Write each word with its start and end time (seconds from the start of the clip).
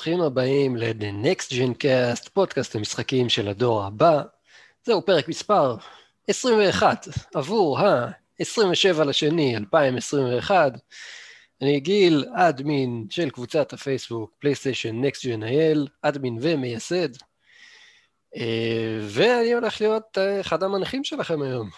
ברוכים 0.00 0.20
הבאים 0.20 0.76
ל-The 0.76 1.24
Next 1.24 1.52
Gen 1.52 1.82
Cast, 1.82 2.30
פודקאסט 2.32 2.76
המשחקים 2.76 3.28
של 3.28 3.48
הדור 3.48 3.84
הבא. 3.84 4.22
זהו 4.84 5.06
פרק 5.06 5.28
מספר 5.28 5.76
21 6.28 7.08
עבור 7.34 7.80
ה-27 7.80 9.04
לשני 9.04 9.56
2021. 9.56 10.72
אני 11.62 11.80
גיל, 11.80 12.24
אדמין 12.34 13.06
של 13.10 13.30
קבוצת 13.30 13.72
הפייסבוק 13.72 14.30
פלייסטיישן 14.38 15.04
Next 15.04 15.18
Gen 15.18 15.42
IL, 15.42 15.88
אדמין 16.02 16.38
ומייסד. 16.40 17.08
אה, 18.36 19.00
ואני 19.08 19.52
הולך 19.52 19.80
להיות 19.80 20.18
אה, 20.18 20.40
אחד 20.40 20.62
המנחים 20.62 21.04
שלכם 21.04 21.42
היום. 21.42 21.70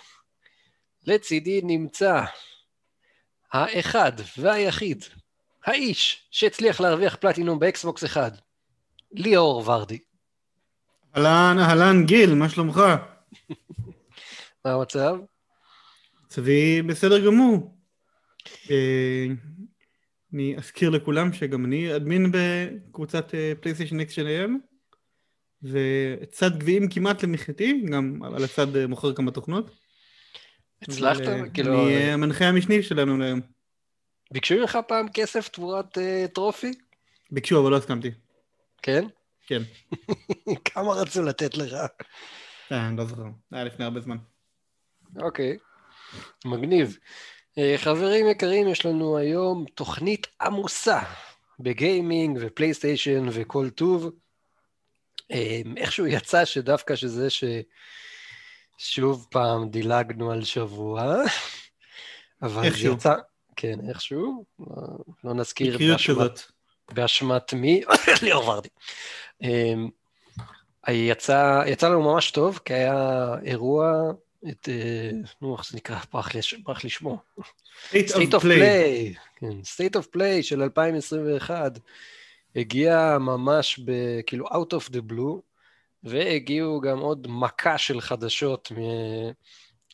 לצידי 1.06 1.60
נמצא 1.64 2.24
האחד 3.52 4.12
והיחיד, 4.38 5.04
האיש 5.64 6.28
שהצליח 6.30 6.80
להרוויח 6.80 7.16
פלטינום 7.16 7.58
באקסבוקס 7.58 8.04
אחד, 8.04 8.30
ליאור 9.12 9.68
ורדי. 9.68 9.98
אהלן, 11.16 11.56
אהלן 11.58 12.04
גיל, 12.06 12.34
מה 12.34 12.48
שלומך? 12.48 12.80
מה 14.64 14.72
המצב? 14.72 15.16
מצבי 16.24 16.82
בסדר 16.82 17.26
גמור. 17.26 17.76
אה, 18.70 19.26
אני 20.34 20.56
אזכיר 20.58 20.90
לכולם 20.90 21.32
שגם 21.32 21.64
אני 21.64 21.96
אדמין 21.96 22.32
בקבוצת 22.32 23.34
פלייסטיישן 23.60 24.00
אקס 24.00 24.12
של 24.12 24.26
היום, 24.26 24.60
וצד 25.62 26.58
גביעים 26.58 26.88
כמעט 26.88 27.22
למחייתי, 27.22 27.84
גם 27.90 28.22
על 28.22 28.44
הצד 28.44 28.76
אה, 28.76 28.86
מוכר 28.86 29.14
כמה 29.14 29.30
תוכנות. 29.30 29.70
הצלחת? 30.82 31.20
אה, 31.20 31.48
כאילו... 31.54 31.88
אני 31.88 32.12
המנחה 32.12 32.44
המשני 32.44 32.82
שלנו 32.82 33.18
להיום. 33.18 33.40
ביקשו 34.32 34.54
ממך 34.54 34.78
פעם 34.88 35.06
כסף 35.14 35.48
תמורת 35.48 35.98
uh, 35.98 36.28
טרופי? 36.34 36.72
ביקשו, 37.30 37.62
אבל 37.62 37.70
לא 37.70 37.76
הסכמתי. 37.76 38.10
כן? 38.82 39.04
כן. 39.46 39.62
כמה 40.64 40.92
רצו 40.92 41.22
לתת 41.22 41.56
לך? 41.56 41.72
אה, 42.72 42.88
אני 42.88 42.96
לא 42.96 43.04
זוכר. 43.04 43.22
היה 43.52 43.64
לפני 43.64 43.84
הרבה 43.84 44.00
זמן. 44.00 44.16
אוקיי, 45.16 45.58
מגניב. 46.44 46.98
Uh, 47.50 47.58
חברים 47.76 48.28
יקרים, 48.28 48.68
יש 48.68 48.86
לנו 48.86 49.18
היום 49.18 49.64
תוכנית 49.74 50.26
עמוסה 50.40 50.98
בגיימינג 51.60 52.38
ופלייסטיישן 52.40 53.26
וכל 53.32 53.70
טוב. 53.70 54.10
Uh, 55.32 55.36
איכשהו 55.76 56.06
יצא 56.06 56.44
שדווקא 56.44 56.96
שזה 56.96 57.28
ששוב 58.78 59.26
פעם 59.30 59.68
דילגנו 59.70 60.32
על 60.32 60.44
שבוע, 60.44 61.02
אבל 62.42 62.62
זה 62.62 62.68
איכשהו. 62.68 62.94
יצא... 62.94 63.14
כן, 63.56 63.78
איכשהו, 63.88 64.44
לא, 65.24 65.34
נזכיר 65.34 65.78
באשמת. 65.78 66.42
באשמת 66.92 67.52
מי, 67.54 67.82
ליאור 68.22 68.48
ורדי. 68.48 68.68
אמ, 69.42 69.88
יצא, 70.88 71.62
יצא 71.66 71.88
לנו 71.88 72.02
ממש 72.02 72.30
טוב, 72.30 72.60
כי 72.64 72.74
היה 72.74 73.34
אירוע, 73.44 74.12
את, 74.48 74.68
אה, 74.68 75.10
נו, 75.42 75.56
איך 75.56 75.70
זה 75.70 75.76
נקרא? 75.76 75.96
ברח 76.12 76.84
לי, 76.84 76.90
שמו. 76.90 77.18
State 77.90 77.92
State 77.92 78.32
of 78.32 78.40
of 78.40 78.42
Play. 78.42 79.18
כן, 79.36 79.60
State 79.60 80.00
of 80.00 80.16
Play 80.16 80.42
של 80.42 80.62
2021, 80.62 81.78
הגיע 82.56 83.18
ממש 83.20 83.80
ב, 83.84 83.92
כאילו 84.26 84.46
out 84.46 84.74
of 84.74 84.90
the 84.92 85.12
blue, 85.12 85.40
והגיעו 86.04 86.80
גם 86.80 86.98
עוד 86.98 87.26
מכה 87.30 87.78
של 87.78 88.00
חדשות 88.00 88.72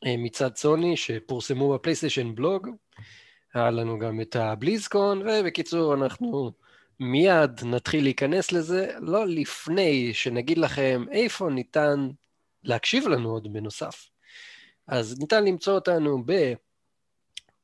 אה, 0.06 0.14
מצד 0.18 0.56
סוני, 0.56 0.96
שפורסמו 0.96 1.74
בפלייסטיישן 1.74 2.34
בלוג. 2.34 2.68
היה 3.54 3.70
לנו 3.70 3.98
גם 3.98 4.20
את 4.20 4.36
הבליזקון, 4.36 5.22
ובקיצור, 5.28 5.94
אנחנו 5.94 6.52
מיד 7.00 7.64
נתחיל 7.64 8.04
להיכנס 8.04 8.52
לזה, 8.52 8.92
לא 9.00 9.26
לפני 9.26 10.14
שנגיד 10.14 10.58
לכם 10.58 11.04
איפה 11.10 11.50
ניתן 11.50 12.08
להקשיב 12.64 13.08
לנו 13.08 13.30
עוד 13.30 13.52
בנוסף. 13.52 14.08
אז 14.86 15.18
ניתן 15.20 15.44
למצוא 15.44 15.74
אותנו 15.74 16.24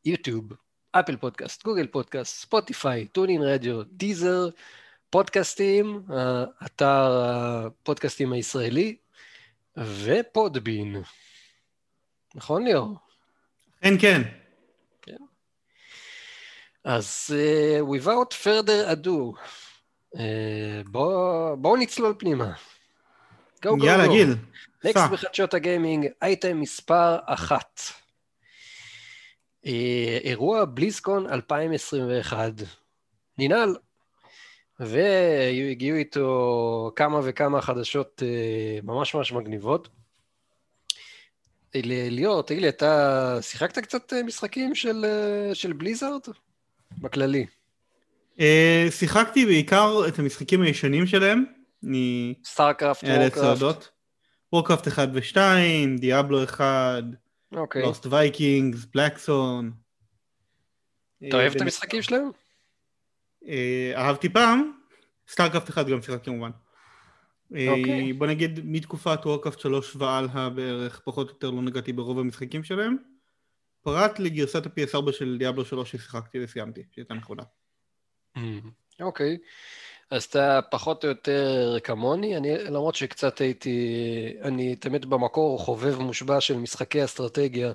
ביוטיוב, 0.05 0.53
אפל 0.93 1.17
פודקאסט, 1.17 1.65
גוגל 1.65 1.87
פודקאסט, 1.87 2.41
ספוטיפיי, 2.41 3.07
טונין 3.07 3.43
רדיו, 3.43 3.83
דיזר, 3.83 4.49
פודקאסטים, 5.11 6.03
אתר 6.67 7.23
הפודקאסטים 7.25 8.33
הישראלי, 8.33 8.97
ופודבין. 9.77 10.97
נכון 12.35 12.65
ליאור? 12.65 12.97
כן, 13.81 13.95
כן. 14.01 14.44
אז 16.85 17.31
uh, 17.31 17.83
without 17.97 18.33
further 18.45 18.93
ado, 18.93 19.35
uh, 20.15 20.19
בואו 20.87 21.57
בוא 21.57 21.79
נצלול 21.79 22.15
פנימה. 22.19 22.53
Go, 23.67 23.69
go, 23.69 23.85
יאללה, 23.85 24.05
go. 24.05 24.11
גיל. 24.11 24.37
נקסט. 24.85 25.11
בחדשות 25.13 25.55
הגיימינג, 25.55 26.07
אייטם 26.23 26.61
מספר 26.61 27.19
אחת. 27.27 27.81
Uh, 29.67 29.69
אירוע 30.25 30.65
בליזקון 30.65 31.27
2021 31.27 32.53
ננעל, 33.39 33.77
והגיעו 34.81 35.97
איתו 35.97 36.93
כמה 36.97 37.21
וכמה 37.25 37.61
חדשות 37.61 38.23
אה, 38.23 38.87
ממש 38.87 39.15
ממש 39.15 39.33
מגניבות. 39.33 39.89
ליאור, 42.11 42.43
תגיד 42.43 42.63
לי, 42.63 42.69
אתה 42.69 43.39
שיחקת 43.41 43.79
קצת 43.79 44.13
אה, 44.13 44.23
משחקים 44.23 44.75
של, 44.75 45.05
אה, 45.05 45.55
של 45.55 45.73
בליזארד? 45.73 46.21
בכללי. 46.99 47.47
אה, 48.41 48.87
שיחקתי 48.91 49.47
בעיקר 49.47 50.03
את 50.09 50.19
המשחקים 50.19 50.63
הישנים 50.63 51.07
שלהם. 51.07 51.45
אני 51.85 52.35
סטארקראפט, 52.45 53.05
וורקראפט. 53.05 53.89
וורקראפט 54.53 54.89
1 54.89 55.09
ו-2, 55.13 55.37
דיאבלו 55.99 56.45
1, 56.45 57.05
אוקיי. 57.53 57.83
לוסט 57.83 58.07
וייקינגס, 58.07 58.85
בלקת'ורן. 58.95 59.73
אתה 61.29 61.37
אוהב 61.37 61.55
את 61.55 61.61
המשחקים 61.61 62.03
שלהם? 62.03 62.31
אה, 63.49 63.93
אהבתי 63.97 64.29
פעם, 64.29 64.73
סטארקראפט 65.29 65.71
1 65.71 65.87
גם 65.87 66.03
שיחקתי 66.03 66.25
כמובן. 66.25 66.51
אה, 67.55 67.69
אוקיי. 67.69 68.13
בוא 68.13 68.27
נגיד 68.27 68.61
מתקופת 68.65 69.19
וורקראפט 69.25 69.61
3 69.61 69.97
והלאה 69.97 70.51
בערך, 70.51 71.01
פחות 71.05 71.29
או 71.29 71.35
יותר 71.35 71.51
לא 71.51 71.63
נגעתי 71.63 71.93
ברוב 71.93 72.19
המשחקים 72.19 72.65
שלהם. 72.65 72.97
פרט 73.85 74.19
לגרסת 74.19 74.67
ה-PS4 74.67 75.13
של 75.13 75.37
דיאבלו 75.39 75.65
3 75.65 75.91
ששיחקתי 75.91 76.45
וסיימתי, 76.45 76.83
שהייתה 76.91 77.15
נכונה. 77.15 77.43
אוקיי. 79.01 79.37
אז 80.11 80.25
אתה 80.25 80.61
פחות 80.71 81.05
או 81.05 81.09
יותר 81.09 81.77
כמוני, 81.85 82.37
אני, 82.37 82.59
למרות 82.59 82.95
שקצת 82.95 83.39
הייתי, 83.39 83.79
אני 84.43 84.77
תמיד 84.77 85.07
במקור 85.07 85.59
חובב 85.59 85.99
מושבע 85.99 86.41
של 86.41 86.57
משחקי 86.57 87.05
אסטרטגיה, 87.05 87.73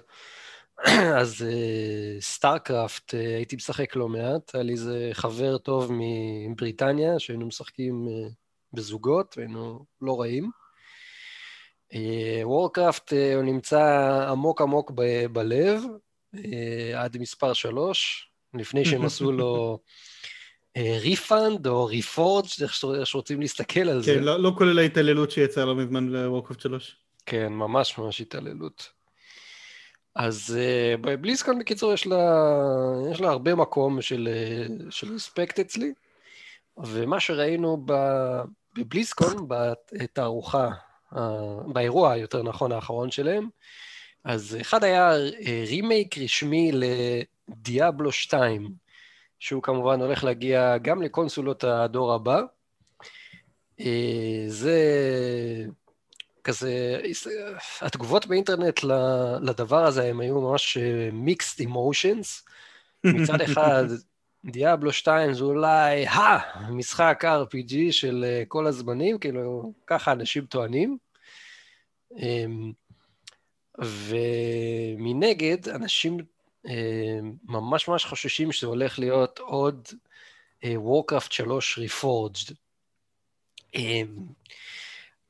אז 1.19 1.41
אה, 1.41 2.21
סטארקראפט 2.21 3.13
אה, 3.13 3.17
הייתי 3.17 3.55
משחק 3.55 3.95
לא 3.95 4.07
מעט, 4.07 4.55
היה 4.55 4.63
לי 4.63 4.73
איזה 4.73 5.09
חבר 5.13 5.57
טוב 5.57 5.91
מבריטניה, 5.91 7.19
שהיינו 7.19 7.45
משחקים 7.45 8.07
אה, 8.07 8.33
בזוגות, 8.73 9.37
והיינו 9.37 9.85
לא 10.01 10.21
רעים. 10.21 10.51
וורקראפט 12.43 13.13
אה, 13.13 13.35
הוא 13.35 13.43
נמצא 13.43 13.81
עמוק 14.31 14.61
עמוק 14.61 14.91
ב- 14.95 15.25
בלב, 15.25 15.83
אה, 15.83 16.08
עד 16.95 17.17
מספר 17.17 17.53
שלוש, 17.53 18.29
לפני 18.53 18.85
שהם 18.85 19.05
עשו 19.05 19.31
לו 19.31 19.79
refund 20.77 21.67
או 21.67 21.85
Reforged, 21.85 22.45
איך 22.61 22.73
שרוצים 23.05 23.41
להסתכל 23.41 23.89
על 23.89 24.01
זה. 24.01 24.13
כן, 24.13 24.23
לא 24.23 24.39
לא 24.39 24.51
כולל 24.57 24.79
ההתעללות 24.79 25.31
שיצאה 25.31 25.65
לא 25.65 25.75
מזמן 25.75 26.07
לוורקראפט 26.07 26.61
3. 26.61 26.95
כן, 27.25 27.47
ממש 27.47 27.97
ממש 27.97 28.21
התעללות. 28.21 28.89
אז 30.15 30.57
uh, 30.57 30.97
בבליסקון 31.01 31.59
בקיצור 31.59 31.93
יש 31.93 32.07
לה, 32.07 32.43
יש 33.11 33.21
לה 33.21 33.29
הרבה 33.29 33.55
מקום 33.55 34.01
של, 34.01 34.29
של 34.89 35.13
רספקט 35.13 35.59
אצלי, 35.59 35.93
ומה 36.77 37.19
שראינו 37.19 37.85
בבליסקון, 38.77 39.47
בתערוכה, 39.93 40.69
באירוע 41.73 42.17
יותר 42.17 42.43
נכון 42.43 42.71
האחרון 42.71 43.11
שלהם, 43.11 43.49
אז 44.23 44.57
אחד 44.61 44.83
היה 44.83 45.11
רימייק 45.67 46.17
רשמי 46.17 46.71
לדיאבלו 46.73 48.11
2, 48.11 48.73
שהוא 49.39 49.63
כמובן 49.63 50.01
הולך 50.01 50.23
להגיע 50.23 50.77
גם 50.77 51.01
לקונסולות 51.01 51.63
הדור 51.63 52.13
הבא. 52.13 52.41
אה, 53.79 54.43
זה 54.47 54.75
כזה, 56.43 57.01
התגובות 57.81 58.25
באינטרנט 58.27 58.79
לדבר 59.41 59.85
הזה 59.85 60.05
הם 60.05 60.19
היו 60.19 60.41
ממש 60.41 60.77
מיקסד 61.13 61.63
אמושנס. 61.63 62.45
מצד 63.03 63.41
אחד, 63.41 63.83
דיאבלו 64.45 64.93
2 64.93 65.33
זה 65.33 65.43
אולי 65.43 66.05
המשחק 66.07 67.23
RPG 67.25 67.73
של 67.91 68.25
אה, 68.27 68.43
כל 68.47 68.67
הזמנים, 68.67 69.17
כאילו, 69.17 69.73
ככה 69.87 70.11
אנשים 70.11 70.45
טוענים. 70.45 70.97
ומנגד, 73.81 75.69
אנשים 75.69 76.17
אה, 76.67 77.19
ממש 77.43 77.87
ממש 77.87 78.05
חוששים 78.05 78.51
שזה 78.51 78.67
הולך 78.67 78.99
להיות 78.99 79.39
עוד 79.39 79.87
וורקראפט 80.63 81.31
3 81.31 81.79
Reforged. 81.79 82.53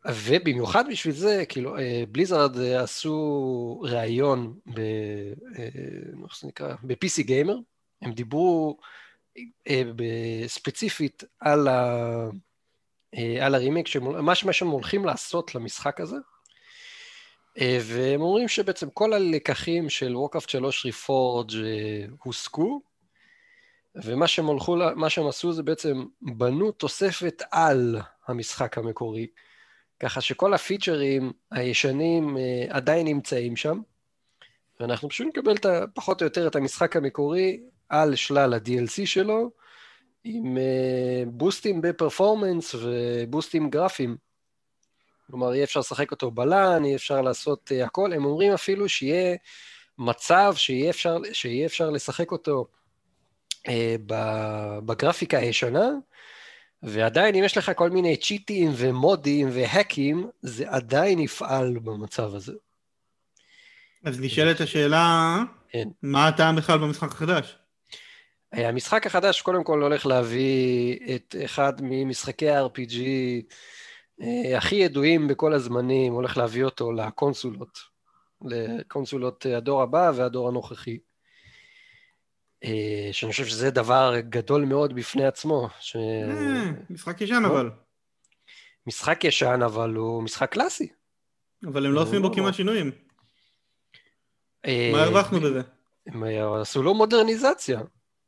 ובמיוחד 0.05 0.83
בשביל 0.89 1.13
זה, 1.13 1.43
כאילו, 1.49 1.75
בליזרד 2.11 2.57
עשו 2.57 3.81
ראיון 3.83 4.59
ב... 4.73 4.79
איך 6.23 6.39
זה 6.41 6.47
נקרא? 6.47 6.75
ב-PC 6.83 7.21
גיימר, 7.21 7.55
הם 8.01 8.11
דיברו 8.11 8.77
ספציפית 10.47 11.23
על, 11.39 11.67
ה... 11.67 12.29
על 13.41 13.55
הרימיק, 13.55 13.87
מה 14.43 14.53
שהם 14.53 14.67
הולכים 14.67 15.05
לעשות 15.05 15.55
למשחק 15.55 16.01
הזה, 16.01 16.17
והם 17.61 18.21
אומרים 18.21 18.47
שבעצם 18.47 18.89
כל 18.89 19.13
הלקחים 19.13 19.89
של 19.89 20.15
ווקאפט 20.15 20.49
3 20.49 20.85
ריפורג' 20.85 21.51
הוסקו, 22.23 22.81
ומה 23.95 24.27
שהם, 24.27 24.45
הולכו, 24.45 24.77
שהם 25.09 25.27
עשו 25.27 25.53
זה 25.53 25.63
בעצם 25.63 26.05
בנו 26.21 26.71
תוספת 26.71 27.43
על 27.51 27.97
המשחק 28.27 28.77
המקורי. 28.77 29.27
ככה 29.99 30.21
שכל 30.21 30.53
הפיצ'רים 30.53 31.31
הישנים 31.51 32.37
אה, 32.37 32.65
עדיין 32.69 33.07
נמצאים 33.07 33.55
שם, 33.55 33.81
ואנחנו 34.79 35.09
פשוט 35.09 35.27
נקבל 35.27 35.55
את, 35.55 35.65
פחות 35.93 36.21
או 36.21 36.25
יותר 36.25 36.47
את 36.47 36.55
המשחק 36.55 36.95
המקורי 36.95 37.59
על 37.89 38.15
שלל 38.15 38.53
ה-DLC 38.53 39.05
שלו, 39.05 39.51
עם 40.23 40.57
אה, 40.57 41.23
בוסטים 41.27 41.81
בפרפורמנס 41.81 42.75
ובוסטים 42.75 43.69
גרפיים. 43.69 44.28
כלומר, 45.29 45.55
יהיה 45.55 45.63
אפשר 45.63 45.79
לשחק 45.79 46.11
אותו 46.11 46.31
בלן, 46.31 46.85
יהיה 46.85 46.95
אפשר 46.95 47.21
לעשות 47.21 47.71
uh, 47.71 47.85
הכל. 47.85 48.13
הם 48.13 48.25
אומרים 48.25 48.53
אפילו 48.53 48.89
שיהיה 48.89 49.35
מצב 49.97 50.53
שיהיה 50.55 50.89
אפשר, 50.89 51.17
שיהיה 51.33 51.65
אפשר 51.65 51.89
לשחק 51.89 52.31
אותו 52.31 52.67
uh, 53.67 53.71
בגרפיקה 54.85 55.37
הישנה, 55.37 55.89
ועדיין 56.83 57.35
אם 57.35 57.43
יש 57.43 57.57
לך 57.57 57.71
כל 57.75 57.89
מיני 57.89 58.17
צ'יטים 58.17 58.71
ומודים 58.75 59.49
והקים, 59.51 60.29
זה 60.41 60.69
עדיין 60.69 61.19
יפעל 61.19 61.79
במצב 61.79 62.35
הזה. 62.35 62.53
אז 64.03 64.19
נשאלת 64.19 64.61
השאלה, 64.61 65.37
כן. 65.69 65.87
מה 66.01 66.27
הטעם 66.27 66.55
בכלל 66.55 66.77
במשחק 66.77 67.11
החדש? 67.11 67.55
המשחק 68.53 69.07
החדש 69.07 69.41
קודם 69.41 69.63
כל 69.63 69.81
הולך 69.81 70.05
להביא 70.05 70.99
את 71.15 71.35
אחד 71.45 71.73
ממשחקי 71.81 72.49
ה-RPG 72.49 72.95
אה, 72.99 73.39
הכי 74.57 74.75
ידועים 74.75 75.27
בכל 75.27 75.53
הזמנים, 75.53 76.13
הולך 76.13 76.37
להביא 76.37 76.63
אותו 76.63 76.91
לקונסולות, 76.91 77.79
לקונסולות 78.45 79.45
הדור 79.45 79.81
הבא 79.81 80.11
והדור 80.15 80.47
הנוכחי. 80.47 80.97
אה, 82.63 83.09
שאני 83.11 83.31
חושב 83.31 83.45
שזה 83.45 83.71
דבר 83.71 84.13
גדול 84.19 84.65
מאוד 84.65 84.95
בפני 84.95 85.25
עצמו. 85.25 85.69
ש... 85.79 85.95
אה, 85.95 86.71
משחק 86.89 87.21
ישן? 87.21 87.43
אבל. 87.45 87.69
משחק 88.87 89.23
ישן, 89.23 89.59
אבל 89.65 89.95
הוא 89.95 90.23
משחק 90.23 90.51
קלאסי. 90.51 90.87
אבל 91.65 91.85
הם 91.85 91.93
לא 91.93 92.01
עושים 92.01 92.21
בו 92.21 92.33
כמעט 92.33 92.53
שינויים. 92.53 92.91
מה 94.67 95.03
הרווחנו 95.03 95.39
בזה? 95.39 95.61
הם 96.07 96.23
עשו 96.61 96.83
לו 96.83 96.93
מודרניזציה. 96.93 97.81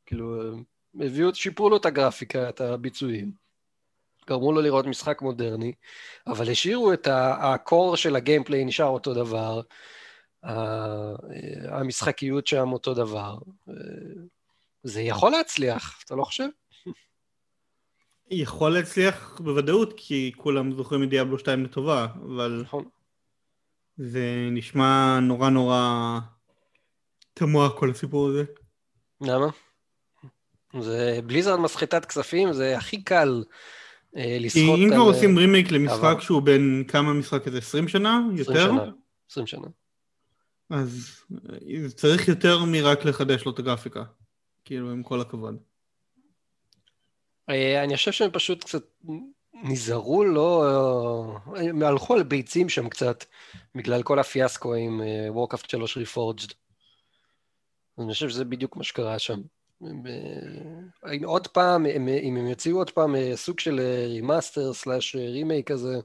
כאילו, 0.05 0.53
הביאו, 0.99 1.35
שיפרו 1.35 1.69
לו 1.69 1.77
את 1.77 1.85
הגרפיקה, 1.85 2.49
את 2.49 2.61
הביצועים. 2.61 3.31
גרמו 4.31 4.51
לו 4.51 4.61
לראות 4.61 4.85
משחק 4.85 5.21
מודרני, 5.21 5.73
אבל 6.27 6.51
השאירו 6.51 6.93
את 6.93 7.07
הקור 7.11 7.95
של 7.95 8.15
הגיימפליי 8.15 8.65
נשאר 8.65 8.87
אותו 8.87 9.13
דבר, 9.13 9.61
המשחקיות 11.69 12.47
שם 12.47 12.71
אותו 12.71 12.93
דבר. 12.93 13.37
זה 14.83 15.01
יכול 15.01 15.31
להצליח, 15.31 16.03
אתה 16.05 16.15
לא 16.15 16.23
חושב? 16.23 16.47
יכול 18.31 18.73
להצליח 18.73 19.41
בוודאות, 19.43 19.93
כי 19.97 20.31
כולם 20.37 20.75
זוכרים 20.75 21.03
את 21.03 21.09
דיאבלו 21.09 21.39
2 21.39 21.63
לטובה, 21.63 22.07
אבל... 22.25 22.61
נכון. 22.63 22.85
זה 23.97 24.47
נשמע 24.51 25.19
נורא 25.21 25.49
נורא 25.49 26.19
תמוה 27.33 27.69
כל 27.77 27.91
הסיפור 27.91 28.29
הזה. 28.29 28.43
למה? 29.21 29.47
זה 30.79 31.19
בליזרד 31.25 31.59
מסחטת 31.59 32.05
כספים, 32.05 32.53
זה 32.53 32.77
הכי 32.77 33.03
קל 33.03 33.43
אה, 33.47 33.80
לסחוט... 34.13 34.75
כי 34.75 34.85
אם 34.85 34.89
כבר 34.89 35.01
עושים 35.01 35.37
רימייק 35.37 35.71
למשחק 35.71 36.17
שהוא 36.19 36.41
בין 36.41 36.83
כמה 36.87 37.13
משחק 37.13 37.43
כזה? 37.43 37.57
20 37.57 37.87
שנה? 37.87 38.21
יותר? 38.37 38.51
20 38.51 38.77
שנה. 38.77 38.91
20 39.31 39.47
שנה. 39.47 39.67
אז 40.69 41.21
אה, 41.53 41.89
צריך 41.89 42.27
יותר 42.27 42.65
מרק 42.65 43.05
לחדש 43.05 43.45
לו 43.45 43.51
את 43.51 43.59
הגרפיקה. 43.59 44.03
כאילו, 44.65 44.91
עם 44.91 45.03
כל 45.03 45.21
הכבוד. 45.21 45.57
אה, 47.49 47.83
אני 47.83 47.95
חושב 47.95 48.11
שהם 48.11 48.31
פשוט 48.31 48.63
קצת 48.63 48.83
נזהרו, 49.63 50.23
לא... 50.25 51.37
הם 51.55 51.83
הלכו 51.83 52.13
על 52.13 52.23
ביצים 52.23 52.69
שם 52.69 52.89
קצת, 52.89 53.25
בגלל 53.75 54.03
כל 54.03 54.19
הפיאסקו 54.19 54.73
עם 54.75 55.01
וורקאפט 55.29 55.69
3 55.69 55.97
ריפורג'ד. 55.97 56.53
אני 57.99 58.13
חושב 58.13 58.29
שזה 58.29 58.45
בדיוק 58.45 58.77
מה 58.77 58.83
שקרה 58.83 59.19
שם. 59.19 59.41
עוד 61.25 61.47
פעם, 61.47 61.85
אם 61.85 62.37
הם 62.37 62.47
יציעו 62.47 62.77
עוד 62.77 62.89
פעם 62.89 63.15
אה, 63.15 63.31
סוג 63.35 63.59
של 63.59 63.79
remaster 64.07 64.73
slash 64.73 65.15
remake 65.15 65.71
כזה, 65.71 65.99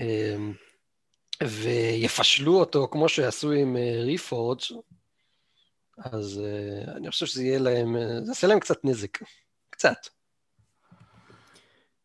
אמ, 0.00 0.52
ויפשלו 1.42 2.54
אותו 2.54 2.88
כמו 2.92 3.08
שעשו 3.08 3.52
עם 3.52 3.76
Reforged, 4.04 4.60
אה, 4.70 6.10
אז 6.12 6.40
אה, 6.44 6.92
אני 6.96 7.10
חושב 7.10 7.26
שזה 7.26 7.42
יהיה 7.42 7.58
להם, 7.58 7.96
זה 8.22 8.30
יעשה 8.30 8.46
להם 8.46 8.60
קצת 8.60 8.84
נזק. 8.84 9.18
קצת. 9.70 10.06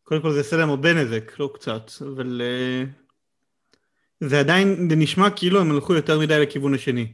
קודם 0.02 0.22
כל 0.22 0.32
זה 0.32 0.38
יעשה 0.38 0.56
להם 0.56 0.70
הרבה 0.70 0.94
נזק, 0.94 1.38
לא 1.38 1.50
קצת, 1.54 1.90
אבל 2.00 2.42
זה 4.20 4.40
עדיין, 4.40 4.88
זה 4.90 4.96
נשמע 4.96 5.30
כאילו 5.36 5.60
הם 5.60 5.70
הלכו 5.70 5.94
יותר 5.94 6.18
מדי 6.18 6.40
לכיוון 6.40 6.74
השני. 6.74 7.12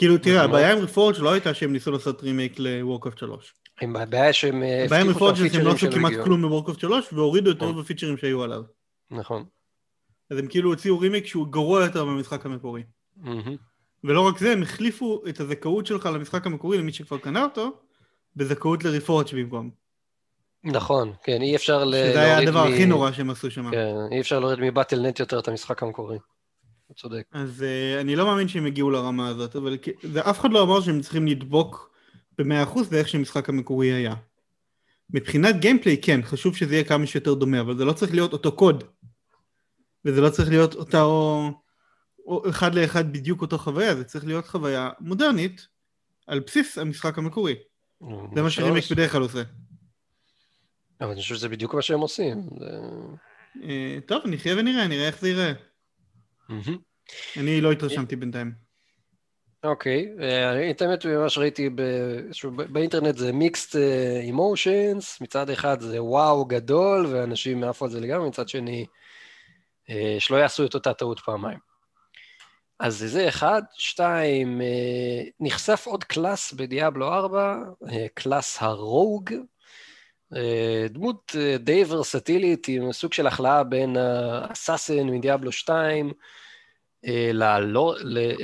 כאילו, 0.00 0.18
תראה, 0.18 0.42
הבעיה 0.42 0.72
עם 0.72 0.78
Reforged 0.78 1.16
לא 1.18 1.32
הייתה 1.32 1.54
שהם 1.54 1.72
ניסו 1.72 1.90
לעשות 1.90 2.22
רימייק 2.22 2.58
לוורקאפט 2.58 3.18
3. 3.18 3.54
הבעיה 3.82 4.32
שהם 4.32 4.62
הבעיה 4.84 5.02
עם 5.02 5.08
Reforged 5.08 5.36
זה 5.36 5.48
שהם 5.52 5.66
לא 5.66 5.72
עשו 5.72 5.86
כמעט 5.92 6.12
כלום 6.24 6.42
לוורקראפט 6.42 6.80
3 6.80 7.12
והורידו 7.12 7.50
את 7.50 7.60
רוב 7.60 7.70
נכון. 7.70 7.82
הפיצ'רים 7.82 8.16
שהיו 8.16 8.42
עליו. 8.42 8.62
נכון. 9.10 9.44
אז 10.30 10.38
הם 10.38 10.46
כאילו 10.46 10.70
הוציאו 10.70 10.98
רימייק 10.98 11.26
שהוא 11.26 11.46
גרוע 11.46 11.84
יותר 11.84 12.04
מהמשחק 12.04 12.46
המקורי. 12.46 12.82
ולא 14.04 14.20
רק 14.20 14.38
זה, 14.38 14.52
הם 14.52 14.62
החליפו 14.62 15.22
את 15.28 15.40
הזכאות 15.40 15.86
שלך 15.86 16.06
למשחק 16.06 16.46
המקורי 16.46 16.78
למי 16.78 16.92
שכבר 16.92 17.18
קנה 17.18 17.42
אותו, 17.42 17.72
בזכאות 18.36 18.84
ל 18.84 18.89
Reforged 18.89 19.26
במקום. 19.32 19.70
נכון, 20.64 21.12
כן, 21.22 21.42
אי 21.42 21.56
אפשר 21.56 21.84
להוריד 21.84 22.10
שזה 22.10 22.20
היה 22.20 22.38
הדבר 22.38 22.66
הכי 22.66 22.86
נורא 22.86 23.12
שהם 23.12 23.30
עשו 23.30 23.50
שם. 23.50 23.70
כן, 23.70 23.94
אי 24.12 24.20
אפשר 24.20 24.40
להוריד 24.40 24.58
מבאטל 24.60 25.03
נט 25.03 25.20
יותר 25.20 25.38
את 25.38 25.48
המשחק 25.48 25.82
המקורי. 25.82 26.18
אתה 26.90 26.98
צודק. 26.98 27.22
אז 27.32 27.64
uh, 27.64 28.00
אני 28.00 28.16
לא 28.16 28.26
מאמין 28.26 28.48
שהם 28.48 28.66
יגיעו 28.66 28.90
לרמה 28.90 29.28
הזאת, 29.28 29.56
אבל 29.56 29.78
זה, 30.02 30.20
אף 30.20 30.40
אחד 30.40 30.50
לא 30.50 30.62
אמר 30.62 30.80
שהם 30.80 31.00
צריכים 31.00 31.26
לדבוק 31.26 31.90
ב-100% 32.38 32.78
לאיך 32.92 33.08
שהמשחק 33.08 33.48
המקורי 33.48 33.92
היה. 33.92 34.14
מבחינת 35.10 35.56
גיימפליי 35.60 36.00
כן, 36.02 36.20
חשוב 36.22 36.56
שזה 36.56 36.74
יהיה 36.74 36.84
כמה 36.84 37.06
שיותר 37.06 37.34
דומה, 37.34 37.60
אבל 37.60 37.76
זה 37.76 37.84
לא 37.84 37.92
צריך 37.92 38.14
להיות 38.14 38.32
אותו 38.32 38.52
קוד. 38.52 38.84
וזה 40.04 40.20
לא 40.20 40.30
צריך 40.30 40.48
להיות 40.48 40.74
אותה 40.74 41.02
או, 41.02 41.50
או 42.26 42.50
אחד 42.50 42.74
לאחד 42.74 43.12
בדיוק 43.12 43.42
אותו 43.42 43.58
חוויה, 43.58 43.96
זה 43.96 44.04
צריך 44.04 44.24
להיות 44.24 44.46
חוויה 44.46 44.90
מודרנית 45.00 45.66
על 46.26 46.40
בסיס 46.40 46.78
המשחק 46.78 47.18
המקורי. 47.18 47.54
זה 48.34 48.42
מה 48.42 48.50
שרימק 48.50 48.82
בדרך 48.90 49.12
כלל 49.12 49.22
עושה. 49.22 49.42
אבל 51.00 51.10
אני 51.10 51.20
חושב 51.20 51.34
שזה 51.34 51.48
בדיוק 51.48 51.74
מה 51.74 51.82
שהם 51.82 52.00
עושים. 52.00 52.48
אה, 53.62 53.98
טוב, 54.06 54.22
נחיה 54.26 54.54
ונראה, 54.56 54.86
נראה 54.86 55.06
איך 55.06 55.20
זה 55.20 55.28
ייראה. 55.28 55.52
אני 57.36 57.60
לא 57.60 57.72
התרשמתי 57.72 58.16
בינתיים. 58.16 58.70
אוקיי, 59.64 60.08
אה, 60.20 60.70
את 60.70 60.82
האמת 60.82 61.06
ממש 61.06 61.38
ראיתי 61.38 61.70
באינטרנט 62.72 63.16
זה 63.16 63.32
mixed 63.32 63.76
emotions, 64.20 65.20
מצד 65.20 65.50
אחד 65.50 65.80
זה 65.80 66.02
וואו 66.02 66.44
גדול 66.44 67.06
ואנשים 67.06 67.64
עפו 67.64 67.84
על 67.84 67.90
זה 67.90 68.00
לגמרי, 68.00 68.28
מצד 68.28 68.48
שני 68.48 68.86
אה, 69.90 70.16
שלא 70.18 70.36
יעשו 70.36 70.66
את 70.66 70.74
אותה 70.74 70.94
טעות 70.94 71.20
פעמיים. 71.20 71.58
אז 72.78 73.04
זה 73.06 73.28
אחד, 73.28 73.62
שתיים, 73.74 74.60
אה, 74.60 75.22
נחשף 75.40 75.86
עוד 75.86 76.04
class 76.04 76.52
בדיאבלו 76.52 77.08
4, 77.08 77.58
class 78.14 78.56
הרוג, 78.60 79.30
דמות 80.90 81.36
די 81.58 81.84
ורסטילית 81.88 82.68
עם 82.68 82.92
סוג 82.92 83.12
של 83.12 83.26
הכלאה 83.26 83.64
בין 83.64 83.96
אסאסין 84.52 85.10
מדיאבלו 85.10 85.52
2, 85.52 86.12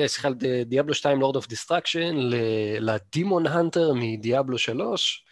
סליחה, 0.06 0.28
דיאבלו 0.66 0.94
2 0.94 1.20
לורד 1.20 1.36
אוף 1.36 1.48
דיסטרקשן, 1.48 2.14
ל 2.80 2.91
demon 2.91 3.46
hunter 3.46 3.92
מדיאבלו 3.94 4.58
3. 4.58 5.26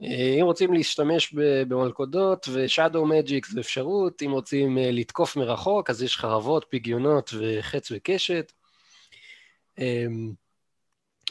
אם 0.00 0.40
רוצים 0.42 0.72
להשתמש 0.72 1.34
במלכודות 1.68 2.48
ו 2.52 2.60
shadow 2.60 3.06
magic 3.06 3.46
זה 3.46 3.60
אפשרות, 3.60 4.22
אם 4.22 4.30
רוצים 4.30 4.78
אה, 4.78 4.90
לתקוף 4.92 5.36
מרחוק 5.36 5.90
אז 5.90 6.02
יש 6.02 6.16
חרבות, 6.16 6.66
פגיונות 6.70 7.34
וחץ 7.38 7.92
וקשת. 7.94 8.52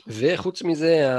וחוץ 0.08 0.64
מזה, 0.64 1.10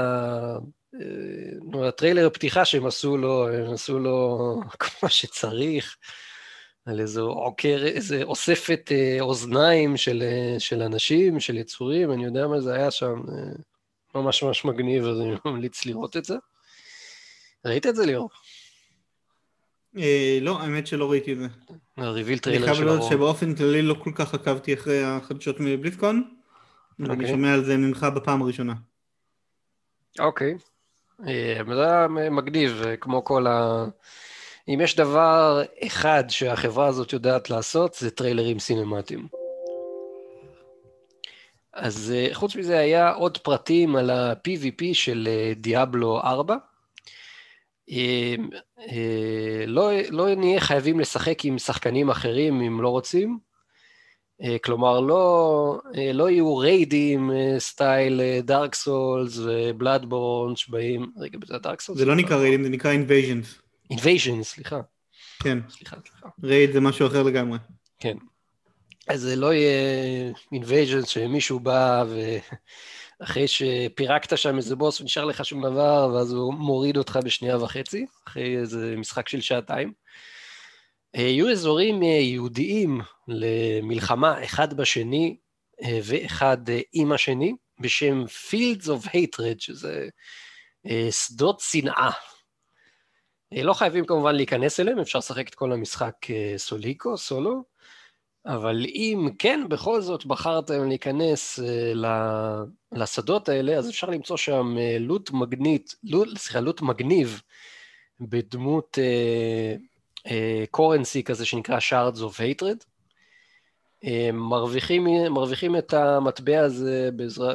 הטריילר 1.87 2.27
הפתיחה 2.27 2.65
שהם 2.65 2.85
עשו 2.85 3.17
לו, 3.17 3.49
הם 3.49 3.73
עשו 3.73 3.99
לו 3.99 4.37
כמו 4.79 5.09
שצריך, 5.09 5.97
על 6.85 6.99
איזו 6.99 7.29
עוקר, 7.29 7.83
איזה 7.85 8.23
אוספת 8.23 8.91
אה, 8.91 9.17
אוזניים 9.21 9.97
של, 9.97 10.23
אה, 10.23 10.59
של 10.59 10.81
אנשים, 10.81 11.39
של 11.39 11.57
יצורים, 11.57 12.11
אני 12.11 12.25
יודע 12.25 12.47
מה 12.47 12.61
זה 12.61 12.73
היה 12.73 12.91
שם, 12.91 13.21
אה, 13.29 13.51
ממש 14.15 14.43
ממש 14.43 14.65
מגניב, 14.65 15.05
אז 15.05 15.21
אני 15.21 15.35
ממליץ 15.45 15.85
לראות 15.85 16.17
את 16.17 16.25
זה. 16.25 16.35
ראית 17.65 17.85
את 17.85 17.95
זה, 17.95 18.05
ליאור? 18.05 18.29
אה, 19.97 20.39
לא, 20.41 20.61
האמת 20.61 20.87
שלא 20.87 21.11
ראיתי 21.11 21.33
את 21.33 21.37
זה. 21.37 21.47
הריביל 21.97 22.33
אני 22.33 22.39
טריילר 22.39 22.65
חייב 22.65 22.77
של 22.77 22.83
לדעת 22.83 22.97
הרוב. 22.97 23.11
שבאופן 23.11 23.55
כללי 23.55 23.81
לא 23.81 23.95
כל 24.03 24.11
כך 24.15 24.33
עקבתי 24.33 24.73
אחרי 24.73 25.03
החדשות 25.03 25.55
מבליטקון, 25.59 26.23
ואני 26.99 27.13
אוקיי. 27.13 27.27
שומע 27.27 27.53
על 27.53 27.63
זה 27.63 27.77
ממך 27.77 28.07
בפעם 28.15 28.41
הראשונה. 28.41 28.73
אוקיי. 30.19 30.51
אה, 30.51 30.57
זה 31.25 31.85
היה 31.87 32.07
מגניב, 32.07 32.81
אה, 32.85 32.97
כמו 32.97 33.23
כל 33.23 33.47
ה... 33.47 33.85
אם 34.67 34.81
יש 34.83 34.95
דבר 34.95 35.61
אחד 35.83 36.23
שהחברה 36.29 36.87
הזאת 36.87 37.13
יודעת 37.13 37.49
לעשות, 37.49 37.93
זה 37.93 38.11
טריילרים 38.11 38.59
סינמטיים. 38.59 39.27
אז 41.73 42.13
אה, 42.15 42.27
חוץ 42.33 42.55
מזה 42.55 42.79
היה 42.79 43.11
עוד 43.11 43.37
פרטים 43.37 43.95
על 43.95 44.09
ה-PVP 44.09 44.83
של 44.93 45.27
אה, 45.31 45.53
דיאבלו 45.55 46.19
4. 46.19 46.55
אה, 47.91 48.35
אה, 48.79 49.63
לא, 49.67 49.91
לא 50.09 50.35
נהיה 50.35 50.59
חייבים 50.59 50.99
לשחק 50.99 51.45
עם 51.45 51.59
שחקנים 51.59 52.09
אחרים 52.09 52.61
אם 52.61 52.81
לא 52.81 52.89
רוצים. 52.89 53.46
אה, 54.43 54.57
כלומר, 54.63 54.99
לא, 54.99 55.79
אה, 55.97 56.13
לא 56.13 56.29
יהיו 56.29 56.57
ריידים 56.57 57.31
אה, 57.31 57.59
style 57.59 58.21
דארק 58.41 58.75
סולס 58.75 59.37
ובלאדבורן 59.37 60.55
שבאים... 60.55 61.11
רגע, 61.17 61.39
זה 61.45 61.57
דארק 61.57 61.81
סולס? 61.81 61.99
זה 61.99 62.05
לא 62.05 62.15
נקרא 62.15 62.37
ריידים, 62.37 62.63
זה 62.63 62.69
נקרא 62.69 62.91
invasions. 62.91 63.55
invasion, 63.89 64.43
סליחה. 64.43 64.79
כן, 65.43 65.57
סליחה, 65.69 65.95
סליחה. 66.07 66.27
raid 66.43 66.71
זה 66.71 66.79
משהו 66.79 67.07
אחר 67.07 67.23
לגמרי. 67.23 67.57
כן. 67.99 68.17
אז 69.07 69.21
זה 69.21 69.35
לא 69.35 69.53
יהיה 69.53 70.31
invasion 70.51 71.05
שמישהו 71.05 71.59
בא 71.59 72.03
ואחרי 73.19 73.47
שפירקת 73.47 74.37
שם 74.37 74.57
איזה 74.57 74.75
בוס 74.75 75.01
ונשאר 75.01 75.25
לך 75.25 75.45
שום 75.45 75.65
דבר, 75.65 76.11
ואז 76.13 76.33
הוא 76.33 76.53
מוריד 76.53 76.97
אותך 76.97 77.19
בשנייה 77.23 77.57
וחצי, 77.57 78.05
אחרי 78.27 78.57
איזה 78.57 78.95
משחק 78.97 79.29
של 79.29 79.41
שעתיים. 79.41 79.93
אה, 81.17 81.21
יהיו 81.21 81.51
אזורים 81.51 82.03
אה, 82.03 82.07
ייעודיים 82.07 83.01
למלחמה 83.27 84.43
אחד 84.43 84.73
בשני 84.73 85.37
אה, 85.83 85.99
ואחד 86.03 86.57
עם 86.93 87.11
השני, 87.11 87.53
בשם 87.79 88.23
Fields 88.25 88.85
of 88.85 89.07
Hatred, 89.07 89.59
שזה 89.59 90.07
שדות 91.11 91.59
שנאה. 91.59 92.11
אה, 93.53 93.63
לא 93.63 93.73
חייבים 93.73 94.05
כמובן 94.05 94.35
להיכנס 94.35 94.79
אליהם, 94.79 94.99
אפשר 94.99 95.19
לשחק 95.19 95.49
את 95.49 95.55
כל 95.55 95.71
המשחק 95.71 96.13
סוליקו, 96.57 97.17
סולו, 97.17 97.63
אבל 98.45 98.85
אם 98.85 99.29
כן 99.39 99.61
בכל 99.69 100.01
זאת 100.01 100.25
בחרתם 100.25 100.87
להיכנס 100.87 101.59
לשדות 102.91 103.49
האלה, 103.49 103.77
אז 103.77 103.89
אפשר 103.89 104.09
למצוא 104.09 104.37
שם 104.37 104.75
לוט 104.99 105.31
מגנית, 105.31 105.95
לוט, 106.03 106.37
סליחה, 106.37 106.59
לוט 106.59 106.81
מגניב 106.81 107.41
בדמות 108.19 108.97
קורנסי 110.71 111.23
כזה 111.23 111.45
שנקרא 111.45 111.79
Shards 111.79 112.17
of 112.17 112.39
Hatred. 112.39 112.85
אה, 114.05 114.29
מרוויחים, 114.33 115.03
מרוויחים 115.29 115.75
את 115.75 115.93
המטבע 115.93 116.59
הזה 116.59 117.09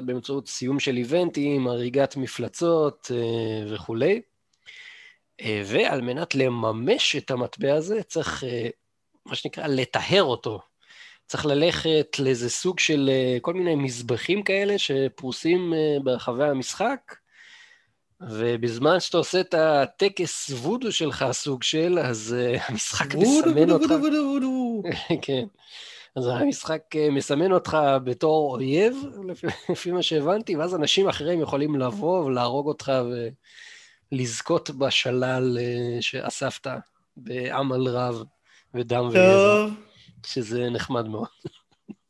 באמצעות 0.04 0.48
סיום 0.48 0.80
של 0.80 0.96
איבנטים, 0.96 1.66
הריגת 1.66 2.16
מפלצות 2.16 3.10
אה, 3.14 3.74
וכולי. 3.74 4.20
אה, 5.40 5.62
ועל 5.66 6.00
מנת 6.00 6.34
לממש 6.34 7.16
את 7.16 7.30
המטבע 7.30 7.74
הזה 7.74 8.02
צריך, 8.02 8.44
אה, 8.44 8.68
מה 9.26 9.34
שנקרא, 9.34 9.66
לטהר 9.66 10.22
אותו. 10.22 10.60
צריך 11.26 11.46
ללכת 11.46 12.16
לאיזה 12.18 12.50
סוג 12.50 12.78
של 12.78 13.10
אה, 13.12 13.38
כל 13.40 13.54
מיני 13.54 13.74
מזבחים 13.74 14.42
כאלה 14.42 14.78
שפרוסים 14.78 15.74
אה, 15.74 15.96
ברחבי 16.04 16.44
המשחק, 16.44 17.14
ובזמן 18.30 19.00
שאתה 19.00 19.16
עושה 19.18 19.40
את 19.40 19.54
הטקס 19.54 20.50
וודו 20.50 20.92
שלך, 20.92 21.24
סוג 21.32 21.62
של, 21.62 21.98
אז 21.98 22.36
אה, 22.38 22.56
המשחק 22.68 23.14
וודו, 23.14 23.50
מסמן 23.50 23.70
וודו, 23.70 23.72
אותך... 23.72 23.90
וודו, 23.90 24.04
וודו, 24.04 24.16
וודו. 24.16 24.82
כן. 25.26 25.44
אז 26.16 26.26
המשחק 26.26 26.82
אה, 26.96 27.10
מסמן 27.10 27.52
אותך 27.52 27.78
בתור 28.04 28.54
אויב, 28.54 28.96
לפי, 29.68 29.90
מה 29.90 30.02
שהבנתי, 30.02 30.56
ואז 30.56 30.74
אנשים 30.74 31.08
אחרים 31.08 31.40
יכולים 31.40 31.80
לבוא 31.80 32.24
ולהרוג 32.24 32.66
אותך 32.66 32.92
ולזכות 34.12 34.70
בשלל 34.70 35.58
אה, 35.60 36.02
שאספת 36.02 36.66
בעמל 37.16 37.88
רב 37.88 38.22
ודם 38.74 39.04
ויזע, 39.04 39.66
טוב, 39.66 39.70
שזה 40.26 40.70
נחמד 40.70 41.08
מאוד. 41.08 41.28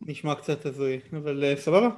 נשמע 0.00 0.34
קצת 0.34 0.66
הזוי, 0.66 1.00
אבל 1.12 1.54
סבבה. 1.56 1.88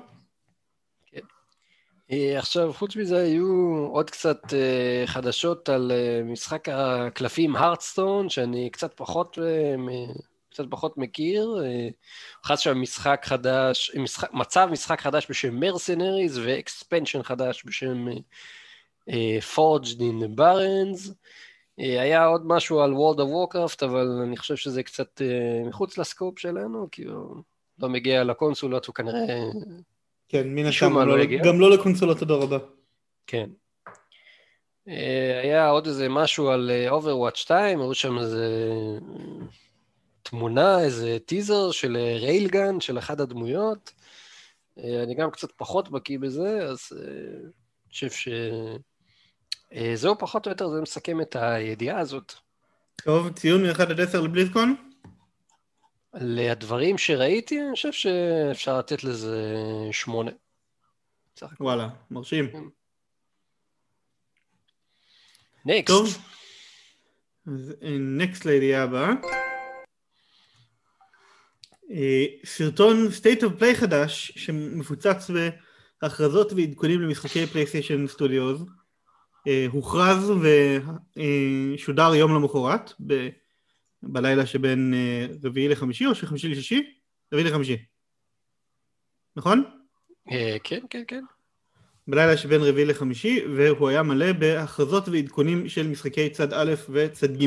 אה, 2.14 2.38
עכשיו, 2.38 2.72
חוץ 2.72 2.96
מזה, 2.96 3.22
היו 3.22 3.76
עוד 3.92 4.10
קצת 4.10 4.54
אה, 4.54 5.06
חדשות 5.06 5.68
על 5.68 5.92
אה, 5.94 6.22
משחק 6.24 6.68
הקלפים 6.68 7.56
הרדסטון, 7.56 8.28
שאני 8.28 8.70
קצת 8.70 8.94
פחות, 8.96 9.38
קצת 10.50 10.64
פחות 10.70 10.98
מכיר. 10.98 11.56
הוכנס 12.38 12.60
שם 12.60 12.80
משחק 12.80 13.22
חדש, 13.24 13.96
משחק, 13.96 14.32
מצב 14.32 14.68
משחק 14.72 15.00
חדש 15.00 15.26
בשם 15.30 15.60
מרסנריז 15.60 16.38
ואקספנשן 16.38 17.22
חדש 17.22 17.62
בשם 17.66 18.06
Forged 19.54 19.98
in 19.98 20.38
Barons. 20.38 21.12
אה, 21.80 22.02
היה 22.02 22.24
עוד 22.24 22.46
משהו 22.46 22.80
על 22.80 22.92
World 22.92 23.18
of 23.18 23.54
Warcraft, 23.54 23.84
אבל 23.84 24.06
אני 24.26 24.36
חושב 24.36 24.56
שזה 24.56 24.82
קצת 24.82 25.22
מחוץ 25.66 25.98
לסקופ 25.98 26.38
שלנו, 26.38 26.88
כי 26.92 27.04
הוא 27.04 27.36
לא 27.78 27.88
מגיע 27.88 28.24
לקונסולות, 28.24 28.86
הוא 28.86 28.94
כנראה 28.94 29.50
כן, 30.34 30.54
מן 30.54 30.66
הסתם, 30.66 30.98
לא 30.98 31.18
לא-. 31.18 31.24
גם 31.44 31.60
לא 31.60 31.70
לקונסולות 31.70 32.22
הדור 32.22 32.42
הבא. 32.42 32.58
כן. 33.26 33.50
אה, 34.88 35.40
היה 35.42 35.68
עוד 35.68 35.86
איזה 35.86 36.08
משהו 36.08 36.48
על 36.48 36.70
אה, 36.70 36.90
Overwatch 36.90 37.36
2, 37.36 37.80
היו 37.80 37.94
שם 37.94 38.18
איזה 38.18 38.70
אה, 38.70 39.46
תמונה, 40.22 40.80
איזה 40.80 41.18
טיזר 41.26 41.70
של 41.70 41.96
ריילגן, 42.20 42.80
של 42.80 42.98
אחת 42.98 43.20
הדמויות. 43.20 43.92
אני 44.78 45.14
גם 45.14 45.30
קצת 45.30 45.52
פחות 45.56 45.90
בקיא 45.90 46.18
בזה, 46.18 46.58
אז 46.62 46.92
אני 46.92 47.90
חושב 47.90 48.10
ש... 48.10 48.28
זהו 49.94 50.18
פחות 50.18 50.46
או 50.46 50.50
יותר, 50.50 50.68
זה 50.68 50.80
מסכם 50.80 51.20
את 51.20 51.36
הידיעה 51.36 52.00
הזאת. 52.00 52.32
טוב, 53.04 53.32
ציון 53.32 53.66
מ-1 53.66 53.82
עד 53.82 54.00
10 54.00 54.20
לבליזקון? 54.20 54.93
על 56.14 56.38
הדברים 56.38 56.98
שראיתי, 56.98 57.60
אני 57.60 57.70
חושב 57.74 57.92
שאפשר 57.92 58.78
לתת 58.78 59.04
לזה 59.04 59.46
שמונה. 59.92 60.30
וואלה, 61.60 61.88
מרשים. 62.10 62.70
נקסט. 65.64 65.86
טוב. 65.86 66.18
אז 67.46 67.74
נקסט 68.00 68.44
לידיעה 68.44 68.82
הבאה. 68.82 69.12
אה, 71.90 72.24
סרטון 72.44 73.06
State 73.20 73.40
of 73.40 73.60
Play 73.60 73.74
חדש 73.74 74.32
שמפוצץ 74.36 75.30
בהכרזות 76.02 76.52
ועדכונים 76.52 77.00
למשחקי 77.00 77.46
פלייסטיישן 77.46 78.06
סטודיוס 78.06 78.60
אה, 79.46 79.66
הוכרז 79.70 80.32
ושודר 81.16 82.14
יום 82.14 82.34
למחרת 82.34 82.92
ב- 83.06 83.28
בלילה 84.06 84.46
שבין 84.46 84.94
אה, 84.94 85.26
רביעי 85.42 85.68
לחמישי 85.68 86.06
או 86.06 86.14
שחמישי 86.14 86.48
לשישי? 86.48 86.92
רביעי 87.32 87.48
לחמישי. 87.50 87.76
נכון? 89.36 89.64
אה, 90.30 90.56
כן, 90.64 90.80
כן, 90.90 91.02
כן. 91.08 91.24
בלילה 92.08 92.36
שבין 92.36 92.60
רביעי 92.60 92.86
לחמישי, 92.86 93.44
והוא 93.56 93.88
היה 93.88 94.02
מלא 94.02 94.32
בהכרזות 94.32 95.08
ועדכונים 95.08 95.68
של 95.68 95.88
משחקי 95.88 96.30
צד 96.30 96.52
א' 96.52 96.74
וצד 96.88 97.36
ג'. 97.36 97.46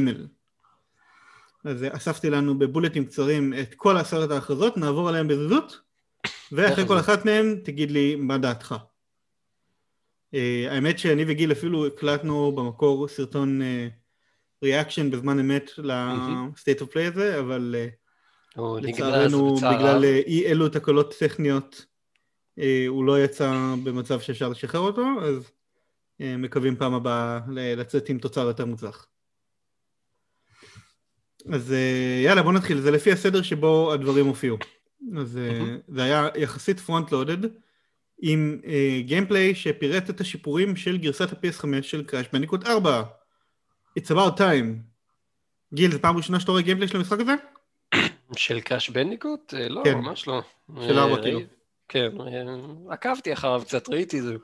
אז 1.63 1.83
אה, 1.83 1.95
אספתי 1.95 2.29
לנו 2.29 2.59
בבולטים 2.59 3.05
קצרים 3.05 3.53
את 3.53 3.75
כל 3.75 3.97
עשרת 3.97 4.31
ההכרזות, 4.31 4.77
נעבור 4.77 5.09
עליהם 5.09 5.27
בזריזות, 5.27 5.81
ואחרי 6.51 6.87
כל 6.87 6.99
אחת 6.99 7.25
מהן 7.25 7.55
תגיד 7.63 7.91
לי 7.91 8.15
מה 8.15 8.37
דעתך. 8.37 8.75
האמת 10.69 10.99
שאני 10.99 11.25
וגיל 11.27 11.51
אפילו 11.51 11.87
הקלטנו 11.87 12.51
במקור 12.51 13.07
סרטון 13.07 13.61
reaction 14.63 15.11
בזמן 15.11 15.39
אמת 15.39 15.71
ל-State 15.77 16.81
of 16.81 16.85
Play 16.85 17.13
הזה, 17.13 17.39
אבל 17.39 17.75
אה, 17.77 17.87
לצערנו. 18.81 19.55
בגלל 19.55 20.05
אה, 20.05 20.21
אי 20.27 20.45
אלו 20.45 20.69
תקלות 20.69 21.15
טכניות 21.19 21.85
אה, 22.59 22.85
הוא 22.87 23.05
לא 23.05 23.23
יצא 23.23 23.75
במצב 23.83 24.19
שאפשר 24.19 24.49
לשחרר 24.49 24.81
אותו, 24.81 25.05
אז 25.23 25.51
מקווים 26.19 26.75
פעם 26.75 26.93
הבאה 26.93 27.39
לצאת 27.51 28.09
עם 28.09 28.17
תוצר 28.17 28.47
יותר 28.47 28.65
מוצלח. 28.65 29.07
אז 31.53 31.73
יאללה 32.23 32.43
בוא 32.43 32.53
נתחיל, 32.53 32.81
זה 32.81 32.91
לפי 32.91 33.11
הסדר 33.11 33.41
שבו 33.41 33.93
הדברים 33.93 34.25
הופיעו. 34.25 34.57
אז 35.17 35.35
מהמם. 35.35 35.77
זה 35.87 36.03
היה 36.03 36.27
יחסית 36.35 36.79
front 36.79 37.11
loaded, 37.11 37.37
עם 38.21 38.61
gameplay 38.99 39.55
שפירט 39.55 40.09
את 40.09 40.21
השיפורים 40.21 40.75
של 40.75 40.97
גרסת 40.97 41.33
ה-PS5 41.33 41.81
של 41.81 42.03
Crash 42.03 42.25
Bandicoot 42.33 42.65
4. 42.65 43.03
It's 43.97 44.11
About 44.11 44.37
Time. 44.37 44.81
גיל, 45.73 45.91
זו 45.91 45.99
פעם 46.01 46.17
ראשונה 46.17 46.39
שאתה 46.39 46.51
רואה 46.51 46.63
gameplay 46.63 46.87
של 46.87 46.97
המשחק 46.97 47.17
הזה? 47.19 47.33
של 48.35 48.59
Crash 48.61 48.89
Bandicoot? 48.89 49.53
לא, 49.69 49.81
כן. 49.83 49.93
ממש 49.93 50.27
לא. 50.27 50.41
של 50.87 50.99
ארבע, 50.99 51.15
אה, 51.17 51.21
כאילו. 51.21 51.37
ראי- 51.39 51.45
כן, 51.89 52.09
אה, 52.21 52.55
עקבתי 52.93 53.33
אחריו 53.33 53.61
קצת, 53.65 53.89
ראיתי 53.89 54.21
זה. 54.21 54.35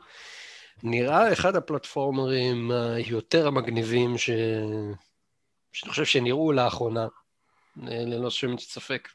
נראה 0.83 1.33
אחד 1.33 1.55
הפלטפורמרים 1.55 2.71
היותר 2.71 3.47
המגניבים 3.47 4.17
ש... 4.17 4.29
שאני 5.73 5.89
חושב 5.89 6.05
שנראו 6.05 6.51
לאחרונה, 6.51 7.07
אה, 7.87 8.03
ללא 8.05 8.29
שם 8.29 8.57
ספק. 8.57 9.07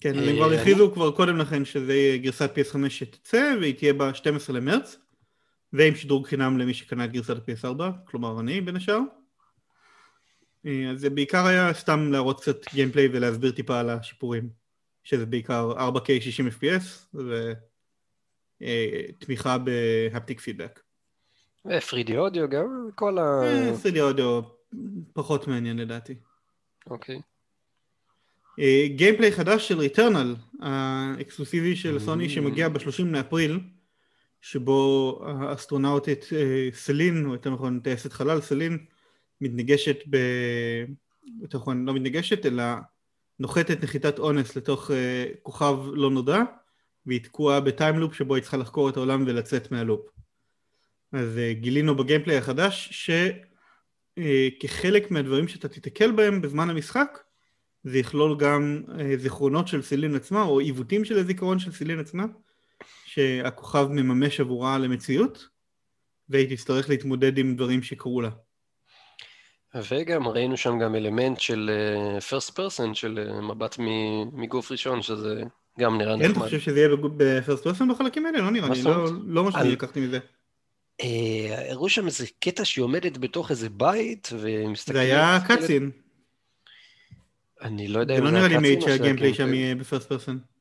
כן, 0.00 0.18
אה, 0.18 0.30
הם 0.30 0.36
כבר 0.36 0.52
הכריזו 0.52 0.92
כבר 0.94 1.10
קודם 1.10 1.36
לכן 1.38 1.64
שזה 1.64 1.94
גרסת 2.22 2.50
PS5 2.58 2.88
שתצא, 2.88 3.54
והיא 3.60 3.74
תהיה 3.74 3.92
ב-12 3.92 4.52
למרץ, 4.52 4.96
ועם 5.72 5.94
שדרוג 5.94 6.26
חינם 6.26 6.58
למי 6.58 6.74
שקנה 6.74 7.06
גרסת 7.06 7.30
ה-PS4, 7.30 7.82
כלומר 8.04 8.40
אני 8.40 8.60
בין 8.60 8.76
השאר. 8.76 9.00
אה, 10.66 10.90
אז 10.90 11.00
זה 11.00 11.10
בעיקר 11.10 11.46
היה 11.46 11.74
סתם 11.74 12.12
להראות 12.12 12.40
קצת 12.40 12.72
גיימפליי 12.72 13.08
ולהסביר 13.12 13.50
טיפה 13.50 13.80
על 13.80 13.90
השיפורים, 13.90 14.48
שזה 15.04 15.26
בעיקר 15.26 15.90
4K 15.90 16.20
60 16.20 16.48
FPS 16.48 17.16
ותמיכה 18.60 19.56
בהפטיק 19.58 20.40
פידבק. 20.40 20.80
ו-3D 21.64 22.16
אודיו 22.16 22.48
גם, 22.48 22.88
כל 22.94 23.18
ה... 23.18 23.42
אה, 23.42 23.72
3D 23.84 24.00
אודיו 24.00 24.40
פחות 25.12 25.48
מעניין 25.48 25.78
לדעתי. 25.78 26.14
אוקיי. 26.90 27.20
אה, 28.58 28.84
gameplay 28.96 29.32
חדש 29.32 29.68
של 29.68 29.78
Returnal, 29.78 30.34
האקסקלוסיבי 30.60 31.76
של 31.76 31.98
סוני. 31.98 32.28
שמגיע 32.28 32.68
ב-30 32.68 33.04
לאפריל, 33.04 33.60
שבו 34.42 35.20
האסטרונאוטית 35.26 36.24
אה, 36.32 36.68
Selene, 36.72 37.26
או 37.26 37.32
יותר 37.32 37.50
נכון 37.50 37.80
טייסת 37.80 38.12
חלל 38.12 38.40
Selene, 38.40 38.78
מתנגשת 39.40 39.96
ב... 40.10 40.16
יותר 41.42 41.58
נכון, 41.58 41.84
לא 41.84 41.94
מתנגשת, 41.94 42.46
אלא 42.46 42.64
נוחתת 43.38 43.82
נחיתת 43.82 44.18
אונס 44.18 44.56
לתוך 44.56 44.90
אה, 44.90 45.24
כוכב 45.42 45.78
לא 45.92 46.10
נודע, 46.10 46.42
והיא 47.06 47.20
תקועה 47.22 47.60
ב-time 47.60 47.92
loop 47.92 48.14
שבו 48.14 48.34
היא 48.34 48.42
צריכה 48.42 48.56
לחקור 48.56 48.88
את 48.88 48.96
העולם 48.96 49.24
ולצאת 49.26 49.72
מהלופ. 49.72 50.06
אז 51.12 51.38
אה, 51.38 51.52
גילינו 51.52 51.96
בגיימפליי 51.96 52.36
החדש 52.36 53.06
שכחלק 54.18 55.10
מהדברים 55.10 55.48
שאתה 55.48 55.68
תיתקל 55.68 56.10
בהם 56.12 56.42
בזמן 56.42 56.70
המשחק, 56.70 57.18
זה 57.84 57.98
יכלול 57.98 58.36
גם 58.38 58.82
זיכרונות 59.16 59.68
של 59.68 59.82
סילין 59.82 60.14
עצמה, 60.14 60.42
או 60.42 60.60
עיוותים 60.60 61.04
של 61.04 61.18
הזיכרון 61.18 61.58
של 61.58 61.72
סילין 61.72 61.98
עצמה, 61.98 62.24
שהכוכב 63.14 63.86
מממש 63.90 64.40
עבורה 64.40 64.78
למציאות, 64.78 65.48
והיא 66.28 66.56
תצטרך 66.56 66.88
להתמודד 66.88 67.38
עם 67.38 67.56
דברים 67.56 67.82
שקרו 67.82 68.20
לה. 68.20 68.30
וגם 69.88 70.28
ראינו 70.28 70.56
שם 70.56 70.78
גם 70.78 70.94
אלמנט 70.94 71.40
של 71.40 71.70
אה, 71.72 72.18
first 72.18 72.50
person, 72.50 72.94
של 72.94 73.18
אה, 73.28 73.40
מבט 73.40 73.78
מ- 73.78 74.40
מגוף 74.42 74.72
ראשון, 74.72 75.02
שזה 75.02 75.42
גם 75.80 75.98
נראה 75.98 76.14
כן, 76.18 76.24
אתה 76.24 76.28
נחמד. 76.32 76.44
חושב 76.44 76.60
שזה 76.60 76.78
יהיה 76.78 76.96
ב-first 77.16 77.64
person 77.64 77.92
בחלקים 77.92 78.26
האלה? 78.26 78.38
לא 78.38 78.50
נראה 78.50 78.68
לי, 78.68 78.82
לא-? 78.82 79.10
לא 79.26 79.44
מה 79.44 79.52
שאני 79.52 79.70
לקחתי 79.70 80.00
מזה. 80.00 80.18
אה, 81.00 81.70
הראו 81.70 81.88
שם 81.88 82.06
איזה 82.06 82.26
קטע 82.40 82.64
שהיא 82.64 82.82
עומדת 82.82 83.18
בתוך 83.18 83.50
איזה 83.50 83.68
בית, 83.68 84.28
ומסתכלת... 84.40 84.94
זה 84.94 85.00
היה 85.00 85.38
cutscene, 85.48 85.90
אני 87.62 87.88
לא 87.88 88.00
יודע 88.00 88.14
זה 88.14 88.20
אם 88.20 88.24
לא 88.24 88.30
זה 88.30 88.36
נראה 88.36 88.48
היה 88.48 88.58
cutscene 88.60 88.76
או 88.82 88.86
שה-gameplay 88.88 89.34
שם 89.34 89.54
יהיה 89.54 89.74
ב-first 89.74 90.08
person. 90.08 90.51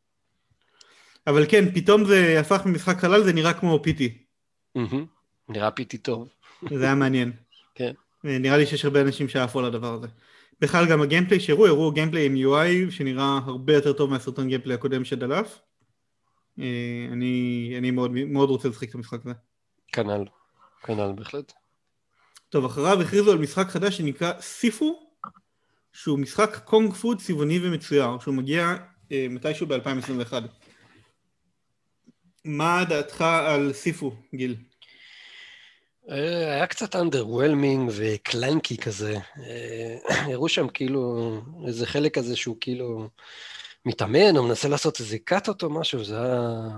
אבל 1.28 1.46
כן, 1.50 1.72
פתאום 1.74 2.06
זה 2.06 2.40
הפך 2.40 2.62
ממשחק 2.66 2.98
חלל, 2.98 3.24
זה 3.24 3.34
נראה 3.34 3.54
כמו. 3.54 3.80
מהמם. 4.76 5.06
נראה 5.50 5.72
pretty 5.72 5.98
טוב. 5.98 6.28
זה 6.70 6.84
היה 6.84 6.96
מעניין. 6.96 7.32
כן. 7.76 7.92
נראה 8.24 8.58
לי 8.58 8.66
שיש 8.66 8.86
הרבה 8.86 9.02
אנשים 9.02 9.30
שעפו 9.30 9.60
על 9.60 9.66
הדבר 9.66 9.94
הזה. 9.94 10.08
בכלל 10.62 10.90
גם 10.90 11.02
ה-gameplay 11.02 11.40
שהראו, 11.40 11.68
הראו 11.68 11.92
gameplay 11.92 12.26
עם 12.26 12.36
UI 12.36 12.92
שנראה 12.92 13.40
הרבה 13.46 13.74
יותר 13.74 13.94
טוב 13.94 14.10
מהסרטון 14.10 14.48
gameplay 14.48 14.76
הקודם 14.76 15.06
שדלף. 15.06 15.60
אה, 16.60 17.08
אני, 17.12 17.74
אני 17.78 17.92
מאוד, 17.92 18.12
מאוד 18.12 18.50
רוצה 18.50 18.70
לשחק 18.70 18.90
את 18.90 18.96
המשחק 18.96 19.26
הזה. 19.26 19.34
כנ"ל, 19.88 20.26
כנ"ל 20.84 21.12
בהחלט. 21.16 21.54
טוב, 22.50 22.66
אחריו 22.66 23.02
הכריזו 23.02 23.32
על 23.32 23.38
משחק 23.38 23.68
חדש 23.70 23.98
שנקרא 23.98 24.34
סיפו, 24.40 25.00
שהוא 25.94 26.20
משחק 26.20 26.62
קונג 26.66 26.94
פו 26.94 27.18
צבעוני 27.18 27.60
ומצויר, 27.64 28.20
שהוא 28.20 28.36
מגיע 28.36 28.76
אה, 29.12 29.28
מתישהו 29.30 29.68
ב-2021. 29.68 30.34
מה 32.46 32.84
דעתך 32.90 33.22
על 33.22 33.74
סיפו, 33.74 34.12
גיל? 34.36 34.56
אה, 36.10 36.54
היה 36.54 36.68
קצת 36.68 36.96
underwhelming 36.96 37.92
וקלנקי 37.92 38.78
כזה. 38.78 39.18
אה, 39.38 39.98
הראו 40.34 40.50
שם 40.50 40.68
כאילו 40.68 41.32
איזה 41.68 41.86
חלק 41.86 42.16
כזה 42.16 42.36
שהוא 42.36 42.58
כאילו 42.62 43.10
מתאמן 43.86 44.38
או 44.38 44.44
מנסה 44.44 44.68
לעשות 44.68 45.00
איזה 45.00 45.18
קאטות 45.18 45.64
או 45.64 45.70
משהו, 45.70 46.04
זה 46.04 46.22
היה... 46.22 46.78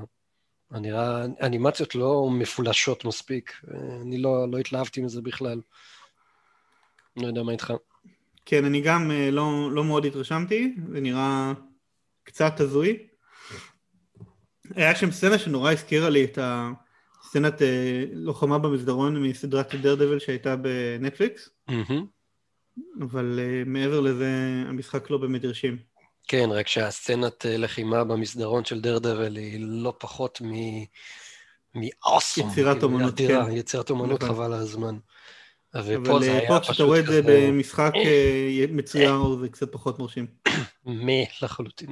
נראה 0.72 1.26
אנימציות 1.42 1.96
לא 1.96 2.30
מפולשות 2.32 3.06
מספיק. 3.06 3.54
אה, 3.72 4.02
אני 4.02 4.18
לא, 4.18 4.52
לא 4.52 4.58
התלהבתי 4.58 5.02
מזה 5.02 5.22
בכלל. 5.22 5.62
לא 7.18 7.28
יודע 7.28 7.44
מה 7.44 7.52
איתך. 7.52 7.74
כן, 8.46 8.66
אני 8.66 8.82
גם 8.82 9.12
לא, 9.12 9.72
לא 9.72 9.84
מאוד 9.84 10.06
התרשמתי, 10.06 10.76
זה 10.94 11.02
נראה 11.02 11.54
קצת 12.24 12.60
הזוי. 12.60 13.08
היה 14.76 14.96
שם 14.96 15.12
סצנה 15.12 15.38
שנורא 15.38 15.72
הזכירה 15.72 16.10
לי 16.10 16.24
את 16.24 16.40
הסצנת 16.42 17.62
אה, 17.62 18.06
לוחמה 18.14 18.60
במסדרון 18.60 19.24
מסדרת 19.24 19.76
דרדבל 19.76 20.20
שהייתה 20.20 20.56
בנטפליקס. 20.56 21.50
אבל 23.02 23.40
אה, 23.40 23.64
מעבר 23.66 24.00
לזה 24.00 24.30
המשחק 24.68 25.10
לא 25.10 25.18
באמת 25.18 25.44
הרשים. 25.44 25.78
כן, 26.28 26.50
רק 26.52 26.68
שהסצנת 26.68 27.46
אה, 27.46 27.58
לחימה 27.58 28.04
במסדרון 28.04 28.66
של 28.66 28.82
דרדבל 28.82 29.36
היא 29.36 29.60
לא 29.60 29.94
פחות 30.00 30.42
מ... 30.42 30.54
מאוסום. 31.76 32.50
יצירת 32.50 32.76
כאילו, 32.76 32.88
אומנות, 32.88 33.18
כן. 33.18 33.42
יצירת 33.52 33.90
אומנות 33.90 34.24
נכון. 34.24 34.36
חבל 34.36 34.46
על 34.46 34.54
הזמן. 34.54 34.98
ופה 35.76 36.18
אבל 36.18 36.48
פה 36.48 36.60
פשוט 36.60 36.62
כשאתה 36.62 36.84
רואה 36.84 37.00
את 37.00 37.06
זה 37.06 37.22
במשחק 37.26 37.92
מצויר 38.70 39.36
זה 39.42 39.50
קצת 39.50 39.72
פחות 39.72 40.00
מרשים. 40.00 40.28
מה 40.86 41.14
לחלוטין. 41.42 41.90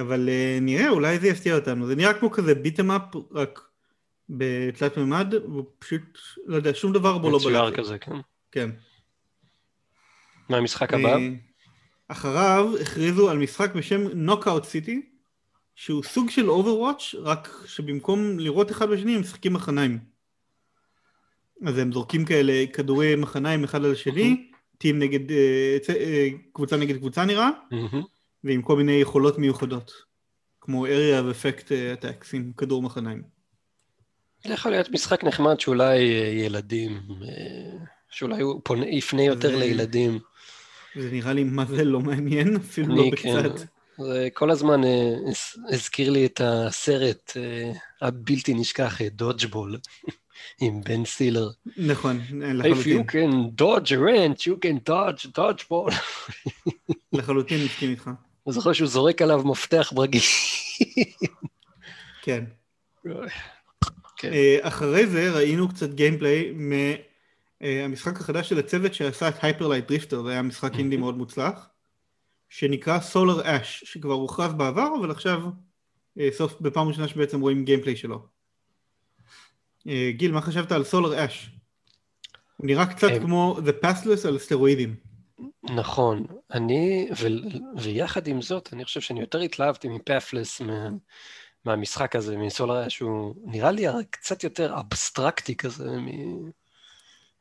אבל 0.00 0.28
אה, 0.28 0.58
נראה, 0.60 0.88
אולי 0.88 1.18
זה 1.18 1.28
יפתיע 1.28 1.54
אותנו. 1.54 1.86
זה 1.86 1.96
נראה 1.96 2.14
כמו 2.14 2.30
כזה 2.30 2.54
ביטם 2.54 2.90
אפ, 2.90 3.02
רק 3.32 3.60
בתלת 4.28 4.96
מימד, 4.96 5.34
הוא 5.34 5.64
פשוט, 5.78 6.18
לא 6.46 6.56
יודע, 6.56 6.70
שום 6.74 6.92
דבר 6.92 7.18
בו 7.18 7.30
לא 7.30 7.38
מצויר 7.38 7.64
בלט. 7.64 7.78
כזה, 7.78 7.98
כן. 7.98 8.16
כן. 8.52 8.70
מה 10.48 10.56
המשחק 10.56 10.94
הבא? 10.94 11.16
אה, 11.16 11.28
אחריו 12.08 12.74
הכריזו 12.80 13.30
על 13.30 13.38
משחק 13.38 13.74
בשם 13.74 14.00
Knockout 14.14 14.64
City, 14.64 15.02
שהוא 15.74 16.02
סוג 16.02 16.30
של 16.30 16.50
Overwatch, 16.50 17.14
רק 17.18 17.64
שבמקום 17.66 18.38
לראות 18.38 18.70
אחד 18.70 18.88
בשני 18.88 19.14
הם 19.14 19.20
משחקים 19.20 19.52
מחניים. 19.52 19.98
אז 21.66 21.78
הם 21.78 21.92
זורקים 21.92 22.24
כאלה 22.24 22.64
כדורי 22.72 23.16
מחניים 23.16 23.64
אחד 23.64 23.84
על 23.84 23.92
השני, 23.92 24.50
team 24.78 24.98
נגד, 24.98 25.30
אה, 25.30 26.28
קבוצה 26.52 26.76
נגד 26.76 26.96
קבוצה 26.96 27.24
נראה, 27.24 27.50
מהמם. 27.70 28.02
ועם 28.44 28.62
כל 28.62 28.76
מיני 28.76 28.92
יכולות 28.92 29.38
מיוחדות, 29.38 29.92
כמו 30.60 30.86
area 30.86 30.90
of 31.22 31.34
effect 31.34 31.72
אה, 31.72 31.94
attacks 31.94 32.26
עם 32.32 32.52
כדור 32.56 32.82
מחניים. 32.82 33.22
זה 34.46 34.52
יכול 34.54 34.70
להיות 34.70 34.90
משחק 34.90 35.24
נחמד 35.24 35.60
שאולי 35.60 35.98
אה, 36.20 36.26
ילדים, 36.28 36.92
אה, 37.22 37.78
שאולי 38.10 38.42
הוא 38.42 38.60
פונה- 38.64 38.86
יפנה 38.86 39.22
יותר 39.22 39.50
זה- 39.50 39.56
לילדים. 39.56 40.18
זה 40.96 41.10
נראה 41.10 41.32
לי 41.32 41.44
מה 41.44 41.64
זה 41.64 41.84
לא 41.84 42.00
מעניין, 42.00 42.56
אפילו 42.68 42.96
לא 42.96 43.02
כן. 43.16 43.40
בקצת. 43.42 43.66
זה 43.98 44.28
כל 44.34 44.50
הזמן 44.50 44.80
הז- 44.84 45.58
הזכיר 45.74 46.10
לי 46.10 46.26
את 46.26 46.40
הסרט 46.44 47.32
הבלתי 48.00 48.54
נשכח, 48.54 48.98
דודג'בול, 49.02 49.78
עם 50.62 50.80
בן 50.80 51.04
סילר. 51.04 51.48
נכון, 51.76 52.20
If 52.30 52.34
לחלוטין, 52.44 53.00
you 53.00 53.10
can 53.10 53.60
dodge 53.62 53.88
a 53.88 53.96
wrench, 53.98 54.40
you 54.40 54.56
can 54.64 54.90
dodge 54.90 55.26
dodgeball. 55.38 55.94
לחלוטין 57.12 57.64
מסכים 57.64 57.90
איתך. 57.90 58.10
אני 58.46 58.52
זוכר 58.52 58.72
שהוא 58.72 58.88
זורק 58.88 59.22
עליו 59.22 59.42
מפתח 59.44 59.92
ברגיל. 59.94 60.22
כן. 62.22 62.44
כן. 64.16 64.32
אה, 64.32 64.58
אחרי 64.60 65.06
זה 65.06 65.30
ראינו 65.30 65.68
קצת 65.68 65.90
gameplay 65.90 66.52
מהמשחק 67.60 68.20
החדש 68.20 68.48
של 68.48 68.58
הצוות 68.58 68.94
שעשה 68.94 69.28
את 69.28 69.34
Hyper 69.42 69.65
Light 69.65 69.88
Drifter, 69.88 70.22
זה 70.22 70.30
היה 70.30 70.42
משחק 70.42 70.74
אינדי 70.78 70.96
מאוד 70.96 71.16
מוצלח, 71.16 71.68
שנקרא 72.48 73.00
Solar 73.00 73.42
Ash, 73.44 73.84
שכבר 73.86 74.12
הוכרז 74.12 74.52
בעבר, 74.52 74.88
אבל 75.00 75.10
עכשיו 75.10 75.40
אה, 76.18 76.28
סוף, 76.32 76.60
בפעם 76.60 76.88
ראשונה 76.88 77.08
שבעצם 77.08 77.40
רואים 77.40 77.64
gameplay 77.64 77.96
שלו. 77.96 78.26
אה, 79.88 80.10
גיל, 80.16 80.32
מה 80.32 80.40
חשבת 80.40 80.72
על 80.72 80.84
Solar 80.84 81.24
Ash? 81.24 81.50
הוא 82.56 82.66
נראה 82.66 82.86
קצת 82.86 83.10
אה, 83.10 83.20
כמו 83.20 83.58
The 83.66 83.84
Pathless 83.84 84.28
על 84.28 84.38
סטרואידים. 84.38 84.94
נכון, 85.62 86.26
אני, 86.52 87.08
ו, 87.20 87.26
ויחד 87.76 88.26
עם 88.26 88.42
זאת, 88.42 88.68
אני 88.72 88.84
חושב 88.84 89.00
שאני 89.00 89.20
יותר 89.20 89.40
התלהבתי 89.40 89.88
מפאפלס 89.88 90.62
מהמשחק 91.64 92.16
הזה, 92.16 92.36
מסולר 92.36 92.88
שהוא 92.88 93.34
נראה 93.44 93.70
לי 93.70 93.86
קצת 94.10 94.44
יותר 94.44 94.78
אבסטרקטי 94.80 95.56
כזה 95.56 95.90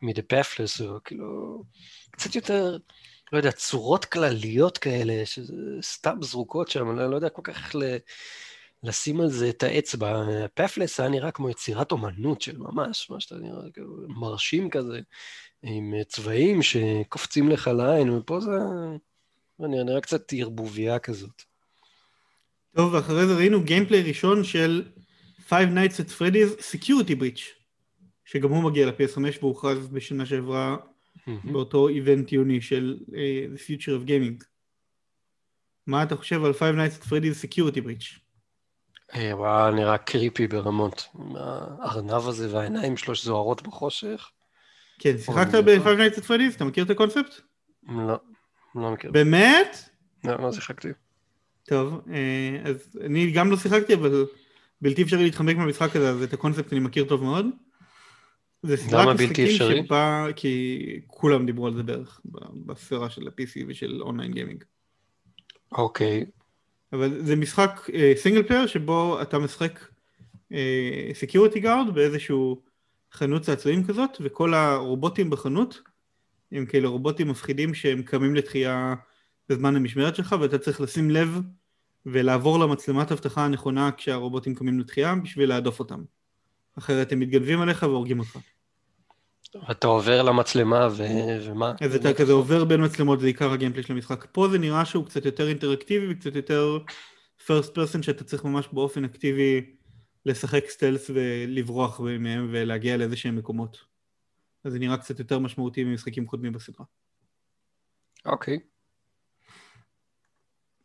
מ-The 0.02 0.22
Pathless, 0.34 0.84
או 0.86 0.98
כאילו, 1.04 1.64
קצת 2.12 2.36
יותר, 2.36 2.78
לא 3.32 3.38
יודע, 3.38 3.52
צורות 3.52 4.06
כלליות 4.06 4.78
כאלה, 4.78 5.26
שזה 5.26 5.54
סתם 5.82 6.18
זרוקות 6.22 6.68
שם, 6.68 6.90
אני 6.90 7.12
לא 7.12 7.16
יודע 7.16 7.30
כל 7.30 7.42
כך 7.46 7.76
ל... 7.76 7.84
לשים 8.84 9.22
על 9.22 9.30
זה 9.30 9.50
את 9.50 9.64
האצבע. 9.64 10.26
פפלס 10.54 11.00
היה 11.00 11.10
נראה 11.10 11.32
כמו 11.32 11.50
יצירת 11.50 11.92
אומנות 11.92 12.42
של 12.42 12.58
ממש, 12.58 13.10
מה 13.10 13.20
שאתה 13.20 13.36
נראה, 13.36 13.72
כאילו, 13.74 13.96
מרשים 14.08 14.70
כזה, 14.70 15.00
עם 15.64 15.94
צבעים 16.08 16.62
שקופצים 16.62 17.50
לך 17.50 17.68
לעין, 17.68 18.10
ופה 18.10 18.40
זה 18.40 18.52
נראה, 19.60 19.84
נראה 19.84 20.02
קצת 20.02 20.34
ערבוביה 20.38 21.00
כזאת. 21.00 21.42
טוב, 22.76 22.94
ואחרי 22.94 23.28
זה 23.28 23.36
ראינו 23.36 23.64
גיימפליי 23.64 24.02
ראשון 24.02 24.44
של 24.44 24.92
Five 25.50 25.70
Nights 25.76 26.00
at 26.00 26.10
Freddy's 26.20 26.62
Security 26.62 27.16
Breach, 27.20 27.42
שגם 28.26 28.50
הוא 28.50 28.64
מגיע 28.64 28.86
ל-PS5 28.86 29.20
והוכרז 29.42 29.88
בשנה 29.88 30.26
שעברה 30.26 30.78
באותו 31.44 31.88
איבנט 31.88 32.32
יוני 32.32 32.62
של 32.62 32.98
uh, 33.08 33.12
The 33.56 33.60
Future 33.60 34.04
of 34.04 34.08
Gaming. 34.08 34.46
מה 35.88 36.04
אתה 36.04 36.16
חושב 36.16 36.44
על 36.44 36.52
Five 36.52 36.76
Nights 36.76 37.04
at 37.04 37.06
Freddy's 37.06 37.46
Security 37.46 37.80
Breach? 37.80 38.20
אה, 39.16 39.38
וואו, 39.38 39.72
נראה 39.72 39.98
קריפי 39.98 40.48
ברמות. 40.48 41.08
הארנב 41.36 42.28
הזה 42.28 42.56
והעיניים 42.56 42.98
שלו 42.98 43.16
שזוהרות 43.16 43.62
בחושך. 43.62 44.32
כן, 45.04 45.18
שיחקת 45.18 45.56
ב-Five 45.56 46.00
Nights 46.00 46.18
at 46.18 46.24
Freddy's? 46.28 46.56
אתה 46.56 46.66
מכיר 46.66 46.84
את 46.84 46.90
הקונספט? 46.90 47.42
לא, 47.90 48.20
לא 48.76 48.92
מכיר. 48.92 49.12
באמת? 49.12 49.90
לא, 50.24 50.36
לא 50.42 50.52
שיחקתי. 50.52 50.88
טוב, 51.64 52.02
אה, 52.12 52.62
אז 52.64 53.00
אני 53.02 53.32
גם 53.32 53.52
לא 53.52 53.58
שיחקתי, 53.58 53.94
אבל 53.94 54.26
בלתי 54.82 55.04
אפשרי 55.04 55.24
להתחמק 55.24 55.58
מהמשחק 55.58 55.96
הזה, 55.96 56.10
אז 56.10 56.24
את 56.24 56.34
הקונספט 56.34 56.74
אני 56.74 56.80
מכיר 56.80 57.06
טוב 57.06 57.24
מאוד. 57.24 57.46
זה 58.64 58.78
סדרת 58.78 59.20
משחקים 59.20 59.48
שבא, 59.48 60.28
כי 60.36 61.00
כולם 61.08 61.46
דיברו 61.46 61.68
על 61.68 61.74
זה 61.74 61.84
בערך, 61.84 62.22
בספירה 62.66 63.10
של 63.10 63.28
ה-PC 63.28 63.66
ושל 63.68 64.02
אונליין 64.02 64.32
גיימינג. 64.32 64.64
אוקיי. 65.72 66.26
אבל 66.94 67.26
זה 67.26 67.36
משחק 67.36 67.88
single 68.16 68.42
אה, 68.42 68.48
player 68.48 68.68
שבו 68.68 69.22
אתה 69.22 69.40
משחק 69.40 69.80
security 71.14 71.60
אה, 71.60 71.62
guard 71.62 71.94
באיזשהו 71.94 72.62
חנות 73.14 73.42
צעצועים 73.42 73.84
כזאת, 73.84 74.18
וכל 74.22 74.54
הרובוטים 74.54 75.30
בחנות 75.30 75.82
הם 76.52 76.66
כאלה 76.66 76.88
רובוטים 76.88 77.28
מפחידים 77.28 77.74
שהם 77.74 78.04
קמים 78.04 78.36
לתחייה 78.36 78.96
בזמן 79.50 79.76
המשמרת 79.76 80.16
שלך, 80.16 80.36
ואתה 80.40 80.58
צריך 80.58 80.82
לשים 80.82 81.12
לב 81.12 81.40
ולעבור 82.06 82.60
למצלמת 82.60 83.12
אבטחה 83.12 83.46
הנכונה 83.46 83.92
כשהרובוטים 83.92 84.56
קמים 84.56 84.80
לתחייה 84.80 85.16
בשביל 85.16 85.50
להדוף 85.50 85.80
אותם. 85.80 86.04
אחרת 86.78 87.12
הם 87.12 87.20
מתגנבים 87.20 87.62
עליך 87.62 87.84
והורגים 87.84 88.20
אותך. 88.20 88.38
אתה 89.72 89.88
עובר 89.88 90.22
למצלמה 90.22 90.88
ו... 90.92 91.04
ומה? 91.46 91.74
אז 91.82 91.96
אתה 91.96 92.14
כזה 92.14 92.34
עובר 92.34 92.64
בין 92.64 92.84
מצלמות, 92.84 93.20
זה 93.20 93.28
עיקר 93.28 93.52
הגיימפלי 93.52 93.84
של 93.84 93.94
המשחק. 93.94 94.26
פה 94.32 94.48
זה 94.52 94.58
נראה 94.58 94.86
שהוא 94.86 95.06
קצת 95.06 95.26
יותר 95.26 95.48
אינטראקטיבי 95.48 96.14
וקצת 96.14 96.36
יותר 96.36 96.78
first 97.48 97.70
person 97.76 98.02
שאתה 98.02 98.24
צריך 98.24 98.44
ממש 98.44 98.68
באופן 98.74 99.06
אקטיבי 99.06 99.62
לשחק 100.26 100.70
סטלס 100.70 101.10
ולברוח 101.14 102.00
מהם 102.00 102.50
ולהגיע 102.52 102.98
לאיזה 102.98 103.16
שהם 103.16 103.36
מקומות. 103.36 103.86
אז 104.64 104.74
זה 104.74 104.80
נראה 104.80 104.98
קצת 104.98 105.20
יותר 105.20 105.40
משמעותי 105.40 105.84
ממשחקים 105.84 106.26
קודמים 106.26 106.54
בסדרה. 106.54 106.86
אוקיי. 108.26 108.60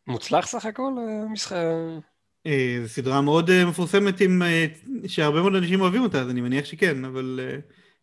מוצלח 0.06 0.46
סך 0.46 0.64
הכל 0.64 0.92
אה, 0.98 1.28
משחק? 1.28 1.56
אה, 2.46 2.78
זו 2.82 2.88
סדרה 2.88 3.20
מאוד 3.20 3.50
אה, 3.50 3.66
מפורסמת 3.66 4.20
עם... 4.20 4.42
שהרבה 5.06 5.40
מאוד 5.40 5.54
אנשים 5.54 5.80
אוהבים 5.80 6.02
אותה, 6.02 6.20
אז 6.20 6.30
אני 6.30 6.40
מניח 6.40 6.64
שכן, 6.64 7.04
אבל 7.04 7.40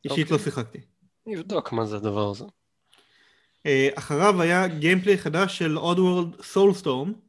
אישית 0.05 0.31
לא 0.31 0.35
אוקיי. 0.35 0.51
שיחקתי. 0.51 0.79
נבדוק 1.25 1.71
מה 1.71 1.85
זה 1.85 1.95
הדבר 1.95 2.29
הזה. 2.31 2.45
אחריו 3.95 4.41
היה 4.41 4.67
gameplay 4.67 5.17
חדש 5.17 5.57
של 5.57 5.77
Oddworld 5.77 6.41
Soulstorm, 6.53 7.24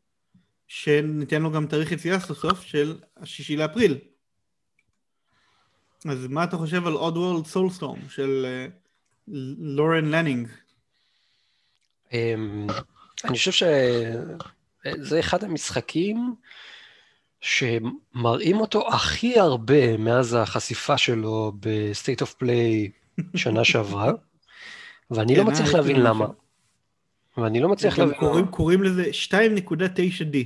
שניתן 0.69 1.43
לו 1.43 1.53
גם 1.53 1.67
תאריך 1.67 1.93
יציאה 1.93 2.21
סוף 2.21 2.39
סוף 2.39 2.63
של 2.63 2.99
השישי 3.17 3.57
לאפריל. 3.57 3.99
אז 6.09 6.27
מה 6.27 6.45
אתה 6.45 6.57
חושב 6.57 6.87
על 6.87 6.97
Oddworld 6.97 7.55
Soulstorm 7.55 8.09
של 8.09 8.47
לורן 9.59 10.05
לנינג? 10.05 10.49
אמ, 12.13 12.67
אני 13.25 13.39
חושב 13.39 13.53
ש... 13.53 13.63
זה 14.99 15.21
אחד 15.21 15.45
המשחקים 15.45 16.35
שמראים 17.41 18.57
אותו 18.61 18.89
הכי 18.89 19.39
הרבה 19.39 19.97
מאז 19.97 20.35
החשיפה 20.35 20.99
שלו 20.99 21.53
ב-State 21.61 22.21
of 22.21 22.35
Play 22.35 22.91
שנה 23.37 23.65
שעברה, 23.71 24.13
ואני 25.11 25.37
לא 25.37 25.43
כן, 25.43 25.51
מצליח 25.51 25.69
אה, 25.69 25.73
להבין 25.73 26.01
למה. 26.01 26.27
ואני 27.37 27.61
לא 27.61 27.69
מצליח 27.69 27.99
להבין 27.99 28.15
למה. 28.23 28.47
קוראים 28.47 28.83
לזה 28.83 29.05
2.9D. 29.31 30.37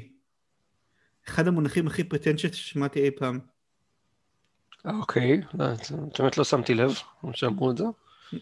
אחד 1.29 1.49
המונחים 1.49 1.87
הכי 1.87 2.05
פרטנצ'ט 2.05 2.55
ששמעתי 2.55 3.05
אי 3.05 3.11
פעם. 3.11 3.39
אוקיי, 4.85 5.41
באמת 6.19 6.39
לא 6.39 6.45
שמתי 6.45 6.75
לב 6.75 6.91
שאמרו 7.33 7.71
את 7.71 7.77
זה. 7.77 7.85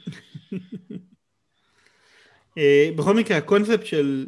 אה, 2.59 2.91
בכל 2.97 3.15
מקרה, 3.15 3.37
הקונספט 3.37 3.87
של 3.87 4.27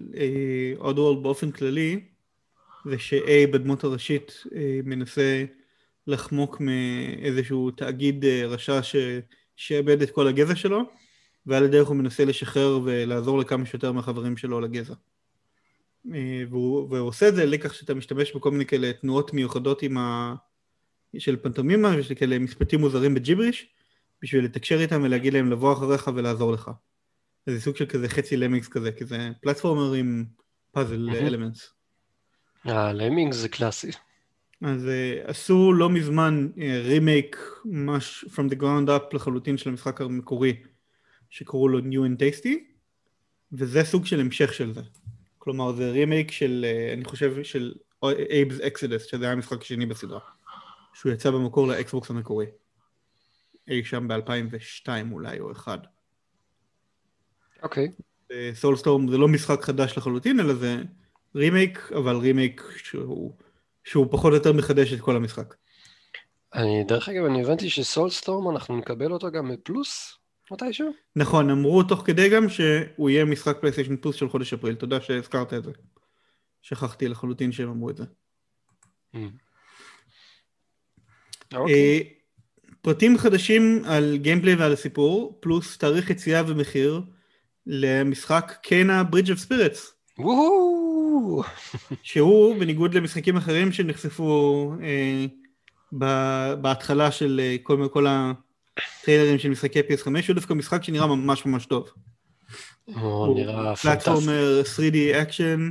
אודוורלד 0.77 1.17
אה, 1.17 1.23
באופן 1.23 1.51
כללי, 1.51 2.01
זה 2.85 2.99
ש-A 2.99 3.53
בדמות 3.53 3.85
הראשית 3.85 4.45
אה, 4.55 4.81
מנסה 4.85 5.45
לחמוק 6.07 6.61
מאיזשהו 6.61 7.71
תאגיד 7.71 8.25
רשע 8.25 8.81
שעבד 9.57 10.03
את 10.03 10.11
כל 10.11 10.29
הגזע 10.29 10.55
שלו, 10.55 10.83
ועל 11.47 11.65
הדרך 11.65 11.89
הוא 11.89 11.97
מנסה 11.97 12.25
לשחרר 12.25 12.81
ולעזור 12.85 13.39
לכמה 13.39 13.67
שיותר 13.67 13.93
מהחברים 13.93 14.37
שלו 14.37 14.61
לגזע. 14.61 14.95
והוא, 16.05 16.89
והוא 16.91 17.09
עושה 17.09 17.29
את 17.29 17.35
זה 17.35 17.47
לכך 17.47 17.75
שאתה 17.75 17.95
משתמש 17.95 18.37
בכל 18.37 18.51
מיני 18.51 18.67
כאלה 18.67 18.93
תנועות 18.93 19.33
מיוחדות 19.33 19.83
עם 19.83 19.99
ה... 19.99 20.35
של 21.19 21.37
פנטומימה, 21.37 21.97
יש 21.99 22.09
לי 22.09 22.17
כאלה 22.17 22.39
משפטים 22.39 22.81
מוזרים 22.81 23.15
בג'יבריש, 23.15 23.69
בשביל 24.23 24.45
לתקשר 24.45 24.81
איתם 24.81 25.03
ולהגיד 25.03 25.33
להם 25.33 25.51
לבוא 25.51 25.73
אחריך 25.73 26.11
ולעזור 26.15 26.53
לך. 26.53 26.71
זה 27.47 27.61
סוג 27.61 27.77
של 27.77 27.87
כזה 27.87 28.09
חצי 28.09 28.37
למינגס 28.37 28.69
כזה, 28.69 28.93
כי 28.93 29.05
זה 29.05 29.31
פלטפורמר 29.41 29.93
עם 29.93 30.25
פאזל 30.73 31.11
אלמנטס. 31.11 31.73
אה, 32.67 32.93
Lemmings 32.93 33.37
זה 33.37 33.49
קלאסי. 33.49 33.91
אז 34.65 34.85
אה, 34.87 35.31
עשו 35.31 35.73
לא 35.73 35.91
מזמן 35.91 36.49
remake 36.85 37.37
אה, 37.37 37.69
ממש 37.69 38.25
from 38.25 38.53
the 38.53 38.57
ground 38.61 38.89
up 38.89 39.15
לחלוטין 39.15 39.57
של 39.57 39.71
המשחק 39.71 40.01
המקורי 40.01 40.57
שקראו 41.31 41.69
לו 41.69 41.79
New 41.79 42.09
and 42.09 42.21
Tasty 42.21 42.55
וזה 43.53 43.85
סוג 43.85 44.07
של 44.07 44.21
המשך 44.21 44.55
של 44.55 44.75
זה. 44.75 44.83
כלומר 45.39 45.73
זה 45.73 45.91
רימייק 45.91 46.31
של, 46.31 46.67
אה, 46.69 46.95
אני 46.95 47.05
חושב, 47.05 47.43
של 47.43 47.75
Abe's 48.31 48.61
Exoddus, 48.61 49.05
שזה 49.05 49.25
היה 49.25 49.33
המשחק 49.33 49.63
השני 49.63 49.87
בסדרה. 49.87 50.21
שהוא 50.95 51.13
יצא 51.13 51.31
במקור 51.31 51.69
ל-Xbox 51.69 52.11
המקורי. 52.11 52.47
אי 53.69 53.85
שם 53.85 54.09
ב-2002 54.09 54.89
אולי 55.13 55.41
או 55.41 55.53
אחד. 55.53 55.79
אוקיי. 57.63 57.89
Soulstorm 58.55 59.09
זה 59.11 59.19
לא 59.19 59.29
משחק 59.29 59.63
חדש 59.63 59.99
לחלוטין, 59.99 60.41
אלא 60.41 60.55
זה 60.55 60.77
רימייק, 61.35 61.93
אבל 61.93 62.17
רימייק 62.17 62.63
שהוא, 62.77 63.37
שהוא 63.85 64.07
פחות 64.11 64.31
או 64.31 64.37
יותר 64.37 64.53
מחדש 64.53 64.93
את 64.93 65.01
כל 65.01 65.17
המשחק. 65.17 65.55
אני, 66.55 66.85
דרך 66.85 67.09
אגב, 67.09 67.25
אני 67.25 67.43
הבנתי 67.43 67.71
ש-Soulstorm, 67.71 68.51
אנחנו 68.51 68.77
נקבל 68.77 69.13
אותו 69.13 69.31
גם 69.31 69.53
ב-Plus 69.53 70.19
מתישהו? 70.51 70.91
נכון, 71.17 71.51
אמרו 71.51 71.83
תוך 71.83 72.03
כדי 72.07 72.29
גם 72.29 72.49
שהוא 72.49 73.11
יהיה 73.11 73.25
משחק 73.25 73.59
PlayStation 73.61 73.97
Plus 73.97 74.17
של 74.17 74.29
חודש 74.29 74.53
אפריל, 74.53 74.75
תודה 74.75 75.01
שהזכרת 75.01 75.55
את 75.55 75.65
זה. 75.65 75.71
שכחתי 76.63 77.09
לחלוטין 77.09 77.53
שהם 77.53 77.69
אמרו 77.69 77.91
את 77.91 77.97
זה. 77.97 78.05
ממ. 79.15 79.19
אוקיי. 81.55 81.75
אה, 81.75 81.99
פרטים 82.83 83.19
חדשים 83.19 83.83
על 83.85 84.17
gameplay 84.17 84.55
ועל 84.55 84.73
הסיפור, 84.73 85.39
פלוס 85.41 85.79
תאריך 85.79 86.11
יציאה 86.11 86.43
ומחיר. 86.47 87.03
למשחק 87.67 88.59
Kena: 88.63 89.05
Bridge 89.05 89.31
of 89.31 89.39
Spirits. 89.39 89.93
שהוא, 92.03 92.57
בניגוד 92.57 92.95
למשחקים 92.95 93.37
אחרים 93.37 93.73
שנחשפו 93.73 94.73
אה, 94.83 95.27
בהתחלה 96.61 97.11
של 97.11 97.41
אה, 97.43 97.57
כל, 97.63 97.89
כל 97.93 98.07
הטריילרים 99.01 99.39
של 99.39 99.49
משחקי 99.49 99.81
PS5, 99.81 100.07
הוא 100.29 100.35
דווקא 100.35 100.55
משחק 100.55 100.85
שנראה 100.85 101.07
ממש 101.07 101.47
ממש 101.47 101.67
טוב. 101.67 101.91
הוא 102.85 103.35
נראה 103.35 103.77
פנטסטי. 103.77 103.89
פלטפורמר 103.89 104.63
3D 104.77 105.23
אקשן, 105.23 105.71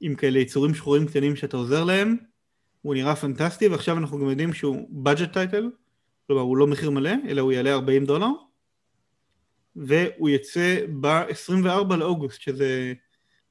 עם 0.00 0.14
כאלה 0.14 0.38
יצורים 0.38 0.74
שחורים 0.74 1.06
קטנים 1.06 1.36
שאתה 1.36 1.56
עוזר 1.56 1.84
להם. 1.84 2.16
הוא 2.82 2.94
נראה 2.94 3.16
פנטסטי, 3.16 3.68
ועכשיו 3.68 3.98
אנחנו 3.98 4.18
גם 4.18 4.30
יודעים 4.30 4.52
שהוא 4.52 4.88
budget 5.06 5.32
title, 5.32 5.70
כלומר 6.26 6.42
הוא 6.42 6.56
לא 6.56 6.66
מחיר 6.66 6.90
מלא, 6.90 7.12
אלא 7.28 7.40
הוא 7.40 7.52
יעלה 7.52 7.72
40 7.72 8.04
דולר. 8.04 8.28
והוא 9.76 10.28
יצא 10.28 10.80
ב-24 11.00 11.96
לאוגוסט, 11.96 12.40
שזה 12.40 12.92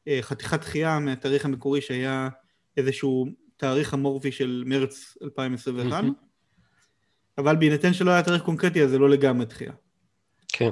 אה, 0.07 0.19
חתיכת 0.21 0.59
דחייה 0.59 0.99
מהתאריך 0.99 1.45
המקורי 1.45 1.81
שהיה 1.81 2.29
איזשהו 2.77 3.27
התאריך 3.55 3.93
המורפי 3.93 4.31
של 4.31 4.63
מרץ 4.65 5.17
2021, 5.23 6.03
אבל 7.37 7.55
בהינתן 7.55 7.93
שלא 7.93 8.11
היה 8.11 8.23
תאריך 8.23 8.43
קונקרטי 8.43 8.83
אז 8.83 8.89
זה 8.89 8.97
לא 8.97 9.09
לגמרי 9.09 9.45
דחייה. 9.45 9.73
כן. 10.47 10.71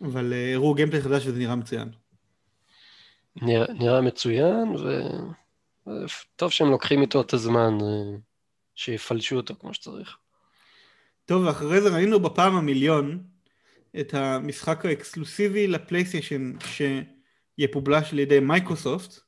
אבל 0.00 0.32
אה, 0.32 0.54
הראו 0.54 0.74
גיימפלי 0.74 1.02
חדש 1.02 1.26
וזה 1.26 1.38
נראה 1.38 1.56
מצוין. 1.56 1.88
נראה, 3.36 3.72
נראה 3.72 4.00
מצוין, 4.00 4.74
וטוב 5.86 6.50
שהם 6.50 6.70
לוקחים 6.70 7.02
איתו 7.02 7.20
את 7.20 7.32
הזמן, 7.32 7.78
אה, 7.82 8.16
שיפלשו 8.74 9.36
אותו 9.36 9.54
כמו 9.60 9.74
שצריך. 9.74 10.16
טוב, 11.24 11.44
ואחרי 11.44 11.80
זה 11.80 11.88
ראינו 11.88 12.20
בפעם 12.20 12.56
המיליון 12.56 13.22
את 14.00 14.14
המשחק 14.14 14.86
האקסקלוסיבי 14.86 15.66
ל-PlayStation 15.66 16.52
שיפובלש 17.58 18.12
על 18.12 18.18
ידי 18.18 18.40
Microsoft, 18.40 19.20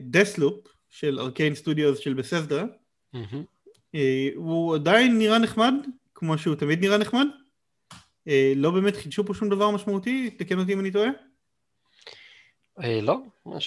Deathloop 0.00 0.66
של 0.90 1.20
Arkane 1.20 1.54
Studios 1.54 1.98
של 1.98 2.14
Bethesda, 2.14 2.64
הוא 4.34 4.74
עדיין 4.74 5.18
נראה 5.18 5.38
נחמד, 5.38 5.74
כמו 6.14 6.38
שהוא 6.38 6.54
תמיד 6.54 6.80
נראה 6.80 6.98
נחמד. 6.98 7.26
אה, 8.28 8.52
לא 8.56 8.70
באמת 8.70 8.96
חידשו 8.96 9.24
פה 9.24 9.34
שום 9.34 9.48
דבר 9.48 9.70
משמעותי, 9.70 10.30
תקן 10.30 10.58
אותי 10.58 10.72
אם 10.72 10.80
אני 10.80 10.90
טועה. 10.90 11.08
אה, 12.82 13.00
לא. 13.00 13.18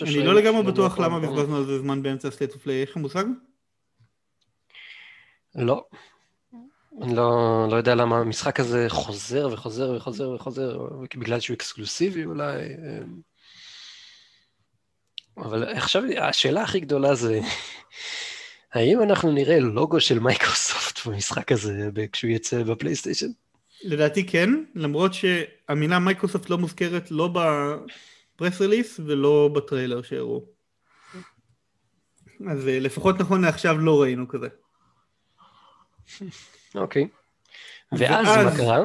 אני 0.02 0.18
לא 0.18 0.36
לגמרי 0.36 0.64
בטוח 0.64 1.00
למה 1.00 1.20
בזבזנו 1.20 1.58
על 1.58 1.66
זה 1.66 1.80
זמן 1.80 2.04
באמצע 2.04 2.32
State 2.32 2.54
of 2.54 2.62
Play, 2.64 2.76
יש 2.76 2.90
לך 2.90 2.98
מושג? 2.98 3.26
לא. 5.56 5.86
אני 7.02 7.16
לא, 7.16 7.68
לא 7.72 7.76
יודע 7.76 7.96
למה 7.96 8.18
המשחק 8.18 8.60
הזה 8.60 8.86
חוזר 8.90 9.50
וחוזר 9.52 9.94
וחוזר 9.96 10.30
וחוזר, 10.30 10.88
בגלל 11.16 11.40
שהוא 11.40 11.56
אקסקלוסיבי 11.56 12.26
אולי. 12.26 12.58
אה. 12.58 13.00
אבל 15.38 15.64
עכשיו 15.64 16.04
השאלה 16.22 16.64
הכי 16.64 16.80
גדולה 16.80 17.16
זה, 17.16 17.40
האם 18.74 19.02
אנחנו 19.02 19.32
נראה 19.32 19.60
לוגו 19.60 20.00
של 20.00 20.20
מייקרוסופט 20.20 21.08
במשחק 21.08 21.52
הזה 21.52 21.90
כשהוא 22.12 22.32
יצא 22.32 22.64
בפלייסטיישן? 22.64 23.28
לדעתי 23.84 24.28
כן, 24.28 24.50
למרות 24.76 25.12
שהמילה 25.14 26.00
מייקרוסופט 26.00 26.50
לא 26.50 26.58
מוזכרת 26.58 27.12
לא 27.12 27.28
ב-press 28.36 28.62
release 28.62 29.00
ולא 29.06 29.50
בטריילר 29.54 30.02
שהראו. 30.02 30.46
אז 32.50 32.68
אה, 32.68 32.80
לפחות 32.80 33.20
נכון 33.20 33.42
לעכשיו 33.42 33.78
לא 33.78 34.02
ראינו 34.02 34.28
כזה. 34.28 34.48
אוקיי. 36.76 37.08
ואז, 37.92 38.28
ואז 38.28 38.46
מה 38.46 38.58
קרה? 38.58 38.84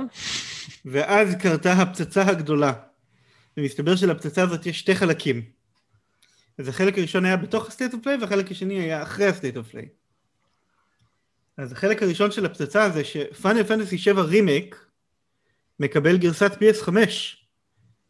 ואז 0.84 1.34
קרתה 1.34 1.72
הפצצה 1.72 2.22
הגדולה. 2.22 2.72
ומסתבר 3.56 3.96
שלפצצה 3.96 4.42
הזאת 4.42 4.66
יש 4.66 4.78
שתי 4.78 4.94
חלקים. 4.94 5.57
אז 6.58 6.68
החלק 6.68 6.98
הראשון 6.98 7.24
היה 7.24 7.36
בתוך 7.36 7.66
ה-state 7.66 7.92
of 7.92 8.04
play 8.04 8.20
והחלק 8.20 8.50
השני 8.50 8.80
היה 8.80 9.02
אחרי 9.02 9.26
ה-state 9.26 9.56
of 9.56 9.74
play. 9.74 9.86
אז 11.56 11.72
החלק 11.72 12.02
הראשון 12.02 12.30
של 12.30 12.46
הפצצה 12.46 12.90
זה 12.90 13.04
שפאנל 13.04 13.64
פנטסי 13.64 13.98
7 13.98 14.22
רימייק 14.22 14.86
מקבל 15.80 16.16
גרסת 16.16 16.52
PS5 16.52 16.96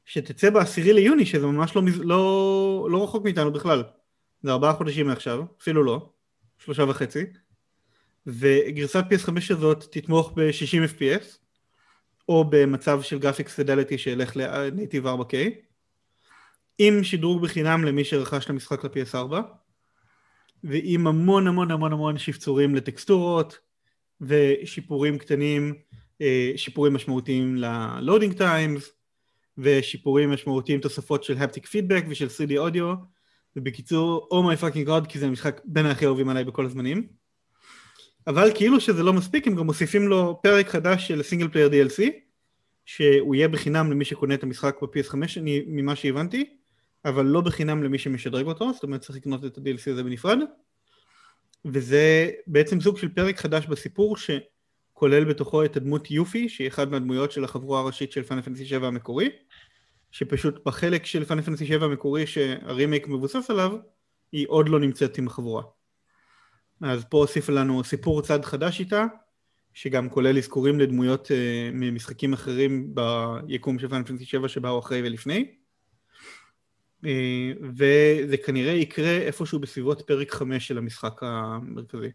שתצא 0.05 0.51
בעשירי 0.51 0.93
ליוני 0.93 1.27
שזה 1.27 1.47
ממש 1.47 1.77
לא, 1.77 1.83
לא, 2.03 2.89
לא 2.91 3.05
רחוק 3.05 3.25
מאיתנו 3.25 3.53
בכלל. 3.53 3.85
זה 4.43 4.53
ארבעה 4.53 4.73
חודשים 4.73 5.07
מעכשיו 5.07 5.45
אפילו 5.61 5.85
לא 5.85 6.13
שלושה 6.59 6.85
וחצי. 6.89 7.25
וגרסת 8.27 9.05
PS5 9.11 9.31
הזאת 9.51 9.85
תתמוך 9.91 10.33
ב-60 10.37 10.91
FPS 10.99 11.25
או 12.29 12.45
במצב 12.51 13.03
של 13.03 13.19
graphics 13.19 13.55
fidelity 13.55 13.99
שילך 13.99 14.37
ל-native 14.37 15.07
4K 15.07 15.35
עם 16.79 17.05
שדרוג 17.05 17.43
בחינם 17.43 17.85
למי 17.85 18.05
שרכש 18.05 18.45
את 18.45 18.51
המשחק 18.51 18.85
ל-PS4 18.85 19.33
ועם 20.65 21.07
המון 21.07 21.47
המון 21.47 21.71
המון 21.71 21.93
המון 21.93 22.19
שפצורים 22.19 22.75
לטקסטורות 22.75 23.59
ושיפורים 24.21 25.19
קטנים 25.19 25.75
אה, 26.21 26.53
שיפורים 26.57 26.95
משמעותיים 26.95 27.57
ל-loading 27.57 28.39
times 28.39 28.83
ושיפורים 29.59 30.31
משמעותיים 30.31 30.81
תוספות 30.81 31.25
של 31.25 31.37
haptic 31.39 31.67
feedback 31.67 32.05
ושל 32.09 32.27
3D 32.27 32.59
אודיו 32.59 32.95
ובקיצור, 33.57 34.29
Oh 34.33 34.37
my 34.37 34.63
fucking 34.63 34.89
god, 34.89 35.09
כי 35.09 35.19
זה 35.19 35.27
המשחק 35.27 35.61
בין 35.65 35.87
הכי 35.87 36.07
אהובים 36.07 36.29
עליי 36.29 36.45
בכל 36.45 36.67
הזמנים. 36.67 37.07
אבל 38.27 38.51
כאילו 38.55 38.81
שזה 38.81 39.03
לא 39.03 39.13
מספיק, 39.13 39.47
הם 39.47 39.55
גם 39.55 39.67
מוסיפים 39.67 40.09
לו 40.09 40.41
פרק 40.43 40.69
חדש 40.69 41.09
של 41.09 41.23
single 41.23 41.49
player 41.49 41.69
DLC 41.69 42.03
שהוא 42.87 43.35
יהיה 43.35 43.49
בחינם 43.49 43.91
למי 43.91 44.05
שקונה 44.05 44.35
את 44.35 44.43
המשחק 44.43 44.77
ב-PS5 44.83 45.15
אני, 45.37 45.63
ממה 45.67 45.97
שהבנתי 45.97 46.58
אבל 47.09 47.25
לא 47.25 47.41
בחינם 47.41 47.83
למי 47.83 47.99
שמשדרג 47.99 48.47
אותו, 48.47 48.73
זאת 48.73 48.83
אומרת 48.83 49.01
צריך 49.01 49.17
לקנות 49.17 49.45
את 49.45 49.59
ה-DLC 49.59 49.91
הזה 49.91 50.03
בנפרד 50.03 50.39
וזה 51.65 52.31
בעצם 52.47 52.81
סוג 52.81 52.99
של 52.99 53.09
פרק 53.09 53.39
חדש 53.39 53.67
בסיפור 53.67 54.17
ש... 54.17 54.31
כולל 54.99 55.25
בתוכו 55.25 55.65
את 55.65 55.77
הדמות 55.77 56.11
יופי, 56.11 56.49
שהיא 56.49 56.69
אחת 56.69 56.89
מהדמויות 56.89 57.33
של 57.33 57.45
החבורה 57.45 57.81
הראשית 57.81 58.13
של 58.13 58.23
פאנל 58.23 58.43
פנטסי 58.43 58.67
7 58.67 58.87
המקורי, 58.87 59.29
שפשוט 60.11 60.67
בחלק 60.67 61.07
של 61.07 61.25
פאנל 61.25 61.43
פנטסי 61.43 61.67
7 61.67 61.87
המקורי 61.87 62.27
שהרימייק 62.27 63.09
מבוסס 63.09 63.51
עליו, 63.51 63.77
היא 64.33 64.47
עוד 64.49 64.69
לא 64.69 64.81
נמצאת 64.81 65.19
עם 65.19 65.27
החבורה. 65.27 65.63
אז 66.83 67.05
פה 67.05 67.19
הוסיף 67.19 67.49
לנו 67.49 67.85
סיפור 67.85 68.23
צד 68.23 68.45
חדש 68.45 68.81
איתה, 68.81 69.05
שגם 69.75 70.09
כולל 70.09 70.39
אזכורים 70.39 70.81
לדמויות 70.81 71.27
uh, 71.27 71.31
ממשחקים 71.73 72.33
אחרים 72.33 72.95
ביקום 72.95 73.79
של 73.79 73.89
פאנל 73.89 74.05
פנטסי 74.05 74.25
7 74.25 74.49
שבאו 74.49 74.79
אחרי 74.79 75.03
ולפני. 75.03 75.55
Uh, 77.05 77.09
וזה 77.61 78.37
כנראה 78.37 78.73
יקרה 78.73 79.11
איפשהו 79.11 79.59
בסביבות 79.59 80.03
פרק 80.03 80.31
5 80.31 80.69
של 80.69 80.79
המשחק 80.79 81.23
המרכזי. 81.23 82.11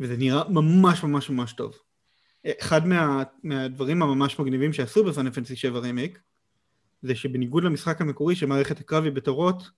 וזה 0.00 0.16
נראה 0.16 0.48
ממש 0.48 1.04
ממש 1.04 1.30
ממש 1.30 1.52
טוב. 1.52 1.78
אחד 2.60 2.86
מה, 2.86 3.22
מהדברים 3.42 4.02
הממש 4.02 4.38
מגניבים 4.38 4.72
שעשו 4.72 5.04
ב-Final 5.04 5.30
Fantasy 5.30 5.56
7 5.56 5.78
רימיק 5.78 6.18
זה 7.02 7.14
שבניגוד 7.14 7.64
למשחק 7.64 8.00
המקורי 8.00 8.36
שמערכת 8.36 8.80
הקרב 8.80 9.04
היא 9.04 9.12
בתורות 9.12 9.70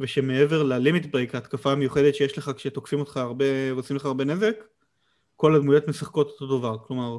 ושמעבר 0.00 0.62
ל-limit 0.62 1.06
break 1.06 1.34
ההתקפה 1.34 1.72
המיוחדת 1.72 2.14
שיש 2.14 2.38
לך 2.38 2.50
כשתוקפים 2.56 3.00
אותך 3.00 3.16
הרבה 3.16 3.44
ועושים 3.74 3.96
לך 3.96 4.04
הרבה 4.04 4.24
נזק 4.24 4.64
כל 5.36 5.54
הדמויות 5.54 5.88
משחקות 5.88 6.28
אותו 6.28 6.58
דבר 6.58 6.76
כלומר 6.86 7.18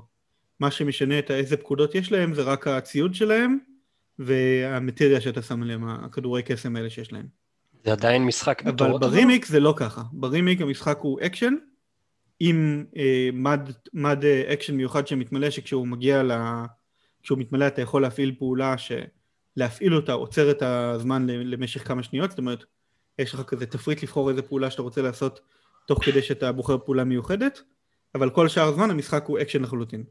מה 0.59 0.71
שמשנה 0.71 1.19
את 1.19 1.31
איזה 1.31 1.57
פקודות 1.57 1.95
יש 1.95 2.12
להם 2.12 2.33
זה 2.33 2.41
רק 2.41 2.67
הציוד 2.67 3.15
שלהם 3.15 3.57
וה-materia 4.19 5.21
שאתה 5.21 5.41
שם 5.41 5.63
עליהם 5.63 5.89
הכדורי 5.89 6.43
קסם 6.43 6.75
האלה 6.75 6.89
שיש 6.89 7.13
להם. 7.13 7.25
זה 7.86 7.91
עדיין 7.91 8.25
משחק 8.25 8.62
אבל 8.65 8.97
ב-remake 8.97 9.45
זה 9.45 9.60
לא 9.60 9.73
ככה. 9.77 10.01
ב-remake 10.12 10.62
המשחק 10.62 10.97
הוא 11.01 11.19
אקשן 11.21 11.55
עם 12.39 12.86
אה, 12.97 13.29
מד, 13.34 13.71
מד 13.93 14.25
אה, 14.25 14.53
אקשן 14.53 14.75
מיוחד 14.75 15.08
שמתמלא 15.08 15.49
שכשהוא 15.49 15.88
מגיע 15.88 16.23
ל... 16.23 16.32
כשהוא 17.23 17.39
מתמלא 17.39 17.67
אתה 17.67 17.82
יכול 17.82 18.01
להפעיל 18.01 18.36
פעולה 18.39 18.75
שלהפעיל 18.77 19.95
אותה 19.95 20.13
עוצר 20.13 20.51
את 20.51 20.62
הזמן 20.62 21.27
למשך 21.29 21.88
כמה 21.88 22.03
שניות, 22.03 22.29
זאת 22.29 22.39
אומרת 22.39 22.63
יש 23.19 23.34
לך 23.34 23.41
כזה 23.41 23.65
תפריט 23.65 24.03
לבחור 24.03 24.29
איזה 24.29 24.41
פעולה 24.41 24.71
שאתה 24.71 24.82
רוצה 24.82 25.01
לעשות 25.01 25.39
תוך 25.88 26.05
כדי 26.05 26.21
שאתה 26.21 26.51
בוחר 26.51 26.77
פעולה 26.77 27.03
מיוחדת, 27.03 27.62
אבל 28.15 28.29
כל 28.29 28.47
שאר 28.47 28.67
הזמן 28.67 28.91
המשחק 28.91 29.25
הוא 29.25 29.39
אקשן 29.39 29.62
לחלוטין. 29.62 30.03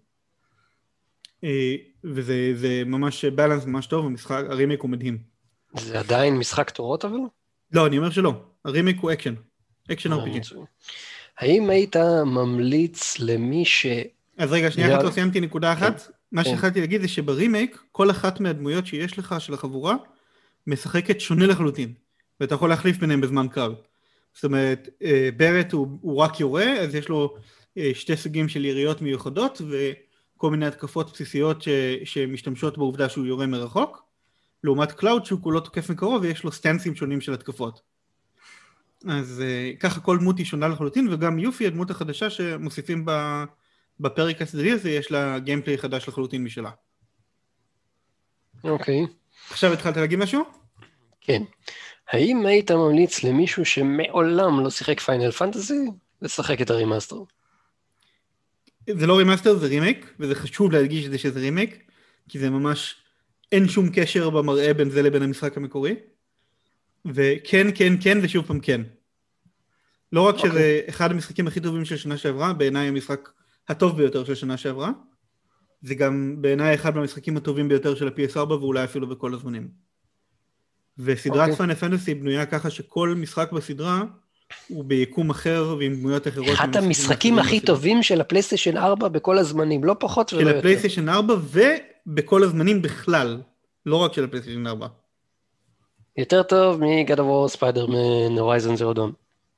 אה, 1.44 1.74
וזה 2.04 2.82
ממש 2.86 3.24
balanced 3.24 3.66
ממש 3.66 3.86
טוב, 3.86 4.06
המשחק, 4.06 4.44
ה-remake 4.50 4.80
הוא 4.80 4.90
מדהים. 4.90 5.18
זה 5.78 5.98
עדיין 5.98 6.38
משחק 6.38 6.70
תורות 6.70 7.04
אבל? 7.04 7.18
לא, 7.72 7.86
אני 7.86 7.98
אומר 7.98 8.10
שלא, 8.10 8.32
ה-remake 8.64 8.96
הוא 9.00 9.12
אקשן, 9.12 9.34
אקשן 9.92 10.12
RPG. 10.12 10.54
האם 11.38 11.70
היית 11.70 11.96
ממליץ 12.26 13.18
למי 13.18 13.64
ש... 13.64 13.86
אז 14.38 14.52
רגע, 14.52 14.70
שנייה 14.70 14.96
אחת 14.96 15.04
לא 15.04 15.10
סיימתי 15.10 15.40
נקודה 15.40 15.72
אחת. 15.72 16.00
כן. 16.00 16.12
מה 16.32 16.44
כן. 16.44 16.50
שהתחלתי 16.50 16.80
להגיד 16.80 17.00
זה 17.00 17.08
שב-remake, 17.08 17.82
כל 17.92 18.10
אחת 18.10 18.40
מהדמויות 18.40 18.86
שיש 18.86 19.18
לך 19.18 19.34
של 19.38 19.54
החבורה, 19.54 19.96
משחקת 20.66 21.20
שונה 21.20 21.46
לחלוטין. 21.46 21.92
ואתה 22.40 22.54
יכול 22.54 22.68
להחליף 22.68 22.98
ביניהם 22.98 23.20
בזמן 23.20 23.48
קרב. 23.48 23.72
זאת 24.34 24.44
אומרת, 24.44 24.88
אה, 25.02 25.28
ברט 25.36 25.72
הוא, 25.72 25.88
הוא 26.00 26.16
רק 26.16 26.40
יורה, 26.40 26.72
אז 26.72 26.94
יש 26.94 27.08
לו 27.08 27.34
אה, 27.78 27.90
שתי 27.94 28.16
סוגים 28.16 28.48
של 28.48 28.64
יריות 28.64 29.02
מיוחדות, 29.02 29.62
וכל 30.38 30.50
מיני 30.50 30.66
התקפות 30.66 31.12
בסיסיות 31.12 31.62
ש, 31.62 31.68
שמשתמשות 32.04 32.78
בעובדה 32.78 33.08
שהוא 33.08 33.26
יורה 33.26 33.46
מרחוק. 33.46 34.04
לעומת 34.64 34.92
קלאוד 34.92 35.24
שהוא 35.24 35.42
כולו 35.42 35.60
תוקף 35.60 35.90
מקרוב 35.90 36.22
ויש 36.22 36.44
לו 36.44 36.52
סטנסים 36.52 36.94
שונים 36.94 37.20
של 37.20 37.32
התקפות. 37.34 37.80
אז 39.08 39.42
uh, 39.42 39.80
ככה 39.80 40.00
כל 40.00 40.18
דמות 40.18 40.38
היא 40.38 40.46
שונה 40.46 40.68
לחלוטין, 40.68 41.08
וגם 41.12 41.38
יופי, 41.38 41.66
הדמות 41.66 41.90
החדשה 41.90 42.30
שמוסיפים 42.30 43.06
בפרק 44.00 44.42
הצדדי 44.42 44.72
הזה, 44.72 44.90
יש 44.90 45.10
לה 45.12 45.38
gameplay 45.38 45.78
חדש 45.78 46.08
לחלוטין 46.08 46.44
משלה. 46.44 46.70
אוקיי. 48.64 49.04
Okay. 49.04 49.08
עכשיו 49.50 49.72
התחלת 49.72 49.96
להגיד 49.96 50.18
משהו? 50.18 50.44
כן. 51.20 51.42
האם 52.08 52.46
היית 52.46 52.70
ממליץ 52.70 53.24
למישהו 53.24 53.64
שמעולם 53.64 54.60
לא 54.60 54.70
שיחק 54.70 55.00
Final 55.00 55.30
Fantasy, 55.30 55.90
לשחק 56.22 56.60
את 56.60 56.70
ה-remaster? 56.70 57.16
זה 58.96 59.06
לא 59.06 59.18
remaster, 59.18 59.58
זה 59.58 59.66
רימייק, 59.66 60.14
וזה 60.20 60.34
חשוב 60.34 60.72
להדגיש 60.72 61.06
את 61.06 61.10
זה 61.10 61.18
שזה 61.18 61.40
רימייק, 61.40 61.90
כי 62.28 62.38
זה 62.38 62.50
ממש, 62.50 62.96
אין 63.52 63.68
שום 63.68 63.88
קשר 63.94 64.30
במראה 64.30 64.74
בין 64.74 64.90
זה 64.90 65.02
לבין 65.02 65.22
המשחק 65.22 65.56
המקורי. 65.56 65.94
וכן, 67.04 67.66
כן, 67.74 67.92
כן, 68.00 68.18
ושוב 68.22 68.46
פעם 68.46 68.60
כן. 68.60 68.80
לא 70.12 70.22
רק 70.22 70.36
שזה 70.38 70.48
אוקיי. 70.48 70.82
אחד 70.88 71.10
המשחקים 71.10 71.46
הכי 71.46 71.60
טובים 71.60 71.84
של 71.84 71.96
שנה 71.96 72.16
שעברה, 72.16 72.52
בעיניי 72.52 72.88
המשחק 72.88 73.28
הטוב 73.68 73.96
ביותר 73.96 74.24
של 74.24 74.34
שנה 74.34 74.56
שעברה, 74.56 74.90
זה 75.82 75.94
גם 75.94 76.36
בעיניי 76.40 76.74
אחד 76.74 76.96
מהמשחקים 76.96 77.36
הטובים 77.36 77.68
ביותר 77.68 77.94
של 77.94 78.08
ה-PS4 78.08 78.52
ואולי 78.52 78.84
אפילו 78.84 79.06
בכל 79.06 79.34
הזמנים. 79.34 79.68
וסדרת 80.98 81.40
אוקיי. 81.40 81.56
Final 81.56 81.74
Fantasy 81.74 82.14
בנויה 82.14 82.46
ככה 82.46 82.70
שכל 82.70 83.14
משחק 83.16 83.52
בסדרה 83.52 84.04
הוא 84.68 84.84
ביקום 84.84 85.30
אחר 85.30 85.76
ועם 85.78 85.96
דמויות 85.96 86.28
אחרות. 86.28 86.48
אחד 86.48 86.76
המשחקים 86.76 87.38
הכי. 87.38 87.60
טובים 87.60 88.02
של 88.02 88.20
הפלייסטיישן 88.20 88.76
4 88.76 89.08
בכל 89.08 89.38
הזמנים, 89.38 89.84
לא 89.84 89.96
פחות 89.98 90.32
ולא 90.32 90.42
של 90.42 90.46
יותר. 90.46 90.58
הפלייסטיישן 90.58 91.08
4 91.08 91.34
ובכל 92.06 92.42
הזמנים 92.42 92.82
בכלל, 92.82 93.40
לא 93.86 93.96
רק 93.96 94.12
של 94.12 94.24
הפלייסטיישן 94.24 94.66
4. 94.66 94.86
יותר 96.16 96.42
טוב 96.42 96.56
מ-God 96.56 96.80
of 97.08 97.18
War, 97.18 97.48
Spider-Man, 97.48 98.38
Horizon 98.38 98.76
Zero 98.76 98.94
Dawn. 98.94 99.12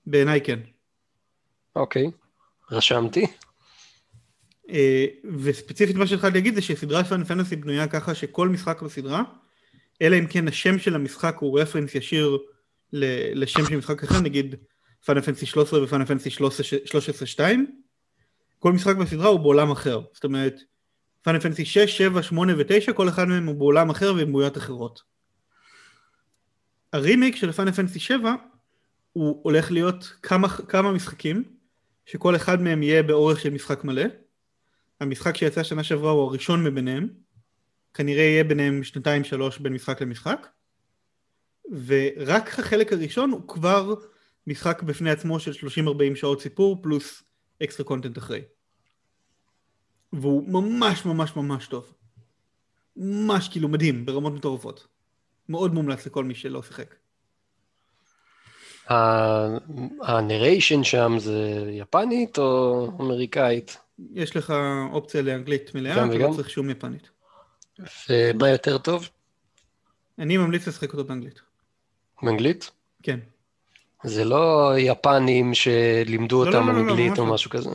בעיניי 0.07 0.41
כן. 0.41 0.59
אוקיי, 1.77 2.11
רשמתי. 2.71 3.27
אה, 4.71 5.05
וספציפית 5.39 5.97
מה 5.97 6.07
שהתחלתי 6.07 6.35
להגיד 6.35 6.55
זה 6.55 6.63
שסדרת 6.63 7.07
Final 7.07 7.25
Fantasy 7.25 7.57
בנויה 7.57 7.89
ככה 7.89 8.15
שכל 8.15 8.49
משחק 8.49 8.83
בסדרה, 8.83 9.23
אלא 10.03 10.19
אם 10.19 10.27
כן 10.27 10.49
השם 10.49 10.79
של 10.79 10.95
המשחק 10.95 11.37
הוא 11.39 11.61
reference 11.61 11.95
ישיר 11.95 12.39
לשם 13.33 13.65
של 13.69 13.77
משחק 13.77 14.05
אחר, 14.05 14.21
נגיד 14.21 14.55
פאנל 15.05 15.21
פנטסי 15.21 15.47
13 15.47 15.85
ופאנל 15.85 16.05
פנטסי 16.05 16.31
13 16.31 17.27
2, 17.27 17.81
כל 18.59 18.73
משחק 18.73 18.97
בסדרה 18.97 19.29
הוא 19.29 19.41
בעולם 19.41 19.71
אחר. 19.71 20.01
זאת 20.15 20.25
אומרת, 20.25 20.61
פאנל 21.23 21.41
פנטסי 21.41 21.65
6, 21.65 21.99
7, 21.99 22.23
8 22.23 22.53
ו-9, 22.57 22.93
כל 22.93 23.09
אחד 23.09 23.25
מהם 23.25 23.47
הוא 23.47 23.55
בעולם 23.55 23.91
אחר 23.91 24.15
ועם 24.17 24.29
דמויות 24.29 24.57
אחרות. 24.57 25.03
הרימייק 26.93 27.37
של 27.37 27.53
פאנל 27.53 27.73
פנטסי 27.73 27.99
7 27.99 28.35
הוא 29.13 29.41
הולך 29.43 29.71
להיות 29.71 30.13
כמה, 30.23 30.49
כמה 30.49 30.93
משחקים, 30.93 31.45
שכל 32.07 32.37
אחד 32.37 32.63
מהם 32.63 32.83
יהיה 32.83 33.03
באורך 33.03 33.41
של 33.41 33.51
משחק 33.51 33.85
מלא. 33.85 34.05
המשחק 35.01 35.37
שיצא 35.37 35.63
שנה 35.63 35.85
שעברה 35.85 36.11
הוא 36.11 36.23
הראשון 36.23 36.65
מביניהם, 36.65 37.09
כנראה 37.95 38.23
יהיה 38.23 38.45
ביניהם 38.45 38.85
שנתיים 38.85 39.25
שלוש 39.25 39.59
בין 39.59 39.73
משחק 39.73 40.03
למשחק, 40.03 40.47
ורק 41.87 42.59
החלק 42.59 42.93
הראשון 42.93 43.31
הוא 43.31 43.49
כבר 43.49 43.95
משחק 44.47 44.83
בפני 44.83 45.11
עצמו 45.11 45.41
של 45.41 45.67
30-40 45.67 46.15
שעות 46.15 46.41
סיפור 46.41 46.83
פלוס 46.83 47.23
אקסטרה 47.63 47.87
קונטנט 47.87 48.19
אחרי. 48.19 48.43
והוא 50.13 50.49
ממש 50.49 51.05
ממש 51.05 51.37
ממש 51.37 51.67
טוב. 51.67 51.93
ממש 52.97 53.49
כאילו 53.49 53.69
מדהים, 53.69 54.07
ברמות 54.07 54.33
מטורפות. 54.33 54.87
מאוד 55.49 55.75
מומלץ 55.75 56.07
לכל 56.07 56.25
מי 56.25 56.35
שלא 56.35 56.63
שיחק. 56.63 56.95
הנריישן 60.03 60.85
שם 60.85 61.13
זה 61.19 61.71
יפנית 61.71 62.39
או 62.39 62.87
אמריקאית? 63.01 63.77
יש 64.15 64.37
לך 64.37 64.55
אופציה 64.93 65.23
לאנגלית 65.23 65.75
מלאה, 65.75 66.07
אתה? 66.07 66.19
לא 66.19 66.33
צריך 66.37 66.51
שום 66.51 66.71
יפנית. 66.71 67.11
ומה 68.11 68.49
יותר 68.49 68.79
טוב? 68.79 69.09
אני 70.19 70.37
ממליץ 70.37 70.69
לשחק 70.69 70.93
אותו 70.93 71.05
באנגלית. 71.05 71.41
באנגלית? 72.23 72.71
כן. 73.03 73.19
זה 74.05 74.25
לא 74.25 74.73
יפנים 74.79 75.55
שלימדו 75.55 76.45
לא, 76.45 76.51
לא, 76.51 76.57
אותם 76.59 76.69
לא, 76.69 76.75
לא, 76.75 76.81
אנגלית 76.81 77.09
ממש 77.11 77.19
או 77.19 77.27
לא. 77.27 77.35
משהו 77.35 77.51
כזה. 77.51 77.71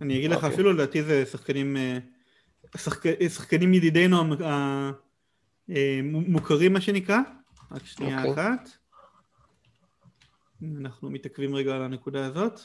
אני 0.00 0.18
אגיד 0.18 0.30
לך 0.30 0.36
אוקיי. 0.36 0.54
אפילו 0.54 0.72
לדעתי 0.72 1.02
זה 1.02 1.26
שחקנים, 1.26 1.76
אה, 1.76 1.98
שחק- 2.76 3.28
שחקנים 3.28 3.74
ידידינו 3.74 4.20
המ- 4.20 4.42
ה- 4.42 4.90
אה, 5.70 6.00
מה 6.70 6.80
שנקרא, 6.80 7.18
רק 7.72 7.84
שנייה 7.86 8.24
אוקיי. 8.24 8.32
אחת. 8.44 8.68
אנחנו 10.80 11.10
מתעכבים 11.10 11.54
רגע 11.54 11.76
על 11.76 11.82
הנקודה 11.82 12.26
הזאת. 12.26 12.60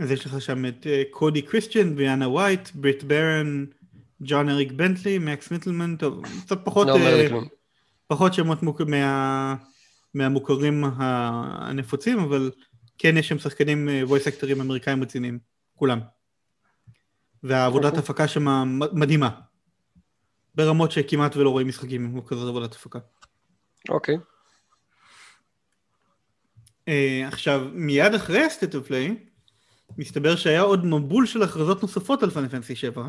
אז 0.00 0.10
יש 0.10 0.26
לך 0.26 0.40
שם 0.40 0.66
את 0.66 0.86
אה, 0.86 1.02
קודי 1.10 1.42
קריסטיאן, 1.42 1.94
ויאנה 1.96 2.28
וייט, 2.28 2.68
בריט 2.74 3.02
ברן, 3.02 3.64
ג'ון 4.22 4.48
אריק 4.48 4.72
בנטלי, 4.72 5.18
מקס 5.18 5.50
מיטלמן, 5.50 5.96
טוב, 5.96 6.22
קצת 6.44 6.58
פחות, 6.64 6.86
לא 6.86 6.96
אה, 6.96 7.28
כלום. 7.28 7.44
פחות 8.06 8.34
שמות 8.34 8.62
מוק... 8.62 8.80
מה... 8.80 9.56
מהמוכרים 10.14 10.84
הנפוצים, 10.98 12.18
אבל 12.18 12.50
כן 12.98 13.16
יש 13.16 13.28
שם 13.28 13.38
שחקנים 13.38 13.88
אה, 13.88 14.02
voice 14.08 14.28
אקטרים 14.28 14.60
אמריקאים 14.60 15.02
רציניים, 15.02 15.38
כולם. 15.74 16.00
והעבודת 17.42 17.84
אוקיי. 17.84 17.98
הפקה 17.98 18.28
שם 18.28 18.78
מדהימה. 18.92 19.30
ברמות 20.54 20.92
שכמעט 20.92 21.36
ולא 21.36 21.50
רואים 21.50 21.68
משחקים 21.68 22.10
כמו 22.10 22.26
כזאת 22.26 22.48
עבודת 22.48 22.74
הפקה. 22.74 22.98
אוקיי. 23.88 24.16
אה, 26.88 27.24
עכשיו, 27.28 27.68
מיד 27.72 28.14
אחרי 28.14 28.42
ה-State 28.42 28.72
of 28.72 28.88
Play, 28.88 29.31
מסתבר 29.98 30.36
שהיה 30.36 30.60
עוד 30.60 30.86
מבול 30.86 31.26
של 31.26 31.42
הכרזות 31.42 31.82
נוספות 31.82 32.22
על 32.22 32.30
פאנל 32.30 32.48
פנסי 32.48 32.76
7. 32.76 33.08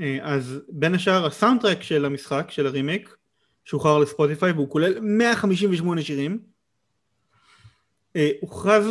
אה, 0.00 0.18
אז 0.22 0.60
בין 0.68 0.94
השאר 0.94 1.26
הסאונדטרק 1.26 1.82
של 1.82 2.04
המשחק, 2.04 2.50
של 2.50 2.66
הרימייק, 2.66 3.16
שוחרר 3.64 3.98
לספוטיפיי 3.98 4.52
והוא 4.52 4.70
כולל 4.70 5.00
158 5.00 6.02
שירים. 6.02 6.38
אה, 8.16 8.30
הוכרז 8.40 8.84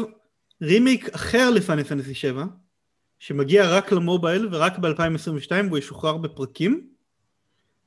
רימייק 0.62 1.10
אחר 1.10 1.50
לפאנל 1.50 1.84
פנסי 1.84 2.14
7, 2.14 2.46
שמגיע 3.20 3.70
רק 3.70 3.92
למובייל 3.92 4.48
ורק 4.52 4.78
ב-2022 4.78 5.52
והוא 5.66 5.78
ישוחרר 5.78 6.18
בפרקים, 6.18 6.90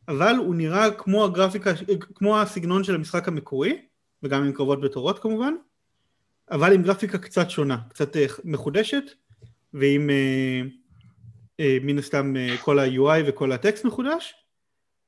אבל 0.08 0.34
הוא 0.38 0.54
נראה 0.54 0.90
כמו 0.90 1.24
הגרפיקה, 1.24 1.70
כמו 2.14 2.40
הסגנון 2.40 2.84
של 2.84 2.94
המשחק 2.94 3.28
המקורי, 3.28 3.82
וגם 4.22 4.44
עם 4.44 4.52
קרבות 4.52 4.80
בתורות 4.80 5.18
כמובן, 5.18 5.54
אבל 6.50 6.72
עם 6.72 6.82
גרפיקה 6.82 7.18
קצת 7.18 7.50
שונה, 7.50 7.78
קצת 7.88 8.16
אה, 8.16 8.26
מחודשת, 8.44 9.04
ועם 9.74 10.10
אה, 10.10 10.60
אה, 11.60 11.78
מן 11.82 11.98
הסתם 11.98 12.34
כל 12.60 12.78
ה-UI 12.78 13.22
וכל 13.26 13.52
הטקסט 13.52 13.84
מחודש, 13.84 14.34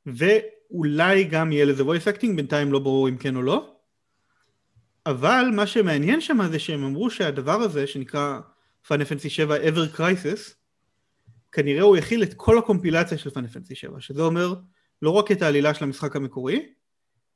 ואולי 0.07 1.25
גם 1.25 1.53
יהיה 1.53 1.65
לזה 1.65 1.83
voice 1.83 2.17
acting, 2.17 2.37
בינתיים 2.37 2.73
לא 2.73 2.79
ברור 2.79 3.09
אם 3.09 3.17
כן 3.17 3.37
או 3.37 3.43
לא, 3.43 3.75
אבל 5.07 5.51
מה 5.55 5.67
שמעניין 5.67 6.21
שם 6.21 6.39
זה 6.51 6.59
שהם 6.59 6.85
אמרו 6.85 7.11
שהדבר 7.11 7.61
הזה, 7.61 7.87
שנקרא 7.87 8.41
Fantasy 8.87 9.29
7 9.29 9.57
Ever 9.57 9.99
Crisis, 9.99 10.55
כנראה 11.53 11.83
הוא 11.83 11.97
יכיל 11.97 12.23
את 12.23 12.35
כל 12.35 12.59
הקומפילציה 12.59 13.19
של 13.19 13.31
Fantasy 13.31 13.75
7, 13.75 14.01
שזה 14.01 14.23
אומר 14.23 14.55
לא 15.03 15.11
רק 15.11 15.33
את 15.33 15.43
העלילה 15.43 15.75
של 15.75 15.85
המשחק 15.85 16.17
המקורי, 16.17 16.67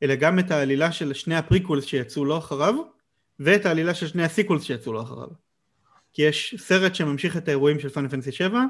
אלא 0.03 0.15
גם 0.15 0.39
את 0.39 0.51
העלילה 0.51 0.93
של 0.93 1.13
שני 1.13 1.37
ה-prequels 1.37 1.85
שיצאו 1.85 2.25
לו 2.25 2.39
אחריו, 2.39 2.75
ואת 3.41 3.67
העלילה 3.67 3.95
של 3.95 4.07
שני 4.07 4.25
ה-sequels 4.25 4.63
שיצאו 4.63 4.93
לו 4.93 5.03
אחריו. 5.03 5.29
כי 6.13 6.23
יש 6.23 6.55
סרט 6.59 6.95
שממשיך 6.95 7.37
את 7.37 7.49
האירועים 7.49 7.81
של 7.81 7.89
Final 7.89 8.09
Fantasy 8.09 8.33
7, 8.33 8.65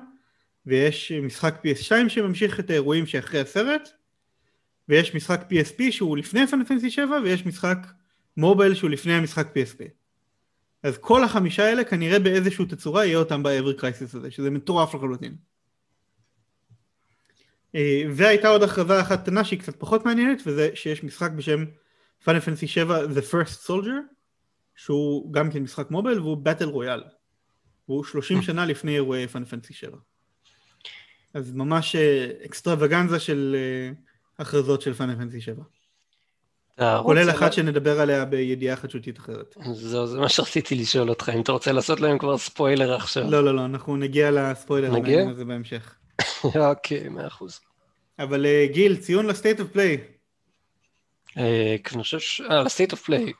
ויש 0.66 1.12
משחק 1.12 1.54
PS2 1.64 2.09
שממשיך 2.09 2.60
את 2.60 2.71
האירועים 2.71 3.06
שאחרי 3.06 3.40
הסרט, 3.40 3.88
ויש 4.88 5.14
משחק 5.14 5.40
PSP 5.50 5.83
שהוא 5.90 6.16
לפני 6.16 6.46
Final 6.46 6.64
Fantasy 6.64 6.90
7, 6.90 7.19
ויש 7.25 7.46
משחק 7.46 7.79
mobile 8.37 8.75
שהוא 8.75 8.90
לפני 8.90 9.12
המשחק 9.12 9.46
PSP. 9.46 9.83
אז 10.83 10.98
כל 10.98 11.25
החמישה 11.25 11.64
האלה 11.64 11.85
כנראה 11.85 12.19
באיזושהי 12.19 12.66
תצורה 12.66 13.06
יהיה 13.06 13.19
אותם 13.19 13.42
ב-Ever 13.42 13.81
Crisis 13.81 14.16
הזה, 14.16 14.31
שזה 14.31 14.50
מטורף 14.50 14.94
לחלוטין. 14.94 15.37
אה, 17.75 18.02
והייתה 18.14 18.48
עוד 18.48 18.62
הכרזה 18.62 19.00
אחת 19.00 19.23
קטנה 19.23 19.44
שהיא 19.44 19.60
קצת 19.60 19.77
פחות 19.77 20.04
מעניינת, 20.04 20.42
וזה 20.46 20.71
שיש 20.75 21.04
משחק 21.04 21.31
בשם 21.31 21.64
פאנל 22.25 22.40
פנסי 22.40 22.66
7 22.66 23.04
The 23.04 23.33
First 23.33 23.69
Soldier, 23.69 24.17
שהוא 24.79 25.33
גם 25.33 25.50
כן 25.50 25.62
משחק 25.62 25.90
מובייל 25.90 26.20
והוא 26.20 26.37
באטל 26.37 26.64
רויאל. 26.64 27.02
והוא 27.88 28.04
30 28.04 28.42
שנה 28.42 28.66
לפני 28.66 28.94
אירועי 28.94 29.29
פאנל 29.29 29.44
פנסי 29.44 29.74
7. 29.74 29.96
אז 31.35 31.52
ממש 31.54 31.96
אקסטרווגנזה 32.44 33.20
של 33.20 33.56
אה, 33.58 33.90
הכרזות 34.38 34.83
של 34.83 34.94
פאנל 34.94 35.16
פנסי 35.16 35.40
7. 35.40 35.62
אתה 36.74 37.00
כולל 37.02 37.31
אחת 37.31 37.40
לה- 37.42 37.52
שנדבר 37.52 38.00
עליה 38.00 38.24
בידיעה 38.24 38.76
חדשותית 38.76 39.18
אחרת. 39.18 39.54
זהו, 39.72 40.06
זה 40.06 40.18
מה 40.20 40.29
שרציתי 40.29 40.74
לשאול 40.74 41.08
אותך, 41.10 41.31
אם 41.35 41.40
אתה 41.42 41.52
רוצה 41.52 41.72
לעשות 41.72 42.00
להם 42.00 42.18
כבר 42.18 42.38
ספוילר 42.38 42.94
עכשיו. 42.94 43.31
לא, 43.31 43.44
לא, 43.44 43.54
לא, 43.54 43.64
אנחנו 43.64 43.96
נגיע 43.96 44.31
לספוילר 44.31 44.90
נגיע? 44.92 45.31
הזה 45.31 45.44
בהמשך. 45.44 45.94
אוקיי, 46.70 47.08
מאה 47.08 47.26
אחוז. 47.26 47.60
אבל 48.18 48.46
אה, 48.46 48.66
גיל, 48.72 48.96
ציון 48.96 49.26
לסטייט 49.26 49.60
אוף 49.60 49.68
פליי. 49.72 49.98
אני 51.37 51.79
חושב 52.02 52.18
ש... 52.18 52.40
אה, 52.40 52.62
ל-state 52.62 52.92
of 52.92 53.08
play. 53.08 53.33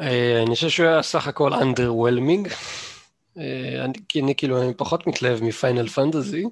אה, 0.00 0.42
אני 0.42 0.54
חושב 0.54 0.68
שהוא 0.68 0.86
היה 0.86 1.02
סך 1.02 1.26
הכל 1.26 1.52
underwhelming. 1.52 2.48
אה, 3.38 3.86
כי 4.08 4.20
אני 4.20 4.34
כאילו 4.36 4.62
אני 4.62 4.74
פחות 4.74 5.06
מתלהב 5.06 5.42
מפיינל 5.42 5.88
פנטזי. 5.88 6.44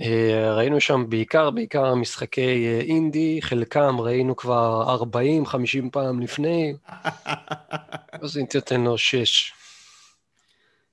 אה, 0.00 0.54
ראינו 0.54 0.80
שם 0.80 1.04
בעיקר, 1.08 1.50
בעיקר 1.50 1.94
משחקי 1.94 2.80
אינדי, 2.80 3.38
חלקם 3.42 4.00
ראינו 4.00 4.36
כבר 4.36 4.96
40-50 5.44 5.90
פעם 5.92 6.20
לפני, 6.20 6.74
אז 8.22 8.36
אני 8.36 8.46
נותן 8.54 8.80
לו 8.80 8.98
6. 8.98 9.52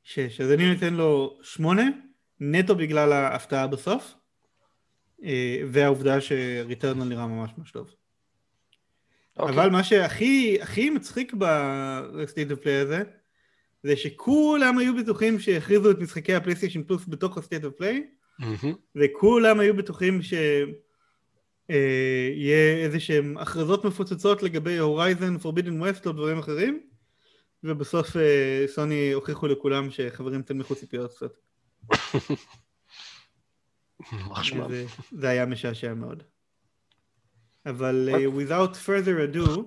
שש, 0.03 0.41
אז 0.41 0.51
אני 0.51 0.73
נותן 0.73 0.93
לו 0.93 1.37
שמונה, 1.43 1.83
נטו 2.39 2.75
בגלל 2.75 3.13
ההפתעה 3.13 3.67
בסוף, 3.67 4.13
והעובדה 5.69 6.21
ש-Returnal 6.21 7.03
נראה 7.03 7.27
ממש 7.27 7.51
ממש 7.57 7.71
טוב. 7.71 7.89
Okay. 9.39 9.41
אוקיי. 9.41 9.55
אבל 9.55 9.69
מה 9.69 9.83
שהכי 9.83 10.57
הכי 10.61 10.89
מצחיק 10.89 11.33
ב-State 12.13 12.51
of 12.51 12.59
Play 12.59 12.75
הזה, 12.75 13.03
זה 13.83 13.95
שכולם 13.95 14.77
היו 14.77 14.95
בטוחים 14.95 15.39
שהכריזו 15.39 15.91
את 15.91 15.99
משחקי 15.99 16.35
הפלייסטיישן 16.35 16.83
פלוס 16.83 17.05
בתוך 17.07 17.37
ה-State 17.37 17.63
of 17.63 17.73
Play, 17.73 18.07
וכולם 18.95 19.59
היו 19.59 19.75
בטוחים 19.75 20.21
שיהיה 20.21 20.65
אה, 22.49 22.83
איזה 22.83 22.99
שהם 22.99 23.37
הכרזות 23.37 23.85
מפוצצות 23.85 24.43
לגבי 24.43 24.77
Horizon 24.77 25.37
Forbidden 25.37 25.81
West 25.81 26.07
או 26.07 26.11
דברים 26.11 26.39
אחרים, 26.39 26.79
ובסוף 27.63 28.17
אה, 28.17 28.65
סוני 28.67 29.11
הוכיחו 29.11 29.47
לכולם 29.47 29.91
שחברים 29.91 30.41
תנמיכו 30.41 30.75
ציפיות 30.75 31.13
קצת. 31.13 31.31
זה, 34.69 34.85
זה 35.11 35.29
היה 35.29 35.45
משעשע 35.45 35.93
מאוד. 35.93 36.23
אבל 37.65 38.09
uh, 38.11 38.49
without 38.49 38.75
further 38.87 39.35
ado... 39.35 39.61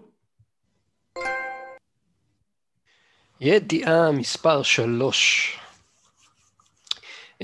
ידיעה 3.41 4.13
מספר 4.13 4.63
שלוש. 4.63 5.53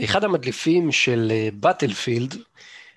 אחד 0.05 0.25
המדליפים 0.25 0.93
של 0.93 1.33
בטלפילד 1.61 2.35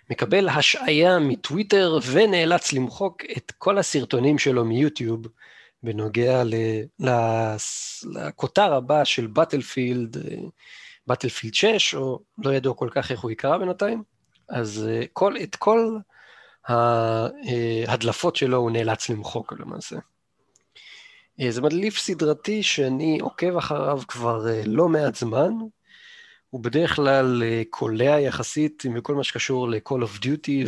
מקבל 0.09 0.49
השעיה 0.49 1.19
מטוויטר 1.19 1.97
ונאלץ 2.11 2.73
למחוק 2.73 3.23
את 3.37 3.51
כל 3.57 3.77
הסרטונים 3.77 4.37
שלו 4.37 4.65
מיוטיוב 4.65 5.27
בנוגע 5.83 6.43
לכותר 8.03 8.73
הבא 8.73 9.03
של 9.03 9.27
בטלפילד, 9.27 10.17
בטלפילד 11.07 11.53
6, 11.53 11.95
או 11.95 12.19
לא 12.37 12.53
ידוע 12.53 12.73
כל 12.73 12.89
כך 12.91 13.11
איך 13.11 13.19
הוא 13.19 13.31
יקרא 13.31 13.57
בינתיים. 13.57 14.03
אז 14.49 14.89
כל, 15.13 15.35
את 15.43 15.55
כל 15.55 15.97
ההדלפות 16.67 18.35
שלו 18.35 18.57
הוא 18.57 18.71
נאלץ 18.71 19.09
למחוק 19.09 19.53
למעשה. 19.59 19.95
זה 21.49 21.61
מדליף 21.61 21.97
סדרתי 21.97 22.63
שאני 22.63 23.19
עוקב 23.21 23.57
אחריו 23.57 24.01
כבר 24.07 24.45
לא 24.65 24.89
מעט 24.89 25.15
זמן, 25.15 25.51
הוא 26.49 26.63
בדרך 26.63 26.95
כלל 26.95 27.43
אה, 27.43 27.63
קולע 27.69 28.19
יחסית 28.19 28.83
בכל 28.95 29.15
מה 29.15 29.23
שקשור 29.23 29.69
ל-call 29.69 30.03
of 30.03 30.23
duty 30.23 30.67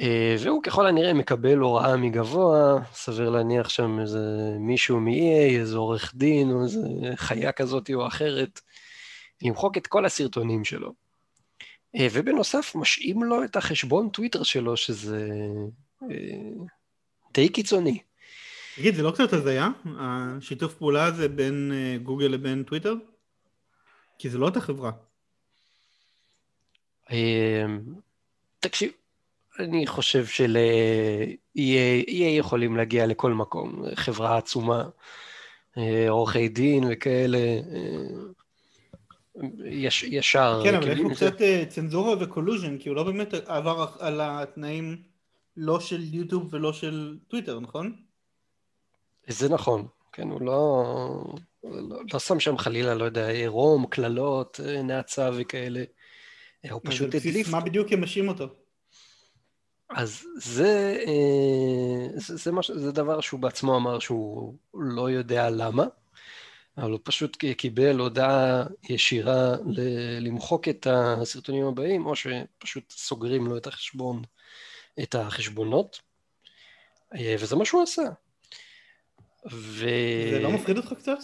אה, 0.00 0.36
והוא 0.40 0.62
ככל 0.62 0.86
הנראה 0.86 1.12
מקבל 1.12 1.58
הוראה 1.58 1.96
מגבוה, 1.96 2.78
סביר 2.92 3.30
להניח 3.30 3.68
שם 3.68 4.00
איזה 4.00 4.56
מישהו 4.60 5.00
מ-EA, 5.00 5.58
איזה 5.60 5.76
עורך 5.76 6.12
דין 6.14 6.50
או 6.50 6.62
איזה 6.62 6.80
חיה 7.14 7.52
כזאת 7.52 7.90
או 7.94 8.06
אחרת, 8.06 8.60
למחוק 9.42 9.76
את 9.76 9.86
כל 9.86 10.04
הסרטונים 10.04 10.64
שלו. 10.64 11.03
אה, 11.96 12.06
ובנוסף, 12.12 12.72
משאים 12.74 13.22
לו 13.22 13.44
את 13.44 13.56
החשבון 13.56 14.08
טוויטר 14.08 14.42
שלו, 14.42 14.76
שזה 14.76 15.28
די 17.34 17.48
קיצוני. 17.48 17.98
תגיד, 18.76 18.94
זה 18.94 19.02
לא 19.02 19.10
קצת 19.10 19.32
הזיה? 19.32 19.68
השיתוף 19.98 20.74
פעולה 20.74 21.04
הזה 21.04 21.28
בין 21.28 21.72
גוגל 22.02 22.26
לבין 22.26 22.62
טוויטר? 22.62 22.94
כי 24.18 24.30
זה 24.30 24.38
לא 24.38 24.46
אותה 24.46 24.60
חברה. 24.60 24.90
תקשיב, 28.60 28.92
אני 29.58 29.86
חושב 29.86 30.26
של-EA 30.26 31.58
יכולים 32.38 32.76
להגיע 32.76 33.06
לכל 33.06 33.32
מקום, 33.32 33.84
חברה 33.94 34.36
עצומה, 34.36 34.84
אה, 35.78 36.10
עורכי 36.10 36.48
דין 36.48 36.84
וכאלה, 36.90 37.38
אה, 37.38 38.06
יש, 39.64 40.02
ישר. 40.02 40.60
כן, 40.64 40.74
אבל 40.74 40.88
יש 40.88 41.00
פה 41.00 41.14
קצת 41.14 41.42
אה, 41.42 41.64
צנזורה 41.68 42.14
וקולוז'ן, 42.20 42.78
כי 42.78 42.88
הוא 42.88 42.96
לא 42.96 43.02
באמת 43.02 43.34
עבר 43.34 43.86
על 43.98 44.20
התנאים 44.22 45.02
לא 45.56 45.80
של 45.80 46.14
יוטיוב 46.14 46.54
ולא 46.54 46.72
של 46.72 47.18
טוויטר, 47.28 47.60
נכון? 47.60 47.96
זה 49.28 49.48
נכון, 49.48 49.86
כן, 50.12 50.30
הוא 50.30 50.40
לא... 50.40 50.84
לא, 51.64 52.00
לא 52.12 52.18
שם 52.18 52.40
שם 52.40 52.58
חלילה, 52.58 52.94
לא 52.94 53.04
יודע, 53.04 53.28
עירום, 53.28 53.86
קללות, 53.86 54.60
אה, 54.64 54.82
נאצה 54.82 55.30
וכאלה. 55.36 55.84
אה, 56.64 56.72
הוא 56.72 56.80
פשוט 56.84 57.14
הדליף. 57.14 57.48
מה 57.48 57.60
בדיוק 57.60 57.92
הם 57.92 58.02
משאים 58.02 58.28
אותו? 58.28 58.48
אז 59.90 60.22
זה, 60.36 60.98
זה, 62.14 62.36
זה, 62.36 62.52
מש, 62.52 62.70
זה 62.70 62.92
דבר 62.92 63.20
שהוא 63.20 63.40
בעצמו 63.40 63.76
אמר 63.76 63.98
שהוא 63.98 64.54
לא 64.74 65.10
יודע 65.10 65.50
למה, 65.50 65.84
אבל 66.78 66.90
הוא 66.90 67.00
פשוט 67.02 67.36
קיבל 67.56 67.98
הודעה 67.98 68.64
ישירה 68.88 69.56
למחוק 70.20 70.68
את 70.68 70.86
הסרטונים 70.90 71.66
הבאים, 71.66 72.06
או 72.06 72.16
שפשוט 72.16 72.90
סוגרים 72.90 73.46
לו 73.46 73.56
את 73.56 73.66
החשבון, 73.66 74.22
את 75.02 75.14
החשבונות, 75.14 76.00
וזה 77.38 77.56
מה 77.56 77.64
שהוא 77.64 77.82
עשה. 77.82 78.02
ו... 79.52 79.88
זה 80.30 80.40
לא 80.42 80.50
מפחיד 80.50 80.76
אותך 80.76 80.92
קצת? 80.98 81.18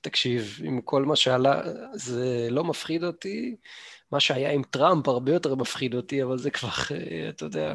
תקשיב, 0.00 0.58
עם 0.64 0.80
כל 0.80 1.04
מה 1.04 1.16
שעלה, 1.16 1.62
זה 1.92 2.48
לא 2.50 2.64
מפחיד 2.64 3.04
אותי. 3.04 3.56
מה 4.12 4.20
שהיה 4.20 4.50
עם 4.50 4.62
טראמפ 4.62 5.08
הרבה 5.08 5.32
יותר 5.32 5.54
מפחיד 5.54 5.94
אותי, 5.94 6.22
אבל 6.22 6.38
זה 6.38 6.50
כבר, 6.50 6.68
אתה 7.28 7.44
יודע, 7.44 7.74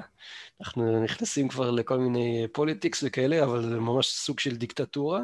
אנחנו 0.62 1.04
נכנסים 1.04 1.48
כבר 1.48 1.72
לכל 1.72 1.98
מיני 1.98 2.48
politics 2.52 3.04
וכאלה, 3.08 3.44
אבל 3.44 3.70
זה 3.70 3.80
ממש 3.80 4.08
סוג 4.08 4.40
של 4.40 4.56
דיקטטורה, 4.56 5.22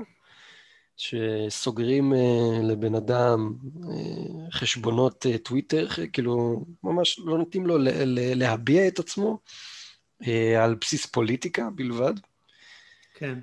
שסוגרים 1.00 2.14
uh, 2.14 2.16
לבן 2.64 2.95
אדם 2.95 3.54
uh, 3.82 3.88
חשבונות 4.52 5.26
uh, 5.26 5.38
Twitter, 5.38 5.88
כאילו, 6.14 6.66
ממש 6.84 7.20
לא 7.20 7.38
נותנים 7.38 7.66
לו 7.66 7.78
להביע 8.16 8.88
את 8.88 9.00
עצמו 9.00 9.39
על 10.60 10.76
בסיס 10.82 11.06
פוליטיקה 11.06 11.70
בלבד. 11.76 12.14
כן. 13.14 13.39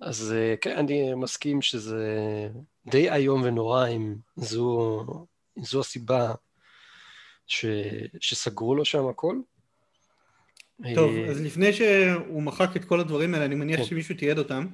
אז 0.00 0.34
אה, 0.36 0.54
כן, 0.60 0.76
אני 0.76 1.14
מסכים 1.14 1.62
שזה 1.62 2.48
די 2.86 3.10
איום 3.10 3.42
ונורא 3.42 3.88
אם 3.88 4.14
זו, 4.36 5.04
זו 5.62 5.80
הסיבה 5.80 6.34
ש, 7.46 7.66
שסגרו 8.20 8.74
לו 8.74 8.84
שם 8.84 9.06
הכל. 9.06 9.36
טוב, 10.94 11.10
אה, 11.10 11.26
אז 11.30 11.40
לפני 11.40 11.72
שהוא 11.72 12.42
מחק 12.42 12.76
את 12.76 12.84
כל 12.84 13.00
הדברים 13.00 13.34
האלה, 13.34 13.44
אני 13.44 13.54
מניח 13.54 13.80
כן. 13.80 13.84
שמישהו 13.84 14.14
תיעד 14.14 14.38
אותם. 14.38 14.66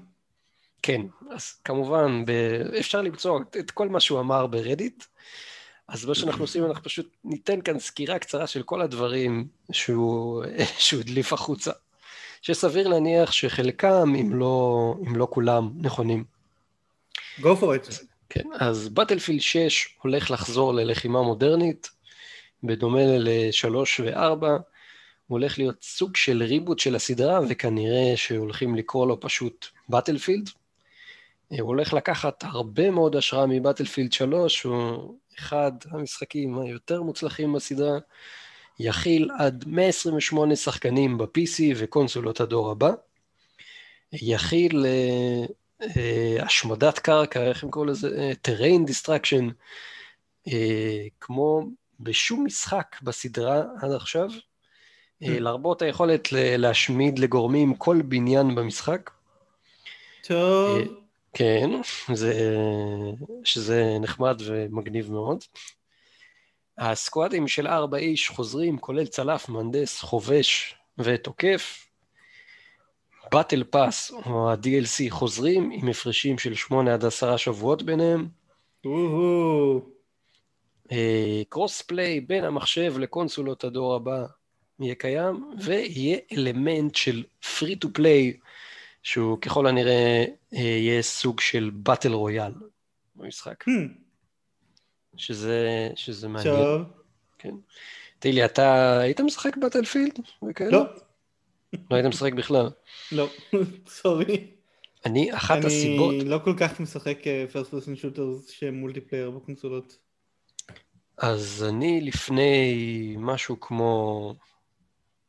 כן, 0.87 1.01
אז 1.31 1.53
כמובן, 1.65 2.25
ב... 2.25 2.31
אפשר 2.81 3.03
למצוא 3.03 3.41
את 3.59 3.71
כל 3.71 3.89
מה 3.89 4.01
שהוא 4.01 4.21
אמר 4.21 4.47
ברדיט. 4.47 5.05
אז 5.89 6.05
מה 6.05 6.15
שאנחנו 6.15 6.45
עושים, 6.45 6.65
אנחנו 6.65 6.85
פשוט 6.85 7.17
ניתן 7.25 7.61
כאן 7.61 7.79
סקירה 7.79 8.19
קצרה 8.19 8.47
של 8.47 8.63
כל 8.63 8.83
הדברים 8.83 9.49
שהוא, 9.73 10.45
שהוא 10.85 11.01
הדליף 11.01 11.33
החוצה. 11.33 11.73
שסביר 12.43 12.89
להניח 12.89 13.33
שחלקם, 13.33 14.15
אם 14.21 14.35
לא, 14.35 14.95
אם 15.07 15.17
לא 15.17 15.29
כולם, 15.31 15.71
נכונים. 15.77 16.25
Go 17.41 17.45
for 17.61 17.63
it. 17.63 18.05
כן, 18.29 18.45
אז 18.59 18.89
בטלפילד 18.89 19.41
6 19.41 19.97
הולך 20.03 20.31
לחזור 20.31 20.75
ללחימה 20.75 21.23
מודרנית, 21.23 21.91
בדומה 22.63 23.19
ל-3 23.19 23.77
ו-4, 24.05 24.47
הוא 24.47 24.59
הולך 25.27 25.59
להיות 25.59 25.83
סוג 25.83 26.17
של 26.17 26.43
ריבוט 26.43 26.79
של 26.79 26.95
הסדרה, 26.95 27.41
וכנראה 27.49 28.17
שהולכים 28.17 28.75
לקרוא 28.75 29.07
לו 29.07 29.21
פשוט 29.21 29.67
בטלפילד. 29.89 30.51
הוא 31.51 31.69
הולך 31.69 31.93
לקחת 31.93 32.45
הרבה 32.45 32.91
מאוד 32.91 33.17
השראה 33.17 33.47
מבטלפילד 33.47 34.13
3, 34.13 34.63
הוא 34.63 35.15
אחד 35.39 35.73
המשחקים 35.91 36.59
היותר 36.59 37.03
מוצלחים 37.03 37.53
בסדרה. 37.53 37.99
יכיל 38.81 39.31
עד 39.39 39.65
128 39.67 40.57
שחקנים 40.57 41.19
ב-PC 41.19 41.63
וקונסולות 41.77 42.41
הדור 42.41 42.71
הבא. 42.71 42.91
יכיל 44.13 44.85
uh, 44.85 45.51
uh, 45.83 46.45
השמדת 46.45 46.99
קרקע, 46.99 47.43
איך 47.43 47.65
הם 47.65 47.71
קוראים 47.71 47.91
לזה? 47.91 48.09
Uh, 48.09 48.49
terrain 48.49 48.91
destruction, 48.91 49.51
uh, 50.49 50.53
כמו 51.21 51.67
בשום 52.01 52.45
משחק 52.45 52.97
בסדרה 53.03 53.63
עד 53.83 53.93
עכשיו, 53.93 54.29
uh, 54.31 54.37
לרבות 55.21 55.83
היכולת 55.83 56.29
להשמיד 56.33 57.19
לגורמים 57.19 57.75
כל 57.75 58.03
בניין 58.03 58.55
במשחק. 58.55 59.11
טוב. 60.23 61.04
כן, 61.35 61.71
זה, 62.15 62.57
שזה 63.45 63.97
נחמד 64.01 64.43
ומגניב 64.47 65.13
מאוד. 65.13 65.45
הסקואדים 66.79 67.49
של 67.49 67.67
ארבע 67.67 67.99
איש 67.99 68.29
חוזרים, 68.29 68.79
כולל 68.79 69.07
צלף, 69.07 69.49
מהנדס, 69.49 70.01
חובש 70.01 70.75
ותוקף. 70.99 71.89
battle 73.33 73.65
pass 73.65 74.11
או 74.27 74.51
ה-DLC 74.51 75.11
חוזרים 75.11 75.71
עם 75.71 75.89
הפרשים 75.89 76.39
של 76.39 76.55
שמונה 76.55 76.95
עד 76.95 77.05
עשרה 77.05 77.39
שבועות 77.39 77.83
ביניהם. 77.83 78.29
cross 81.49 81.83
play 81.83 82.21
בין 82.21 82.45
המחשב 82.45 82.95
לקונסולות 82.99 83.65
הדור 83.65 83.95
הבא 83.95 84.27
יהיה 84.81 84.95
קיים, 84.95 85.51
ויהיה 85.61 86.19
אלמנט 86.33 86.95
של 86.95 87.25
free 87.59 87.77
to 87.77 87.89
play, 87.93 88.33
שהוא 89.05 89.41
ככל 89.41 89.67
הנראה 89.67 90.25
אה, 90.55 90.59
יהיה 90.59 91.03
סוג 91.03 91.41
של 91.41 91.71
battle 91.75 92.13
royale. 92.13 92.53
במשחק. 93.17 93.65
Hmm, 93.69 93.71
שזה, 95.17 95.91
שזה 95.97 96.29
מעניין. 96.29 96.57
טוב. 96.57 96.83
כן. 97.39 97.55
תגיד 98.19 98.34
לי, 98.34 98.45
אתה 98.45 98.99
היית 98.99 99.21
משחק 99.21 99.57
ב 99.57 99.62
Battlefield? 99.62 100.19
וכאלה? 100.49 100.71
לא, 100.71 100.85
לא 101.91 101.97
היית 101.97 102.07
משחק 102.07 102.33
בכלל. 102.33 102.71
לא, 103.13 103.29
sorry. 103.89 104.51
אני, 105.05 105.37
אחת 105.37 105.65
הסיבות... 105.65 106.15
אני 106.15 106.25
לא 106.25 106.39
כל 106.45 106.55
כך 106.59 106.81
משחק 106.81 107.19
first 107.53 107.71
person 107.71 107.97
shooters 107.97 108.51
שהם 108.51 108.75
multiplayer 108.75 109.31
בקונסולות. 109.31 109.99
אז 111.19 111.67
אני 111.69 112.01
לפני 112.01 113.17
משהו 113.19 113.61
כמו 113.61 114.35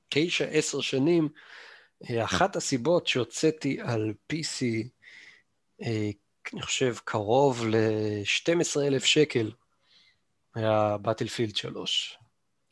תשע, 0.10 0.46
עשר 0.46 0.82
שנים, 0.82 1.30
אחת 2.24 2.56
הסיבות 2.56 3.08
שהוצאתי 3.08 3.82
על 3.82 4.14
PC, 4.34 4.66
אה, 5.82 6.10
אני 6.54 6.62
חושב 6.62 6.96
קרוב 7.04 7.66
ל-12,000 7.66 9.06
שקל, 9.06 9.52
היה 10.56 10.98
באטלפילד 11.02 11.56
3. 11.56 12.18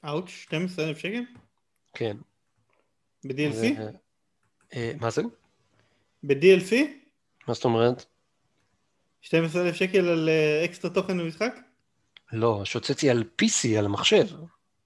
אאוץ', 0.05 0.29
12,000 0.29 0.97
שקל? 0.97 1.23
כן. 1.93 2.17
ב-DLC? 3.23 3.81
אה, 4.73 4.91
מה 4.99 5.09
זה? 5.09 5.21
ב-DLC? 6.23 6.75
מה 7.47 7.53
זאת 7.53 7.65
אומרת? 7.65 8.05
12,000 9.21 9.75
שקל 9.75 10.07
על 10.07 10.29
אה, 10.29 10.65
אקסטרה 10.65 10.91
תוכן 10.91 11.17
במשחק? 11.17 11.55
לא, 12.31 12.65
שהוצאתי 12.65 13.09
על 13.09 13.23
PC, 13.41 13.77
על 13.79 13.87
מחשב. 13.87 14.27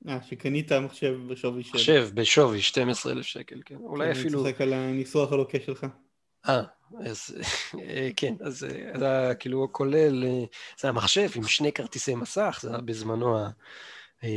אה, 0.08 0.18
שקנית 0.30 0.72
מחשב 0.72 1.16
בשווי 1.28 1.64
של... 1.64 1.70
מחשב 1.74 2.10
בשווי 2.14 2.62
12,000 2.62 3.24
שקל, 3.24 3.62
כן. 3.66 3.76
אולי 3.76 4.12
אני 4.12 4.20
אפילו... 4.20 4.40
צוחק 4.40 4.62
על 4.62 4.74
הניסוח 4.74 5.32
הלוקה 5.32 5.58
שלך. 5.66 5.86
אה, 6.50 6.62
אז 7.06 7.36
אה, 7.80 8.10
כן, 8.16 8.34
אז 8.40 8.66
זה 8.98 9.08
היה 9.08 9.36
כאילו 9.36 9.68
כולל, 9.72 10.24
אה, 10.24 10.44
זה 10.80 10.88
היה 10.88 10.92
מחשב 10.92 11.30
עם 11.36 11.44
שני 11.44 11.72
כרטיסי 11.72 12.16
מסך, 12.16 12.60
זה 12.62 12.70
היה 12.70 12.82
בזמנו 12.82 13.38
ה- 13.38 13.50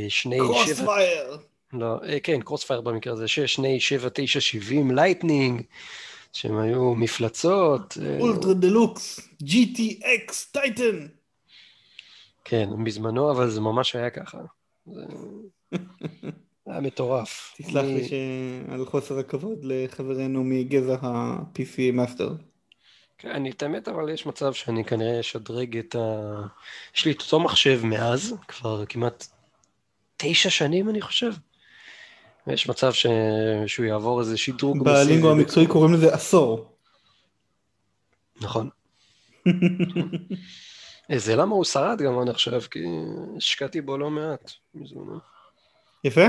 שני. 0.09 0.37
Crossfire! 0.37 1.37
לא, 1.73 1.95
כן, 2.23 2.41
Crossfire 2.41 2.81
במקרה 2.81 3.13
הזה, 3.13 3.27
שני 3.27 3.79
שבע 3.79 4.09
תשע 4.13 4.39
שבעים 4.39 4.91
Lightning, 4.95 5.61
שהם 6.33 6.57
היו 6.57 6.95
מפלצות. 6.95 7.97
ultra 8.19 8.53
deluxe, 8.53 9.19
GTX 9.43 10.33
Titan! 10.51 11.07
כן, 12.45 12.69
בזמנו, 12.83 13.31
אבל 13.31 13.49
זה 13.49 13.61
ממש 13.61 13.95
היה 13.95 14.09
ככה. 14.09 14.37
זה 14.85 15.01
היה 16.65 16.79
מטורף. 16.81 17.53
תסלח 17.57 17.83
אני- 17.83 18.01
לי 18.01 18.09
על 18.73 18.85
חוסר 18.85 19.19
הכבוד 19.19 19.59
לחברינו 19.63 20.43
מגזע 20.43 20.97
ה- 21.01 21.46
PC 21.46 21.91
master. 21.93 22.33
כן, 23.17 23.29
אני, 23.29 23.49
את 23.51 23.63
האמת, 23.63 23.87
אבל 23.87 24.09
יש 24.09 24.25
מצב 24.25 24.53
שאני 24.53 24.85
כנראה 24.85 25.19
אשדרג 25.19 25.77
את 25.77 25.95
ה... 25.95 26.31
יש 26.95 27.05
לי 27.05 27.11
את 27.11 27.21
אותו 27.21 27.39
מחשב 27.39 27.81
מאז, 27.83 28.35
כבר 28.47 28.85
כמעט 28.85 29.27
תשע 30.17 30.49
שנים, 30.49 30.89
אני 30.89 31.01
חושב. 31.01 31.31
ויש 32.47 32.69
מצב 32.69 32.93
ש... 32.93 33.05
שהוא 33.67 33.85
יעבור 33.85 34.19
איזה 34.19 34.37
שדרוג 34.37 34.83
ב 34.85 34.92
lingo. 34.92 35.31
המקצועי 35.31 35.67
קוראים 35.67 35.93
לזה 35.93 36.13
עשור. 36.13 36.71
נכון. 38.41 38.69
אה, 41.11 41.17
זה 41.17 41.35
למה 41.35 41.55
הוא 41.55 41.63
שרד 41.65 42.01
גם 42.01 42.19
עד 42.19 42.29
עכשיו, 42.29 42.61
כי 42.71 42.79
השקעתי 43.37 43.81
בו 43.81 43.97
לא 43.97 44.09
מעט 44.09 44.51
בזמנו. 44.75 45.30
יפה? 46.03 46.25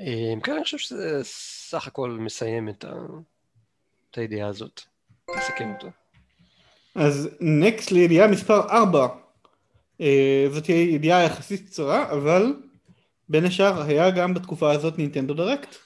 אה, 0.00 0.34
כן, 0.44 0.52
אני 0.52 0.64
חושב 0.64 0.78
שזה 0.78 1.20
סך 1.24 1.86
הכל 1.86 2.10
מסיים 2.10 2.68
את, 2.68 2.84
ה... 2.84 2.92
את 4.10 4.18
הידיעה 4.18 4.48
הזאת. 4.48 4.80
נסכם 5.36 5.72
אותה. 5.74 5.88
אז 6.94 7.28
נקסט 7.40 7.90
לידיעה 7.90 8.28
מספר 8.28 8.60
4. 8.60 9.06
זאת 10.50 10.64
תהיה 10.64 10.94
ידיעה 10.94 11.24
יחסית 11.24 11.66
קצרה, 11.66 12.12
אבל 12.12 12.54
בין 13.28 13.44
השאר 13.44 13.82
היה 13.82 14.10
גם 14.10 14.34
בתקופה 14.34 14.72
הזאת 14.72 14.98
נינטנדו 14.98 15.34
דירקט. 15.34 15.76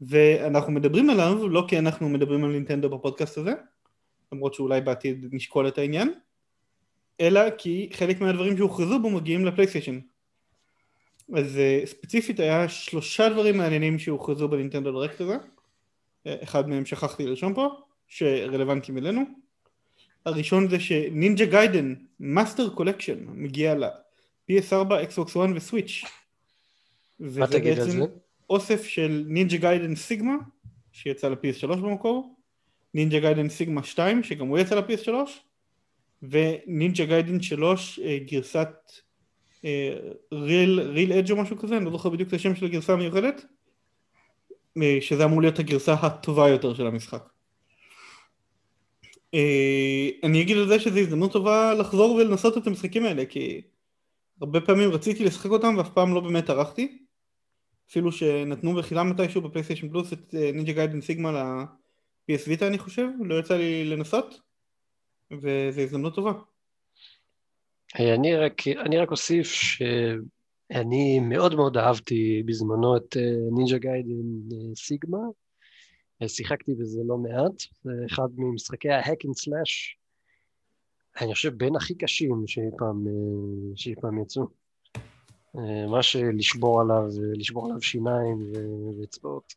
ואנחנו 0.00 0.72
מדברים 0.72 1.10
עליו 1.10 1.48
לא 1.48 1.64
כי 1.68 1.78
אנחנו 1.78 2.08
מדברים 2.08 2.44
על 2.44 2.50
נינטנדו 2.50 2.90
בפודקאסט 2.90 3.38
הזה, 3.38 3.52
למרות 4.32 4.54
שאולי 4.54 4.80
בעתיד 4.80 5.26
נשקול 5.32 5.68
את 5.68 5.78
העניין, 5.78 6.12
אלא 7.20 7.40
כי 7.58 7.90
חלק 7.92 8.20
מהדברים 8.20 8.56
שהוכרזו 8.56 9.02
בו 9.02 9.10
מגיעים 9.10 9.46
לפלייסטיישן. 9.46 9.98
אז 11.34 11.56
uh, 11.56 11.86
ספציפית 11.86 12.40
היה 12.40 12.68
שלושה 12.68 13.28
דברים 13.28 13.56
מעניינים 13.56 13.98
שהוכרזו 13.98 14.48
ב 14.48 14.53
Nintendo 14.53 14.92
Direct 14.92 15.20
הזה. 15.20 15.36
אה, 16.26 16.36
אחד 16.42 16.68
מהם 16.68 16.86
שכחתי 16.86 17.26
לרשום 17.26 17.54
פה, 17.54 17.68
שרלוונטיים 18.08 18.98
אלינו. 18.98 19.22
הראשון 20.26 20.68
זה 20.68 20.80
ש 20.80 20.99
Ninja 20.99 21.46
Gaiden 21.46 21.94
Master 22.20 22.68
Collection 22.74 23.18
מגיע 23.26 23.74
ל-PS4, 23.74 24.90
Xbox 24.90 25.30
One 25.34 25.50
ו 25.54 25.60
Switch. 25.60 26.04
מה 27.20 27.46
תגיד 27.46 27.78
על 27.78 27.90
זה? 27.90 28.00
אוסף 28.50 28.84
של 28.84 29.24
Ninja 29.26 29.56
Gaiden 29.56 29.94
Sigma, 29.94 30.36
שיצא 30.92 31.28
ל-PS3 31.28 31.66
במקור, 31.66 32.34
נינג'ה 32.94 33.20
גיידן 33.20 33.48
סיגמה 33.48 33.82
2, 33.82 34.22
שגם 34.22 34.46
הוא 34.46 34.58
יצא 34.58 34.74
ל-PS3, 34.74 35.10
ונינג'ה 36.22 37.04
גיידן 37.04 37.42
3 37.42 37.98
אה, 37.98 38.18
גרסת 38.26 38.92
ריל 40.32 40.80
ריל 40.80 41.12
אדג' 41.12 41.30
או 41.30 41.36
משהו 41.36 41.58
כזה, 41.58 41.76
אני 41.76 41.84
לא 41.84 41.90
זוכר 41.90 42.08
בדיוק 42.08 42.28
את 42.28 42.34
השם 42.34 42.54
של 42.54 42.64
הגרסה 42.64 42.92
המיוחדת, 42.92 43.44
אה, 44.82 44.98
שזה 45.00 45.24
אמור 45.24 45.40
להיות 45.40 45.58
הגרסה 45.58 45.92
הטובה 45.92 46.48
יותר 46.48 46.74
של 46.74 46.86
המשחק. 46.86 47.28
אה, 49.34 50.08
אני 50.22 50.42
אגיד 50.42 50.56
על 50.56 50.68
זה 50.68 50.80
שזו 50.80 50.98
הזדמנות 50.98 51.32
טובה 51.32 51.74
לחזור 51.74 52.14
ולנסות 52.14 52.58
את 52.58 52.66
המשחקים 52.66 53.04
האלה, 53.04 53.24
כי 53.24 53.60
הרבה 54.40 54.60
פעמים 54.60 54.90
רציתי 54.90 55.24
לשחק 55.24 55.50
אותם 55.50 55.74
ואף 55.78 55.88
פעם 55.88 56.14
לא 56.14 56.20
באמת 56.20 56.50
ערכתי. 56.50 56.98
אפילו 57.90 58.12
שנתנו 58.12 58.74
בחינם 58.74 59.02
מתישהו 59.02 59.40
ב 59.42 59.46
PlayStation 59.46 59.88
Plus 59.88 60.12
את 60.12 60.34
Ninja 60.34 60.72
Gaiden 60.72 61.00
Sigma 61.00 61.32
ל- 61.32 61.90
PS 61.90 62.48
Vita 62.48 62.66
אני 62.66 62.78
חושב, 62.78 63.06
לא 63.24 63.38
יצא 63.38 63.56
לי 63.56 63.84
לנסות, 63.84 64.40
וזו 65.30 65.80
הזדמנות 65.80 66.14
טובה. 66.14 66.32
אני 68.00 68.36
רק, 68.36 68.68
אני 68.68 68.98
רק 68.98 69.10
אוסיף 69.10 69.46
שאני 69.52 71.20
מאוד 71.20 71.54
מאוד 71.54 71.76
אהבתי 71.76 72.42
בזמנו 72.46 72.96
את 72.96 73.16
אה, 73.16 73.36
Ninja 73.52 73.78
Gaiden 73.78 74.10
אה, 74.52 74.74
סיגמה. 74.76 75.18
אה, 76.22 76.28
שיחקתי 76.28 76.74
בזה 76.74 77.00
לא 77.06 77.18
מעט, 77.18 77.62
זה 77.84 77.90
אחד 78.06 78.28
ממשחקי 78.36 78.90
ה 78.90 78.97
hack 78.97 79.24
and 79.26 79.34
slash, 79.34 79.98
אני 81.20 81.34
חושב 81.34 81.54
בין 81.54 81.76
הכי 81.76 81.94
קשים 81.94 82.44
שאי 82.46 82.70
פעם, 82.78 83.04
שאי 83.76 83.94
פעם 84.00 84.22
יצאו. 84.22 84.46
מה 85.88 86.02
שלשבור 86.02 86.80
עליו, 86.80 87.04
לשבור 87.34 87.66
עליו 87.66 87.82
שיניים 87.82 88.52
ואצבעות. 89.00 89.54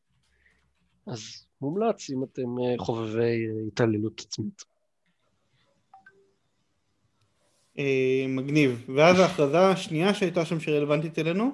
אז 1.07 1.19
מומלץ 1.61 2.09
אם 2.09 2.23
אתם 2.23 2.55
חובבי 2.77 3.47
התעללות 3.67 4.19
עצמית. 4.19 4.74
אה, 7.79 8.25
מגניב. 8.27 8.85
ואז 8.95 9.19
ההכרזה 9.19 9.67
השנייה 9.67 10.13
שהייתה 10.13 10.45
שם 10.45 10.59
שרלוונטית 10.59 11.19
אלינו, 11.19 11.51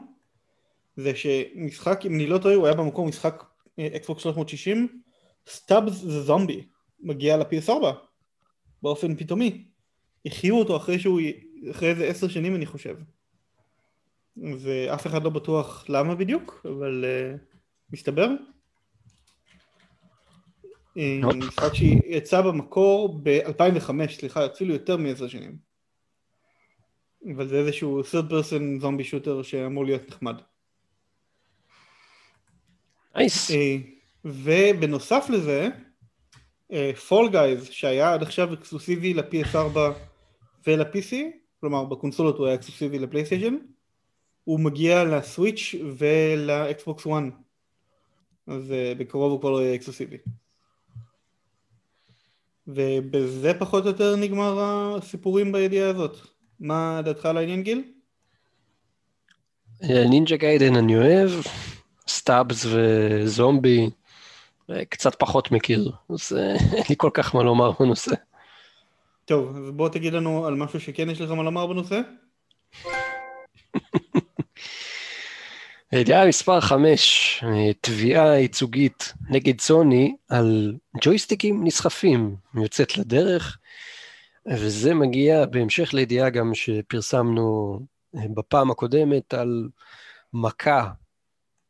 זה 0.95 1.15
שמשחק, 1.15 2.05
אם 2.05 2.15
אני 2.15 2.27
לא 2.27 2.37
טועה, 2.37 2.55
הוא 2.55 2.65
היה 2.65 2.75
במקום 2.75 3.07
משחק 3.07 3.43
Xbox 3.79 4.23
360, 4.23 5.01
Stubbs 5.47 5.93
the 5.93 6.21
Zombie, 6.21 6.65
מגיע 6.99 7.37
ל-PS4, 7.37 7.71
באופן 8.81 9.15
פתאומי. 9.15 9.65
החיו 10.25 10.59
אותו 10.59 10.77
אחרי 10.77 10.99
שהוא, 10.99 11.21
אחרי 11.71 11.89
איזה 11.89 12.05
עשר 12.05 12.27
שנים 12.27 12.55
אני 12.55 12.65
חושב. 12.65 12.97
ואף 14.37 15.07
אחד 15.07 15.23
לא 15.23 15.29
בטוח 15.29 15.85
למה 15.89 16.15
בדיוק, 16.15 16.65
אבל 16.65 17.05
uh, 17.05 17.39
מסתבר. 17.93 18.27
אה, 20.97 21.17
nope. 21.21 21.33
משחק 21.35 21.73
שיצא 21.73 22.41
במקור 22.41 23.19
ב-2005, 23.23 24.11
סליחה, 24.11 24.45
אפילו 24.45 24.73
יותר 24.73 24.97
מעשר 24.97 25.27
שנים. 25.27 25.70
אבל 27.35 27.47
זה 27.47 27.55
איזשהו 27.55 28.01
third 28.01 28.31
person 28.31 28.81
zombie 28.81 29.03
shooter 29.03 29.43
שאמור 29.43 29.85
להיות 29.85 30.09
נחמד. 30.09 30.35
nice. 33.15 33.51
אה, 33.51 33.77
ובנוסף 34.25 35.25
לזה, 35.29 35.69
Fall 37.07 37.29
Guys 37.29 37.69
שהיה 37.69 38.13
עד 38.13 38.21
עכשיו 38.21 38.53
אקסקלוסיבי 38.53 39.13
ל-PS4 39.13 39.77
ול-PC, 40.67 41.15
כלומר 41.59 41.85
בקונסולות 41.85 42.37
הוא 42.37 42.45
היה 42.45 42.55
אקסקלוסיבי 42.55 42.99
לפלייסטיישן, 42.99 43.55
הוא 44.43 44.59
מגיע 44.59 45.03
ל 45.03 45.14
Switch 45.14 45.75
ול 45.97 46.34
Xbox 46.34 47.07
1, 47.07 47.11
אז 48.47 48.71
אה, 48.71 48.93
בקרוב 48.97 49.31
הוא 49.31 49.39
כבר 49.39 49.51
לא 49.51 49.61
יהיה 49.61 49.75
אקסקלוסיבי. 49.75 50.17
ובזה 52.67 53.53
פחות 53.59 53.83
או 53.83 53.89
יותר 53.89 54.15
נגמר 54.15 54.59
הסיפורים 54.59 55.51
בידיעה 55.51 55.89
הזאת. 55.89 56.17
מה 56.61 57.01
דעתך 57.05 57.25
על 57.25 57.37
העניין 57.37 57.63
גיל? 57.63 57.83
אה, 59.83 60.03
Ninja 60.09 60.37
Gaiden 60.37 60.75
אני 60.75 60.95
אוהב, 60.95 61.29
Stubbs 62.07 62.65
the 62.65 63.02
Zombie, 63.02 63.89
אה, 64.69 64.85
קצת 64.85 65.15
פחות 65.19 65.51
מכיר, 65.51 65.91
אז 66.09 66.37
אה, 66.37 66.55
אין 66.75 66.83
לי 66.89 66.95
כל 66.97 67.09
כך 67.13 67.35
מה 67.35 67.43
לומר 67.43 67.71
בנושא. 67.79 68.15
טוב, 69.25 69.57
אז 69.57 69.71
בוא 69.71 69.89
תגיד 69.89 70.13
לנו 70.13 70.45
על 70.45 70.55
משהו 70.55 70.79
שכן 70.79 71.09
יש 71.09 71.21
לך 71.21 71.31
מה 71.31 71.43
לומר 71.43 71.67
בנושא. 71.67 72.01
ידיעה 75.93 76.27
מספר 76.27 76.61
5, 76.61 77.43
תביעה 77.81 78.39
ייצוגית 78.39 79.13
נגד 79.29 79.61
סוני 79.61 80.15
על 80.29 80.75
ג'ויסטיקים 81.01 81.63
נסחפים 81.63 82.35
יוצאת 82.55 82.97
לדרך, 82.97 83.57
וזה 84.47 84.93
מגיע 84.93 85.45
בהמשך 85.45 85.93
לידיעה 85.93 86.29
גם 86.29 86.53
שפרסמנו 86.53 87.79
בפעם 88.13 88.71
הקודמת 88.71 89.33
על 89.33 89.69
מכה 90.33 90.91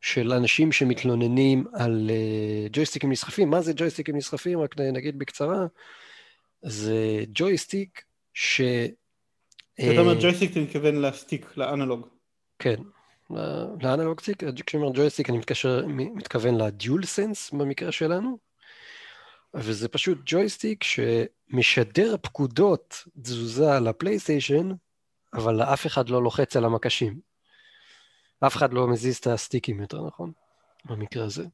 של 0.02 0.34
אנשים 0.34 0.72
שמתלוננים 0.72 1.66
על 1.74 2.10
uh, 2.10 2.70
ג'ויסטיקים 2.74 3.12
נסחפים. 3.12 3.50
מה 3.50 3.62
זה 3.62 3.74
ג'ויסטיקים 3.76 4.16
נסחפים? 4.16 4.60
רק 4.60 4.80
נגיד 4.80 5.20
בקצרה. 5.20 5.66
זה 6.62 7.24
ג'ויסטיק 7.34 8.04
ש... 8.34 8.62
כשאתה 9.76 10.02
אומר 10.02 10.16
אה, 10.16 10.22
ג'ויסטיק 10.22 10.52
אתה 10.52 10.60
מתכוון 10.60 11.02
ל 11.02 11.10
stick, 11.10 11.58
ל 11.58 11.64
analog. 11.64 12.08
כן, 12.60 12.76
ל 13.82 13.87
analog 13.87 14.22
stick. 14.22 14.44
כשאני 14.66 14.84
אומר 14.84 14.96
ג'ויסטיק 14.96 15.30
אני 15.30 15.38
מתקשר, 15.38 15.86
מתכוון 15.88 16.58
ל 16.62 17.06
DualSense 17.06 17.52
במקרה 17.52 17.92
שלנו. 17.92 18.51
וזה 19.54 19.88
פשוט 19.88 20.18
ג'ויסטיק 20.26 20.84
שמשדר 20.84 22.16
פקודות 22.22 23.04
תזוזה 23.22 23.80
לפלייסטיישן, 23.80 24.72
אבל 25.34 25.56
אף 25.56 25.88
אחד 25.88 26.10
לא 26.10 26.24
לוחץ 26.24 26.56
על 26.56 26.66
המקשים. 26.66 27.20
אף 28.40 28.56
אחד 28.56 28.74
לא 28.74 28.88
מזיז 28.88 29.18
את 29.18 29.28
הסטיקים 29.28 29.82
יותר, 29.82 30.08
נכון? 30.08 30.32
במקרה 30.86 31.26
הזה. 31.26 31.46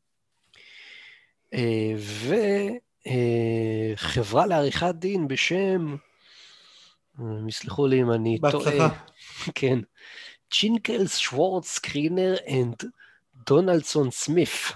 אה, 1.53 1.93
וחברה 3.95 4.41
אה, 4.41 4.47
לעריכת 4.47 4.95
דין 4.95 5.27
בשם, 5.27 5.95
הם 7.17 7.49
יסלחו 7.49 7.87
לי 7.87 8.01
אם 8.01 8.11
אני 8.11 8.39
טועה. 8.39 8.51
בהצלחה. 8.51 8.89
כן. 9.59 9.79
Chimicles 10.51 11.17
Schwartz 11.17 11.79
Kriner 11.79 12.35
and 12.49 12.83
Donaldson-Smith. 13.47 14.71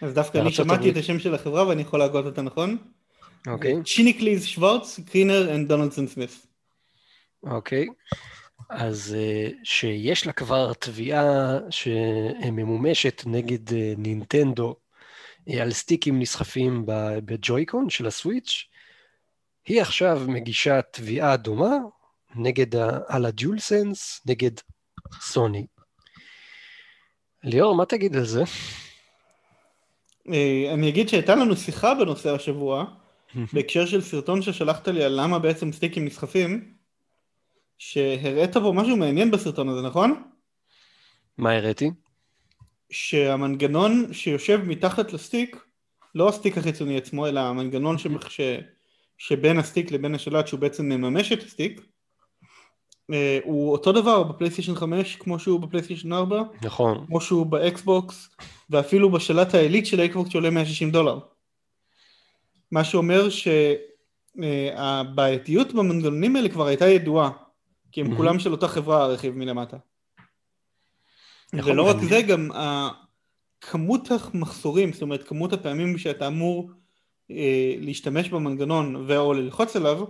אז 0.00 0.14
דווקא 0.14 0.38
אני 0.38 0.52
שמעתי 0.52 0.90
את 0.90 0.96
השם 0.96 1.18
של 1.18 1.34
החברה 1.34 1.68
ואני 1.68 1.82
יכול 1.82 1.98
להגות 1.98 2.24
אותה, 2.24 2.42
נכון? 2.42 2.76
אוקיי. 3.46 3.74
Chimicles 3.84 4.46
Schwartz 4.46 5.00
Kriner 5.00 5.54
and 5.54 5.68
Donaldson-Smith. 5.68 6.46
אוקיי. 7.42 7.86
אז 8.70 9.16
אה, 9.18 9.48
שיש 9.64 10.26
לה 10.26 10.32
כבר 10.32 10.72
תביעה 10.72 11.58
שממומשת 11.70 13.22
נגד 13.26 13.72
אה, 13.72 13.92
נינטנדו 13.98 14.76
אה, 15.48 15.62
על 15.62 15.72
סטיקים 15.72 16.20
נסחפים 16.20 16.82
בג'ויקון 17.24 17.90
של 17.90 18.06
הסוויץ', 18.06 18.64
היא 19.66 19.80
עכשיו 19.80 20.22
מגישה 20.28 20.82
תביעה 20.82 21.36
דומה 21.36 21.76
נגד, 22.34 22.76
על 23.08 23.26
הדיול 23.26 23.58
סנס 23.58 24.20
נגד 24.26 24.50
סוני. 25.20 25.66
ליאור, 27.44 27.74
מה 27.74 27.86
תגיד 27.86 28.16
על 28.16 28.24
זה? 28.24 28.42
אני 30.72 30.88
אגיד 30.88 31.08
שהייתה 31.08 31.34
לנו 31.34 31.56
שיחה 31.56 31.94
בנושא 31.94 32.34
השבוע, 32.34 32.84
בהקשר 33.52 33.86
של 33.86 34.00
סרטון 34.00 34.42
ששלחת 34.42 34.88
לי 34.88 35.04
על 35.04 35.20
למה 35.20 35.38
בעצם 35.38 35.72
סטיקים 35.72 36.04
נסחפים, 36.04 36.72
שהראית 37.78 38.56
בו 38.56 38.72
משהו 38.72 38.96
מעניין 38.96 39.30
בסרטון 39.30 39.68
הזה, 39.68 39.82
נכון? 39.82 40.22
מה 41.38 41.52
הראיתי? 41.52 41.90
שהמנגנון 42.90 44.12
שיושב 44.12 44.60
מתחת 44.64 45.12
לסטיק, 45.12 45.56
לא 46.14 46.28
הסטיק 46.28 46.58
החיצוני 46.58 46.96
עצמו, 46.96 47.26
אלא 47.26 47.40
המנגנון. 47.40 47.96
ש... 47.98 48.40
שבין 49.18 49.58
הסטיק 49.58 49.90
לבין 49.90 50.14
השלט 50.14 50.46
שהוא 50.46 50.60
בעצם 50.60 50.84
מממש 50.84 51.32
את 51.32 51.42
הסטיק, 51.42 51.80
אה, 51.80 51.84
הוא 53.44 53.72
אותו 53.72 53.92
דבר 53.92 54.22
בפלייסטיישן 54.22 54.74
5 54.74 55.16
כמו 55.16 55.38
שהוא 55.38 55.60
בפלייסטיישן 55.60 56.12
4, 56.12 56.42
נכון, 56.62 57.04
כמו 57.06 57.20
שהוא 57.20 57.46
באקסבוקס, 57.46 58.28
ואפילו 58.70 59.10
בשלט 59.10 59.54
העילית 59.54 59.86
של 59.86 60.00
האקסבוקס 60.00 60.30
שעולה 60.30 60.50
160 60.50 60.90
דולר. 60.90 61.18
מה 62.72 62.84
שאומר 62.84 63.28
שהבעייתיות 64.36 65.66
אה, 65.66 65.72
במנגנונים 65.72 66.36
האלה 66.36 66.48
כבר 66.48 66.66
הייתה 66.66 66.88
ידועה. 66.88 67.30
כי 67.92 68.00
הם 68.00 68.16
כולם 68.16 68.38
של 68.38 68.52
אותה 68.52 68.68
חברה 68.68 69.02
הרכיב 69.02 69.34
מלמטה. 69.34 69.76
ולא 71.52 71.82
רק 71.82 71.96
זה, 72.08 72.22
גם 72.22 72.50
כמות 73.60 74.08
המחסורים, 74.10 74.92
זאת 74.92 75.02
אומרת 75.02 75.28
כמות 75.28 75.52
הפעמים 75.52 75.98
שאתה 75.98 76.26
אמור 76.26 76.70
אה, 77.30 77.74
להשתמש 77.80 78.28
במנגנון 78.28 79.04
ו/או 79.08 79.32
ללחוץ 79.32 79.76
עליו, 79.76 80.04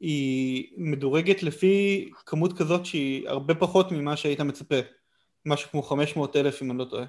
היא 0.00 0.68
מדורגת 0.76 1.42
לפי 1.42 2.08
כמות 2.26 2.58
כזאת 2.58 2.86
שהיא 2.86 3.28
הרבה 3.28 3.54
פחות 3.54 3.92
ממה 3.92 4.16
שהיית 4.16 4.40
מצפה. 4.40 4.76
משהו 5.46 5.70
כמו 5.70 5.82
500 5.82 6.36
אלף 6.36 6.62
אם 6.62 6.70
אני 6.70 6.78
לא 6.78 6.84
טועה. 6.84 7.04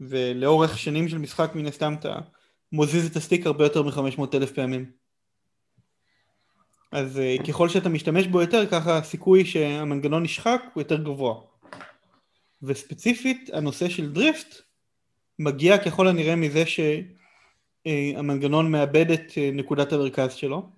ולאורך 0.00 0.78
שנים 0.78 1.08
של 1.08 1.18
משחק 1.18 1.50
מן 1.54 1.66
הסתם 1.66 1.94
אתה 1.98 2.18
מוזיז 2.72 3.10
את 3.10 3.16
הסטיק 3.16 3.46
הרבה 3.46 3.64
יותר 3.64 3.82
מ-500 3.82 4.22
אלף 4.34 4.52
פעמים. 4.52 4.90
אז 6.92 7.18
אה, 7.18 7.36
ככל 7.48 7.68
שאתה 7.68 7.88
משתמש 7.88 8.26
בו 8.26 8.40
יותר, 8.40 8.66
ככה 8.66 8.98
הסיכוי 8.98 9.44
שהמנגנון 9.44 10.22
נשחק 10.22 10.62
הוא 10.74 10.80
יותר 10.80 11.02
גבוה. 11.02 11.34
וספציפית, 12.62 13.50
הנושא 13.52 13.88
של 13.88 14.12
דריפט 14.12 14.54
מגיע 15.38 15.78
ככל 15.78 16.08
הנראה 16.08 16.36
מזה 16.36 16.64
שהמנגנון 17.86 18.70
מאבד 18.70 19.10
את 19.10 19.32
אה, 19.36 19.50
נקודת 19.52 19.92
המרכז 19.92 20.32
שלו, 20.32 20.68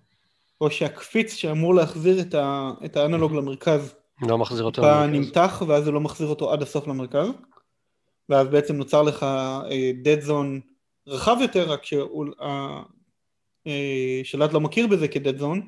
או 0.60 0.70
שהקפיץ 0.70 1.34
שאמור 1.34 1.74
להחזיר 1.74 2.20
את, 2.20 2.34
ה... 2.34 2.70
את 2.84 2.96
האנלוג 2.96 3.32
למרכז, 3.32 3.94
לא 4.22 4.38
מחזיר 4.38 4.64
אותו 4.64 4.82
למרכז. 4.82 5.10
נמתח 5.10 5.62
ואז 5.68 5.86
הוא 5.86 5.94
לא 5.94 6.00
מחזיר 6.00 6.26
אותו 6.26 6.52
עד 6.52 6.62
הסוף 6.62 6.86
למרכז, 6.86 7.28
ואז 8.28 8.48
בעצם 8.48 8.76
נוצר 8.76 9.02
לך 9.02 9.22
אה, 9.22 9.90
dead 10.04 10.26
zone 10.28 10.60
רחב 11.06 11.36
יותר, 11.40 11.72
רק 11.72 11.82
שהשלט 13.64 14.52
לא 14.52 14.60
מכיר 14.60 14.86
בזה 14.86 15.08
כ-dead 15.08 15.40
zone, 15.40 15.60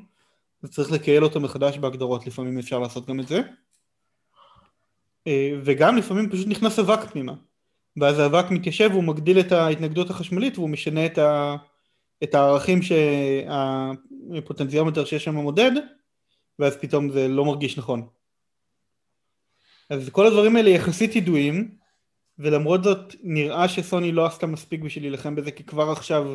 וצריך 0.64 0.92
לקייל 0.92 1.24
אותו 1.24 1.40
מחדש 1.40 1.78
בהגדרות, 1.78 2.26
לפעמים 2.26 2.58
אפשר 2.58 2.78
לעשות 2.78 3.06
גם 3.06 3.20
את 3.20 3.28
זה. 3.28 3.40
אה, 5.26 5.52
וגם 5.64 5.96
לפעמים 5.96 6.30
פשוט 6.30 6.46
נכנס 6.46 6.78
אבק 6.78 7.10
פנימה, 7.10 7.32
ואז 8.00 8.18
האבק 8.18 8.50
מתיישב 8.50 8.88
והוא 8.92 9.04
מגדיל 9.04 9.40
את 9.40 9.52
ההתנגדות 9.52 10.10
החשמלית 10.10 10.58
והוא 10.58 10.68
משנה 10.68 11.06
את, 11.06 11.18
ה... 11.18 11.56
את 12.22 12.34
הערכים 12.34 12.80
שהפוטנציומטר 14.32 15.04
שיש 15.04 15.24
שם 15.24 15.34
מודד, 15.34 15.70
ואז 16.58 16.76
פתאום 16.76 17.10
זה 17.10 17.28
לא 17.28 17.44
מרגיש 17.44 17.78
נכון. 17.78 18.06
אז 19.90 20.08
כל 20.08 20.26
הדברים 20.26 20.56
האלה 20.56 20.70
יחסית 20.70 21.16
ידועים, 21.16 21.78
ולמרות 22.38 22.84
זאת 22.84 23.14
נראה 23.22 23.68
שסוני 23.68 24.12
לא 24.12 24.26
עשתה 24.26 24.46
מספיק 24.46 24.80
בשביל 24.80 25.04
להילחם 25.04 25.34
בזה, 25.34 25.50
כי 25.50 25.64
כבר 25.64 25.90
עכשיו 25.90 26.34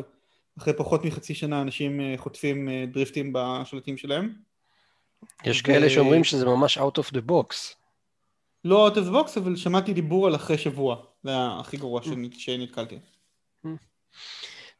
אחרי 0.58 0.72
פחות 0.76 1.04
מחצי 1.04 1.34
שנה 1.34 1.62
אנשים 1.62 2.00
אה, 2.00 2.14
חוטפים 2.16 2.68
אה, 2.68 2.84
דריפטים 2.92 3.32
בשלטים 3.32 3.96
שלהם. 3.96 4.34
יש 5.44 5.60
ו... 5.60 5.64
כאלה 5.64 5.90
שאומרים 5.90 6.24
שזה 6.24 6.46
ממש 6.46 6.78
out 6.78 6.98
of 6.98 7.14
the 7.14 7.20
box. 7.30 7.74
לא 8.64 8.88
out 8.88 8.92
of 8.92 9.02
the 9.02 9.12
box, 9.12 9.40
אבל 9.40 9.56
שמעתי 9.56 9.92
דיבור 9.92 10.26
על 10.26 10.34
אחרי 10.34 10.58
שבוע, 10.58 10.96
זה 11.22 11.30
היה 11.30 11.56
הכי 11.60 11.76
גרוע 11.76 12.00
mm. 12.00 12.04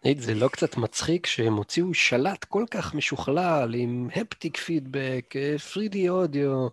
שנתקלתי. 0.04 0.26
זה 0.26 0.34
לא 0.34 0.48
קצת 0.48 0.76
מצחיק 0.76 1.26
שהם 1.26 1.54
הוציאו 1.54 1.94
שלט 1.94 2.44
כל 2.44 2.64
כך 2.70 2.94
משוכלל 2.94 3.74
עם 3.74 4.08
haptic 4.16 4.56
feedback, 4.56 5.34
3D 5.72 5.96
אודיו, 6.08 6.68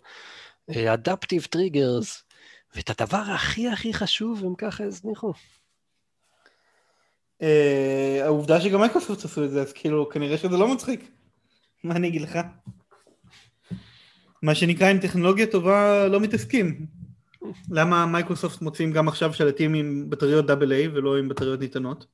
אדפטיב 0.72 1.46
טריגרס, 1.46 2.24
ואת 2.76 2.90
הדבר 2.90 3.24
הכי 3.36 3.68
הכי 3.68 3.94
חשוב 3.94 4.46
הם 4.46 4.56
ככה 4.56 4.84
הזניחו. 4.84 5.34
אה, 7.42 8.20
העובדה 8.24 8.62
שגם 8.62 8.80
מייקרוסופט 8.80 9.26
עשו 9.26 9.46
את 9.46 9.52
זה, 9.52 9.62
אז 9.62 9.74
כאילו, 9.74 10.10
כנראה 10.10 10.38
שזה 10.38 10.58
לא 10.58 10.74
מצחיק. 10.74 11.12
מה 11.84 11.96
אני 11.96 12.08
אגיד 12.08 12.22
לך? 12.22 12.40
מה 14.42 14.56
שנקרא, 14.56 14.88
עם 14.88 15.00
טכנולוגיה 15.00 15.48
טובה 15.48 16.08
לא 16.08 16.20
מתעסקים. 16.20 16.86
למה 17.72 18.06
מייקרוסופט 18.06 18.62
מוצאים 18.62 18.92
גם 18.92 19.08
עכשיו 19.08 19.34
שלטים 19.34 19.74
עם 19.74 20.10
בטריות 20.10 20.50
AA 20.50 20.88
ולא 20.88 21.18
עם 21.18 21.30
בטריות 21.30 21.60
נטענות? 21.60 22.06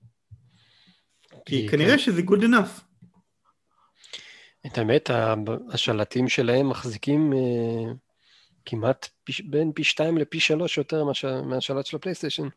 כי 1.48 1.68
כנראה 1.70 1.92
כן. 1.92 1.98
שזה 1.98 2.22
good 2.22 2.42
enough. 2.42 2.82
את 4.66 4.78
האמת, 4.78 5.10
השלטים 5.72 6.30
שלהם 6.30 6.70
מחזיקים 6.70 7.34
uh, 7.34 7.96
כמעט 8.66 9.10
פי, 9.24 9.34
בין 9.44 9.72
פי 9.76 9.84
שתיים 9.84 10.18
לפי 10.18 10.40
שלוש 10.40 10.78
יותר 10.78 11.04
מהשלט 11.46 11.86
של 11.86 11.96
הפלייסטיישן. 11.96 12.48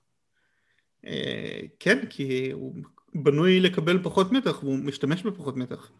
אה, 1.06 1.60
כן, 1.78 2.06
כי 2.10 2.50
הוא 2.52 2.74
בנוי 3.14 3.60
לקבל 3.60 4.02
פחות 4.02 4.32
מתח 4.32 4.62
והוא 4.62 4.78
משתמש 4.78 5.22
בפחות 5.22 5.56
מתח. 5.56 5.90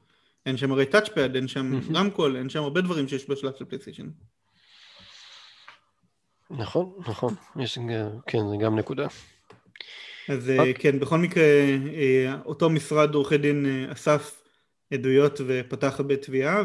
אין 0.46 0.56
שם 0.56 0.72
הרי 0.72 0.86
טאצ'פד, 0.86 1.34
אין 1.34 1.48
שם 1.48 1.80
רמקול, 1.94 2.36
אין 2.36 2.48
שם 2.48 2.62
הרבה 2.62 2.80
דברים 2.80 3.08
שיש 3.08 3.30
בשלב 3.30 3.52
של 3.58 3.64
פלייסטיישן. 3.64 4.08
נכון, 6.50 6.92
נכון, 7.08 7.34
יש, 7.56 7.78
כן, 8.26 8.38
זה 8.50 8.56
גם 8.64 8.78
נקודה. 8.78 9.06
אז 10.30 10.48
okay. 10.48 10.50
אה, 10.50 10.58
אוקיי. 10.58 10.74
כן, 10.74 11.00
בכל 11.00 11.18
מקרה, 11.18 11.44
אה, 11.94 12.34
אותו 12.44 12.70
משרד 12.70 13.14
עורכי 13.14 13.38
דין 13.38 13.66
אסף 13.92 14.42
עדויות 14.94 15.40
ופתח 15.46 16.00
בתביעה, 16.06 16.62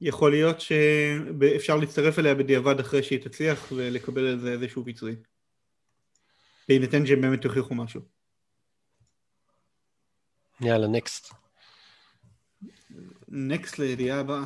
ויכול 0.00 0.30
להיות 0.30 0.60
שאפשר 0.60 1.76
להצטרף 1.76 2.18
אליה 2.18 2.34
בדיעבד 2.34 2.80
אחרי 2.80 3.02
שהיא 3.02 3.18
תצליח 3.18 3.72
ולקבל 3.72 4.26
על 4.26 4.38
זה 4.38 4.52
איזשהו 4.52 4.84
פיצוי. 4.84 5.16
בהינתן 6.68 7.06
שהם 7.06 7.20
באמת 7.20 7.44
יוכיחו 7.44 7.74
משהו. 7.74 8.00
יאללה, 10.60 10.86
נקסט. 10.86 11.34
נקסט 13.28 13.78
לידיעה 13.78 14.20
הבאה. 14.20 14.44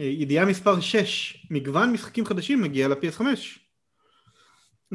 אה, 0.00 0.04
ידיעה 0.04 0.46
מספר 0.46 0.80
6, 0.80 1.46
מגוון 1.50 1.92
משחקים 1.92 2.26
חדשים 2.26 2.62
מגיע 2.62 2.88
ל-PS5. 2.88 3.22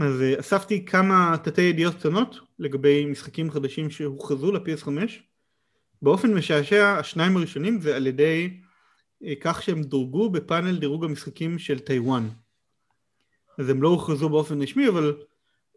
אז 0.02 0.22
אה, 0.22 0.40
אספתי 0.40 0.86
כמה 0.86 1.36
תתי 1.44 1.62
ידיעות 1.62 1.96
קטנות 1.96 2.36
לגבי 2.60 3.06
משחקים 3.06 3.52
חדשים 3.52 3.90
שהוכרזו 3.90 4.52
ל-PS5. 4.52 4.90
באופן 6.02 6.34
משעשע, 6.34 6.98
השניים 7.00 7.38
הראשונים 7.38 7.82
זה 7.82 7.96
על 7.96 8.08
ידי 8.08 8.60
אה, 9.24 9.34
כך 9.42 9.64
שהם 9.64 9.84
דורגו 9.84 10.30
בפאנל 10.30 10.78
דירוג 10.80 11.06
המשחקים 11.06 11.60
של 11.60 11.80
טיוואן. 11.80 12.30
אז 13.58 13.70
הם 13.70 13.82
לא 13.82 13.90
הוכרזו 13.90 14.30
באופן 14.30 14.62
רשמי, 14.62 14.88
אבל 14.88 15.18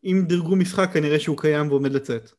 אם 0.05 0.25
דירגו 0.29 0.57
משחק 0.57 0.91
כנראה 0.93 1.21
שהוא 1.21 1.39
קיים 1.39 1.69
ועומד 1.69 1.93
לצאת. 1.93 2.31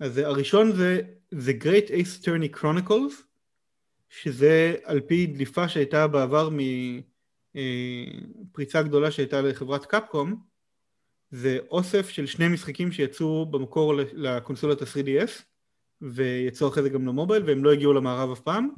אז 0.00 0.18
הראשון 0.18 0.72
זה 0.72 1.00
The 1.32 1.62
Great 1.62 1.90
Ace 1.90 2.22
Attorney 2.22 2.60
Chronicles, 2.60 3.22
שזה 4.08 4.74
על 4.84 5.00
פי 5.00 5.26
דליפה 5.26 5.68
שהייתה 5.68 6.06
בעבר 6.06 6.48
מפריצה 7.56 8.82
גדולה 8.82 9.10
שהייתה 9.10 9.42
לחברת 9.42 9.86
קפקום, 9.86 10.40
זה 11.30 11.58
אוסף 11.70 12.08
של 12.08 12.26
שני 12.26 12.48
משחקים 12.48 12.92
שיצאו 12.92 13.46
במקור 13.46 13.94
לקונסולת 14.12 14.82
ה-3DS 14.82 15.30
ויצאו 16.02 16.68
אחרי 16.68 16.82
זה 16.82 16.88
גם 16.88 17.06
למובייל 17.06 17.42
והם 17.46 17.64
לא 17.64 17.72
הגיעו 17.72 17.92
למערב 17.92 18.30
אף 18.30 18.40
פעם 18.40 18.68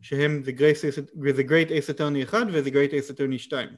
שהם 0.00 0.42
The 0.44 0.58
Great 0.58 0.76
Ace, 0.76 1.02
The 1.36 1.48
Great 1.48 1.70
Ace 1.70 1.96
Attorney 1.96 2.24
1 2.24 2.46
ו-The 2.52 2.70
Great 2.70 2.92
Ace 2.92 3.16
Attorney 3.16 3.38
2 3.38 3.68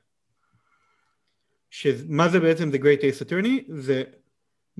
שמה 1.70 2.28
זה 2.28 2.40
בעצם 2.40 2.70
The 2.70 2.78
Great 2.78 3.00
Ace 3.00 3.28
Attorney? 3.28 3.62
זה 3.68 4.02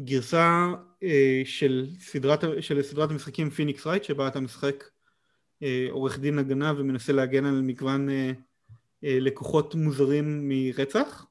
גרסה 0.01 0.73
אה, 1.03 1.43
של, 1.45 1.87
סדרת, 1.99 2.41
של 2.61 2.83
סדרת 2.83 3.11
המשחקים 3.11 3.51
פיניקס 3.51 3.87
רייט 3.87 4.05
שבה 4.05 4.29
אתה 4.29 4.41
משחק 4.41 4.85
אה, 5.63 5.87
עורך 5.91 6.19
דין 6.19 6.39
הגנה 6.39 6.73
ומנסה 6.77 7.13
להגן 7.13 7.45
על 7.45 7.63
מגוון 7.63 8.11
אה, 8.11 8.33
לקוחות 9.05 9.75
מוזרים 9.75 10.49
מרצח 10.49 11.27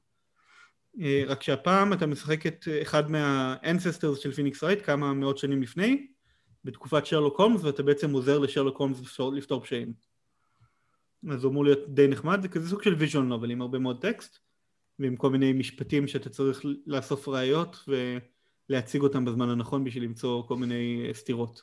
אה, 1.02 1.24
רק 1.28 1.44
שהפעם 1.44 1.94
אתה 1.94 2.06
משחק 2.06 2.48
את 2.48 2.68
אחד 2.82 3.12
מה-ancestors 3.12 4.16
של 4.16 4.32
פיניקס 4.32 4.64
רייט 4.64 4.86
כמה 4.86 5.14
מאות 5.14 5.38
שנים 5.38 5.62
לפני 5.62 6.08
בתקופת 6.64 7.06
שרלוק 7.06 7.40
הולמס 7.40 7.64
ואתה 7.64 7.84
בעצם 7.84 8.12
עוזר 8.12 8.40
לשרלוק 8.40 8.78
הולמס 8.78 9.20
לפתור, 9.34 9.64
פשעים 9.64 9.94
אז 11.32 11.42
זה 11.42 11.48
אמור 11.48 11.64
להיות 11.64 11.80
די 11.94 12.08
נחמד, 12.08 12.42
זה 12.42 12.48
כזה 12.48 12.70
סוג 12.70 12.84
של 12.84 12.94
visual 12.94 13.24
novel 13.24 13.52
עם 13.52 13.62
הרבה 13.62 13.80
מאוד 13.80 14.02
טקסט 14.02 14.40
ועם 15.00 15.16
כל 15.16 15.30
מיני 15.30 15.54
משפטים 15.54 16.08
שאתה 16.08 16.30
צריך 16.30 16.62
לאסוף 16.88 17.28
ראיות 17.28 17.90
ולהציג 18.70 19.02
אותם 19.02 19.26
בזמן 19.26 19.50
הנכון 19.50 19.84
בשביל 19.84 20.04
למצוא 20.04 20.44
כל 20.48 20.56
מיני 20.56 21.06
אה, 21.08 21.14
סתירות. 21.14 21.62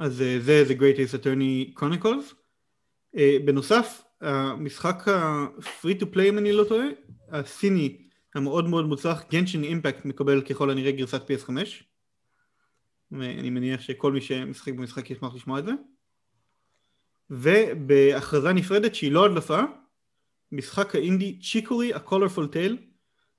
אז 0.00 0.22
אה, 0.22 0.40
זה 0.40 0.64
The 0.68 0.72
Great 0.72 0.96
Ace 0.96 1.20
Attorney 1.20 1.80
Chronicles. 1.80 2.43
אה, 3.16 3.36
בנוסף, 3.44 4.02
המשחק 4.20 5.08
ה-free 5.08 6.00
to 6.00 6.04
play 6.14 6.22
אם 6.28 6.38
אני 6.38 6.52
לא 6.52 6.64
טועה, 6.64 6.86
הסיני 7.28 8.08
המאוד 8.34 8.68
מאוד 8.68 8.86
מוצלח, 8.86 9.22
גנשין 9.30 9.64
אימפקט 9.64 10.04
מקבל 10.04 10.40
ככל 10.40 10.70
הנראה 10.70 10.92
גרסת 10.92 11.30
PS5 11.30 11.52
ואני 13.12 13.50
מניח 13.50 13.80
שכל 13.80 14.12
מי 14.12 14.20
שמשחק 14.20 14.72
במשחק 14.72 15.10
ישמח 15.10 15.34
לשמוע 15.34 15.58
את 15.58 15.64
זה. 15.64 15.72
ובהכרזה 17.30 18.52
נפרדת 18.52 18.94
שהיא 18.94 19.12
לא 19.12 19.24
הדלפה 19.24 19.60
משחק 20.52 20.94
האינדי 20.94 21.38
צ'יקורי 21.38 21.94
ה-colorful 21.94 22.54
tale 22.54 22.76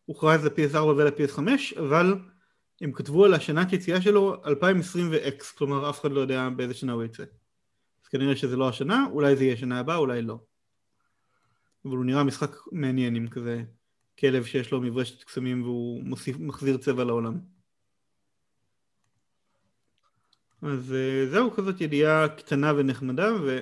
הוכרז 0.05 0.45
ל-PS4 0.45 0.77
ול-PS5 0.77 1.39
אבל 1.79 2.15
הם 2.81 2.91
כתבו 2.91 3.25
על 3.25 3.33
השנת 3.33 3.73
יציאה 3.73 4.01
שלו 4.01 4.35
2020 4.45 5.09
ו-X 5.11 5.57
כלומר 5.57 5.89
אף 5.89 6.01
אחד 6.01 6.11
לא 6.11 6.19
יודע 6.19 6.49
באיזה 6.49 6.73
שנה 6.73 6.93
הוא 6.93 7.03
יצא 7.03 7.23
כנראה 8.17 8.35
שזה 8.35 8.55
לא 8.55 8.69
השנה, 8.69 9.05
אולי 9.11 9.35
זה 9.35 9.43
יהיה 9.43 9.57
שנה 9.57 9.79
הבאה, 9.79 9.95
אולי 9.95 10.21
לא 10.21 10.39
אבל 11.85 11.97
הוא 11.97 12.05
נראה 12.05 12.23
משחק 12.23 12.55
מעניין 12.71 13.15
עם 13.15 13.27
כזה 13.27 13.63
כלב 14.19 14.45
שיש 14.45 14.71
לו 14.71 14.81
מברשת 14.81 15.23
קסמים 15.23 15.63
והוא 15.63 16.03
מוסיף, 16.03 16.37
מחזיר 16.39 16.77
צבע 16.77 17.03
לעולם 17.03 17.39
אז 20.61 20.93
אה, 20.93 21.29
זהו 21.31 21.51
כזאת 21.51 21.81
ידיעה 21.81 22.29
קטנה 22.29 22.73
ונחמדה 22.77 23.33
ו... 23.43 23.59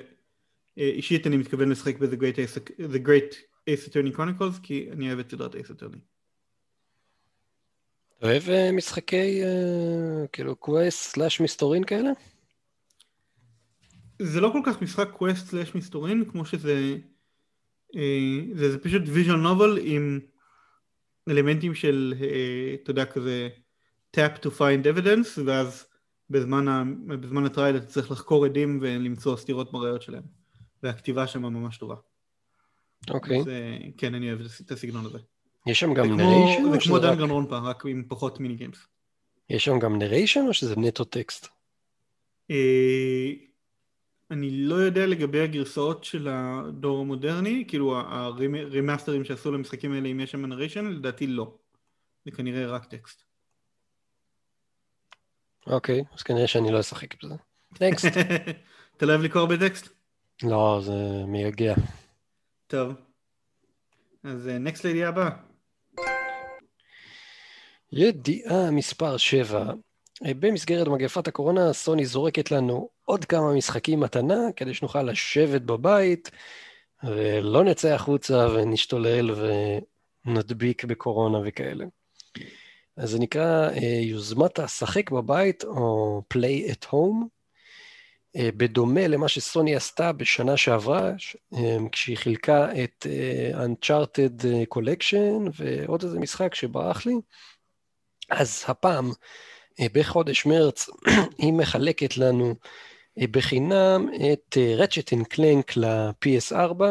אישית 0.76 1.26
אני 1.26 1.36
מתכוון 1.36 1.68
לשחק 1.68 1.98
ב-The 1.98 2.16
Great 2.16 2.36
Ace, 2.36 2.70
The 2.78 3.06
Great 3.06 3.34
Ace 3.70 3.88
Attorney 3.88 4.16
Chronicles 4.16 4.60
כי 4.62 4.88
אני 4.92 5.08
אוהב 5.08 5.18
את 5.18 5.30
סדרת 5.30 5.54
Ace 5.54 5.70
Attorney. 5.70 5.98
אוהב 8.22 8.42
אה, 8.48 8.72
משחקי 8.72 9.42
כאילו 10.32 10.56
קווסט 10.56 10.98
סלאש 10.98 11.40
מסתורין 11.40 11.84
כאלה? 11.84 12.10
זה 14.24 14.40
לא 14.40 14.50
כל 14.52 14.60
כך 14.66 14.82
משחק 14.82 15.08
quest 15.10 15.46
slash 15.46 15.74
מסתורין 15.74 16.24
כמו 16.30 16.44
שזה 16.44 16.96
uh, 17.92 17.98
זה, 18.54 18.70
זה 18.70 18.78
פשוט 18.78 19.02
visual 19.06 19.36
novel 19.36 19.78
עם 19.82 20.20
אלמנטים 21.28 21.74
של 21.74 22.14
uh, 22.18 22.82
אתה 22.82 22.90
יודע 22.90 23.04
כזה 23.04 23.48
tap 24.16 24.38
to 24.46 24.48
find 24.58 24.96
evidence 24.96 25.40
ואז 25.44 25.86
בזמן, 26.30 26.68
ה, 26.68 26.82
בזמן 27.06 27.44
ה 27.44 27.49
trial 27.49 27.76
אתה 27.76 27.86
צריך 27.86 28.10
לחקור 28.10 28.44
עדים 28.44 28.78
ולמצוא 28.82 29.36
סתירות 29.36 29.72
בראיות 29.72 30.02
שלהם. 30.02 30.22
והכתיבה 30.82 31.26
שם 31.26 31.42
ממש 31.42 31.78
טובה. 31.78 31.94
אוקיי. 33.10 33.38
אז 33.38 33.44
כן, 33.98 34.14
אני 34.14 34.28
אוהב 34.28 34.40
את 34.60 34.70
הסגנון 34.70 35.06
הזה. 35.06 35.18
יש 35.66 35.80
שם 35.80 35.94
גם 35.94 36.16
narration? 36.16 36.70
זה 36.72 36.78
כמו 36.80 36.98
דנגן 36.98 37.30
רונפה, 37.30 37.58
רק 37.58 37.86
עם 37.86 38.04
פחות 38.08 38.40
mini 38.40 38.54
games. 38.54 38.86
יש 39.50 39.64
שם 39.64 39.78
גם 39.78 39.98
narration 39.98 40.44
או 40.48 40.54
שזה 40.54 40.74
נטו 40.76 41.04
טקסט? 41.04 41.48
אה, 44.30 44.36
אני 44.36 44.50
לא 44.50 44.74
יודע 44.74 45.06
לגבי 45.06 45.40
הגרסאות 45.40 46.04
של 46.04 46.28
הדור 46.30 47.00
המודרני, 47.00 47.64
כאילו 47.68 47.96
הרימאסטרים 47.96 49.24
שעשו 49.24 49.52
למשחקים 49.52 49.92
האלה 49.92 50.08
אם 50.08 50.20
יש 50.20 50.30
שם 50.30 50.46
narration, 50.46 50.86
לדעתי 50.86 51.26
לא. 51.26 51.54
זה 52.24 52.30
כנראה 52.30 52.66
רק 52.66 52.84
טקסט. 52.84 53.22
אוקיי, 55.66 56.04
אז 56.14 56.22
כנראה 56.22 56.46
שאני 56.46 56.72
לא 56.72 56.80
אשחק 56.80 57.24
בזה. 57.24 57.34
טקסט. 57.74 58.16
אתה 58.96 59.06
לא 59.06 59.12
אוהב 59.12 59.24
לקרוא 59.24 59.48
בטקסט? 59.48 59.88
לא, 60.42 60.80
זה 60.84 61.24
מייגע. 61.26 61.74
טוב. 62.66 62.92
אז 64.24 64.48
נקסט 64.48 64.86
אה, 64.86 64.90
לידיעה 64.90 65.08
הבאה. 65.08 65.30
ידיעה 67.92 68.70
מספר 68.70 69.16
7. 69.16 69.72
אה, 70.26 70.34
במסגרת 70.38 70.88
מגפת 70.88 71.28
הקורונה, 71.28 71.72
סוני 71.72 72.04
זורקת 72.04 72.50
לנו 72.50 72.93
עוד 73.04 73.24
כמה 73.24 73.52
משחקים 73.52 74.00
מתנה, 74.00 74.40
כדי 74.56 74.74
שנוכל 74.74 75.02
לשבת 75.02 75.62
בבית, 75.62 76.30
ולא 77.04 77.64
נצא 77.64 77.88
החוצה 77.88 78.46
ונשתולל 78.54 79.30
ונדבק 80.26 80.84
בקורונה 80.84 81.38
וכאלה. 81.44 81.84
אז 82.96 83.10
זה 83.10 83.18
נקרא 83.18 83.70
אה, 83.70 84.00
יוזמת 84.02 84.58
השחק 84.58 85.10
בבית, 85.10 85.64
או 85.64 86.22
play 86.34 86.72
at 86.72 86.86
home, 86.86 87.26
אה, 88.36 88.48
בדומה 88.56 89.08
למה 89.08 89.28
שסוני 89.28 89.76
עשתה 89.76 90.12
בשנה 90.12 90.56
שעברה, 90.56 91.12
אה, 91.54 91.76
כשהיא 91.92 92.16
חילקה 92.16 92.68
את 92.84 93.06
Uncharted 93.54 94.44
Collection 94.74 95.50
ועוד 95.54 96.02
איזה 96.02 96.18
משחק 96.18 96.54
שברח 96.54 97.06
לי, 97.06 97.14
אז 98.30 98.64
הפעם, 98.68 99.10
בחודש 99.92 100.46
מרץ, 100.46 100.88
היא 101.38 101.52
מחלקת 101.52 102.16
לנו 102.16 102.54
בחינם 103.18 104.08
את 104.32 104.56
רצ'ט 104.76 105.12
אנד 105.12 105.26
קלנק 105.26 105.76
ל-PS4, 105.76 106.82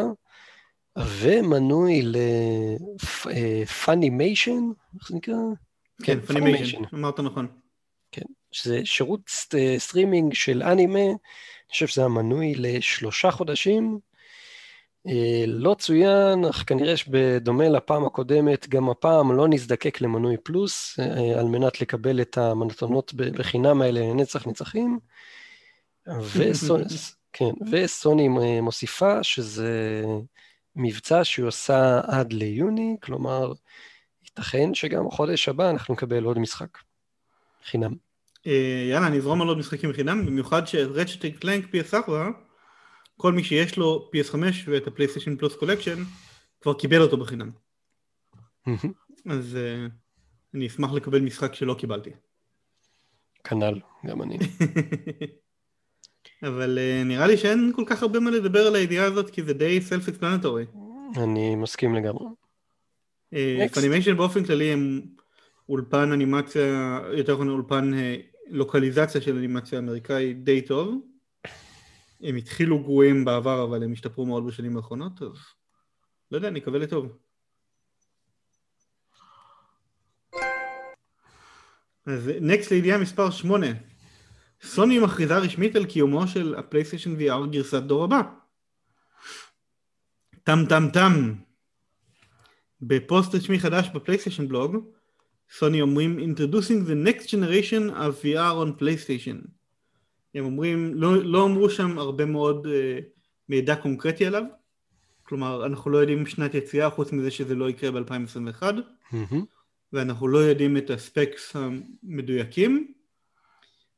ומנוי 0.98 2.02
לפאנימיישן, 3.26 4.70
איך 5.00 5.08
זה 5.08 5.16
נקרא? 5.16 5.34
כן, 6.02 6.20
פאנימיישן, 6.20 6.82
אמרת 6.94 7.20
נכון. 7.20 7.46
כן, 8.12 8.26
שזה 8.52 8.80
שירות 8.84 9.20
סטרימינג 9.78 10.34
של 10.34 10.62
אנימה, 10.62 10.98
אני 10.98 11.70
חושב 11.70 11.86
שזה 11.86 12.04
המנוי 12.04 12.54
לשלושה 12.54 13.30
חודשים. 13.30 13.98
אה, 15.08 15.44
לא 15.46 15.74
צוין, 15.78 16.44
אך 16.44 16.64
כנראה 16.66 16.96
שבדומה 16.96 17.68
לפעם 17.68 18.04
הקודמת, 18.04 18.68
גם 18.68 18.90
הפעם 18.90 19.32
לא 19.32 19.48
נזדקק 19.48 20.00
למנוי 20.00 20.36
פלוס, 20.36 21.00
אה, 21.00 21.40
על 21.40 21.46
מנת 21.46 21.80
לקבל 21.80 22.20
את 22.20 22.38
המתנות 22.38 23.14
בחינם 23.14 23.82
האלה 23.82 24.00
לנצח 24.00 24.46
נצחים. 24.46 24.98
וסוני, 26.08 26.84
כן, 27.32 27.50
וסוני 27.70 28.28
מוסיפה 28.60 29.22
שזה 29.22 30.02
מבצע 30.76 31.24
שהיא 31.24 31.44
עושה 31.44 32.00
עד 32.06 32.32
ליוני, 32.32 32.96
כלומר, 33.02 33.52
ייתכן 34.24 34.74
שגם 34.74 35.10
חודש 35.10 35.48
הבא 35.48 35.70
אנחנו 35.70 35.94
נקבל 35.94 36.24
עוד 36.24 36.38
משחק. 36.38 36.78
חינם. 37.64 37.94
אה, 38.46 38.86
יאללה, 38.90 39.06
אני 39.06 39.18
אזרום 39.18 39.42
על 39.42 39.48
עוד 39.48 39.58
משחקים 39.58 39.92
חינם, 39.92 40.26
במיוחד 40.26 40.66
שרצ'ט 40.66 41.24
קלנק 41.40 41.64
PS4, 41.64 42.10
כל 43.16 43.32
מי 43.32 43.44
שיש 43.44 43.76
לו 43.76 44.10
PS5 44.14 44.36
ואת 44.66 44.86
הפלייסטיישן 44.86 45.36
פלוס 45.36 45.56
קולקשן, 45.56 46.02
כבר 46.60 46.74
קיבל 46.74 47.02
אותו 47.02 47.16
בחינם. 47.16 47.50
אז 49.30 49.58
uh, 49.58 49.90
אני 50.54 50.66
אשמח 50.66 50.92
לקבל 50.92 51.20
משחק 51.20 51.54
שלא 51.54 51.74
קיבלתי. 51.78 52.10
כנ"ל, 53.44 53.80
גם 54.06 54.22
אני. 54.22 54.38
אבל 56.46 56.78
uh, 56.78 57.04
נראה 57.04 57.26
לי 57.26 57.36
שאין 57.36 57.72
כל 57.76 57.84
כך 57.86 58.02
הרבה 58.02 58.20
מה 58.20 58.30
לדבר 58.30 58.66
על 58.66 58.74
הידיעה 58.74 59.06
הזאת, 59.06 59.30
כי 59.30 59.42
זה 59.42 59.52
די 59.52 59.80
סלף 59.80 60.08
אקספלנטורי. 60.08 60.64
אני 61.16 61.56
מסכים 61.56 61.94
לגמרי. 61.94 62.26
פנימיישן 63.74 64.16
באופן 64.16 64.44
כללי 64.44 64.72
הם 64.72 65.00
אולפן 65.68 66.12
אנימציה, 66.12 67.00
יותר 67.12 67.34
נכון 67.34 67.48
אולפן 67.48 67.90
לוקליזציה 68.48 69.20
של 69.20 69.36
אנימציה 69.36 69.78
אמריקאי 69.78 70.34
די 70.34 70.62
טוב. 70.62 71.00
הם 72.22 72.36
התחילו 72.36 72.78
גרועים 72.78 73.24
בעבר, 73.24 73.64
אבל 73.64 73.82
הם 73.82 73.92
השתפרו 73.92 74.26
מאוד 74.26 74.46
בשנים 74.46 74.76
האחרונות, 74.76 75.22
אז 75.22 75.36
לא 76.30 76.36
יודע, 76.36 76.48
אני 76.48 76.60
אקווה 76.60 76.78
לטוב. 76.78 77.18
אז 82.06 82.30
next 82.40 82.70
לידיעה 82.70 82.98
מספר 82.98 83.30
8. 83.30 83.66
סוני 84.64 84.98
מכריזה 84.98 85.38
רשמית 85.38 85.76
על 85.76 85.84
קיומו 85.84 86.26
של 86.26 86.54
הפלייסטיישן 86.58 87.16
VR 87.16 87.46
גרסת 87.50 87.82
דור 87.82 88.04
הבא. 88.04 88.22
טם 90.44 90.64
טם 90.68 90.88
טם. 90.92 91.34
בפוסט 92.82 93.34
רשמי 93.34 93.58
חדש 93.58 93.88
בפלייסטיישן 93.94 94.48
בלוג, 94.48 94.76
סוני 95.56 95.82
אומרים 95.82 96.18
Introducing 96.18 96.88
the 96.88 97.08
next 97.08 97.26
generation 97.26 97.90
of 97.90 98.24
VR 98.24 98.54
on 98.64 98.80
PlayStation. 98.80 99.48
הם 100.34 100.44
אומרים, 100.44 100.94
לא, 100.94 101.24
לא 101.24 101.44
אמרו 101.44 101.70
שם 101.70 101.98
הרבה 101.98 102.24
מאוד 102.24 102.66
uh, 102.66 102.70
מידע 103.48 103.76
קונקרטי 103.76 104.26
עליו, 104.26 104.42
כלומר 105.22 105.66
אנחנו 105.66 105.90
לא 105.90 105.98
יודעים 105.98 106.26
שנת 106.26 106.54
יציאה 106.54 106.90
חוץ 106.90 107.12
מזה 107.12 107.30
שזה 107.30 107.54
לא 107.54 107.70
יקרה 107.70 107.90
ב-2021, 107.90 108.62
mm-hmm. 108.62 109.34
ואנחנו 109.92 110.28
לא 110.28 110.38
יודעים 110.38 110.76
את 110.76 110.90
הספקס 110.90 111.56
המדויקים, 111.56 112.93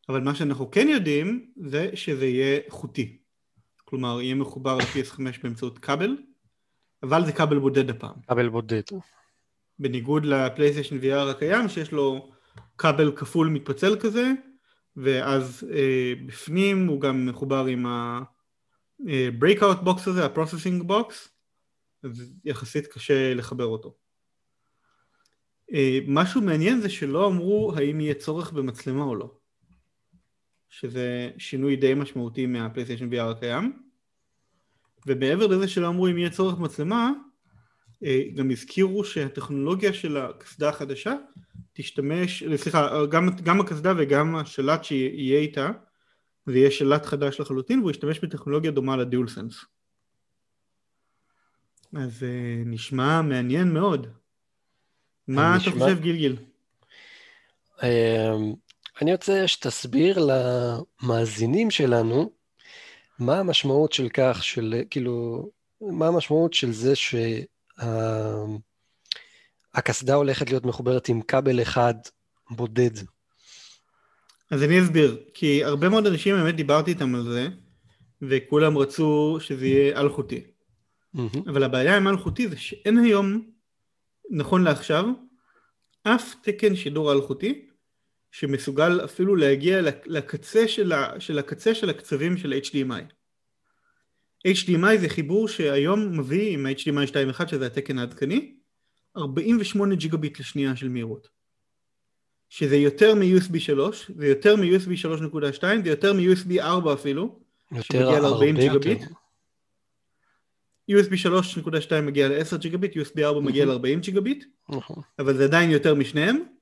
אבל 0.08 0.20
מה 0.20 0.34
שאנחנו 0.34 0.70
כן 0.70 0.88
יודעים 0.88 1.52
זה 1.56 1.90
שזה 1.94 2.26
יהיה 2.26 2.60
חוטי, 2.68 3.18
כלומר 3.84 4.22
יהיה 4.22 4.34
מחובר 4.34 4.76
ל-PS5 4.76 5.20
באמצעות 5.42 5.78
כבל, 5.78 6.16
אבל 7.02 7.26
זה 7.26 7.32
כבל 7.32 7.58
בודד 7.58 7.90
הפעם. 7.90 8.14
כבל 8.28 8.48
בודד. 8.48 8.82
בניגוד 9.78 10.24
לפלייסטיישן 10.24 10.98
VR 10.98 11.30
הקיים 11.30 11.68
שיש 11.68 11.92
לו 11.92 12.30
כבל 12.78 13.16
כפול 13.16 13.48
מתפצל 13.48 13.96
כזה 14.00 14.32
ואז 14.96 15.66
אה, 15.74 16.12
בפנים 16.26 16.86
הוא 16.86 17.00
גם 17.00 17.26
מחובר 17.26 17.66
עם 17.66 17.86
ה-breakout 17.86 19.84
box 19.84 20.00
הזה, 20.06 20.24
ה-processing 20.24 20.84
box 20.88 21.14
אז 22.02 22.34
יחסית 22.44 22.86
קשה 22.86 23.34
לחבר 23.34 23.64
אותו. 23.64 23.94
אה, 25.72 25.98
משהו 26.06 26.40
מעניין 26.40 26.80
זה 26.80 26.90
שלא 26.90 27.26
אמרו 27.26 27.72
האם 27.76 28.00
יהיה 28.00 28.14
צורך 28.14 28.52
במצלמה 28.52 29.04
או 29.04 29.14
לא 29.14 29.35
שזה 30.80 31.30
שינוי 31.38 31.76
די 31.76 31.94
משמעותי 31.94 32.46
מהפלייסטיישן 32.46 33.12
VR 33.12 33.30
הקיים. 33.30 33.82
ומעבר 35.06 35.46
לזה 35.46 35.68
שלא 35.68 35.88
אמרו 35.88 36.08
אם 36.08 36.18
יהיה 36.18 36.30
צורך 36.30 36.54
במצלמה 36.54 37.10
אה, 38.04 38.22
גם 38.34 38.50
הזכירו 38.50 39.04
שהטכנולוגיה 39.04 39.92
של 39.92 40.16
הקסדה 40.16 40.68
החדשה 40.68 41.14
תשתמש, 41.72 42.44
סליחה, 42.56 43.06
גם, 43.06 43.28
גם 43.42 43.60
הקסדה 43.60 43.92
וגם 43.98 44.36
השלט 44.36 44.84
שיהיה 44.84 45.38
איתה 45.38 45.70
זה 46.46 46.58
יהיה 46.58 46.70
שלט 46.70 47.06
חדש 47.06 47.40
לחלוטין 47.40 47.78
והוא 47.78 47.90
ישתמש 47.90 48.18
בטכנולוגיה 48.18 48.70
דומה 48.70 48.96
לדיול 48.96 49.28
סנס. 49.28 49.64
אז 51.96 52.22
אה, 52.22 52.62
נשמע 52.66 53.22
מעניין 53.22 53.72
מאוד. 53.72 54.06
מה 55.28 55.56
נשמע... 55.56 55.74
אתה 55.74 55.84
חושב 55.84 56.00
גילגיל? 56.00 56.36
אמ, 57.82 58.65
אני 59.02 59.12
רוצה 59.12 59.48
שתסביר 59.48 60.18
למאזינים 60.18 61.70
שלנו 61.70 62.32
מה 63.18 63.38
המשמעות 63.38 63.92
של 63.92 64.08
כך, 64.08 64.44
של 64.44 64.82
כאילו, 64.90 65.48
מה 65.80 66.06
המשמעות 66.06 66.54
של 66.54 66.72
זה 66.72 66.96
ש... 66.96 67.14
הקסדה 69.74 70.14
הולכת 70.14 70.50
להיות 70.50 70.64
מחוברת 70.64 71.08
עם 71.08 71.22
כבל 71.22 71.62
אחד 71.62 71.94
בודד. 72.50 72.90
אז 74.50 74.62
אני 74.62 74.82
אסביר, 74.82 75.22
כי 75.34 75.64
הרבה 75.64 75.88
מאוד 75.88 76.06
אנשים, 76.06 76.36
באמת 76.36 76.56
דיברתי 76.56 76.90
איתם 76.90 77.14
על 77.14 77.24
זה, 77.24 77.48
וכולם 78.22 78.78
רצו 78.78 79.38
שזה 79.40 79.66
יהיה 79.66 80.00
אלחוטי. 80.00 80.44
Mm-hmm. 81.16 81.50
אבל 81.50 81.62
הבעיה 81.62 81.96
עם 81.96 82.08
אלחוטי 82.08 82.48
זה 82.48 82.56
שאין 82.56 82.98
היום, 82.98 83.50
נכון 84.30 84.64
לעכשיו, 84.64 85.04
אף 86.02 86.34
תקן 86.42 86.76
שידור 86.76 87.12
אלחוטי 87.12 87.65
שמסוגל 88.38 89.04
אפילו 89.04 89.36
להגיע 89.36 89.80
לקצה 90.06 90.68
של, 90.68 90.92
ה, 90.92 91.20
של 91.20 91.38
הקצה 91.38 91.74
של 91.74 91.90
הקצבים 91.90 92.36
של 92.36 92.60
HDMI. 92.64 93.02
HDMI 94.48 94.98
זה 95.00 95.08
חיבור 95.08 95.48
שהיום 95.48 96.18
מביא 96.18 96.54
עם 96.54 96.66
HDMI 96.66 97.34
2.1 97.38 97.48
שזה 97.48 97.66
התקן 97.66 97.98
העדכני 97.98 98.54
48 99.16 99.94
ג'יגה 99.94 100.16
ביט 100.16 100.40
לשנייה 100.40 100.76
של 100.76 100.88
מהירות. 100.88 101.28
שזה 102.48 102.76
יותר 102.76 103.14
מ-USB 103.14 103.58
3 103.58 104.10
זה 104.16 104.26
יותר 104.26 104.56
מ-USB 104.56 104.90
3.2 105.22 105.62
זה 105.84 105.90
יותר 105.90 106.12
מ-USB 106.12 106.60
4 106.60 106.92
אפילו 106.92 107.38
שמגיע 107.80 108.20
ל-40 108.20 108.58
ג'יגה 108.60 108.78
ביט 108.78 109.02
USB 110.90 111.12
3.2 111.90 112.00
מגיע 112.02 112.28
ל-10 112.28 112.56
ג'יגה 112.56 112.78
ביט 112.78 112.96
USB 112.96 113.20
4 113.22 113.40
מגיע 113.40 113.64
ל-40 113.64 114.00
ג'יגה 114.00 114.20
ביט 114.20 114.44
אבל 115.18 115.36
זה 115.36 115.44
עדיין 115.44 115.70
יותר 115.70 115.94
משניהם 115.94 116.55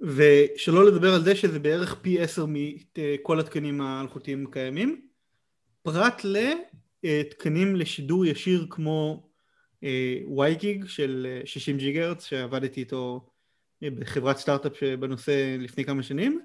ושלא 0.00 0.86
לדבר 0.86 1.14
על 1.14 1.24
זה 1.24 1.36
שזה 1.36 1.58
בערך 1.58 1.94
פי 2.02 2.20
10 2.20 2.46
מכל 2.48 3.40
התקנים 3.40 3.80
האלחוטיים 3.80 4.46
הקיימים 4.46 5.06
פרט 5.82 6.22
לתקנים 7.04 7.76
לשידור 7.76 8.26
ישיר 8.26 8.66
כמו 8.70 9.28
וייגיג 10.36 10.82
אה, 10.82 10.88
של 10.88 11.40
60 11.44 11.76
ג'יגרץ 11.76 12.24
שעבדתי 12.24 12.80
איתו 12.80 13.26
אה, 13.82 13.90
בחברת 13.90 14.36
סטארט-אפ 14.36 14.82
בנושא 14.82 15.56
לפני 15.58 15.84
כמה 15.84 16.02
שנים 16.02 16.40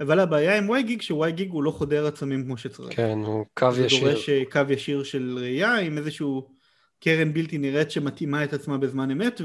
אבל 0.00 0.20
הבעיה 0.20 0.58
עם 0.58 0.68
וייגיג 0.68 1.02
שוייגיג 1.02 1.50
הוא 1.50 1.62
לא 1.62 1.70
חודר 1.70 2.06
עצמים 2.06 2.44
כמו 2.44 2.56
שצריך. 2.56 2.96
כן, 2.96 3.18
הוא 3.18 3.44
קו 3.54 3.68
ישיר. 3.84 4.00
זה 4.00 4.12
דורש 4.12 4.28
אה, 4.28 4.42
קו 4.50 4.60
ישיר 4.68 5.02
של 5.02 5.38
ראייה 5.40 5.76
עם 5.76 5.98
איזשהו 5.98 6.48
קרן 7.00 7.32
בלתי 7.32 7.58
נראית 7.58 7.90
שמתאימה 7.90 8.44
את 8.44 8.52
עצמה 8.52 8.78
בזמן 8.78 9.10
אמת 9.10 9.40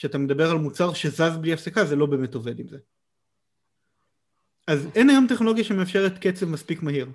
וכשאתה 0.00 0.18
מדבר 0.18 0.50
על 0.50 0.58
מוצר 0.58 0.92
שזז 0.92 1.36
בלי 1.40 1.52
הפסקה 1.52 1.84
זה 1.84 1.96
לא 1.96 2.06
באמת 2.06 2.34
עובד 2.34 2.60
עם 2.60 2.68
זה. 2.68 2.78
אז 4.66 4.88
אין 4.94 5.10
היום 5.10 5.26
טכנולוגיה 5.28 5.64
שמאפשרת 5.64 6.18
קצב 6.18 6.46
מספיק 6.46 6.82
מהיר. 6.82 7.06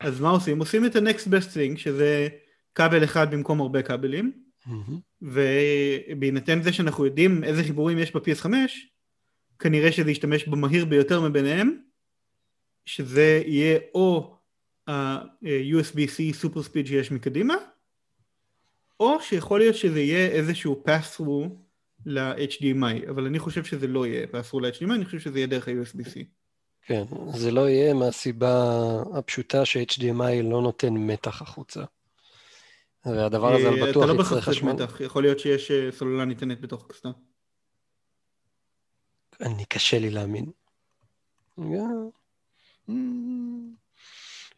אז 0.00 0.20
מה 0.20 0.30
עושים? 0.30 0.58
עושים 0.58 0.86
את 0.86 0.96
ה-next 0.96 1.26
best 1.26 1.54
thing, 1.54 1.78
שזה 1.78 2.28
כבל 2.74 3.04
אחד 3.04 3.34
במקום 3.34 3.60
הרבה 3.60 3.82
כבלים, 3.82 4.32
mm-hmm. 4.66 5.22
ובהינתן 5.22 6.62
זה 6.62 6.72
שאנחנו 6.72 7.04
יודעים 7.04 7.44
איזה 7.44 7.62
חיבורים 7.64 7.98
יש 7.98 8.16
ב-PS5, 8.16 8.46
כנראה 9.58 9.92
שזה 9.92 10.10
ישתמש 10.10 10.48
במהיר 10.48 10.84
ביותר 10.84 11.28
מביניהם, 11.28 11.82
שזה 12.86 13.42
יהיה 13.46 13.78
או 13.94 14.36
ה-USB-C 14.86 16.34
סופר 16.34 16.62
ספיד 16.62 16.86
שיש 16.86 17.12
מקדימה, 17.12 17.54
או 19.00 19.22
שיכול 19.22 19.58
להיות 19.58 19.76
שזה 19.76 20.00
יהיה 20.00 20.28
איזשהו 20.28 20.84
pass-through 20.86 21.69
ל-HDMI, 22.06 23.10
אבל 23.10 23.26
אני 23.26 23.38
חושב 23.38 23.64
שזה 23.64 23.86
לא 23.86 24.06
יהיה 24.06 24.26
pass-through 24.26 24.60
ל-HDMI, 24.60 24.94
אני 24.94 25.04
חושב 25.04 25.20
שזה 25.20 25.38
יהיה 25.38 25.46
דרך 25.46 25.68
ה-USB-C. 25.68 26.24
כן, 26.86 27.04
זה 27.34 27.50
לא 27.50 27.68
יהיה 27.68 27.94
מהסיבה 27.94 28.74
הפשוטה 29.14 29.64
ש-HDMI 29.64 30.42
לא 30.42 30.62
נותן 30.62 30.92
מתח 30.94 31.42
החוצה. 31.42 31.84
והדבר 33.04 33.54
הזה 33.54 33.68
על 33.68 33.82
אה, 33.82 33.90
בטוח 33.90 34.04
לא 34.04 34.22
יצטרך 34.22 34.44
חשמל. 34.44 34.72
מתח, 34.72 35.00
יכול 35.00 35.22
להיות 35.22 35.38
שיש 35.38 35.70
אה, 35.70 35.92
סוללה 35.92 36.24
ניתנת 36.24 36.60
בתוך 36.60 36.84
הקסדה. 36.84 37.10
אני 39.40 39.64
קשה 39.64 39.98
לי 39.98 40.10
להאמין. 40.10 40.50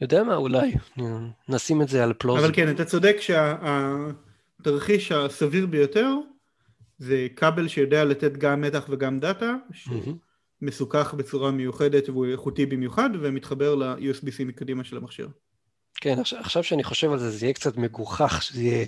יודע 0.00 0.22
מה, 0.22 0.36
אולי. 0.36 0.74
נשים 1.48 1.82
את 1.82 1.88
זה 1.88 2.04
על 2.04 2.12
פלוז. 2.12 2.44
אבל 2.44 2.54
כן, 2.54 2.70
אתה 2.70 2.84
צודק 2.84 3.16
שהתרחיש 3.20 5.12
הסביר 5.12 5.66
ביותר 5.66 6.08
זה 6.98 7.26
כבל 7.36 7.68
שיודע 7.68 8.04
לתת 8.04 8.36
גם 8.36 8.60
מתח 8.60 8.86
וגם 8.90 9.20
דאטה. 9.20 9.54
מסוכך 10.62 11.14
בצורה 11.14 11.50
מיוחדת 11.50 12.08
והוא 12.08 12.26
איכותי 12.26 12.66
במיוחד 12.66 13.10
ומתחבר 13.20 13.74
ל-USB-C 13.74 14.44
מקדימה 14.44 14.84
של 14.84 14.96
המכשיר. 14.96 15.28
כן, 15.94 16.18
עכשיו 16.38 16.64
שאני 16.64 16.84
חושב 16.84 17.12
על 17.12 17.18
זה, 17.18 17.30
זה 17.30 17.46
יהיה 17.46 17.52
קצת 17.52 17.76
מגוחך 17.76 18.42
שזה 18.42 18.62
יהיה 18.62 18.86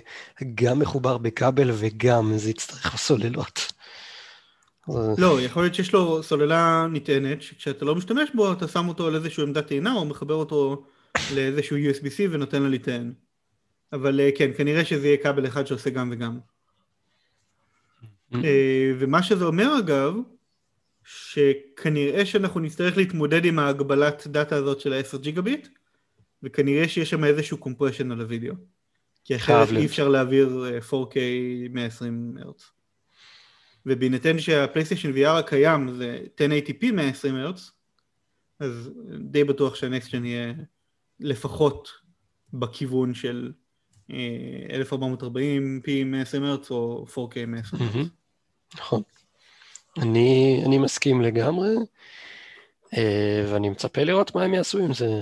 גם 0.55 0.79
מחובר 0.79 1.17
בכבל 1.17 1.69
וגם 1.73 2.37
זה 2.37 2.49
יצטרך 2.49 2.95
סוללות. 2.97 3.73
לא, 5.17 5.41
יכול 5.41 5.63
להיות 5.63 5.75
שיש 5.75 5.93
לו 5.93 6.23
סוללה 6.23 6.87
נטענת, 6.91 7.41
שכשאתה 7.41 7.85
לא 7.85 7.95
משתמש 7.95 8.29
בו, 8.33 8.53
אתה 8.53 8.67
שם 8.67 8.87
אותו 8.87 9.07
על 9.07 9.15
איזשהו 9.15 9.43
עמדת 9.43 9.67
טעינה, 9.67 9.93
או 9.93 10.05
מחבר 10.05 10.33
אותו 10.33 10.85
לאיזשהו 11.33 11.77
USB-C 11.77 12.21
ונותן 12.31 12.63
לו 12.63 12.69
לטען. 12.69 13.13
אבל 13.93 14.19
אה, 14.19 14.29
כן, 14.37 14.51
כנראה 14.57 14.85
שזה 14.85 15.07
יהיה 15.07 15.17
כבל 15.17 15.47
אחד 15.47 15.67
שעושה 15.67 15.89
גם 15.89 16.09
וגם. 16.11 16.39
אה, 18.43 18.91
ומה 18.99 19.23
שזה 19.23 19.45
אומר 19.45 19.79
אגב, 19.79 20.13
שכנראה 21.03 22.25
שאנחנו 22.25 22.59
נצטרך 22.59 22.97
להתמודד 22.97 23.45
עם 23.45 23.59
ההגבלת 23.59 24.27
דאטה 24.27 24.55
הזאת 24.55 24.79
של 24.79 24.93
ה-10 24.93 25.17
ג'יגה 25.17 25.41
ביט, 25.41 25.67
וכנראה 26.43 26.87
שיש 26.87 27.09
שם 27.09 27.23
איזשהו 27.23 27.57
קומפרשן 27.57 28.11
על 28.11 28.21
הוידאו. 28.21 28.53
כי 29.25 29.35
אחרת 29.35 29.69
אי 29.77 29.85
אפשר 29.85 30.09
להעביר 30.09 30.65
4K 30.91 31.15
120 31.69 32.37
הרץ. 32.41 32.71
ובהינתן 33.85 34.39
שהפלייסטיישן 34.39 35.11
VR 35.11 35.27
הקיים 35.27 35.91
זה 35.91 36.19
1080p 36.37 36.91
120 36.93 37.35
הרץ, 37.35 37.71
אז 38.59 38.91
די 39.19 39.43
בטוח 39.43 39.75
שהנקסט 39.75 40.11
ג'ן 40.11 40.25
יהיה 40.25 40.53
לפחות 41.19 41.89
בכיוון 42.53 43.13
של 43.13 43.51
1440p 44.09 45.89
120 46.05 46.43
הרץ 46.43 46.71
או 46.71 47.05
4K 47.09 47.45
120 47.47 47.81
הרץ. 47.81 48.07
נכון. 48.77 49.01
אני, 50.01 50.61
אני 50.65 50.77
מסכים 50.77 51.21
לגמרי, 51.21 51.75
אה, 52.97 53.45
ואני 53.51 53.69
מצפה 53.69 54.03
לראות 54.03 54.35
מה 54.35 54.43
הם 54.43 54.53
יעשו 54.53 54.77
עם 54.79 54.93
זה. 54.93 55.21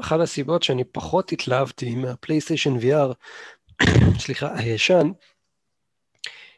אחת 0.00 0.20
הסיבות 0.20 0.62
שאני 0.62 0.84
פחות 0.84 1.32
התלהבתי 1.32 1.94
מהפלייסטיישן 1.94 2.76
VR, 2.76 3.14
סליחה, 4.24 4.58
הישן, 4.58 5.10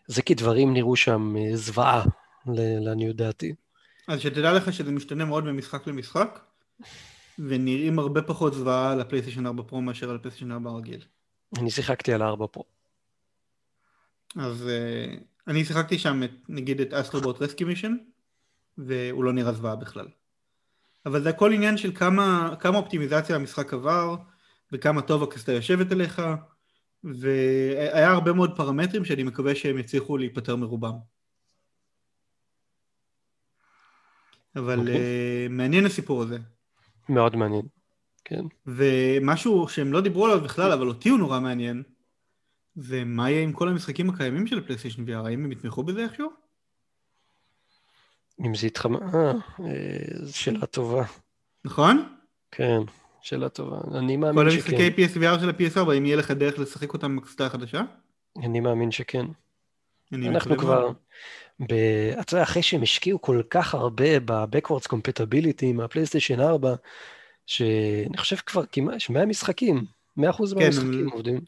זה 0.06 0.22
כי 0.22 0.34
דברים 0.34 0.74
נראו 0.74 0.96
שם 0.96 1.36
אה, 1.36 1.56
זוועה, 1.56 2.04
לעניות 2.80 3.16
דעתי. 3.16 3.54
אז 4.08 4.20
שתדע 4.20 4.52
לך 4.52 4.72
שזה 4.72 4.92
משתנה 4.92 5.24
מאוד 5.24 5.44
ממשחק 5.44 5.86
למשחק, 5.86 6.40
ונראים 7.38 7.98
הרבה 7.98 8.22
פחות 8.22 8.54
זוועה 8.54 8.92
על 8.92 9.00
הפלייסטיישן 9.00 9.46
4 9.46 9.62
פרו 9.62 9.80
מאשר 9.80 10.10
על 10.10 10.16
הפלייסטיישן 10.16 10.52
4 10.52 10.70
רגיל. 10.70 11.04
אני 11.58 11.70
שיחקתי 11.70 12.12
על 12.12 12.22
4 12.22 12.46
פרו. 12.46 12.64
אז 14.36 14.68
אני 15.48 15.64
שיחקתי 15.64 15.98
שם 15.98 16.22
את, 16.22 16.30
נגיד 16.48 16.80
את 16.80 16.92
אסטרובוט 16.92 17.42
רסקי 17.42 17.64
מישן, 17.64 17.96
והוא 18.78 19.24
לא 19.24 19.32
נראה 19.32 19.52
זוועה 19.52 19.76
בכלל. 19.76 20.08
אבל 21.06 21.22
זה 21.22 21.28
הכל 21.28 21.52
עניין 21.52 21.76
של 21.76 21.94
כמה, 21.94 22.54
כמה 22.60 22.78
אופטימיזציה 22.78 23.36
המשחק 23.36 23.74
עבר, 23.74 24.16
וכמה 24.72 25.02
טוב 25.02 25.22
הקסטה 25.22 25.52
יושבת 25.52 25.92
אליך, 25.92 26.22
והיה 27.04 28.10
הרבה 28.10 28.32
מאוד 28.32 28.56
פרמטרים 28.56 29.04
שאני 29.04 29.22
מקווה 29.22 29.54
שהם 29.54 29.78
יצליחו 29.78 30.16
להיפטר 30.16 30.56
מרובם. 30.56 30.94
אבל 34.56 34.78
okay. 34.78 34.90
uh, 34.90 35.50
מעניין 35.50 35.86
הסיפור 35.86 36.22
הזה. 36.22 36.38
מאוד 37.08 37.36
מעניין, 37.36 37.62
כן. 38.24 38.44
ומשהו 38.66 39.68
שהם 39.68 39.92
לא 39.92 40.00
דיברו 40.00 40.26
עליו 40.26 40.40
בכלל, 40.40 40.72
אבל 40.72 40.88
אותי 40.88 41.08
הוא 41.08 41.18
נורא 41.18 41.40
מעניין, 41.40 41.82
זה 42.74 43.04
מה 43.04 43.30
יהיה 43.30 43.42
עם 43.42 43.52
כל 43.52 43.68
המשחקים 43.68 44.10
הקיימים 44.10 44.46
של 44.46 44.60
פלייסטיישן 44.60 45.04
VR, 45.04 45.26
האם 45.26 45.44
הם 45.44 45.52
יתמכו 45.52 45.82
בזה 45.82 46.04
איכשהו? 46.04 46.30
אם 48.46 48.54
זה 48.54 48.66
יתחמ... 48.66 48.96
אה, 48.96 49.32
זו 50.22 50.38
שאלה 50.38 50.66
טובה. 50.66 51.04
נכון? 51.64 52.14
כן. 52.50 52.80
שאלה 53.22 53.48
טובה. 53.48 53.98
אני 53.98 54.16
מאמין 54.16 54.50
שכן. 54.50 54.76
כל 54.76 54.82
המשחקי 54.82 55.04
PSVR 55.04 55.40
של 55.40 55.48
ה-PS4, 55.48 55.92
אם 55.98 56.06
יהיה 56.06 56.16
לך 56.16 56.30
דרך 56.30 56.58
לשחק 56.58 56.92
אותם 56.92 57.16
בקסטה 57.16 57.46
החדשה? 57.46 57.82
אני 58.42 58.60
מאמין 58.60 58.90
שכן. 58.90 59.26
אני 60.12 60.28
אנחנו 60.28 60.58
כבר, 60.58 60.90
ב... 61.60 61.72
אתה 62.20 62.34
יודע, 62.34 62.42
אחרי 62.42 62.62
שהם 62.62 62.82
השקיעו 62.82 63.20
כל 63.20 63.42
כך 63.50 63.74
הרבה 63.74 64.20
ב-Backwards 64.20 64.88
Compatibility 64.92 65.62
עם 65.62 65.80
הפלייסטיישן 65.80 66.40
4, 66.40 66.74
שאני 67.46 68.16
חושב 68.16 68.36
כבר 68.36 68.66
כמעט, 68.72 69.10
100 69.10 69.26
משחקים, 69.26 69.84
100% 70.18 70.20
כן, 70.20 70.24
מהמשחקים 70.56 71.08
עובדים. 71.08 71.40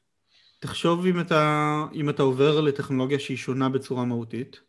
תחשוב 0.63 1.07
אם 1.07 1.21
אתה, 1.21 1.85
אם 1.95 2.11
אתה 2.11 2.23
עובר 2.23 2.61
לטכנולוגיה 2.61 3.19
שהיא 3.19 3.37
שונה 3.37 3.69
בצורה 3.69 4.05
מהותית, 4.05 4.61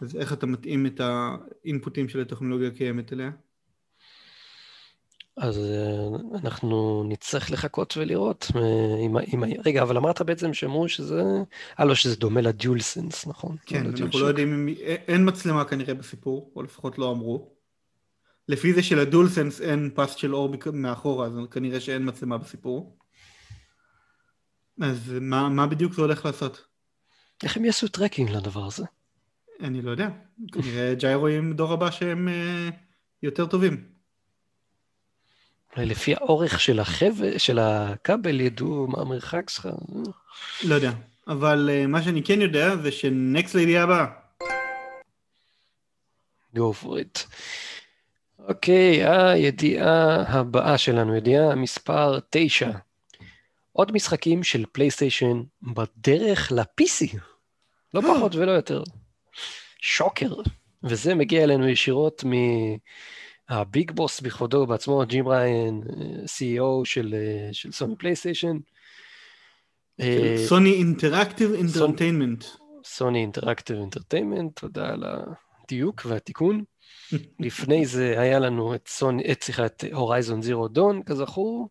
אז 0.00 0.16
איך 0.16 0.32
אתה 0.32 0.46
מתאים 0.46 0.86
את 0.86 1.00
האינפוטים 1.00 2.08
של 2.08 2.20
הטכנולוגיה 2.20 2.68
הקיימת 2.68 3.12
אליה? 3.12 3.30
אז 5.36 5.58
אה, 5.58 6.38
אנחנו 6.38 7.04
נצטרך 7.08 7.50
לחכות 7.50 7.96
ולראות. 7.96 8.46
עם, 9.04 9.16
עם, 9.26 9.42
רגע, 9.64 9.82
אבל 9.82 9.96
אמרת 9.96 10.22
בעצם 10.22 10.54
שאמרו 10.54 10.88
שזה... 10.88 11.22
אה, 11.80 11.84
לא, 11.84 11.94
שזה 11.94 12.16
דומה 12.16 12.40
לדיול 12.40 12.80
סנס, 12.80 13.26
נכון? 13.26 13.56
כן, 13.66 13.86
אנחנו 13.86 14.20
לא 14.20 14.26
יודעים 14.26 14.52
אם... 14.52 14.74
אין 15.08 15.28
מצלמה 15.28 15.64
כנראה 15.64 15.94
בסיפור, 15.94 16.52
או 16.56 16.62
לפחות 16.62 16.98
לא 16.98 17.10
אמרו. 17.10 17.50
לפי 18.48 18.72
זה 18.72 18.82
שלדיול 18.82 19.28
סנס 19.28 19.60
אין 19.60 19.90
פס 19.94 20.14
של 20.14 20.34
אור 20.34 20.54
מאחורה, 20.72 21.26
אז 21.26 21.32
כנראה 21.50 21.80
שאין 21.80 22.08
מצלמה 22.08 22.38
בסיפור. 22.38 22.96
אז 24.80 25.12
מה, 25.20 25.48
מה 25.48 25.66
בדיוק 25.66 25.92
זה 25.94 26.02
הולך 26.02 26.24
לעשות? 26.24 26.64
איך 27.42 27.56
הם 27.56 27.64
יעשו 27.64 27.88
tracking 27.88 28.30
לדבר 28.30 28.66
הזה? 28.66 28.84
אני 29.60 29.82
לא 29.82 29.90
יודע. 29.90 30.08
כנראה 30.52 30.94
ג'יירואים 30.94 31.52
דור 31.52 31.72
הבא 31.72 31.90
שהם 31.90 32.28
uh, 32.28 32.74
יותר 33.22 33.46
טובים. 33.46 33.84
אולי 35.76 35.86
לפי 35.86 36.14
האורך 36.14 36.60
של 36.60 36.80
החבל, 36.80 37.38
של 37.38 37.58
הכבל 37.58 38.40
ידעו 38.40 38.86
מה 38.86 39.00
המרחק 39.00 39.50
שלך. 39.50 39.68
לא 40.64 40.74
יודע, 40.74 40.92
אבל 41.28 41.70
uh, 41.72 41.86
מה 41.86 42.02
שאני 42.02 42.22
כן 42.22 42.40
יודע 42.40 42.76
זה 42.76 42.92
ש 42.92 43.13
next 43.13 43.54
לידיעה 43.54 43.84
הבאה. 43.84 44.06
go 46.56 46.72
for 46.82 46.86
it. 46.86 47.26
אוקיי, 48.48 49.06
okay, 49.06 49.10
הידיעה 49.10 50.22
הבאה 50.28 50.78
שלנו, 50.78 51.16
ידיעה 51.16 51.54
מספר 51.54 52.18
9. 52.30 52.70
עוד 53.76 53.92
משחקים 53.92 54.42
של 54.42 54.64
פלייסטיישן 54.72 55.42
בדרך 55.62 56.52
ל-PC. 56.52 57.18
לא 57.94 58.00
פחות 58.00 58.34
ולא 58.34 58.50
יותר. 58.50 58.82
shocker. 59.80 60.34
וזה 60.82 61.14
מגיע 61.14 61.44
אלינו 61.44 61.68
ישירות 61.68 62.24
מ... 62.24 62.32
ה 63.48 63.59
big 63.59 63.90
boss 63.90 64.20
בכבודו 64.20 64.58
ובעצמו, 64.58 65.02
ג'ים 65.06 65.28
ראיין, 65.28 65.82
CEO 66.24 66.84
של, 66.84 67.14
של 67.52 67.72
סוני 67.72 67.96
פלייסטיישן. 67.96 68.56
סוני 70.48 70.72
אינטראקטיב 70.72 71.52
אינטרטיימנט. 71.52 72.44
סוני 72.84 73.18
אינטראקטיב 73.18 73.76
אינטרטיימנט, 73.76 74.60
תודה 74.60 74.88
על 74.88 75.04
הדיוק 75.04 76.02
והתיקון. 76.06 76.64
לפני 77.40 77.86
זה 77.86 78.20
היה 78.20 78.38
לנו 78.38 78.74
את 78.74 78.88
סוני, 78.88 79.32
את 79.32 79.42
סליחה, 79.42 79.66
את 79.66 79.84
הורייזון 79.92 80.42
זירו 80.42 80.68
דון, 80.68 81.02
כזכור, 81.02 81.68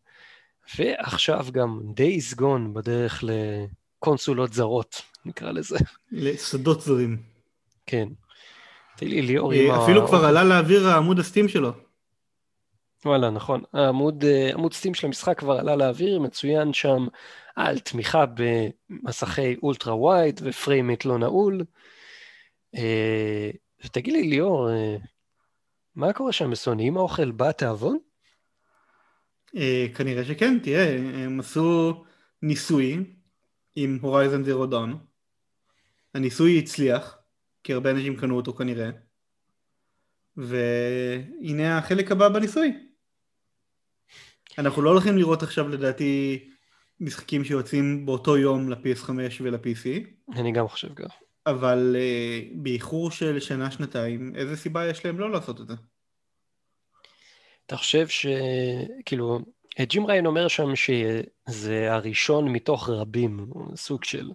ועכשיו 0.78 1.46
גם 1.52 1.80
Days 1.98 2.38
Gone 2.40 2.74
בדרך 2.74 3.24
לקונסולות 3.24 4.54
זרות, 4.54 5.02
נקרא 5.26 5.52
לזה. 5.52 5.78
לשדות 6.12 6.82
זרים. 6.82 7.18
כן. 7.86 8.08
תן 8.98 9.08
לי 9.08 9.22
ליאור 9.22 9.54
עם 9.54 9.72
ה... 9.72 9.84
אפילו 9.84 10.08
כבר 10.08 10.26
עלה 10.26 10.44
לאוויר 10.44 10.88
העמוד 10.88 11.20
הסטים 11.20 11.48
שלו. 11.48 11.72
וואלה, 13.06 13.30
נכון. 13.30 13.64
העמוד, 13.74 14.24
אה, 14.24 14.50
עמוד 14.54 14.74
סטים 14.74 14.94
של 14.94 15.08
המשחק 15.08 15.40
כבר 15.40 15.60
עלה 15.60 15.76
לאוויר, 15.76 16.20
מצוין 16.20 16.74
שם 16.74 17.08
על 17.56 17.80
תמיכה 17.80 18.26
במסכי 18.34 19.56
אולטרה 19.64 19.96
ווייד 19.96 20.42
ופריימט 20.44 21.06
לא 21.06 21.18
נעול. 21.18 21.64
אה, 22.76 23.50
ותגיד 23.86 24.14
לי, 24.14 24.24
ליאור, 24.24 24.70
אה, 24.70 24.96
מה 25.96 26.14
קורה 26.14 26.32
שם 26.32 26.52
בסוני? 26.52 26.88
אם 26.90 26.98
האוכל 26.98 27.32
בא 27.32 27.52
תיאבון? 27.52 27.98
כנראה 29.96 30.26
שכן, 30.26 30.60
תראה, 30.60 30.98
הם 30.98 31.40
עשו 31.40 32.04
ניסוי 32.42 33.04
עם 33.76 33.98
הורייזן 34.02 34.44
זירו 34.44 34.66
דון. 34.66 34.98
הניסוי 36.14 36.60
הצליח. 36.60 37.18
כי 37.64 37.74
הרבה 37.74 37.92
אנשים 37.92 38.16
קנו 38.16 38.36
אותו 38.36 38.54
כנראה. 38.54 38.90
והנה 40.38 41.78
החלק 41.78 42.12
הבא 42.12 42.30
בניסוי. 42.30 42.74
אנחנו 44.58 44.82
לא 44.82 44.90
הולכים 44.90 45.18
לראות 45.18 45.44
עכשיו 45.44 45.70
לדעתי 45.70 46.44
משחקים 47.00 47.44
שיוצאים 47.44 48.06
באותו 48.06 48.38
יום 48.38 48.70
ל-PS5 48.70 49.10
ול-PC. 49.42 50.08
אני 50.36 50.52
גם 50.52 50.68
חושב 50.68 50.94
כך. 50.94 51.14
אבל 51.46 51.96
uh, 51.96 52.54
באיחור 52.56 53.12
של 53.12 53.40
שנה-שנתיים, 53.40 54.36
איזה 54.36 54.56
סיבה 54.58 54.88
יש 54.88 55.06
להם 55.06 55.20
לא 55.20 55.32
לעשות 55.32 55.62
את 55.62 55.68
זה? 55.68 55.74
אתה 57.66 57.78
חושב 57.78 58.08
ש... 58.08 58.26
כאילו, 59.06 59.40
ג'ים 59.82 60.06
ריין 60.06 60.26
אומר 60.26 60.48
שם 60.48 60.76
שזה 60.76 61.94
הראשון 61.94 62.50
מתוך 62.50 62.90
רבים, 62.90 63.48
סוג 63.76 64.04
של... 64.04 64.32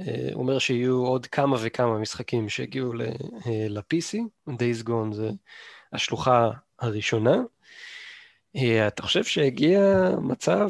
אה, 0.00 0.28
הוא 0.32 0.42
אומר 0.42 0.58
שיהיו 0.58 0.96
עוד 0.96 1.26
כמה 1.26 1.56
וכמה 1.60 1.98
משחקים 1.98 2.48
שיגיעו 2.48 2.92
אה, 2.92 3.66
ל-PC, 3.68 4.18
Days 4.50 4.86
Gone 4.88 5.12
זה 5.12 5.30
השלוחה 5.92 6.50
הראשונה. 6.78 7.36
אה, 8.56 8.86
אתה 8.86 9.02
חושב 9.02 9.24
שהגיע 9.24 10.10
מצב 10.22 10.68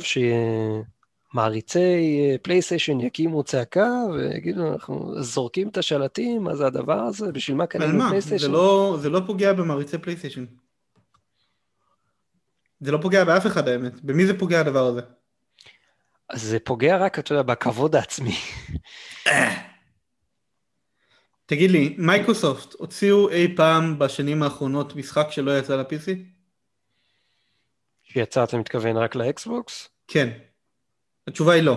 מעריצי 1.35 2.37
פלייסיישן 2.43 3.01
יקימו 3.01 3.43
צעקה 3.43 3.91
ויגידו, 4.13 4.73
אנחנו 4.73 5.23
זורקים 5.23 5.69
את 5.69 5.77
השלטים, 5.77 6.43
מה 6.43 6.57
זה 6.57 6.67
הדבר 6.67 7.01
הזה? 7.01 7.33
בשביל 7.33 7.57
מה 7.57 7.67
קנינו 7.67 8.09
פלייסיישן? 8.09 8.47
זה 8.47 8.53
לא, 8.53 8.97
זה 9.01 9.11
לא 9.11 9.21
פוגע 9.27 9.53
במעריצי 9.53 9.99
פלייסיישן. 9.99 10.45
זה 12.81 12.93
לא 12.93 12.99
פוגע 13.03 13.25
באף 13.25 13.47
אחד 13.47 13.69
האמת. 13.69 14.01
במי 14.03 14.27
זה 14.27 14.39
פוגע 14.39 14.61
הדבר 14.61 14.87
הזה? 14.87 15.01
זה 16.35 16.59
פוגע 16.59 16.97
רק, 16.97 17.19
אתה 17.19 17.33
יודע, 17.33 17.43
בכבוד 17.43 17.97
העצמי. 17.97 18.37
תגיד 21.47 21.71
לי, 21.71 21.95
מייקרוסופט 21.99 22.75
הוציאו 22.79 23.31
אי 23.31 23.57
פעם 23.57 23.99
בשנים 23.99 24.43
האחרונות 24.43 24.97
משחק 24.97 25.27
שלא 25.31 25.59
יצא 25.59 25.77
ל-PC? 25.77 26.09
שיצא, 28.03 28.45
אתה 28.45 28.57
מתכוון 28.57 28.97
רק 28.97 29.15
לאקסבוקס? 29.15 29.89
כן. 30.09 30.31
התשובה 31.29 31.53
היא 31.53 31.63
לא. 31.63 31.77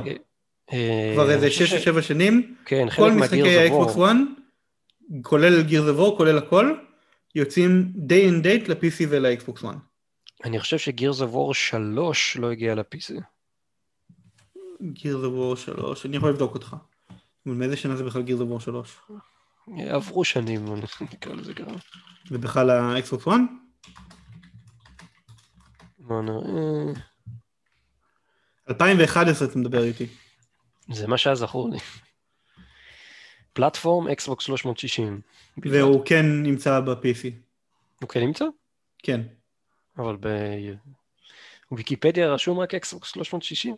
אה, 0.74 1.12
כבר 1.14 1.32
איזה 1.32 1.52
6 1.52 1.74
או 1.74 1.80
7 1.80 2.02
שנים, 2.02 2.56
כן, 2.66 2.88
כל 2.95 3.12
משחקי 3.12 3.58
האקסבוקס 3.58 3.93
1, 3.95 4.16
כולל 5.22 5.62
Gears 5.62 5.86
of 5.86 5.96
War, 5.96 6.18
כולל 6.18 6.38
הכל, 6.38 6.76
יוצאים 7.36 7.93
day 7.95 8.32
and 8.32 8.45
date 8.45 8.70
ל-PC 8.70 9.06
ול-Xbox 9.10 9.66
1. 9.66 9.76
אני 10.46 10.60
חושב 10.60 10.78
ש 10.78 10.90
Gears 10.90 11.22
of 11.22 11.30
War 11.32 11.54
3 11.54 12.38
לא 12.38 12.52
הגיע 12.52 12.76
ל-PC. 12.76 13.22
Gears 14.82 15.24
of 15.24 15.34
War 15.34 15.56
3, 15.56 16.06
אני 16.06 16.18
יכול 16.18 16.30
לבדוק 16.30 16.54
אותך. 16.54 16.76
מאיזה 17.46 17.78
שנה 17.78 17.96
זה 17.96 18.04
בכלל 18.04 18.22
Gears 18.22 18.39
of 18.39 18.50
War 18.50 18.60
3? 18.60 18.98
עברו 19.78 20.26
שנים, 20.26 20.66
נקרא 21.14 21.34
לזה 21.34 21.54
ככה. 21.54 21.72
זה 22.30 22.38
בכלל 22.38 22.70
האקסבוקס 22.70 23.28
1? 23.28 23.34
בוא 26.00 26.22
נראה. 26.22 26.94
2011 28.70 29.48
אתה 29.48 29.60
מדבר 29.60 29.84
איתי. 29.84 30.08
זה 30.92 31.08
מה 31.08 31.18
שהיה 31.18 31.36
זכור 31.36 31.70
לי. 31.70 31.78
platform 33.54 34.08
אקסבוקס 34.08 34.46
360. 34.46 35.22
והוא 35.58 36.06
כן 36.06 36.26
נמצא 36.26 36.80
ב-PC. 36.80 37.30
הוא 38.02 38.10
כן 38.10 38.20
נמצא? 38.20 38.46
כן. 39.04 39.22
אבל 40.00 40.18
בוויקיפדיה 41.72 42.34
רשום 42.34 42.60
רק 42.60 42.76
אקסבוקס 42.76 43.10
360. 43.10 43.76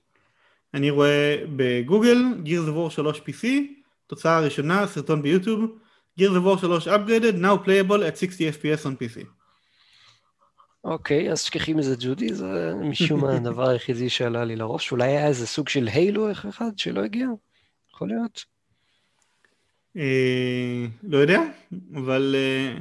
אני 0.73 0.89
רואה 0.89 1.43
בגוגל, 1.55 2.17
Gears 2.45 2.69
of 2.69 2.89
War 2.89 2.89
3 2.89 3.19
PC, 3.19 3.47
תוצאה 4.07 4.37
הראשונה, 4.37 4.87
סרטון 4.87 5.21
ביוטיוב, 5.21 5.77
Gears 6.19 6.23
of 6.23 6.45
War 6.45 6.59
3 6.59 6.87
upgraded, 6.87 7.35
now 7.41 7.65
playable 7.65 8.03
at 8.03 8.17
60 8.17 8.49
FPS 8.49 8.85
on 8.85 8.95
PC. 9.03 9.25
אוקיי, 10.83 11.31
אז 11.31 11.41
שכחי 11.41 11.73
מזה 11.73 11.95
ג'ודי, 11.99 12.33
זה 12.33 12.73
משום 12.75 13.25
הדבר 13.25 13.69
היחידי 13.69 14.09
שעלה 14.09 14.45
לי 14.45 14.55
לראש. 14.55 14.91
אולי 14.91 15.07
היה 15.07 15.27
איזה 15.27 15.47
סוג 15.47 15.69
של 15.69 15.87
הילו 15.87 16.31
אחד 16.31 16.77
שלא 16.77 17.03
הגיע? 17.03 17.27
יכול 17.93 18.07
להיות. 18.07 18.45
אה, 19.97 20.85
לא 21.03 21.17
יודע, 21.17 21.41
אבל 21.95 22.35
אה, 22.37 22.77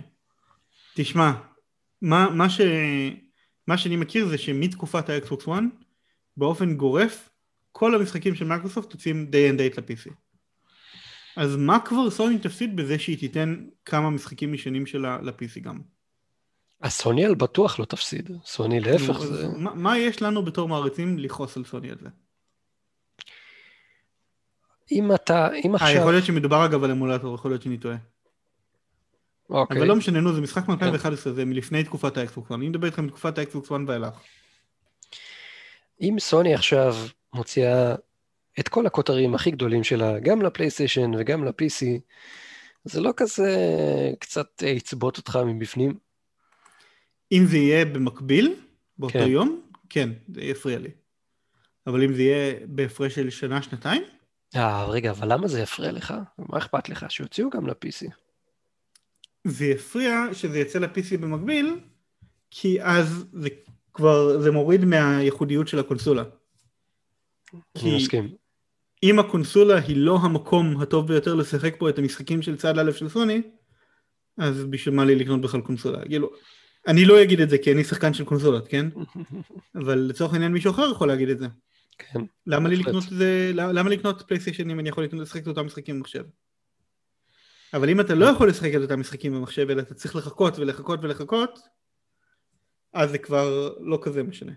תשמע, 0.95 1.33
מה, 2.03 2.31
מה, 2.31 2.51
ש, 2.51 2.61
מה 3.71 3.79
שאני 3.79 3.97
מכיר 3.97 4.29
זה 4.29 4.39
שמתקופת 4.39 5.09
האקסבוקס 5.09 5.49
1, 5.49 5.63
באופן 6.37 6.77
גורף, 6.77 7.31
כל 7.73 7.95
המשחקים 7.95 8.35
של 8.35 8.45
מייקרוסופט 8.45 8.95
יוצאים 8.95 9.31
day 9.31 9.53
and 9.55 9.59
date 9.59 9.81
ל-PC. 9.81 10.13
אז 11.37 11.57
מה 11.57 11.81
כבר 11.85 12.11
סוני 12.11 12.39
תפסיד 12.39 12.77
בזה 12.77 12.99
שהיא 12.99 13.19
תיתן 13.19 13.65
כמה 13.85 14.11
משחקים 14.11 14.53
משנים 14.53 14.87
שלה 14.87 15.19
ל-PC 15.23 15.61
גם? 15.61 15.81
אז 16.81 16.93
סוני 16.93 17.25
על 17.25 17.35
בטוח 17.35 17.81
לא 17.81 17.85
תפסיד, 17.85 18.31
סוני 18.45 18.81
להפך 18.81 19.19
זה... 19.19 19.49
מה, 19.49 19.75
מה 19.75 19.99
יש 19.99 20.23
לנו 20.23 20.45
בתור 20.45 20.69
מעריצים 20.69 21.19
לכעוס 21.19 21.57
על 21.57 21.65
סוני 21.65 21.91
על 21.91 21.97
זה? 22.01 22.09
אם 24.93 25.15
אתה, 25.15 25.49
אם 25.65 25.75
עכשיו... 25.75 25.89
יכול 25.97 26.13
להיות 26.13 26.25
שמדובר 26.25 26.65
אגב 26.65 26.85
על 26.85 26.91
אמולטור, 26.91 27.35
יכול 27.35 27.51
להיות 27.51 27.63
שאני 27.63 27.79
טועה. 27.79 27.97
אוקיי. 29.51 29.79
אבל 29.79 29.87
לא 29.87 29.97
משנה, 29.97 30.21
נו, 30.21 30.33
זה 30.33 30.41
משחק 30.41 30.69
מ-2011, 30.69 31.31
זה 31.31 31.45
מלפני 31.45 31.85
תקופת 31.85 32.17
האקסבוקס 32.17 32.49
1, 32.49 32.55
אני 32.55 32.69
מדבר 32.69 32.87
איתכם 32.87 33.07
מתקופת 33.07 33.39
האקסבוקס 33.39 33.69
1 33.73 33.81
ואילך. 33.87 34.15
אם 36.01 36.17
סוני 36.19 36.55
עכשיו 36.55 36.97
מוציאה 37.35 37.95
את 38.61 38.69
כל 38.69 38.87
הכותרים 38.87 39.35
הכי 39.35 39.51
גדולים 39.51 39.85
שלה, 39.85 40.19
גם 40.21 40.43
לפלייסטיישן 40.43 41.11
וגם 41.19 41.45
ל-PC, 41.45 41.87
זה 42.85 43.01
לא 43.01 43.13
כזה 43.17 43.57
קצת 44.19 44.63
יצבוט 44.63 45.19
אותך 45.19 45.39
מבפנים? 45.47 45.95
אם 47.33 47.45
זה 47.47 47.57
יהיה 47.57 47.85
במקביל, 47.85 48.55
באותו 48.99 49.19
כן. 49.19 49.29
יום, 49.29 49.61
כן, 49.89 50.09
זה 50.35 50.41
יפריע 50.41 50.79
לי. 50.79 50.91
אבל 51.87 52.03
אם 52.03 52.15
זה 52.15 52.23
יהיה 52.23 52.55
בהפרש 52.67 53.15
של 53.15 53.31
שנה, 53.31 53.63
שנתיים? 53.63 54.03
אה, 54.57 54.85
רגע, 54.85 55.11
אבל 55.11 55.33
למה 55.33 55.49
זה 55.49 55.61
יפריע 55.61 55.93
לך? 55.93 56.15
מה 56.39 56.59
אכפת 56.59 56.89
לך? 56.89 57.07
שיוציאו 57.09 57.51
גם 57.51 57.67
ל-PC. 57.67 58.20
זה 59.45 59.67
יפריע 59.67 60.25
שזה 60.33 60.59
יצא 60.59 60.79
ל-PC 60.79 61.17
במקביל, 61.21 61.77
כי 62.51 62.83
אז 62.83 63.25
זה 63.33 63.49
כבר, 63.95 64.41
זה 64.41 64.51
מוריד 64.51 64.85
מהייחודיות 64.85 65.69
של 65.69 65.79
הקונסולה. 65.79 66.25
אני 67.77 67.97
מסכים. 67.97 68.35
אם 69.03 69.19
הקונסולה 69.19 69.79
היא 69.79 69.97
לא 69.97 70.19
המקום 70.23 70.81
הטוב 70.81 71.07
ביותר 71.07 71.35
לשחק 71.35 71.75
פה 71.79 71.89
את 71.89 71.99
המשחקים 71.99 72.43
של 72.43 72.57
צד 72.57 72.79
א' 72.79 72.93
של 72.93 73.09
סוני, 73.09 73.43
אז 74.39 74.65
בשביל 74.65 74.95
מה 74.95 75.05
לי 75.05 75.15
לקנות 75.15 75.41
בכלל 75.41 75.61
קונסולה? 75.61 76.05
כאילו, 76.05 76.31
אני 76.87 77.05
לא 77.05 77.23
אגיד 77.23 77.41
את 77.41 77.51
זה 77.51 77.59
כי 77.59 77.73
אני 77.73 77.85
שחקן 77.85 78.15
של 78.15 78.25
קונסולות, 78.25 78.69
כן? 78.69 78.87
אבל 79.81 79.99
לצורך 79.99 80.33
העניין 80.33 80.53
מישהו 80.53 80.71
אחר 80.71 80.91
יכול 80.93 81.09
להגיד 81.09 81.29
את 81.29 81.39
זה. 81.39 81.47
כן. 81.99 82.21
למה 82.47 82.69
לי 82.69 82.77
לקנות 82.77 83.05
את 83.05 83.19
זה, 83.19 83.51
למה 83.55 83.91
לקנות 83.91 84.23
פלייסטיישן 84.23 84.71
אם 84.71 84.81
אני 84.81 84.89
יכול 84.89 85.09
לשחק 85.13 85.43
את 85.43 85.49
אותם 85.49 85.67
משחקים 85.67 85.97
במחשב? 85.97 86.25
אבל 87.75 87.91
אם 87.91 88.01
אתה 88.01 88.15
לא 88.15 88.27
יכול 88.27 88.49
לשחק 88.49 88.71
את 88.77 88.81
אותם 88.81 89.01
משחקים 89.01 89.33
במחשב, 89.33 89.71
אלא 89.71 89.83
אתה 89.83 89.95
צריך 89.95 90.17
לחכות 90.17 90.59
ולחכות 90.59 91.01
ולחכות, 91.03 91.59
אז 92.93 93.11
זה 93.11 93.19
כבר 93.19 93.75
לא 93.81 93.99
כזה 94.03 94.23
משנה. 94.23 94.53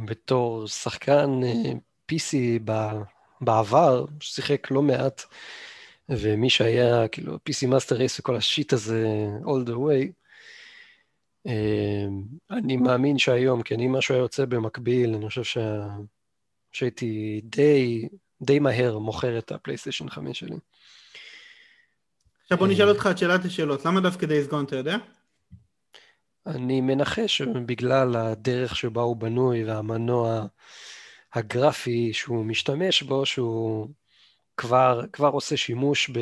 בתור 0.00 0.66
שחקן 0.66 1.40
אה, 1.44 1.72
PC 2.12 2.34
בעבר, 3.40 4.04
ששיחק 4.20 4.70
לא 4.70 4.82
מעט, 4.82 5.22
ומי 6.08 6.50
שהיה 6.50 7.08
כאילו 7.08 7.36
PC 7.36 7.68
Master 7.68 7.96
Race 7.96 8.16
וכל 8.18 8.36
השיט 8.36 8.72
הזה 8.72 9.06
all 9.44 9.68
the 9.68 9.72
way, 9.72 10.12
אה, 11.46 12.06
אני 12.50 12.76
מאמין 12.76 13.18
שהיום, 13.18 13.62
כן, 13.62 13.80
אם 13.80 13.92
משהו 13.92 14.14
היה 14.14 14.22
יוצא 14.22 14.44
במקביל, 14.44 15.14
אני 15.14 15.28
חושב 15.28 15.44
שה... 15.44 15.86
שהייתי 16.72 17.40
די, 17.44 18.08
די 18.42 18.58
מהר 18.58 18.98
מוכר 18.98 19.38
את 19.38 19.52
הפלייסטיישן 19.52 20.08
5 20.08 20.38
שלי. 20.38 20.56
עכשיו 22.48 22.58
בוא 22.58 22.68
נשאל 22.68 22.88
אותך 22.88 23.08
את 23.10 23.18
שאלת 23.18 23.44
השאלות, 23.44 23.84
למה 23.84 24.00
דווקא 24.00 24.26
Days 24.26 24.52
Gone 24.52 24.64
אתה 24.66 24.76
יודע? 24.76 24.96
אני 26.46 26.80
מנחש 26.80 27.38
שבגלל 27.38 28.16
הדרך 28.16 28.76
שבה 28.76 29.02
הוא 29.02 29.16
בנוי 29.16 29.64
והמנוע 29.64 30.46
הגרפי 31.34 32.12
שהוא 32.12 32.44
משתמש 32.44 33.02
בו, 33.02 33.26
שהוא 33.26 33.88
כבר, 34.56 35.02
כבר 35.12 35.28
עושה 35.28 35.56
שימוש 35.56 36.10
ב... 36.10 36.18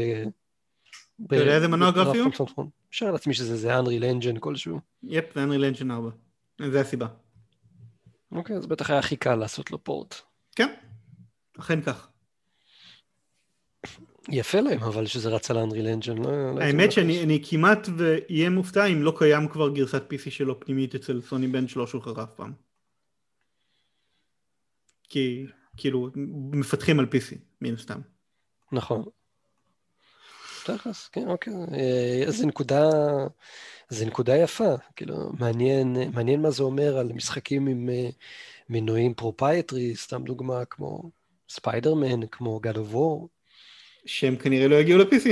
אתה 1.26 1.36
יודע 1.36 1.54
איזה 1.54 1.68
מנוע 1.68 1.90
גרפי 1.90 2.18
הוא? 2.18 2.30
אפשר 2.90 3.10
לעצמי 3.10 3.34
שזה 3.34 3.56
זה 3.56 3.78
Unreal 3.78 4.22
Engine 4.22 4.40
כלשהו. 4.40 4.80
יפ, 5.02 5.24
זה 5.34 5.44
Unreal 5.44 5.76
Engine 5.76 5.90
4. 5.90 6.10
זה 6.70 6.80
הסיבה. 6.80 7.06
אוקיי, 8.32 8.56
אז 8.56 8.66
בטח 8.66 8.90
היה 8.90 8.98
הכי 8.98 9.16
קל 9.16 9.34
לעשות 9.34 9.70
לו 9.70 9.84
פורט. 9.84 10.14
כן, 10.56 10.74
אכן 11.58 11.80
כך. 11.80 12.08
יפה 14.28 14.60
להם, 14.60 14.82
אבל 14.82 15.06
שזה 15.06 15.28
רץ 15.28 15.50
על 15.50 15.56
Engine. 15.56 16.22
לא, 16.24 16.54
לא 16.54 16.60
האמת 16.60 16.92
שאני 16.92 17.42
כמעט 17.50 17.88
ואהיה 17.96 18.50
מופתע 18.50 18.86
אם 18.86 19.02
לא 19.02 19.12
קיים 19.18 19.48
כבר 19.48 19.68
גרסת 19.68 20.02
PC 20.12 20.30
שלו 20.30 20.60
פנימית 20.60 20.94
אצל 20.94 21.20
סוני 21.20 21.46
בן 21.46 21.68
שלו 21.68 21.86
שוחרר 21.86 22.22
אף 22.22 22.30
פעם. 22.36 22.52
כי 25.08 25.46
כאילו 25.76 26.10
מפתחים 26.52 27.00
על 27.00 27.06
PC, 27.06 27.36
מן 27.60 27.74
הסתם. 27.74 28.00
נכון. 28.72 29.04
תכלס, 30.64 31.08
כן, 31.08 31.28
אוקיי. 31.28 31.52
אה, 31.52 32.30
זו 32.30 32.46
נקודה, 32.46 32.90
זו 33.88 34.06
נקודה 34.06 34.36
יפה. 34.36 34.74
כאילו, 34.96 35.32
מעניין, 35.38 35.96
מעניין 36.14 36.42
מה 36.42 36.50
זה 36.50 36.62
אומר 36.62 36.98
על 36.98 37.12
משחקים 37.12 37.66
עם 37.66 37.88
אה, 37.88 38.08
מנועים 38.68 39.14
proprietary, 39.14 39.96
סתם 39.96 40.24
דוגמה 40.24 40.64
כמו 40.64 41.10
ספיידרמן, 41.48 42.26
כמו 42.26 42.60
God 42.64 42.76
of 42.76 42.94
War. 42.94 43.35
שהם 44.06 44.36
כנראה 44.36 44.68
לא 44.68 44.76
יגיעו 44.76 44.98
ל-PC. 44.98 45.28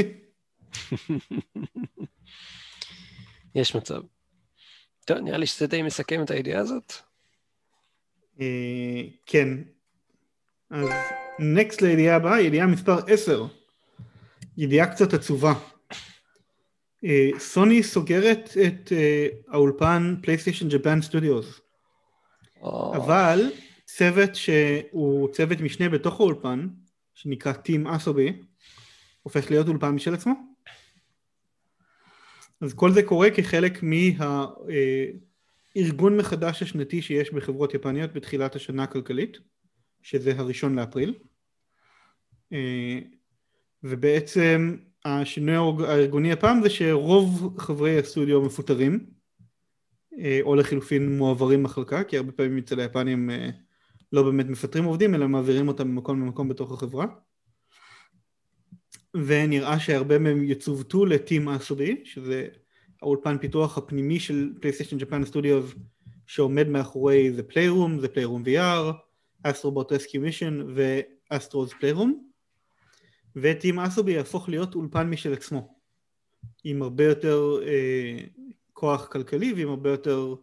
יש 3.54 3.76
מצב. 3.76 4.00
טוב, 5.04 5.18
נראה 5.18 5.38
לי 5.38 5.46
שזה 5.46 5.66
די 5.66 5.82
מסכם 5.82 6.22
את 6.22 6.30
הידיעה 6.30 6.60
הזאת. 6.60 6.92
אה, 8.40 9.02
כן. 9.26 9.48
אז 10.70 10.88
next 11.38 11.82
לידיעה 11.82 12.16
הבאה, 12.16 12.40
ידיעה 12.40 12.66
מספר 12.66 12.98
10. 13.06 13.46
ידיעה 14.56 14.86
קצת 14.86 15.14
עצובה. 15.14 15.52
אה, 17.04 17.30
סוני 17.38 17.82
סוגרת 17.82 18.50
את 18.66 18.92
אה, 18.92 19.28
האולפן 19.48 20.14
פלייסטיישן 20.22 20.68
ג'פן 20.68 21.02
סטודיוס. 21.02 21.60
אבל 22.96 23.50
צוות 23.84 24.34
שהוא 24.34 25.28
צוות 25.32 25.60
משנה 25.60 25.88
בתוך 25.88 26.20
האולפן, 26.20 26.68
שנקרא 27.14 27.52
Team 27.52 27.96
אסובי, 27.96 28.32
הופך 29.24 29.50
להיות 29.50 29.68
אולפן 29.68 29.90
משל 29.90 30.14
עצמו. 30.14 30.34
אז 32.60 32.74
כל 32.74 32.92
זה 32.92 33.02
קורה 33.02 33.30
כחלק 33.30 33.82
מהארגון 33.82 35.16
מחדש 36.16 36.62
השנתי 36.62 37.02
שיש 37.02 37.32
בחברות 37.32 37.74
יפניות 37.74 38.12
בתחילת 38.12 38.56
השנה 38.56 38.82
הכלכלית, 38.82 39.38
שזה 40.02 40.32
הראשון 40.36 40.78
לאפריל. 40.78 41.14
אה, 42.52 42.98
ובעצם 43.82 44.76
השינוי 45.04 45.86
הארגוני 45.86 46.32
הפעם 46.32 46.62
זה 46.62 46.70
שרוב 46.70 47.54
חברי 47.58 47.98
הסטודיו 47.98 48.42
מפוטרים, 48.42 49.06
אה, 50.18 50.40
או 50.42 50.54
לחילופין 50.54 51.18
מועברים 51.18 51.62
מחלקה, 51.62 52.04
כי 52.04 52.16
הרבה 52.16 52.32
פעמים 52.32 52.58
אצל 52.58 52.80
היפנים 52.80 53.30
אה, 53.30 53.50
לא 54.12 54.22
באמת 54.22 54.46
מפטרים 54.46 54.84
עובדים, 54.84 55.14
אלא 55.14 55.28
מעבירים 55.28 55.68
אותם 55.68 55.88
ממקום 55.88 56.20
למקום 56.20 56.48
בתוך 56.48 56.72
החברה. 56.72 57.06
ונראה 59.14 59.80
שהרבה 59.80 60.18
מהם 60.18 60.44
יצוותו 60.44 61.06
ל-Team 61.06 61.48
Asobi, 61.48 62.00
שזה 62.04 62.48
האולפן 63.02 63.38
פיתוח 63.38 63.78
הפנימי 63.78 64.20
של 64.20 64.52
PlayStation 64.60 64.98
Japan 64.98 65.24
Studios 65.24 65.74
שעומד 66.26 66.68
מאחורי 66.68 67.32
The 67.38 67.52
Playroom, 67.52 68.04
The 68.04 68.16
Playroom 68.16 68.46
VR, 68.48 68.94
Astro 69.42 69.73
Bot 69.73 69.92
Rescue 69.92 70.18
Mission 70.18 70.66
ו 70.74 70.86
Astro's 70.86 71.72
Playroom 71.72 72.28
ו 73.36 73.44
Team 73.44 73.78
Asobi 73.78 74.12
יהפוך 74.12 74.48
להיות 74.48 74.74
אולפן 74.74 75.10
משל 75.10 75.32
עצמו 75.32 75.74
עם 76.64 76.82
הרבה 76.82 77.04
יותר 77.04 77.58
אה, 77.66 78.18
כוח 78.72 79.06
כלכלי 79.06 79.52
ועם 79.52 79.68
הרבה 79.68 79.90
יותר 79.90 80.34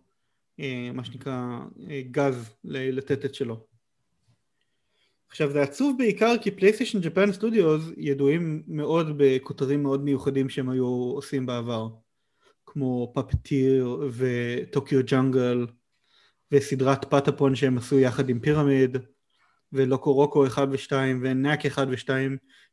אה, 0.60 0.90
מה 0.94 1.04
שנקרא 1.04 1.60
אה, 1.90 2.02
גז 2.12 2.56
לתת 2.64 3.26
את 3.26 3.36
שלו 3.36 3.71
עכשיו 5.32 5.52
זה 5.52 5.62
עצוב 5.62 5.98
בעיקר 5.98 6.36
כי 6.42 6.52
PlayStation 6.52 7.00
Japan 7.00 7.32
Studios 7.32 7.84
ידועים 7.98 8.64
מאוד 8.68 9.14
בכותרים 9.18 9.84
מאוד 9.84 10.04
מיוחדים 10.04 10.50
שהם 10.50 10.70
היו 10.70 10.86
עושים 10.86 11.46
בעבר 11.46 11.88
כמו 12.66 13.12
Puppeteer 13.16 14.10
ו 14.12 14.26
Tokyo 14.26 15.00
Jungle 15.06 15.66
וסדרת 16.52 17.06
Patapon 17.06 17.56
שהם 17.56 17.78
עשו 17.78 18.00
יחד 18.00 18.30
עם 18.30 18.40
פירמיד 18.40 18.98
ו 19.74 20.14
LocoRoco 20.14 20.48
1 20.48 20.68
ו-2 20.72 20.92
ו 21.22 21.29
Knack 21.29 21.66
1 21.66 21.88
ו-2 21.88 22.10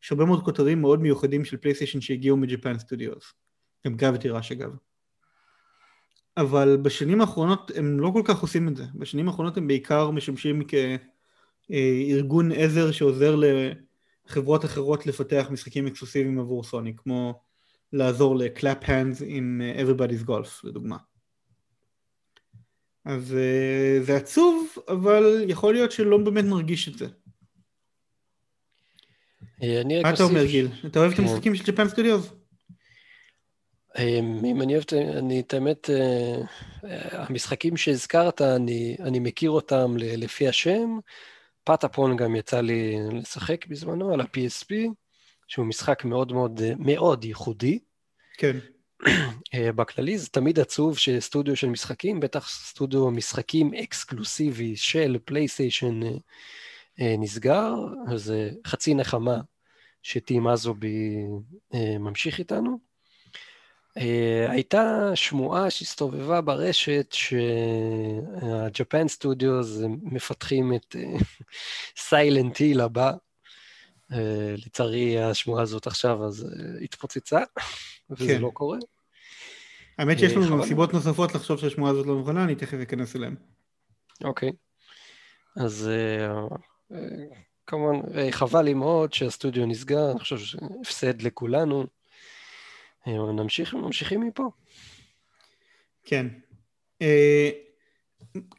יש 0.04 0.12
הרבה 0.12 0.24
מאוד 0.24 0.44
כותרים 0.44 0.80
מאוד 0.80 1.00
מיוחדים 1.00 1.44
של 1.44 1.56
פלייסטיישן 1.56 2.00
שהגיעו 2.00 2.36
מ 2.36 2.43
Japan 2.43 2.78
Studios 2.78 3.34
גם 3.86 3.94
Gravity 3.94 4.28
Rush 4.28 4.52
אגב. 4.52 4.70
אבל 6.36 6.76
בשנים 6.76 7.20
האחרונות 7.20 7.70
הם 7.76 8.00
לא 8.00 8.10
כל 8.12 8.22
כך 8.24 8.40
עושים 8.40 8.68
את 8.68 8.76
זה. 8.76 8.84
בשנים 8.94 9.28
האחרונות 9.28 9.56
הם 9.56 9.66
בעיקר 9.66 10.10
משמשים 10.10 10.64
כארגון 11.68 12.52
עזר 12.52 12.92
שעוזר 12.92 13.36
לחברות 14.26 14.64
אחרות 14.64 15.06
לפתח 15.06 15.46
משחקים 15.50 15.86
אקסקלוסיביים 15.86 16.38
עבור 16.38 16.64
סוני 16.64 16.92
כמו 16.96 17.40
לעזור 17.92 18.36
ל 18.36 18.45
Clap 18.45 18.78
Hanz 18.82 19.22
עם 19.26 19.62
Everybody's 19.76 20.28
Golf 20.28 20.60
לדוגמה 20.64 20.96
אז 23.08 23.32
uh, 23.32 24.02
זה 24.04 24.16
עצוב, 24.16 24.74
אבל 24.88 25.44
יכול 25.48 25.74
להיות 25.74 25.92
שלא 25.92 26.18
באמת 26.18 26.44
נרגיש 26.44 26.88
את 26.88 26.98
זה. 26.98 27.06
אה, 29.62 29.82
מה 30.02 30.14
אתה 30.14 30.22
אומר 30.22 30.44
גיל? 30.44 30.68
אתה 30.86 30.98
אוהב 30.98 31.12
את 31.12 31.18
המשחקים 31.18 31.54
של 31.54 31.64
Japan 31.64 31.88
Studios? 31.88 32.32
אם 33.98 34.62
אני 34.62 34.74
אוהב, 34.74 34.84
אני 35.18 35.40
את 35.40 35.54
האמת, 35.54 35.90
אה, 35.90 36.40
המשחקים 37.12 37.76
שהזכרת, 37.76 38.42
אני, 38.42 38.96
אני 39.00 39.18
מכיר 39.18 39.50
אותם 39.50 39.94
לפי 39.96 40.48
השם. 40.48 40.98
Patapon 41.64 42.16
גם 42.16 42.36
יצא 42.36 42.60
לי 42.60 42.96
לשחק 43.12 43.66
בזמנו 43.66 44.12
על 44.12 44.20
ה-PSP, 44.20 44.74
שהוא 45.46 45.66
משחק 45.66 46.04
מאוד 46.04 46.32
מאוד 46.32 46.60
מאוד 46.78 47.24
ייחודי. 47.24 47.78
כן. 48.38 48.58
אה, 49.54 49.72
בכללי 49.72 50.18
זה 50.18 50.28
תמיד 50.28 50.58
עצוב 50.60 50.98
שסטודיו 50.98 51.56
של 51.56 51.68
משחקים, 51.68 52.20
בטח 52.20 52.48
סטודיו 52.48 53.10
משחקים 53.10 53.74
אקסקלוסיבי 53.74 54.76
של 54.76 55.18
פלייסטיישן 55.24 56.02
אה, 56.02 56.10
אה, 57.00 57.14
נסגר, 57.18 57.74
אז 58.12 58.32
חצי 58.66 58.94
נחמה 58.94 59.40
ש 60.02 60.17
Team 60.17 60.48
Asobi 60.48 61.16
ממשיך 62.00 62.38
איתנו. 62.38 62.87
הייתה 64.48 65.10
שמועה 65.14 65.70
שהסתובבה 65.70 66.40
ברשת 66.40 67.12
שה 67.12 67.86
Japan 67.86 69.08
Studios 69.08 69.78
מפתחים 70.02 70.72
את 70.74 70.96
סיילנט 71.96 72.56
היל 72.56 72.80
הבא. 72.80 73.12
לצערי 74.56 75.22
השמועה 75.22 75.62
הזאת 75.62 75.86
עכשיו 75.86 76.26
אז 76.26 76.46
התפוצצה. 76.82 77.40
וזה 78.10 78.34
כן. 78.34 78.40
לא 78.40 78.50
קורה. 78.54 78.78
האמת 79.98 80.18
שיש 80.18 80.32
לנו 80.32 80.64
סיבות 80.64 80.94
נוספות 80.94 81.34
לחשוב 81.34 81.58
שהשמועה 81.58 81.92
הזאת 81.92 82.06
לא 82.06 82.20
נכונה, 82.20 82.44
אני 82.44 82.54
תכף 82.54 82.78
אכנס 82.82 83.16
אליהן. 83.16 83.34
אוקיי. 84.24 84.52
אז 85.56 85.88
אה, 85.88 86.26
אה, 86.92 87.24
כמובן, 87.66 88.18
אה, 88.18 88.32
חבל 88.32 88.62
לי 88.62 88.74
מאוד 88.74 89.12
שהסטודיו 89.12 89.66
נסגר, 89.66 90.10
אני 90.10 90.18
חושב 90.18 90.38
שהפסד 90.38 91.22
לכולנו. 91.22 91.86
נמשיך, 93.06 93.74
ממשיכים 93.74 94.20
מפה. 94.20 94.50
כן. 96.04 96.26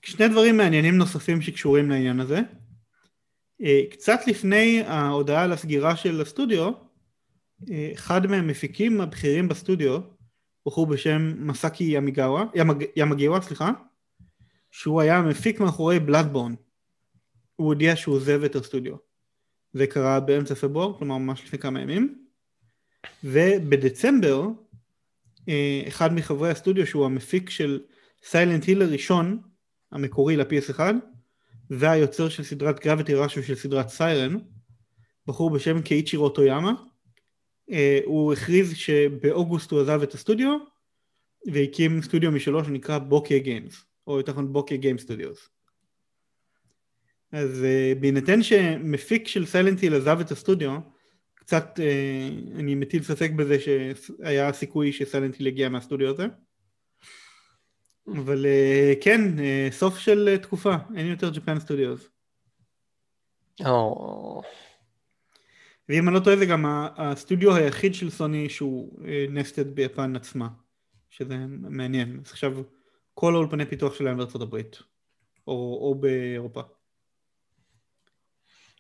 שני 0.02 0.28
דברים 0.28 0.58
מעניינים 0.58 0.98
נוספים 0.98 1.42
שקשורים 1.42 1.90
לעניין 1.90 2.20
הזה. 2.20 2.40
קצת 3.92 4.20
לפני 4.28 4.82
ההודעה 4.86 5.44
על 5.44 5.52
הסגירה 5.52 5.96
של 5.96 6.22
הסטודיו, 6.22 6.72
אחד 7.94 8.28
מהמפיקים 8.28 9.02
הבכירים 9.02 9.48
בסטודיו, 9.48 10.00
בחור 10.66 10.88
בשם 10.88 11.48
מסקי 11.48 11.84
ימיגאווה, 11.84 12.46
ימג, 12.96 13.42
סליחה, 13.42 13.72
שהוא 14.72 15.02
היה 15.02 15.18
המפיק 15.18 15.60
מאחורי 15.60 16.00
בלאדבורן. 16.00 16.56
הוא 17.56 17.68
הודיע 17.68 17.96
שהוא 17.96 18.16
עוזב 18.16 18.44
את 18.44 18.56
הסטודיו. 18.56 18.96
זה 19.74 19.88
קרה 19.88 20.20
באמצע 20.20 20.56
פברואר, 20.56 20.98
כלומר 20.98 21.18
ממש 21.18 21.44
לפני 21.44 21.60
כמה 21.60 21.82
ימים. 21.82 22.19
ובדצמבר, 23.24 24.48
אה, 25.50 25.84
אחד 25.88 26.14
מחברי 26.14 26.50
הסטודיו 26.50 26.88
שהוא 26.88 27.06
המפיק 27.06 27.50
של 27.50 27.80
Silent 28.24 28.64
Hill 28.64 28.82
הראשון, 28.82 29.42
המקורי 29.92 30.38
ל-PS1, 30.38 30.80
והיוצר 31.70 32.30
של 32.30 32.44
סדרת 32.44 32.80
Gravity 32.80 33.14
Rush 33.14 33.44
ושל 33.44 33.56
סדרת 33.56 33.90
Siren, 33.90 34.38
בחור 35.28 35.50
בשם 35.50 35.82
קיצ'ירו 35.82 36.30
טויאמה, 36.30 36.74
אה, 37.72 38.00
הוא 38.06 38.34
הכריז 38.34 38.76
שבאוגוסט 38.76 39.72
הוא 39.72 39.82
עזב 39.82 40.02
את 40.02 40.14
הסטודיו 40.14 40.58
והקים 41.54 42.02
סטודיו 42.02 42.32
משלו 42.32 42.66
שנקרא 42.66 42.98
Bokeh 42.98 43.40
Games 43.40 43.86
או 44.08 44.18
יותר 44.18 44.32
נכון 44.32 44.54
Bokeh 44.54 44.78
Game 44.78 44.98
Studios. 44.98 45.50
אז 47.32 47.64
אה, 47.64 47.94
בהינתן 48.00 48.44
שמפיק 48.44 49.28
של 49.28 49.46
Silent 49.46 49.76
Hill 49.76 49.96
עזב 49.96 50.20
את 50.20 50.32
הסטודיו 50.32 50.78
קצת 51.50 51.80
אה, 51.80 52.30
אני 52.60 52.76
מטיל 52.76 53.04
ספק 53.04 53.32
בזה 53.32 53.58
שהיה 53.60 54.54
סיכוי 54.54 54.92
שסיילנטיל 54.92 55.48
יגיע 55.48 55.70
מהסטודיו 55.70 56.10
הזה 56.10 56.26
אבל 58.08 58.46
כן, 59.02 59.22
סוף 59.72 59.98
של 59.98 60.38
תקופה, 60.42 60.76
אין 60.96 61.08
יותר 61.08 61.30
ג'פן 61.30 61.60
סטודיוס. 61.60 62.10
ואם 65.90 66.08
אני 66.08 66.16
לא 66.16 66.20
טועה 66.20 66.38
זה 66.38 66.46
גם 66.46 66.66
הסטודיו 66.98 67.56
היחיד 67.56 67.96
של 67.96 68.10
סוני 68.10 68.50
שהוא 68.50 69.00
נסטד 69.30 69.68
אה, 69.68 69.74
ביפן 69.74 70.16
עצמה, 70.16 70.48
שזה 71.10 71.38
מעניין. 71.50 72.20
אז 72.26 72.32
עכשיו 72.32 72.58
כל 73.14 73.34
האולפני 73.34 73.66
פיתוח 73.66 73.96
שלהם 73.96 74.18
בארצות 74.18 74.42
הברית, 74.42 74.80
או, 75.48 75.54
או 75.82 75.96
באירופה. 75.96 76.62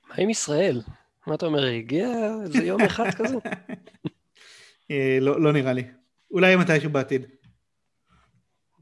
מה 0.09 0.15
עם 0.17 0.29
ישראל? 0.29 0.81
מה 1.27 1.35
אתה 1.35 1.45
אומר, 1.45 1.65
הגיע 1.65 2.07
איזה 2.43 2.63
יום 2.63 2.81
אחד 2.81 3.09
כזה? 3.13 3.35
אה, 4.91 5.17
לא, 5.21 5.41
לא 5.41 5.53
נראה 5.53 5.73
לי. 5.73 5.83
אולי 6.31 6.55
מתישהו 6.55 6.89
בעתיד. 6.89 7.25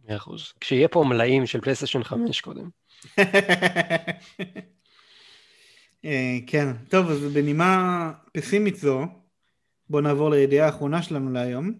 מאה 0.05 0.15
אחוז. 0.15 0.53
כשיהיה 0.59 0.87
פה 0.87 1.03
מלאים 1.03 1.45
של 1.45 1.61
פלייסטיישן 1.61 2.03
5 2.03 2.41
קודם. 2.41 2.69
אה, 6.05 6.37
כן, 6.47 6.67
טוב, 6.89 7.09
אז 7.09 7.23
בנימה 7.33 8.11
פסימית 8.33 8.75
זו, 8.75 9.05
בואו 9.89 10.01
נעבור 10.01 10.29
לידיעה 10.29 10.65
האחרונה 10.65 11.01
שלנו 11.03 11.31
להיום. 11.31 11.73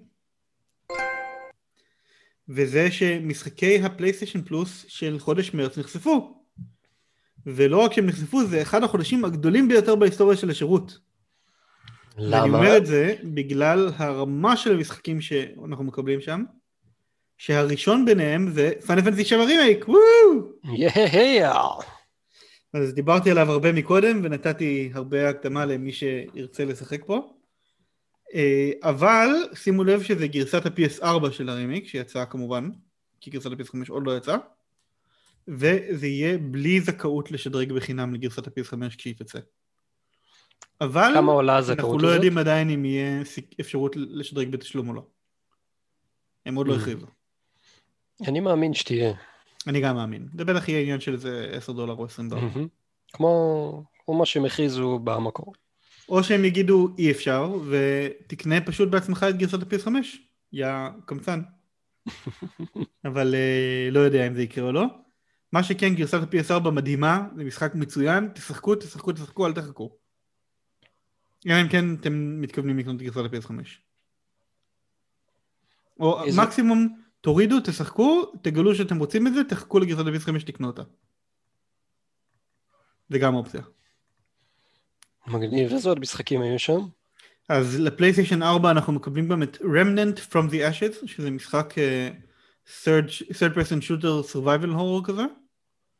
וזה 2.50 2.92
שמשחקי 2.92 3.80
הפלייסטיישן 3.80 4.42
פלוס 4.42 4.86
של 4.88 5.20
חודש 5.20 5.54
מרץ 5.54 5.78
נחשפו. 5.78 6.37
ולא 7.48 7.78
רק 7.78 7.94
שהם 7.94 8.06
נחשפו, 8.06 8.46
זה 8.46 8.62
אחד 8.62 8.84
החודשים 8.84 9.26
הגדולים 9.26 9.68
ביותר 9.68 9.96
בהיסטוריה 9.96 10.38
של 10.38 10.50
השירות. 10.50 11.00
למה? 12.18 12.42
ואני 12.42 12.56
אומר 12.56 12.78
את 12.78 12.86
זה 12.86 13.16
בגלל 13.24 13.92
הרמה 13.98 14.58
של 14.58 14.74
המשחקים 14.74 15.22
שאנחנו 15.22 15.84
מקבלים 15.84 16.22
שם, 16.22 16.44
שהראשון 17.38 18.06
ביניהם 18.06 18.52
זה 18.52 18.72
פאנל 18.88 19.02
פנטסי 19.02 19.26
7 19.26 19.44
רימייק, 19.44 19.86
וואו! 19.88 20.52
יאה! 20.78 21.64
אז 22.74 22.94
דיברתי 22.94 23.32
עליו 23.32 23.52
הרבה 23.52 23.72
מקודם 23.72 24.22
ונתתי 24.24 24.92
הרבה 24.94 25.30
הקדמה 25.30 25.66
למי 25.66 25.92
שירצה 25.92 26.66
לשחק 26.66 27.06
פה. 27.06 27.34
אה, 28.34 28.72
אבל 28.84 29.30
שימו 29.54 29.84
לב 29.84 30.04
שזה 30.04 30.28
גרסת 30.28 30.66
ה-PS4 30.66 31.32
של 31.32 31.50
הרימיק 31.50 31.88
שיצאה 31.88 32.26
כמובן, 32.26 32.70
כי 33.22 33.32
גרסת 33.32 33.46
ה-PS5 33.52 33.78
עוד 33.90 34.04
לא 34.06 34.18
יצאה. 34.18 34.38
וזה 35.48 36.08
יהיה 36.08 36.38
בלי 36.38 36.82
זכאות 36.82 37.32
לשדרג 37.32 37.72
בחינם 37.74 38.14
לגרסת 38.14 38.48
ה-PS5 38.48 38.98
כשהיא 38.98 39.16
תצא. 39.18 39.40
אבל 40.82 41.12
כמה 41.14 41.32
עולה 41.32 41.58
הזכאות 41.58 41.80
אנחנו 41.80 41.92
הזאת? 41.92 42.02
לא 42.02 42.08
יודעים 42.08 42.38
עדיין 42.38 42.70
אם 42.70 42.86
יהיה 42.86 43.22
אפשרות 43.60 43.96
לשדרג 43.96 44.52
בתשלום 44.52 44.90
או 44.90 44.94
לא. 44.94 45.06
הם 46.46 46.56
עוד 46.56 46.68
לא 46.68 46.74
Mm. 46.76 46.78
הכריזו. 46.78 47.08
אני 48.28 48.40
מאמין 48.40 48.74
שתהיה. 48.74 49.14
אני 49.68 49.82
גם 49.82 49.96
מאמין. 49.96 50.28
זה 50.38 50.46
בטח 50.46 50.70
יהיה 50.70 50.82
עניין 50.82 51.00
של 51.00 51.14
איזה 51.14 51.50
10 51.54 51.72
דולר 51.72 51.94
או 51.94 52.06
20 52.06 52.30
דולר. 52.30 52.42
מהמם. 52.42 52.68
כמו 53.14 53.84
כמו 54.06 54.18
מה 54.18 54.26
שהם 54.26 54.46
הכריזו 54.46 55.00
במקור. 55.04 55.54
או 56.10 56.24
שהם 56.24 56.46
יגידו 56.46 56.90
אי 56.98 57.12
אפשר, 57.12 57.56
ותקנה 57.70 58.62
פשוט 58.62 58.90
בעצמך 58.90 59.26
את 59.30 59.38
גרסת 59.38 59.62
ה-PS5, 59.62 59.90
יא 60.54 60.68
קמצן. 61.06 61.42
אבל 63.08 63.36
אה, 63.36 63.90
לא 63.92 64.00
יודע 64.00 64.28
אם 64.28 64.36
זה 64.36 64.44
יקרה 64.44 64.68
או 64.68 64.72
לא. 64.72 64.86
מה 65.52 65.64
שכן, 65.64 65.96
גרסת 65.96 66.14
ה-PS4 66.14 66.70
מדהימה, 66.70 67.28
זה 67.36 67.44
משחק 67.44 67.76
מצוין, 67.76 68.30
תשחקו, 68.34 68.76
תשחקו, 68.76 69.12
תשחקו, 69.12 69.48
אל 69.48 69.54
תחכו. 69.54 69.98
אלא 71.48 71.62
אם 71.62 71.70
כן 71.70 71.96
אתם 71.96 72.42
מתכוונים 72.42 72.78
לקנות 72.78 72.96
את 72.96 73.02
גרסת 73.02 73.18
ה-PS5. 73.18 73.52
או 76.00 76.24
איזה- 76.24 76.42
מקסימום, 76.42 77.02
תורידו, 77.22 77.60
תשחקו, 77.64 78.26
תגלו 78.42 78.76
שאתם 78.76 78.98
רוצים 79.00 79.28
את 79.28 79.34
זה, 79.34 79.44
תחכו 79.44 79.80
לגרסת 79.80 80.06
ה-PS5 80.08 80.46
תקנו 80.46 80.68
אותה. 80.68 80.82
זה 83.10 83.20
גם 83.20 83.36
אופציה. 83.36 83.62
מגניב. 85.28 85.72
איזה 85.72 85.90
עוד 85.90 86.00
משחקים 86.00 86.42
היו 86.42 86.60
שם? 86.60 86.80
אז 87.50 87.80
לפלייסטיישן 87.80 88.44
4 88.44 88.72
אנחנו 88.72 88.94
מקבלים 88.94 89.28
גם 89.30 89.44
את 89.44 89.56
Remnant 89.58 90.32
From 90.32 90.50
the 90.52 90.54
Ashes, 90.54 91.08
שזה 91.08 91.32
משחק 91.32 91.74
uh, 91.74 92.27
third, 92.68 93.10
third 93.34 93.54
person 93.56 93.82
shooter 93.82 94.34
survival 94.34 94.74
horror 94.74 95.04
כזה. 95.08 95.24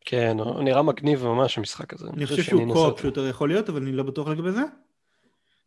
כן, 0.10 0.40
הוא 0.40 0.64
נראה 0.64 0.82
מגניב 0.82 1.24
ממש 1.24 1.58
המשחק 1.58 1.94
הזה. 1.94 2.08
אני 2.14 2.26
חושב 2.26 2.44
שהוא 2.44 2.74
קו-אופ. 2.74 3.02
שיותר 3.02 3.28
יכול 3.28 3.50
להיות, 3.50 3.70
אבל 3.70 3.82
אני 3.82 3.92
לא 3.92 4.04
בטוח 4.04 4.28
לגבי 4.28 4.52
זה. 4.52 4.64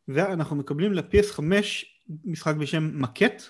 ואנחנו 0.08 0.56
מקבלים 0.56 0.92
ל-PS5 0.92 1.42
משחק 2.24 2.54
בשם 2.54 2.90
מקט, 2.94 3.42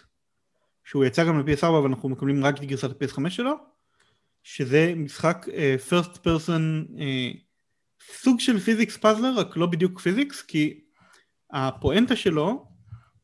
שהוא 0.84 1.04
יצא 1.04 1.24
גם 1.24 1.38
ל-PS4 1.38 1.66
אבל 1.66 1.88
אנחנו 1.88 2.08
מקבלים 2.08 2.44
רק 2.44 2.56
את 2.58 2.64
גרסת 2.64 2.90
ה-PS5 2.90 3.30
שלו, 3.30 3.54
שזה 4.42 4.92
משחק 4.96 5.46
uh, 5.48 5.90
first 5.90 6.16
person 6.16 6.88
uh, 6.88 7.38
סוג 8.12 8.40
של 8.40 8.58
physics 8.58 8.96
puzzler, 8.96 9.34
רק 9.36 9.56
לא 9.56 9.66
בדיוק 9.66 10.00
physics, 10.00 10.42
כי 10.42 10.80
הפואנטה 11.52 12.16
שלו 12.16 12.66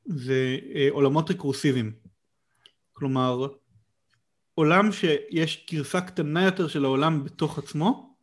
זה 0.07 0.59
uh, 0.61 0.77
עולמות 0.91 1.31
רקורסיביים. 1.31 1.93
כלומר, 2.93 3.47
עולם 4.57 4.93
שיש 4.93 5.67
גרסה 5.71 6.01
קטנה 6.01 6.45
יותר 6.45 6.69
של 6.69 6.85
העולם 6.85 7.25
בתוך 7.25 7.59
עצמו, 7.59 8.17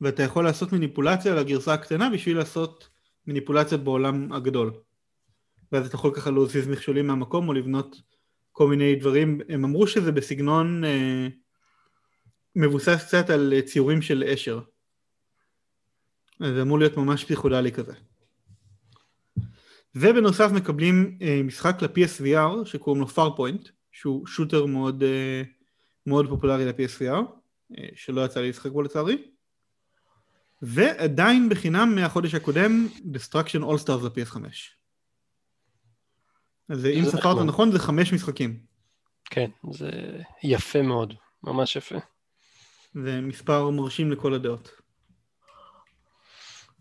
ואתה 0.00 0.22
יכול 0.22 0.44
לעשות 0.44 0.72
מניפולציה 0.72 1.32
על 1.32 1.38
הגרסה 1.38 1.74
הקטנה 1.74 2.10
בשביל 2.10 2.36
לעשות 2.36 2.88
מניפולציות 3.26 3.84
בעולם 3.84 4.32
הגדול. 4.32 4.72
ואז 5.72 5.86
אתה 5.86 5.94
יכול 5.94 6.14
ככה 6.14 6.30
להזיז 6.30 6.68
מכשולים 6.68 7.06
מהמקום 7.06 7.48
או 7.48 7.52
לבנות 7.52 7.96
כל 8.52 8.68
מיני 8.68 8.94
דברים. 8.94 9.40
הם 9.48 9.64
אמרו 9.64 9.86
שזה 9.86 10.12
בסגנון 10.12 10.84
אה, 10.84 11.28
מבוסס 12.56 13.04
קצת 13.06 13.30
על 13.30 13.52
אה, 13.56 13.62
ציורים 13.62 14.02
של 14.02 14.24
אשר. 14.24 14.60
זה 16.40 16.62
אמור 16.62 16.78
להיות 16.78 16.96
ממש 16.96 17.24
פסיכודלי 17.24 17.72
כזה. 17.72 17.92
ובנוסף 19.94 20.50
מקבלים 20.52 21.18
אה, 21.22 21.40
משחק 21.44 21.82
ל-PSVR 21.82 22.64
שקוראים 22.64 23.02
לו 23.02 23.08
Farpoint, 23.08 23.75
שהוא 23.96 24.26
שוטר 24.26 24.66
מאוד, 24.66 25.02
אה, 25.02 25.42
מאוד 26.06 26.28
פופולרי 26.28 26.64
ל-PSVR, 26.64 27.22
אה, 27.78 27.88
שלא 27.94 28.24
יצא 28.24 28.40
לי 28.40 28.48
לשחק 28.48 28.70
בו 28.70 28.82
לצערי. 28.82 29.22
ועדיין 30.62 31.48
בחינם 31.48 31.94
מהחודש 31.94 32.34
הקודם, 32.34 32.86
Destruction 32.96 33.62
All 33.62 33.84
Stars 33.84 34.04
ל-PS5. 34.04 34.38
אז 36.68 36.86
אם 36.86 37.04
זה 37.04 37.10
ספרת. 37.10 37.46
נכון 37.46 37.72
זה 37.72 37.78
חמש 37.78 38.12
משחקים. 38.12 38.60
כן, 39.24 39.50
זה 39.72 39.90
יפה 40.42 40.82
מאוד. 40.82 41.14
ממש 41.42 41.76
יפה. 41.76 41.96
זה 42.94 43.20
מספר 43.20 43.70
מרשים 43.70 44.12
לכל 44.12 44.34
הדעות. 44.34 44.70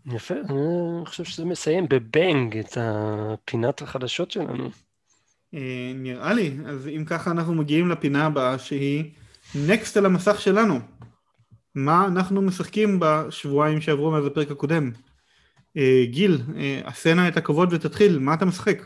יפה, 0.05 0.33
אני 0.33 1.05
חושב 1.05 1.23
שזה 1.23 1.45
מסיים 1.45 1.85
בבנג 1.89 2.57
את 2.57 2.77
הפינת 2.77 3.81
החדשות 3.81 4.31
שלנו. 4.31 4.69
אה, 5.53 5.91
נראה 5.95 6.34
לי, 6.34 6.57
אז 6.65 6.88
אם 6.88 7.05
ככה 7.05 7.31
אנחנו 7.31 7.53
מגיעים 7.53 7.89
לפינה 7.89 8.26
הבאה 8.26 8.59
שהיא 8.59 9.11
נקסט 9.55 9.97
על 9.97 10.05
המסך 10.05 10.41
שלנו. 10.41 10.80
מה 11.76 12.05
אנחנו 12.05 12.41
משחקים 12.41 12.99
בשבועיים 12.99 13.81
שעברו 13.81 14.11
מאז 14.11 14.26
הפרק 14.26 14.51
הקודם? 14.51 14.91
אה, 15.77 16.03
גיל, 16.05 16.41
אה, 16.57 16.81
עשה 16.84 17.13
נא 17.13 17.27
את 17.27 17.38
הכבוד 17.38 17.73
ותתחיל, 17.73 18.19
מה 18.19 18.34
אתה 18.34 18.45
משחק? 18.45 18.81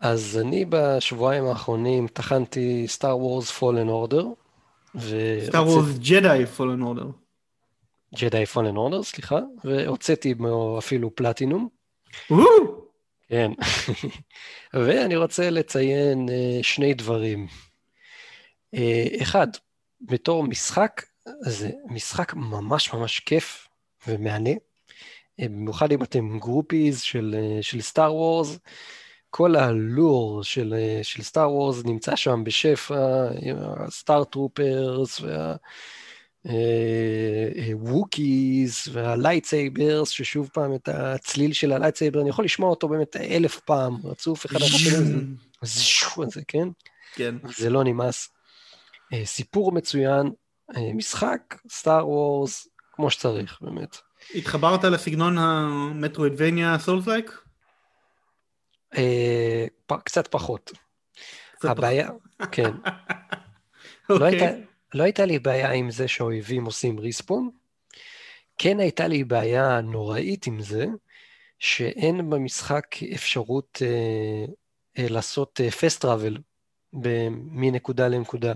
אז 0.00 0.38
אני 0.42 0.64
בשבועיים 0.68 1.44
האחרונים 1.44 2.08
טחנתי 2.08 2.84
סטאר 2.88 3.18
וורס 3.18 3.50
פולן 3.50 3.88
אורדר. 3.88 4.26
סטאר 5.46 5.66
וורס 5.66 5.98
ג'די 5.98 6.46
פולן 6.56 6.82
אורדר. 6.82 7.10
ג'די 8.14 8.46
פולן 8.46 8.76
אורדר, 8.76 9.02
סליחה, 9.02 9.38
והוצאתי 9.64 10.34
אפילו 10.78 11.14
פלטינום. 11.14 11.68
כן. 13.28 13.50
ואני 14.74 15.16
רוצה 15.16 15.50
לציין 15.50 16.28
אה, 16.28 16.58
שני 16.62 16.94
דברים. 16.94 17.46
אה, 18.74 19.06
אחד, 19.22 19.46
בתור 20.00 20.44
משחק, 20.44 21.02
זה 21.40 21.70
משחק 21.86 22.34
ממש 22.34 22.94
ממש 22.94 23.20
כיף 23.20 23.68
ומהנה. 24.06 24.50
אה, 25.40 25.48
במיוחד 25.48 25.92
אם 25.92 26.02
אתם 26.02 26.38
groupies 26.38 27.00
של, 27.00 27.34
של 27.60 27.80
Star 27.80 28.14
Wars, 28.14 28.58
כל 29.30 29.56
הלור 29.56 30.44
של, 30.44 30.74
של 31.02 31.22
Star 31.22 31.52
Wars 31.52 31.84
נמצא 31.84 32.16
שם 32.16 32.44
בשפע, 32.44 33.28
עם 33.42 33.56
ה 33.58 33.71
star 33.71 34.24
troopers 34.24 35.20
וה... 35.20 35.56
Wookiees 37.72 38.88
וה 38.92 39.09
lightsabers, 39.09 40.08
ששוב 40.08 40.50
פעם 40.52 40.74
את 40.74 40.88
הצליל 40.88 41.52
של 41.52 41.72
ה 41.72 41.76
lightsaber, 41.76 42.20
אני 42.20 42.28
יכול 42.28 42.44
לשמוע 42.44 42.70
אותו 42.70 42.88
באמת 42.88 43.16
אלף 43.16 43.60
פעם, 43.60 43.96
רצוף 44.04 44.46
אחד 44.46 44.58
זשו 45.62 46.22
הזה, 46.22 46.40
כן? 46.48 46.68
כן. 47.14 47.34
זה 47.56 47.70
לא 47.70 47.84
נמאס. 47.84 48.28
אה, 49.12 49.22
סיפור 49.24 49.72
מצוין, 49.72 50.30
אה, 50.76 50.92
משחק, 50.94 51.54
סטאר 51.70 52.08
וורס, 52.08 52.68
כמו 52.92 53.10
שצריך, 53.10 53.58
באמת. 53.60 53.96
התחברת 54.34 54.84
לסגנון 54.84 55.38
המטרואידבניה 55.38 56.78
סולס 56.78 57.06
לייק? 57.06 57.40
אה, 58.96 59.66
פ- 59.86 60.02
קצת 60.04 60.28
פחות. 60.28 60.72
הבעיה, 61.64 62.08
כן. 62.52 62.70
לא 64.10 64.14
אוקיי. 64.14 64.28
הייתה, 64.40 64.58
לא 64.94 65.02
הייתה 65.02 65.24
לי 65.24 65.38
בעיה 65.38 65.72
עם 65.72 65.90
זה 65.90 66.08
שהאויבים 66.08 66.64
עושים 66.64 66.98
ריספון, 66.98 67.50
כן 68.58 68.80
הייתה 68.80 69.08
לי 69.08 69.24
בעיה 69.24 69.80
נוראית 69.80 70.46
עם 70.46 70.60
זה, 70.60 70.86
שאין 71.58 72.30
במשחק 72.30 72.86
אפשרות 73.14 73.82
אה, 73.82 74.44
אה, 74.98 75.08
לעשות 75.10 75.60
פסט 75.80 76.00
טראבל 76.00 76.36
מנקודה 77.32 78.08
לנקודה. 78.08 78.52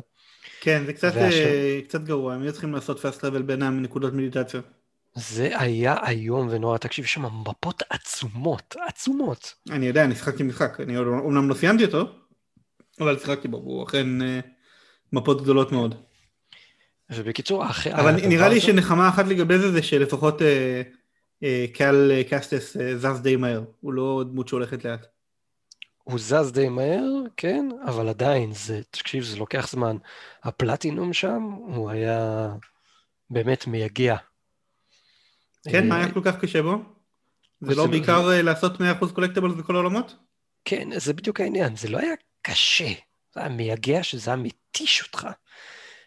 כן, 0.61 0.83
זה 0.87 0.93
קצת, 0.93 1.13
והשם- 1.15 1.47
אה, 1.47 1.81
קצת 1.85 2.01
גרוע, 2.05 2.35
הם 2.35 2.43
היו 2.43 2.53
צריכים 2.53 2.75
לעשות 2.75 3.01
פאסט 3.01 3.21
טראבל 3.21 3.43
בינם 3.43 3.83
נקודות 3.83 4.13
מדיטציה. 4.13 4.61
זה 5.15 5.59
היה 5.61 5.97
איום 6.09 6.49
ונורא. 6.51 6.79
תקשיב, 6.79 7.05
יש 7.05 7.13
שם 7.15 7.23
מפות 7.49 7.83
עצומות, 7.91 8.77
עצומות. 8.89 9.55
אני 9.71 9.87
יודע, 9.87 10.05
אני 10.05 10.15
שיחקתי 10.15 10.43
משחק, 10.43 10.81
אני 10.81 10.99
אומנם 10.99 11.49
לא 11.49 11.55
סיימתי 11.55 11.85
אותו, 11.85 12.05
אבל 13.01 13.19
שיחקתי 13.19 13.49
בו, 13.49 13.57
הוא 13.57 13.85
אכן 13.85 14.23
אה, 14.23 14.41
מפות 15.13 15.43
גדולות 15.43 15.73
מאוד. 15.73 15.95
ובקיצור, 17.15 17.67
אחרי... 17.67 17.95
אבל 17.95 18.15
הדבר 18.15 18.29
נראה 18.29 18.49
לי 18.49 18.61
שנחמה 18.61 19.09
אחת 19.09 19.27
לגבי 19.27 19.59
זה, 19.59 19.73
זה 19.73 19.83
שלפחות 19.83 20.43
אה, 20.43 20.83
אה, 21.43 21.67
קהל 21.75 22.13
אה, 22.13 22.23
קסטס 22.31 22.77
אה, 22.77 22.97
זז 22.99 23.21
די 23.23 23.37
מהר, 23.37 23.63
הוא 23.81 23.93
לא 23.93 24.25
דמות 24.31 24.49
שהולכת 24.49 24.85
לאט. 24.85 25.07
הוא 26.05 26.19
זז 26.19 26.53
די 26.53 26.69
מהר, 26.69 27.05
כן, 27.37 27.69
אבל 27.87 28.09
עדיין, 28.09 28.53
זה, 28.53 28.81
תקשיב, 28.91 29.25
זה 29.25 29.37
לוקח 29.37 29.69
זמן. 29.71 29.97
הפלטינום 30.45 31.13
שם, 31.13 31.43
הוא 31.67 31.91
היה 31.91 32.49
באמת 33.31 33.67
מייגע. 33.67 34.17
כן, 35.69 35.89
מה 35.89 35.95
אה, 35.95 36.01
היה 36.01 36.13
כל 36.13 36.21
כך 36.25 36.41
קשה 36.41 36.63
בו? 36.63 36.83
זה 37.61 37.75
לא 37.75 37.87
בעיקר 37.87 38.31
אה, 38.31 38.43
לעשות 38.43 38.73
100% 39.03 39.13
קולקטבלס 39.15 39.55
בכל 39.55 39.75
העולמות? 39.75 40.17
כן, 40.65 40.89
זה 40.99 41.13
בדיוק 41.13 41.41
העניין, 41.41 41.77
זה 41.77 41.89
לא 41.89 41.99
היה 41.99 42.15
קשה, 42.43 42.89
זה 43.35 43.41
היה 43.41 43.49
מייגע 43.49 44.03
שזה 44.03 44.31
היה 44.31 44.37
מתיש 44.37 45.03
אותך. 45.03 45.29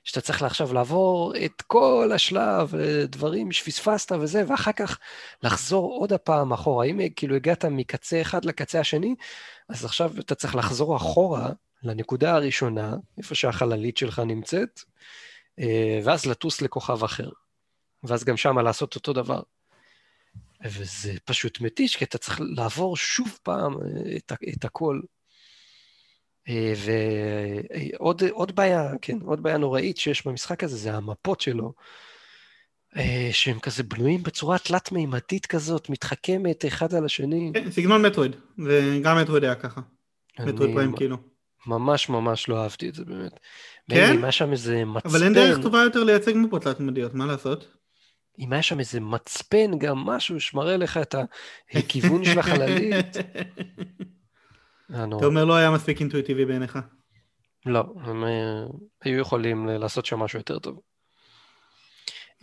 שאתה 0.03 0.21
צריך 0.21 0.43
עכשיו 0.43 0.73
לעבור 0.73 1.33
את 1.45 1.61
כל 1.61 2.11
השלב, 2.15 2.73
דברים 3.07 3.51
שפספסת 3.51 4.11
וזה, 4.11 4.43
ואחר 4.47 4.71
כך 4.71 4.99
לחזור 5.43 5.91
עוד 5.91 6.13
הפעם 6.13 6.53
אחורה. 6.53 6.85
אם 6.85 6.99
כאילו 7.15 7.35
הגעת 7.35 7.65
מקצה 7.65 8.21
אחד 8.21 8.45
לקצה 8.45 8.79
השני, 8.79 9.15
אז 9.69 9.85
עכשיו 9.85 10.11
אתה 10.19 10.35
צריך 10.35 10.55
לחזור 10.55 10.97
אחורה 10.97 11.49
לנקודה 11.83 12.35
הראשונה, 12.35 12.95
איפה 13.17 13.35
שהחללית 13.35 13.97
שלך 13.97 14.19
נמצאת, 14.19 14.81
אה, 15.59 15.99
ואז 16.03 16.25
לטוס 16.25 16.61
לכוכב 16.61 17.03
אחר. 17.03 17.29
ואז 18.03 18.23
גם 18.23 18.37
שמה 18.37 18.61
לעשות 18.61 18.95
אותו 18.95 19.13
דבר. 19.13 19.41
וזה 20.65 21.13
פשוט 21.25 21.61
מתיש, 21.61 21.95
כי 21.95 22.05
אתה 22.05 22.17
צריך 22.17 22.41
לעבור 22.41 22.97
שוב 22.97 23.39
פעם 23.43 23.73
אה, 23.73 24.15
את, 24.17 24.31
את 24.53 24.65
הכל. 24.65 25.01
אה, 26.49 26.73
ועוד 28.09 28.55
בעיה, 28.55 28.91
כן, 29.01 29.17
עוד 29.25 29.43
בעיה 29.43 29.57
נוראית 29.57 29.97
שיש 29.97 30.27
במשחק 30.27 30.63
הזה, 30.63 30.77
זה 30.77 30.93
המפות 30.93 31.41
שלו, 31.41 31.73
שהם 33.31 33.59
כזה 33.59 33.83
בנויים 33.83 34.23
בצורה 34.23 34.57
תלת-מימדית 34.57 35.45
כזאת, 35.45 35.89
מתחכמת 35.89 36.65
אחד 36.65 36.93
על 36.93 37.05
השני. 37.05 37.51
כן, 37.53 37.71
סגנון 37.71 38.05
מטרואיד, 38.05 38.35
וגם 38.59 39.17
מטרואיד 39.17 39.43
היה 39.43 39.55
ככה. 39.55 39.81
מטרואיד 40.39 40.73
פריים 40.73 40.95
כאילו. 40.95 41.17
ממש 41.67 42.09
ממש 42.09 42.49
לא 42.49 42.63
אהבתי 42.63 42.89
את 42.89 42.95
זה 42.95 43.05
באמת. 43.05 43.39
כן? 43.89 44.13
אם 44.13 44.23
היה 44.23 44.31
שם 44.31 44.51
איזה 44.51 44.85
מצפן... 44.85 45.09
אבל 45.09 45.23
אין 45.23 45.33
דרך 45.33 45.61
טובה 45.61 45.83
יותר 45.83 46.03
לייצג 46.03 46.33
מפות 46.35 46.61
תלת-מימדיות, 46.61 47.13
מה 47.13 47.25
לעשות? 47.25 47.67
אם 48.39 48.53
היה 48.53 48.61
שם 48.61 48.79
איזה 48.79 48.99
מצפן, 48.99 49.77
גם 49.77 49.97
משהו 49.97 50.39
שמראה 50.39 50.77
לך 50.77 50.97
את 50.97 51.15
הכיוון 51.73 52.25
של 52.25 52.39
החללית. 52.39 53.17
אתה 54.93 55.25
אומר 55.25 55.45
לא 55.45 55.55
היה 55.55 55.71
מספיק 55.71 55.99
אינטואיטיבי 55.99 56.45
בעיניך. 56.45 56.79
לא, 57.65 57.83
הם 58.01 58.23
אה, 58.23 58.65
היו 59.03 59.19
יכולים 59.19 59.67
לעשות 59.67 60.05
שם 60.05 60.19
משהו 60.19 60.39
יותר 60.39 60.59
טוב. 60.59 60.79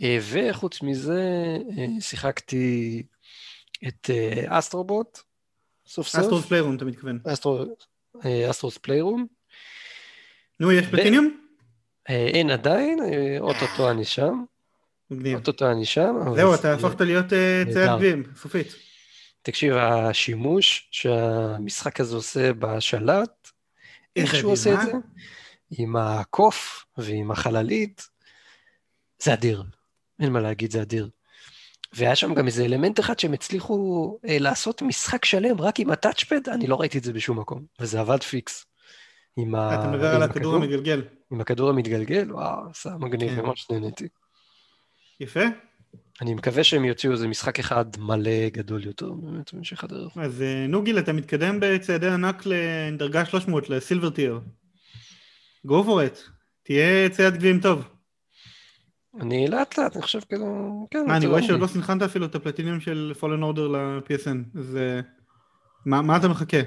אה, 0.01 0.17
וחוץ 0.31 0.81
מזה, 0.81 1.57
אה, 1.77 2.01
שיחקתי 2.01 3.03
את 3.87 4.09
Astro 4.47 4.87
Bot, 4.87 5.19
סוף 5.87 6.07
סוף. 6.07 6.21
Astro's 6.21 6.45
Playroom, 6.45 6.75
אתה 6.75 6.85
מתכוון. 6.85 7.19
Astro's 8.49 8.77
Playroom. 8.77 9.25
נו, 10.59 10.71
יש 10.71 10.87
פלטיניום? 10.87 11.37
אין 12.07 12.49
עדיין, 12.49 12.99
אוטוטו 13.39 13.91
אני 13.91 14.05
שם. 14.05 14.43
מגניב. 15.11 15.37
אוטוטו 15.37 15.71
אני 15.71 15.85
שם. 15.85 16.15
זהו, 16.35 16.55
אתה 16.55 16.73
הפכת 16.73 17.01
להיות 17.01 17.25
צייד 17.73 17.89
גביעים, 17.95 18.23
סופית. 18.35 18.90
תקשיב, 19.41 19.73
השימוש 19.73 20.87
שהמשחק 20.91 21.99
הזה 21.99 22.15
עושה 22.15 22.53
בשלט, 22.53 23.49
איך 24.15 24.35
שהוא 24.35 24.51
עושה 24.51 24.73
את 24.73 24.79
זה, 24.81 24.91
עם 25.77 25.95
הקוף 25.95 26.85
ועם 26.97 27.31
החללית, 27.31 28.07
זה 29.23 29.33
אדיר. 29.33 29.63
אין 30.19 30.33
מה 30.33 30.39
להגיד, 30.39 30.71
זה 30.71 30.81
אדיר. 30.81 31.09
והיה 31.93 32.15
שם 32.15 32.33
גם 32.33 32.47
איזה 32.47 32.65
אלמנט 32.65 32.99
אחד 32.99 33.19
שהם 33.19 33.33
הצליחו 33.33 34.17
אה, 34.27 34.37
לעשות 34.39 34.81
משחק 34.81 35.25
שלם 35.25 35.61
רק 35.61 35.79
עם 35.79 35.91
ה 35.91 35.97
touchpad, 35.97 36.49
אני 36.49 36.67
לא 36.67 36.79
ראיתי 36.79 36.97
את 36.97 37.03
זה 37.03 37.13
בשום 37.13 37.39
מקום, 37.39 37.65
וזה 37.79 37.99
עבד 37.99 38.23
פיקס. 38.23 38.65
עם 39.37 39.55
ה... 39.55 39.75
אתה 39.75 39.87
מדבר 39.87 40.15
על 40.15 40.23
הכדור 40.23 40.55
המתגלגל. 40.55 41.03
עם 41.31 41.41
הכדור 41.41 41.69
המתגלגל, 41.69 42.31
וואו, 42.31 42.69
עשה 42.69 42.89
מגניב, 42.99 43.35
כן. 43.35 43.41
ממש 43.41 43.69
נהניתי. 43.69 44.07
יפה. 45.19 45.43
אני 46.21 46.33
מקווה 46.33 46.63
שהם 46.63 46.85
יוציאו 46.85 47.11
איזה 47.13 47.27
משחק 47.27 47.59
אחד 47.59 47.85
מלא 47.99 48.49
גדול 48.53 48.85
יותר 48.85 49.11
באמת 49.11 49.53
במשך 49.53 49.83
הדרך. 49.83 50.17
אז 50.17 50.41
אה, 50.41 50.65
נוגיל, 50.67 50.99
אתה 50.99 51.13
מתקדם 51.13 51.57
בצעדי 51.61 52.09
ענק 52.09 52.43
לדרגה 52.45 53.25
300, 53.25 53.69
ל 53.69 53.75
silver 53.75 54.09
tier. 54.09 54.39
go 55.67 55.83
for 55.85 56.15
it, 56.15 56.19
תהיה 56.63 57.09
צייד 57.09 57.33
גביעים 57.33 57.59
טוב. 57.59 57.83
אני 59.21 59.47
לאט 59.47 59.77
לאט, 59.77 59.95
אני 59.95 60.01
חושב 60.01 60.19
כאילו, 60.29 60.87
כן. 60.91 61.05
מה, 61.07 61.17
אני 61.17 61.27
רואה 61.27 61.43
שעוד 61.43 61.59
לא 61.59 61.67
סנכרנת 61.67 62.01
אפילו 62.01 62.25
את 62.25 62.35
הפלטינים 62.35 62.79
של 62.79 63.13
Fallen 63.19 63.43
Order 63.43 63.67
ל-PSN, 63.67 64.59
אז 64.59 64.77
אה, 64.77 64.99
מה 65.85 66.17
אתה 66.17 66.27
מחכה? 66.27 66.57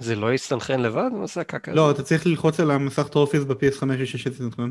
זה 0.00 0.16
לא 0.16 0.34
יסתנכרן 0.34 0.80
לבד? 0.80 1.10
מה 1.12 1.26
זה 1.26 1.40
הקקה? 1.40 1.72
לא, 1.72 1.90
אתה 1.90 2.02
צריך 2.02 2.26
ללחוץ 2.26 2.60
על 2.60 2.70
המסך 2.70 3.08
trophies 3.08 3.44
ב-PS5 3.44 4.04
שיש 4.04 4.26
את 4.26 4.34
סנכרן. 4.34 4.70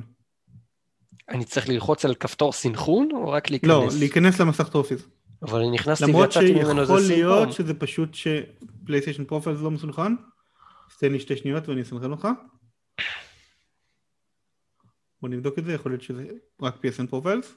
אני 1.32 1.46
צריך 1.46 1.70
ללחוץ 1.70 2.06
על 2.06 2.16
כפתור 2.16 2.54
סינכרון, 2.54 3.10
או 3.14 3.32
רק 3.32 3.50
להיכנס? 3.50 3.70
לא, 3.70 3.88
להיכנס 4.00 4.40
למסך 4.40 4.70
trophies. 4.70 5.02
אבל 5.42 5.60
אני 5.60 5.72
נכנסתי 5.72 6.12
ויצאתי 6.12 6.54
ממנו 6.54 6.82
איזה 6.82 6.94
סינכרון. 6.94 7.02
למרות 7.02 7.02
שיכול 7.08 7.36
להיות 7.36 7.54
שזה 7.54 7.74
פשוט 7.74 8.10
ש 8.14 8.31
PlayStation 8.31 9.26
Profiles 9.26 9.62
לא 9.62 9.72
מסונכרן. 9.72 10.16
תן 11.00 11.12
לי 11.12 11.20
שתי 11.20 11.38
שניות 11.38 11.70
ואני 11.70 11.82
אסנכרן 11.82 12.12
אותך. 12.12 12.28
בוא 15.22 15.30
נבדוק 15.30 15.60
את 15.60 15.66
זה, 15.66 15.74
יכול 15.74 15.92
להיות 15.92 16.02
שזה 16.02 16.28
רק 16.62 16.76
PSN 16.76 17.08
Profiles. 17.10 17.54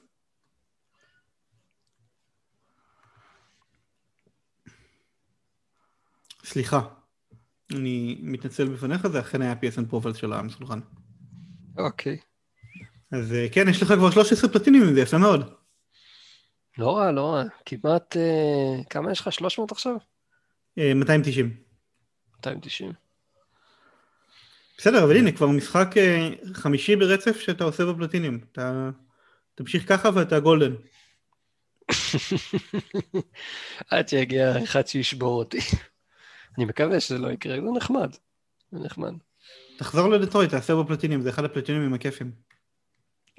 סליחה, 6.43 6.81
אני 7.71 8.19
מתנצל 8.21 8.67
בפניך, 8.67 9.07
זה 9.07 9.19
אכן 9.19 9.41
היה 9.41 9.53
PSN 9.53 9.89
Profiles 9.89 10.17
שלא 10.17 10.33
מסונכרן. 10.33 10.79
אוקיי. 11.77 12.17
Okay. 12.21 12.34
אז 13.11 13.33
אה, 13.33 13.47
כן, 13.51 13.69
יש 13.69 13.81
לך 13.81 13.87
כבר 13.87 14.11
13 14.11 14.49
פלטינים, 14.49 14.95
זה 14.95 15.01
יפה 15.01 15.17
מאוד. 15.17 15.53
לא 16.77 16.97
רע, 16.97 17.11
לא 17.11 17.33
רע. 17.33 17.43
כמעט, 17.65 18.17
אה, 18.17 18.83
כמה 18.89 19.11
יש 19.11 19.19
לך? 19.19 19.33
300 19.33 19.71
עכשיו? 19.71 19.95
290. 20.77 21.45
אה, 21.45 21.51
290. 22.37 22.93
בסדר, 24.77 25.03
אבל 25.03 25.17
הנה, 25.17 25.31
כבר 25.31 25.47
משחק 25.47 25.95
חמישי 26.53 26.95
ברצף 26.95 27.39
שאתה 27.39 27.63
עושה 27.63 27.85
בפלטינים. 27.85 28.39
אתה 28.51 28.89
תמשיך 29.55 29.89
ככה 29.89 30.09
ואתה 30.15 30.39
גולדן. 30.39 30.75
עד 33.91 34.07
שיגיע 34.07 34.63
אחד 34.63 34.87
שישבור 34.87 35.39
אותי. 35.39 35.59
אני 36.57 36.65
מקווה 36.65 36.99
שזה 36.99 37.17
לא 37.17 37.31
יקרה, 37.31 37.55
זה 37.55 37.71
נחמד. 37.77 38.15
זה 38.71 38.79
נחמד. 38.79 39.13
תחזור 39.77 40.09
לדטרויט, 40.09 40.51
תעשה 40.51 40.75
בפלטינים, 40.75 41.21
זה 41.21 41.29
אחד 41.29 41.45
הפלטינים 41.45 41.93
הכיפים. 41.93 42.44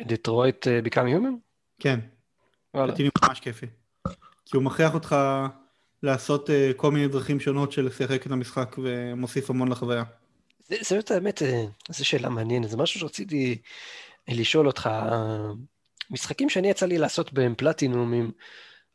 דטרויט 0.00 0.66
ביקאם 0.82 1.06
יומן? 1.06 1.34
כן. 1.80 2.00
וואלה. 2.74 2.94
ממש 3.24 3.40
כיפי. 3.40 3.66
כי 4.44 4.56
הוא 4.56 4.62
מכריח 4.62 4.94
אותך 4.94 5.16
לעשות 6.02 6.48
uh, 6.50 6.52
כל 6.76 6.90
מיני 6.90 7.08
דרכים 7.08 7.40
שונות 7.40 7.72
של 7.72 7.86
לשחק 7.86 8.26
את 8.26 8.30
המשחק 8.30 8.76
ומוסיף 8.82 9.50
המון 9.50 9.68
לחוויה. 9.68 10.04
זה, 10.68 10.76
זה 10.80 10.94
באמת, 10.94 11.10
האמת, 11.10 11.42
אה, 11.42 11.64
זו 11.88 12.04
שאלה 12.04 12.28
מעניינת, 12.28 12.70
זה 12.70 12.76
משהו 12.76 13.00
שרציתי 13.00 13.58
לשאול 14.28 14.66
אותך. 14.66 14.90
משחקים 16.10 16.48
שאני 16.48 16.70
יצא 16.70 16.86
לי 16.86 16.98
לעשות 16.98 17.32
בהם 17.32 17.54
פלטינומים, 17.56 18.30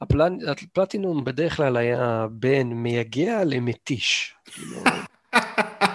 הפלט, 0.01 0.31
הפלטינום 0.47 1.23
בדרך 1.23 1.57
כלל 1.57 1.77
היה 1.77 2.27
בין 2.31 2.73
מייגע 2.73 3.43
למתיש. 3.43 4.35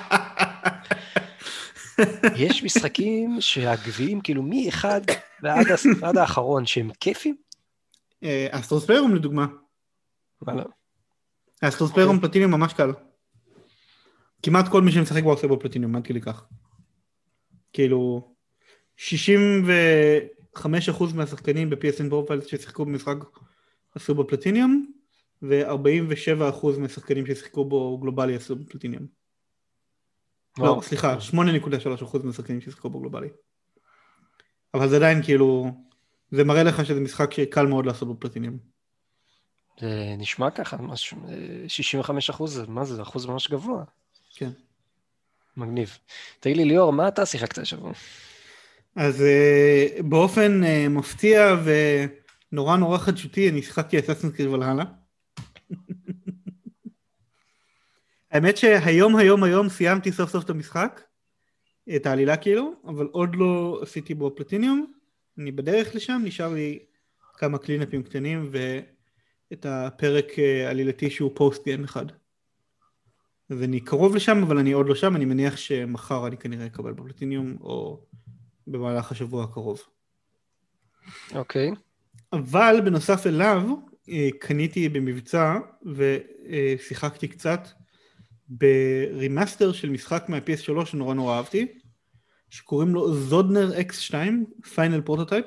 יש 2.37 2.65
משחקים 2.65 3.41
שהגביעים, 3.41 4.21
כאילו 4.21 4.43
מאחד 4.43 5.01
ועד 5.43 6.17
האחרון, 6.17 6.67
שהם 6.67 6.91
כיפים? 7.01 7.37
Astro's 8.51 8.81
Playroom 8.81 9.15
לדוגמה. 9.15 9.47
וואלה. 10.43 10.63
Astro's 11.61 11.89
Playroom 11.89 12.21
platinum 12.21 12.51
ממש 12.51 12.73
קל. 12.73 12.91
כמעט 14.43 14.69
כל 14.69 14.83
מי 14.83 14.93
שמשחק 14.93 15.23
בו 15.23 15.31
עושה 15.31 15.47
בו 15.47 15.61
פלטיניום, 15.61 15.97
עד 15.97 16.07
כדי 16.07 16.21
כך. 16.21 16.45
כאילו, 17.73 18.33
65% 18.99 19.03
מהשחקנים 21.15 21.71
ב- 21.71 21.87
PSN 21.87 22.11
Profiles 22.11 22.47
ששיחקו 22.47 22.85
במשחק 22.85 23.17
עשו 23.95 24.15
בו 24.15 24.27
פלטיניום, 24.27 24.87
ו-47% 25.43 26.67
מהשחקנים 26.79 27.27
ששיחקו 27.27 27.65
בו 27.65 27.99
גלובלי 27.99 28.37
עשו 28.37 28.57
בו 28.57 28.67
פלטיניום. 28.67 29.07
לא, 30.59 30.81
סליחה, 30.83 31.17
8.3% 31.31 32.19
מהשחקנים 32.25 32.61
ששיחקו 32.61 32.91
בו 32.91 33.01
גלובלי. 33.01 33.29
אבל 34.75 34.89
זה 34.89 34.97
עדיין 34.97 35.23
כאילו, 35.23 35.71
זה 36.31 36.45
מראה 36.45 36.63
לך 36.63 36.87
שזה 36.87 37.01
משחק 37.01 37.33
שקל 37.33 37.67
מאוד 37.67 37.87
לעשות 37.87 38.17
בפלטינים. 38.19 38.59
זה 39.81 40.15
נשמע 40.19 40.51
ככה, 40.51 40.77
65 41.69 42.31
אחוז, 42.31 42.63
מה 42.69 42.85
זה, 42.85 43.03
אחוז 43.03 43.27
ממש 43.27 43.49
גבוה. 43.51 43.85
כן. 44.35 44.51
מגניב. 45.57 45.99
תגיד 46.41 46.57
לי, 46.57 46.65
ליאור, 46.65 46.93
מה 46.93 47.09
אתה 47.09 47.27
שיחקת 47.27 47.59
השבוע? 47.59 47.93
אז 48.97 49.23
אה, 49.23 49.87
באופן 50.05 50.65
אה, 50.65 50.89
מפתיע 50.89 51.57
ונורא 52.53 52.77
נורא 52.77 52.99
חדשותי, 52.99 53.51
אני 53.51 53.63
שיחקתי 53.63 53.99
אססנס 53.99 54.33
קריב 54.33 54.55
על 54.55 54.63
הלאה. 54.63 54.85
האמת 58.31 58.57
שהיום 58.57 59.17
היום 59.17 59.45
היום 59.45 59.69
סיימתי 59.69 60.13
סוף 60.13 60.31
סוף 60.31 60.45
את 60.45 60.51
המשחק, 60.51 61.01
את 61.97 62.07
העלילה 62.07 62.37
כאילו, 62.37 62.73
אבל 62.87 63.07
עוד 63.13 63.37
לא 63.37 63.79
עשיתי 63.83 64.15
בו 64.15 64.35
פלטיניום, 64.37 64.93
אני 65.39 65.53
בדרך 65.53 65.95
לשם, 65.95 66.23
נשאר 66.25 66.55
לי 66.55 66.79
כמה 67.35 67.59
קלינאפים 67.59 68.03
קטנים 68.03 68.51
ואת 68.51 69.67
הפרק 69.69 70.39
אה, 70.39 70.71
עלילתי 70.71 71.11
שהוא 71.11 71.31
פוסט 71.35 71.65
גיים 71.65 71.85
אחד. 71.85 72.07
אז 73.51 73.63
אני 73.63 73.81
קרוב 73.81 74.17
לשם 74.17 74.43
אבל 74.43 74.59
אני 74.59 74.73
עוד 74.73 74.89
לא 74.89 74.95
שם, 74.95 75.17
אני 75.17 75.25
מניח 75.25 75.57
שמחר 75.57 76.27
אני 76.27 76.37
כנראה 76.37 76.67
אקבל 76.67 76.93
בפלטיניום 76.93 77.57
או 77.61 78.01
במהלך 78.67 79.13
השבוע 79.13 79.45
הקרוב. 79.45 79.83
אוקיי. 81.35 81.71
אבל 82.33 82.81
בנוסף 82.85 83.27
אליו, 83.27 83.63
אה, 84.09 84.29
קניתי 84.41 84.89
במבצע 84.89 85.59
ושיחקתי 85.85 87.29
קצת 87.29 87.69
ב 88.49 88.63
remaster 88.63 89.73
של 89.73 89.91
משחק 89.91 90.25
מה-PS3 90.29 90.85
שנורא 90.85 91.15
נורא 91.15 91.37
אהבתי, 91.37 91.67
שקוראים 92.51 92.95
לו 92.95 93.15
Söldner-X 93.15 93.73
2, 93.79 94.15
Final 94.75 95.01
Prototype, 95.01 95.47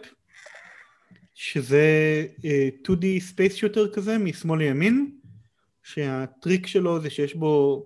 שזה 1.36 2.26
2D 2.88 3.06
space 3.20 3.56
shooter 3.56 3.94
כזה 3.94 4.18
משמאל 4.18 4.60
לימין, 4.60 5.12
שהטריק 5.84 6.68
שלו 6.68 7.02
זה 7.02 7.10
שיש 7.10 7.36
בו 7.36 7.86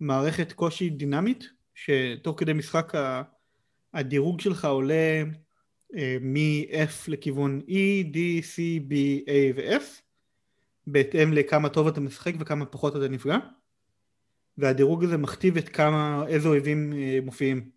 מערכת 0.00 0.52
קושי 0.52 0.90
דינמית, 0.90 1.44
שתוך 1.74 2.40
כדי 2.40 2.52
משחק 2.52 2.92
הדירוג 3.94 4.40
שלך 4.40 4.64
עולה 4.64 5.22
אה, 5.96 6.16
מ-F 6.20 7.08
לכיוון 7.08 7.60
E, 7.68 8.04
D, 8.14 8.16
C, 8.42 8.56
B, 8.90 8.94
A 9.26 9.56
ו-F, 9.56 10.02
בהתאם 10.86 11.32
לכמה 11.32 11.68
טוב 11.68 11.86
אתה 11.86 12.00
משחק 12.00 12.32
וכמה 12.40 12.66
פחות 12.66 12.96
אתה 12.96 13.08
נפגע, 13.08 13.38
והדירוג 14.58 15.04
הזה 15.04 15.16
מכתיב 15.16 15.56
את 15.56 15.68
כמה, 15.68 16.24
איזה 16.28 16.48
אויבים 16.48 16.92
אה, 16.92 17.18
מופיעים. 17.22 17.70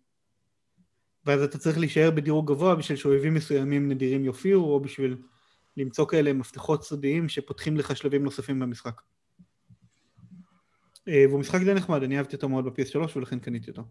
ואז 1.24 1.42
אתה 1.42 1.58
צריך 1.58 1.78
להישאר 1.78 2.10
בדירוג 2.10 2.48
גבוה 2.52 2.74
בשביל 2.74 2.98
שאויבים 2.98 3.34
מסוימים 3.34 3.88
נדירים 3.88 4.24
יופיעו, 4.24 4.64
או 4.64 4.80
בשביל 4.80 5.16
למצוא 5.76 6.06
כאלה 6.08 6.32
מפתחות 6.32 6.84
סודיים 6.84 7.28
שפותחים 7.28 7.76
לך 7.76 7.96
שלבים 7.96 8.24
נוספים 8.24 8.60
במשחק. 8.60 9.00
אה, 11.08 11.24
והוא 11.28 11.40
משחק 11.40 11.60
די 11.60 11.74
נחמד, 11.74 12.02
אני 12.02 12.18
אהבתי 12.18 12.36
אותו 12.36 12.48
מאוד 12.48 12.64
ב-PS3 12.64 13.16
ולכן 13.16 13.38
קניתי 13.38 13.70
אותו. 13.70 13.82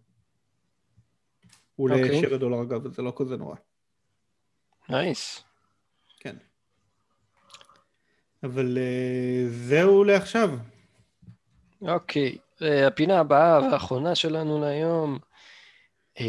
הוא 1.75 1.89
okay. 1.89 2.21
7 2.21 2.37
דולר 2.37 2.61
אגב, 2.61 2.93
זה 2.93 3.01
לא 3.01 3.13
כזה 3.17 3.37
נורא. 3.37 3.55
נייס. 4.89 5.37
Nice. 5.37 5.43
כן. 6.19 6.35
אבל 8.43 8.77
uh, 8.77 9.49
זהו 9.49 10.03
לעכשיו. 10.03 10.57
אוקיי, 11.81 12.37
okay. 12.37 12.50
הפינה 12.61 13.19
הבאה 13.19 13.61
והאחרונה 13.61 14.15
שלנו 14.15 14.61
להיום, 14.61 15.19
uh, 16.17 16.21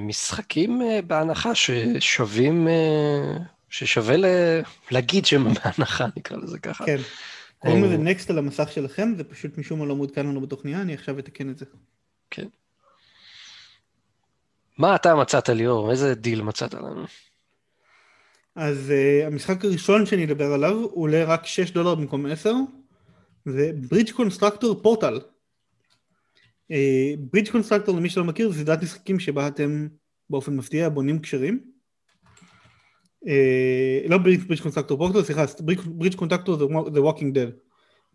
משחקים 0.00 0.82
uh, 0.82 1.02
בהנחה 1.06 1.54
ששווים, 1.54 2.68
uh, 2.68 3.40
ששווה. 3.68 4.16
להגיד 4.90 5.26
שהם 5.26 5.44
בהנחה, 5.54 6.06
נקרא 6.16 6.36
לזה 6.36 6.58
ככה. 6.58 6.86
כן. 6.86 6.96
קוראים 7.58 7.84
לזה 7.84 7.96
נקסט 7.96 8.30
על 8.30 8.38
המסך 8.38 8.72
שלכם, 8.72 9.12
זה 9.16 9.24
פשוט 9.24 9.58
משום 9.58 9.78
מה 9.78 9.86
לא 9.86 9.96
מעודכן 9.96 10.26
לנו 10.26 10.40
בתוכניה, 10.40 10.82
אני 10.82 10.94
עכשיו 10.94 11.18
אתקן 11.18 11.50
את 11.50 11.58
זה. 11.58 11.64
כן. 12.30 12.46
מה 14.78 14.94
אתה 14.94 15.14
מצאת 15.14 15.48
ליאור? 15.48 15.90
איזה 15.90 16.14
דיל 16.14 16.42
מצאת 16.42 16.74
לנו? 16.74 17.04
אז 18.54 18.92
אה, 18.92 19.26
המשחק 19.26 19.64
הראשון 19.64 20.06
שאני 20.06 20.24
אדבר 20.24 20.52
עליו 20.52 20.76
הוא 20.76 21.02
עולה 21.02 21.24
רק 21.24 21.46
6 21.46 21.70
דולר 21.70 21.94
במקום 21.94 22.26
10 22.26 22.52
זה 23.44 23.70
Bridge 23.90 24.12
Constructor 24.12 24.82
Portal 24.82 25.20
Bridge 27.18 27.50
Constructor 27.50 27.96
למי 27.96 28.10
שלא 28.10 28.24
מכיר 28.24 28.50
זה 28.50 28.60
סדרת 28.60 28.82
משחקים 28.82 29.20
שבה 29.20 29.48
אתם 29.48 29.88
באופן 30.30 30.56
מפתיע 30.56 30.88
בונים 30.88 31.18
גשרים 31.18 31.60
אה, 33.24 34.08
לא 34.08 34.18
Bridge 34.18 34.62
Constructor 34.62 34.98
Portal 34.98 35.22
סליחה 35.22 35.44
Bridge 35.86 36.16
Constructor 36.16 36.56
זה 36.94 37.02
Walking 37.02 37.38
Dead 37.38 37.52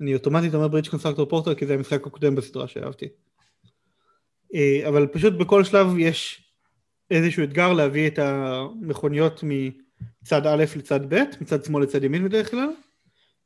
אני 0.02 0.14
אוטומטית 0.14 0.56
אומר 0.56 0.68
Bridge 0.68 0.90
Constructor 0.90 1.26
Portal 1.26 1.56
כי 1.56 1.66
זה 1.66 1.74
המשחק 1.74 2.08
הקודם 2.08 2.36
בסדרה 2.36 2.68
שאהבתי 2.68 3.06
אה, 4.54 4.88
אבל 4.88 5.08
פשוט 5.08 5.34
בכל 5.34 5.64
שלב 5.64 5.88
יש 5.98 6.52
איזשהו 7.12 7.44
אתגר 7.44 7.74
להביא 7.74 8.08
את 8.08 8.20
המכוניות. 8.20 9.44
מצד 10.22 10.48
א' 10.48 10.66
לצד 10.76 11.14
ב', 11.14 11.24
מצד 11.42 11.64
שמאל 11.64 11.84
לצד 11.84 12.04
ימין 12.04 12.26
בדרך 12.26 12.52
כלל, 12.52 12.70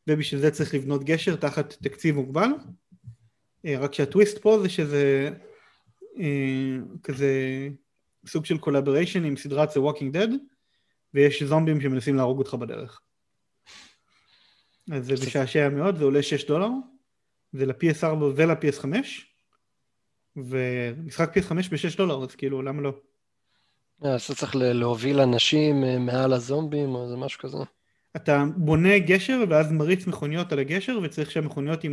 ובשביל 0.08 0.42
זה 0.42 0.52
צריך 0.52 0.74
לבנות 0.74 1.04
גשר 1.04 1.36
תחת 1.36 1.74
תקציב 1.74 2.16
מוגבל. 2.16 2.50
אה, 3.66 3.78
רק 3.80 3.94
שהטוויסט 3.94 4.38
פה 4.38 4.60
זה 4.62 4.70
שזה 4.70 5.30
אה, 6.20 6.78
כזה 7.04 7.32
סוג 8.28 8.46
של 8.46 8.58
collaboration 8.58 9.26
עם 9.26 9.38
סדרת 9.38 9.70
The 9.70 9.80
Walking 9.80 10.16
Dead, 10.16 10.32
ויש 11.14 11.44
זומבים 11.44 11.82
שמנסים 11.82 12.16
להרוג 12.16 12.40
אותך 12.40 12.54
בדרך. 12.54 13.02
אז 14.92 15.06
זה 15.06 15.14
משעשע 15.14 15.70
מאוד, 15.70 15.98
זה 15.98 16.04
עולה 16.04 16.24
6 16.24 16.46
דולר, 16.46 16.70
זה 17.54 17.66
ל-PS4 17.66 18.24
ול-PS5, 18.36 18.86
ומשחק 20.36 21.38
PS5 21.38 21.54
ב-6 21.54 21.98
דולר, 21.98 22.24
אז 22.24 22.36
כאילו, 22.36 22.62
למה 22.62 22.82
לא? 22.82 22.94
אה, 24.06 24.14
אז 24.14 24.22
אתה 24.22 24.36
צריך 24.36 24.56
להוביל 24.56 25.20
אנשים 25.20 26.06
מעל 26.06 26.34
הזומבים 26.34 26.90
או 26.90 27.04
איזה 27.04 27.16
משהו 27.16 27.40
כזה. 27.40 27.58
אתה 28.16 28.44
בונה 28.58 29.00
גשר 29.00 29.44
ואז 29.50 29.72
מריץ 29.72 30.08
מכוניות 30.08 30.52
על 30.52 30.60
הגשר 30.60 31.00
וצריך 31.04 31.32
שהמכוניות 31.32 31.84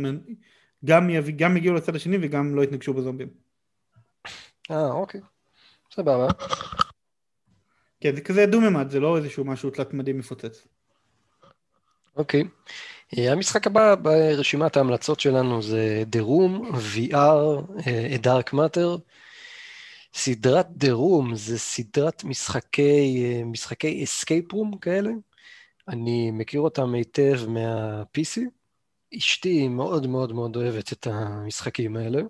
גם, 0.85 1.09
גם 1.35 1.57
יגיעו 1.57 1.75
לצד 1.75 1.95
השני 1.95 2.17
וגם 2.21 2.55
לא 2.55 2.63
יתנגשו 2.63 2.93
בזומבים. 2.93 3.27
אה, 4.71 4.91
אוקיי. 4.91 5.21
סבבה. 5.91 6.27
כן, 7.99 8.15
זה 8.15 8.21
כזה 8.21 8.45
דו-ממד, 8.45 8.89
זה 8.89 8.99
לא 8.99 9.17
איזשהו 9.17 9.45
משהו 9.45 9.69
תלת 9.69 9.93
מדי 9.93 10.13
מפוצץ. 10.13 10.67
אוקיי. 12.15 12.43
אה, 13.17 13.31
המשחק 13.31 13.67
הבא 13.67 13.95
ברשימת 13.95 14.77
ההמלצות 14.77 15.19
שלנו 15.19 15.61
זה 15.61 16.03
The 16.11 16.19
Room, 16.19 16.75
VR, 16.75 17.81
A 18.15 18.25
Dark 18.25 18.53
Matter. 18.53 19.01
סדרת 20.13 20.67
The 20.69 20.91
Room 20.91 21.35
זה 21.35 21.59
סדרת 21.59 22.23
משחקי, 22.23 23.23
אה, 23.25 23.45
משחקי 23.45 24.03
escape 24.03 24.51
room 24.51 24.77
כאלה. 24.77 25.11
אני 25.87 26.31
מכיר 26.31 26.61
אותם 26.61 26.93
היטב 26.93 27.39
מה-PC. 27.47 28.41
אשתי 29.17 29.67
מאוד 29.67 30.07
מאוד 30.07 30.33
מאוד 30.33 30.55
אוהבת 30.55 30.93
את 30.93 31.07
המשחקים 31.07 31.97
האלה. 31.97 32.21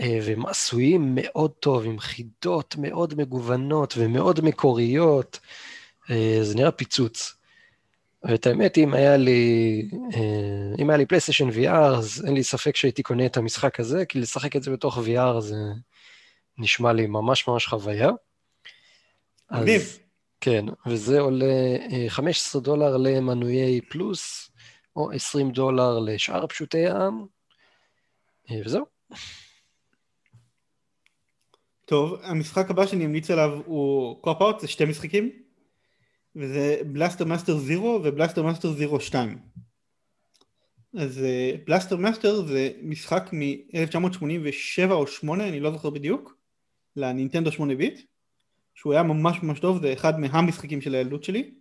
אה, 0.00 0.18
והם 0.22 0.46
עשויים 0.46 1.14
מאוד 1.14 1.50
טוב, 1.50 1.84
עם 1.84 1.98
חידות 1.98 2.74
מאוד 2.78 3.14
מגוונות 3.14 3.94
ומאוד 3.96 4.40
מקוריות. 4.40 5.38
אה, 6.10 6.38
זה 6.42 6.54
נראה 6.54 6.70
פיצוץ. 6.70 7.34
ואת 8.24 8.46
האמת, 8.46 8.78
אם 8.78 8.94
היה 8.94 9.16
לי, 9.16 9.82
אם 10.78 10.90
היה 10.90 10.96
לי 10.96 11.06
פלייסטיישן 11.06 11.48
VR, 11.48 11.96
אז 11.98 12.24
אין 12.26 12.34
לי 12.34 12.44
ספק 12.44 12.76
שהייתי 12.76 13.02
קונה 13.02 13.26
את 13.26 13.36
המשחק 13.36 13.80
הזה, 13.80 14.06
כי 14.06 14.18
לשחק 14.20 14.56
את 14.56 14.62
זה 14.62 14.70
בתוך 14.70 14.98
VR 14.98 15.40
זה 15.40 15.56
נשמע 16.58 16.92
לי 16.92 17.06
ממש 17.06 17.48
ממש 17.48 17.66
חוויה. 17.66 18.10
מגניב. 19.50 19.98
כן, 20.40 20.64
וזה 20.86 21.20
עולה 21.20 21.76
15 22.08 22.60
אה, 22.60 22.64
דולר 22.64 22.96
למנויי 22.96 23.80
פלוס, 23.80 24.50
או 24.96 25.10
20 25.10 25.50
דולר 25.50 25.98
לשאר 25.98 26.46
פשוטי 26.46 26.86
העם, 26.86 27.26
אה, 28.50 28.56
וזהו. 28.64 28.84
טוב, 31.84 32.20
המשחק 32.22 32.70
הבא 32.70 32.86
שאני 32.86 33.04
אמליץ 33.04 33.30
עליו 33.30 33.60
הוא 33.66 34.22
cop-out, 34.22 34.60
זה 34.60 34.68
שתי 34.68 34.84
משחקים, 34.84 35.30
וזה 36.36 36.80
Blaster 36.86 37.24
Master 37.24 37.58
Zero 37.58 38.00
ו 38.04 38.09
Blaster 38.09 38.42
Master 38.42 38.72
Zero 38.72 39.00
2. 39.00 39.38
אז 40.98 41.20
Blaster 41.66 41.96
Master 41.96 42.46
זה 42.46 42.70
משחק 42.82 43.30
מ-1987 43.32 44.90
או 44.90 45.06
8, 45.06 45.48
אני 45.48 45.60
לא 45.60 45.72
זוכר 45.72 45.90
בדיוק, 45.90 46.36
לנינטנדו 46.96 47.52
8 47.52 47.74
ביט, 47.74 48.00
שהוא 48.74 48.92
היה 48.92 49.02
ממש 49.02 49.42
ממש 49.42 49.60
טוב, 49.60 49.82
זה 49.82 49.92
אחד 49.92 50.20
מהמשחקים 50.20 50.80
של 50.80 50.94
הילדות 50.94 51.24
שלי, 51.24 51.54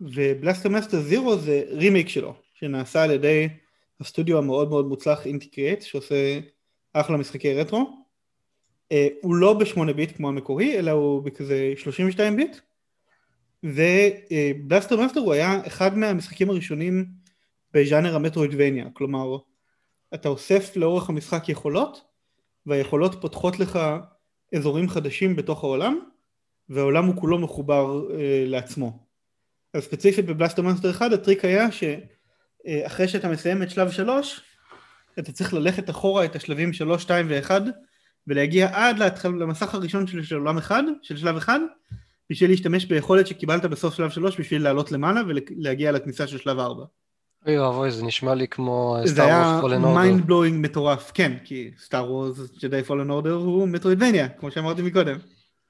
ו 0.00 0.09
Blaster 0.09 0.68
Master 0.68 1.00
Zero 1.00 1.36
זה 1.36 1.62
רימייק 1.68 2.08
שלו, 2.08 2.34
שנעשה 2.54 3.02
על 3.02 3.10
ידי 3.10 3.48
הסטודיו 4.00 4.38
המאוד 4.38 4.68
מאוד 4.68 4.86
מוצלח 4.86 5.26
Inti 5.26 5.46
Creates, 5.46 5.82
שעושה 5.82 6.40
אחלה 6.92 7.16
משחקי 7.16 7.54
רטרו. 7.54 8.04
אה, 8.92 8.96
הוא 9.22 9.34
לא 9.34 9.52
ב-8 9.52 9.92
ביט 9.92 10.16
כמו 10.16 10.28
המקורי, 10.28 10.78
אלא 10.78 10.90
הוא 10.90 11.22
בכזה 11.22 11.72
32 11.76 12.36
ביט, 12.36 12.56
ו 13.64 13.81
Blaster 13.81 14.96
Master 14.96 15.20
הוא 15.20 15.32
היה 15.32 15.66
אחד 15.66 15.98
מהמשחקים 15.98 16.50
הראשונים 16.50 17.06
בז'אנר 17.72 18.16
ה 18.16 18.21
Metroidvania, 18.21 18.86
כלומר, 18.92 19.36
אתה 20.14 20.28
אוסף 20.28 20.76
לאורך 20.76 21.08
המשחק 21.08 21.48
יכולות, 21.48 22.04
והיכולות 22.66 23.20
פותחות 23.20 23.60
לך 23.60 23.78
אזורים 24.56 24.88
חדשים 24.88 25.36
בתוך 25.36 25.64
העולם, 25.64 25.98
והעולם 26.68 27.06
הוא 27.06 27.16
כולו 27.16 27.38
מחובר 27.38 28.10
אה, 28.10 28.44
לעצמו. 28.46 29.03
אז 29.74 29.82
ספציפית 29.82 30.26
ב 30.26 30.31
Blaster 30.31 30.62
Master 30.62 30.90
1 30.90 31.12
הטריק 31.12 31.44
היה 31.44 31.68
שאחרי 31.70 33.08
שאתה 33.08 33.28
מסיים 33.28 33.62
את 33.62 33.70
שלב 33.70 33.90
3, 33.90 34.40
אתה 35.18 35.32
צריך 35.32 35.54
ללכת 35.54 35.90
אחורה 35.90 36.24
את 36.24 36.36
השלבים 36.36 36.72
3, 36.72 37.02
2 37.02 37.26
ו-1 37.28 37.50
ולהגיע 38.26 38.68
עד 38.72 38.98
להתחל, 38.98 39.28
למסך 39.28 39.74
הראשון 39.74 40.06
של, 40.06 40.22
של 40.22 40.36
עולם 40.36 40.58
1, 40.58 40.84
של 41.02 41.16
שלב 41.16 41.36
1, 41.36 41.60
בשביל 42.30 42.50
להשתמש 42.50 42.84
ביכולת 42.84 43.26
שקיבלת 43.26 43.64
בסוף 43.64 43.94
שלב 43.94 44.10
3 44.10 44.40
בשביל 44.40 44.62
לעלות 44.62 44.92
למעלה 44.92 45.20
ולהגיע 45.28 45.92
לכניסה 45.92 46.26
של 46.26 46.38
שלב 46.38 46.58
4. 46.58 46.84
אוי 47.46 47.58
ואבוי, 47.58 47.90
זה 47.90 48.04
נשמע 48.04 48.34
לי 48.34 48.48
כמו 48.48 48.96
Star 49.06 49.24
Wars 49.24 49.60
Fallen 49.60 49.84
Order. 49.84 49.94
זה 49.94 50.00
היה 50.00 50.10
mind 50.10 50.26
blowing 50.26 50.64
מטורף, 50.64 51.10
כן, 51.14 51.32
כי 51.44 51.70
Star 51.78 52.12
Wars 52.12 52.38
Jedi 52.62 52.82
Fallen 52.82 53.10
Order 53.10 53.34
הוא 53.34 53.68
Metroidvania, 53.68 54.28
כמו 54.28 54.50
שאמרתי 54.50 54.82
מקודם. 54.82 55.16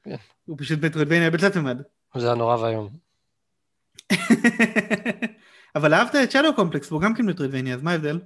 כן. 0.05 0.16
הוא 0.44 0.56
פשוט 0.59 0.85
Metroidvania 0.84 1.30
בתלת 1.31 1.56
מימד. 1.56 1.82
זה 2.16 2.26
היה 2.26 2.35
נורא 2.35 2.56
ואיום. 2.56 3.03
אבל 5.76 5.94
אהבת 5.94 6.14
את 6.14 6.31
Shadow 6.30 6.55
Complex, 6.55 6.92
והוא 6.93 7.02
גם 7.02 7.14
כן 7.14 7.26
Metroidvania, 7.26 7.74
אז 7.74 7.82
מה 7.82 7.90
ההבדל? 7.90 8.20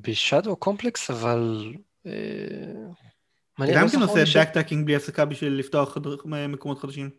ב 0.00 0.08
Shadow 0.08 0.56
Complex, 0.56 1.10
אבל... 1.10 1.72
אתה 3.64 3.72
גם 3.74 3.84
לא 3.84 3.88
כן 3.88 4.02
עושה 4.02 4.40
backtracking 4.40 4.86
בלי 4.86 4.96
הפסקה 4.96 5.24
בשביל 5.24 5.52
לפתוח 5.52 5.98
מקומות 6.24 6.78
חדשים. 6.78 7.10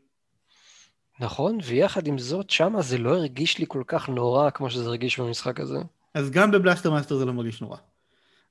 נכון, 1.20 1.58
ויחד 1.64 2.08
עם 2.08 2.18
זאת, 2.18 2.50
שמה 2.50 2.82
זה 2.82 2.98
לא 2.98 3.16
הרגיש 3.16 3.58
לי 3.58 3.66
כל 3.68 3.84
כך 3.88 4.10
נורא 4.10 4.50
כמו 4.50 4.70
שזה 4.70 4.90
הרגיש 4.90 5.20
במשחק 5.20 5.60
הזה. 5.60 5.78
אז 6.14 6.32
גם 6.32 6.52
ב 6.52 6.57
Blaster 6.57 6.92
Master 6.92 7.18
זה 7.18 7.26
לא 7.26 7.34
מרגיש 7.34 7.62
נורא. 7.62 7.78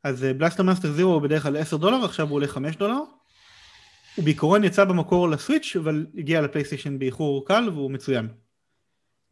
אז 0.04 0.24
אה, 0.24 0.34
Blaster 0.34 0.62
Master 0.62 0.92
Zero 0.92 1.12
הוא 1.12 1.22
בדרך 1.22 1.42
כלל 1.42 1.56
10 1.56 1.76
דולר, 1.76 2.04
עכשיו 2.04 2.28
הוא 2.28 2.34
עולה 2.34 2.48
5 2.48 2.76
דולר. 2.76 2.98
הוא 4.18 4.24
בעיקרון 4.24 4.64
יצא 4.64 4.84
במקור 4.84 5.28
ל 5.28 5.34
Switch, 5.34 5.76
אבל 5.76 6.06
הגיע 6.14 6.40
ל 6.40 6.45
PlayStation 6.45 6.98
באיחור 6.98 7.46
קל 7.46 7.68
והוא 7.74 7.90
מצוין. 7.90 8.28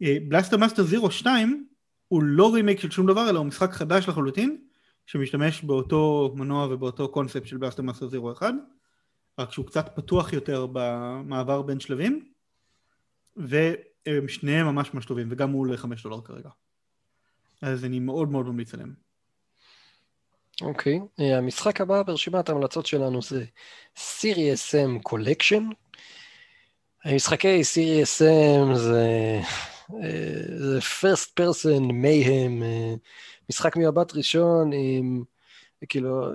Blaster 0.01 0.57
Master 0.57 0.83
Zero 0.83 1.11
2 1.11 1.67
הוא 2.09 2.23
לא 2.23 2.55
רימייק 2.55 2.81
של 2.81 2.91
שום 2.91 3.07
דבר, 3.07 3.31
אלא 3.31 3.39
הוא 3.39 3.47
משחק 3.47 3.73
חדש 3.73 4.09
לחלוטין, 4.09 4.57
שמשתמש 5.07 5.63
באותו 5.63 6.33
מנוע 6.37 6.67
ובאותו 6.67 7.09
קונספט 7.09 7.47
של 7.47 7.57
Blaster 7.57 7.83
Master 7.83 8.09
Zero 8.09 8.33
1, 8.33 8.55
רק 9.39 9.53
שהוא 9.53 9.67
קצת 9.67 9.97
פתוח 9.97 10.33
יותר 10.33 10.67
במעבר 10.73 11.63
בין 11.63 11.81
שלבים, 11.81 12.29
ושניהם 13.37 14.67
ממש 14.67 14.95
ממש 14.95 15.07
טובים, 15.07 15.29
וגם 15.31 15.51
הוא 15.51 15.61
עולה 15.61 15.77
5 15.77 16.03
דולר 16.03 16.21
כרגע. 16.21 16.51
אז 17.63 17.85
אני 17.85 18.01
מאוד 18.01 18.31
מאוד 18.31 18.47
ממליץ 18.47 18.75
עליהם. 18.75 19.06
אוקיי, 20.63 21.01
אה, 21.21 21.39
המשחק 21.39 21.81
הבא 21.81 22.03
ברשימת 22.03 22.49
ההמלצות 22.49 22.87
שלנו 22.87 23.23
זה 23.23 23.45
Serious 23.97 24.75
Sam 24.75 25.11
Collection. 25.11 25.63
המשחקי 27.05 27.61
Sirius 27.61 28.23
M 28.23 28.75
זה, 28.75 29.41
אה, 30.03 30.43
זה 30.59 30.79
first 30.79 31.41
person 31.41 31.81
mayhem, 31.81 32.63
אה, 32.63 32.95
משחק 33.51 33.77
מבט 33.77 34.15
ראשון 34.15 34.71
עם 34.73 35.25
כאילו 35.89 36.31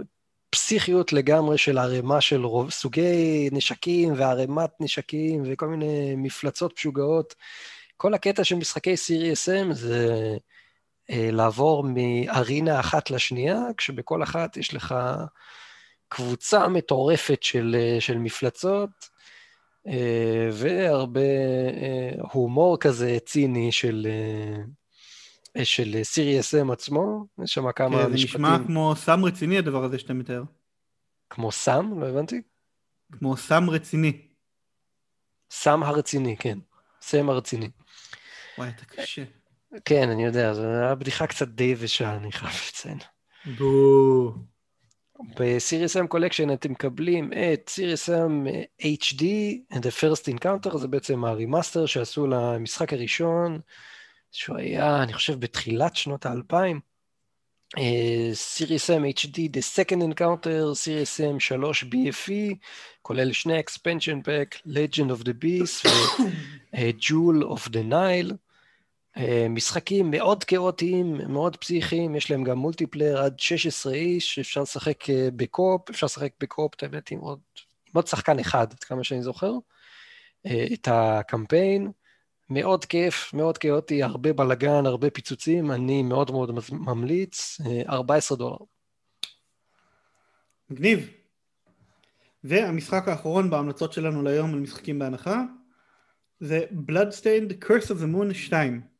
פסיכיות 0.49 1.14
לגמרי 1.14 1.57
של 1.57 1.77
ערימה 1.77 2.22
של 2.22 2.45
רוב, 2.45 2.69
סוגי 2.69 3.49
נשקים 3.52 4.14
וערימת 4.18 4.72
נשקים 4.80 5.43
וכל 5.45 5.68
מיני 5.68 6.15
מפלצות 6.15 6.73
משוגעות. 6.77 7.35
כל 7.98 8.14
הקטע 8.14 8.43
של 8.43 8.56
משחקי 8.56 8.93
Sirius 8.93 9.69
M 9.69 9.73
זה 9.73 10.38
לעבור 11.11 11.83
מארינה 11.88 12.79
אחת 12.79 13.11
לשנייה, 13.11 13.59
כשבכל 13.77 14.23
אחת 14.23 14.57
יש 14.57 14.73
לך 14.73 14.95
קבוצה 16.07 16.67
מטורפת 16.67 17.43
של, 17.43 17.75
אה, 17.79 18.01
של 18.01 18.17
מפלצות, 18.17 18.89
אה, 19.88 20.49
והרבה 20.51 21.19
אה, 21.81 22.11
הומור 22.31 22.77
כזה 22.79 23.17
ציני 23.25 23.71
של, 23.71 24.07
אה, 25.57 25.65
של 25.65 26.03
סיריוס 26.03 26.55
אם 26.55 26.71
עצמו, 26.71 27.25
יש 27.43 27.53
שם 27.53 27.71
כמה 27.71 27.97
כן, 27.97 28.09
זה 28.09 28.13
משפטים. 28.13 28.45
נשמע 28.45 28.57
כמו 28.67 28.93
סם 28.95 29.25
רציני 29.25 29.57
הדבר 29.57 29.83
הזה 29.83 29.99
שאתה 29.99 30.13
מתאר. 30.13 30.43
כמו 31.29 31.51
סם, 31.51 31.99
לא 31.99 32.07
הבנתי? 32.07 32.41
כמו 33.11 33.38
סם 33.38 33.69
רציני. 33.69 34.27
סם 35.51 35.83
הרציני, 35.83 36.38
כן. 36.38 36.59
סם 37.01 37.29
הרציני. 37.29 37.69
וואי, 38.57 38.69
אתה 38.69 38.85
קשה. 38.85 39.23
כן, 39.85 40.10
אני 40.10 40.26
יודע, 40.26 40.53
זו 40.53 40.61
הייתה 40.61 40.95
בדיחה 40.95 41.27
קצת 41.27 41.48
די 41.48 41.64
יבשה, 41.64 42.15
אני 42.15 42.31
חייב 42.31 42.53
לציין. 42.68 42.98
בואו. 43.57 44.34
ב-Series 45.39 45.95
M 45.95 46.15
Collection 46.15 46.53
אתם 46.53 46.72
מקבלים 46.72 47.31
את 47.34 47.72
Series 47.76 48.10
M 48.10 48.48
HD 48.81 49.23
and 49.73 49.80
the 49.80 50.02
First 50.02 50.34
Encounter, 50.34 50.77
זה 50.77 50.88
בעצם 50.88 51.26
הרימאסטר 51.26 51.85
שעשו 51.85 52.27
למשחק 52.27 52.93
הראשון, 52.93 53.60
שהוא 54.31 54.57
היה, 54.57 55.03
אני 55.03 55.14
חושב, 55.14 55.39
בתחילת 55.39 55.95
שנות 55.95 56.26
האלפיים. 56.26 56.80
אה, 57.77 58.31
Series 58.34 58.89
M 58.89 59.19
HD, 59.19 59.38
The 59.38 59.61
Second 59.76 60.02
Encounter, 60.02 60.73
Series 60.73 61.19
M 61.19 61.39
3 61.39 61.84
BFE, 61.84 62.56
כולל 63.02 63.34
שני 63.34 63.60
expansion 63.60 64.26
pack, 64.26 64.68
Legend 64.68 65.11
of 65.11 65.23
the 65.23 65.34
Beast 65.34 65.89
ו-Jewel 65.89 67.43
of 67.53 67.72
the 67.72 67.84
Nile. 67.91 68.51
אה, 69.17 69.47
משחקים 69.49 70.11
מאוד 70.11 70.43
כאוטיים, 70.43 71.17
מאוד 71.27 71.55
פסיכיים, 71.55 72.15
יש 72.15 72.31
להם 72.31 72.43
גם 72.43 72.57
multiplayer 72.57 73.22
עד 73.21 73.39
16 73.39 73.93
איש, 73.93 74.39
אפשר 74.39 74.61
לשחק 74.61 75.09
אה, 75.09 75.27
ב 75.35 75.43
co-op, 75.43 75.89
אפשר 75.89 76.05
לשחק 76.05 76.31
ב 76.39 76.44
co-op, 76.44 76.73
את 76.75 76.83
האמת, 76.83 77.11
עם 77.11 77.19
עוד, 77.19 77.39
עם 77.88 77.91
עוד 77.93 78.07
שחקן 78.07 78.39
אחד, 78.39 78.67
עד 78.71 78.83
כמה 78.83 79.03
שאני 79.03 79.21
זוכר. 79.21 79.53
אה, 80.45 80.65
את 80.73 80.88
הקמפיין, 80.91 81.91
מאוד 82.49 82.85
כיף, 82.85 83.33
מאוד 83.33 83.57
כאוטי, 83.57 84.03
הרבה 84.03 84.33
בלאגן, 84.33 84.85
הרבה 84.85 85.09
פיצוצים, 85.09 85.71
אני 85.71 86.03
מאוד 86.03 86.31
מאוד 86.31 86.51
ממליץ, 86.71 87.57
אה, 87.65 87.81
14 87.89 88.38
דולר. 88.38 88.57
מגניב. 90.69 91.09
והמשחק 92.43 93.07
האחרון 93.07 93.49
בהמלצות 93.49 93.93
שלנו 93.93 94.23
להיום 94.23 94.53
על 94.53 94.59
משחקים 94.59 94.99
בהנחה 94.99 95.43
זה 96.39 96.65
Bloodstained 96.89 97.65
Curse 97.65 97.88
of 97.88 97.99
the 98.01 98.15
Moon 98.15 98.33
2. 98.33 98.90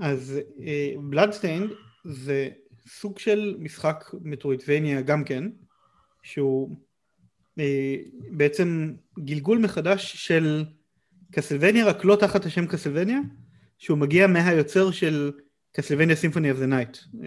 אז 0.00 0.40
uh, 0.56 1.14
Bloodstained 1.14 1.72
זה 2.04 2.48
סוג 2.88 3.18
של 3.18 3.56
משחק 3.58 4.04
מטרוידבניה 4.22 5.00
גם 5.00 5.24
כן, 5.24 5.44
שהוא 6.22 6.76
uh, 7.58 7.62
בעצם 8.30 8.94
גלגול 9.18 9.58
מחדש 9.58 10.16
של 10.16 10.64
קסלווניה, 11.32 11.86
רק 11.86 12.04
לא 12.04 12.16
תחת 12.16 12.46
השם 12.46 12.66
קסלווניה, 12.66 13.18
שהוא 13.78 13.98
מגיע 13.98 14.26
מהיוצר 14.26 14.90
של 14.90 15.32
קסלווניה 15.72 16.16
סימפוני 16.16 16.52
the 16.52 16.54
Night, 16.54 16.96
uh, 17.14 17.18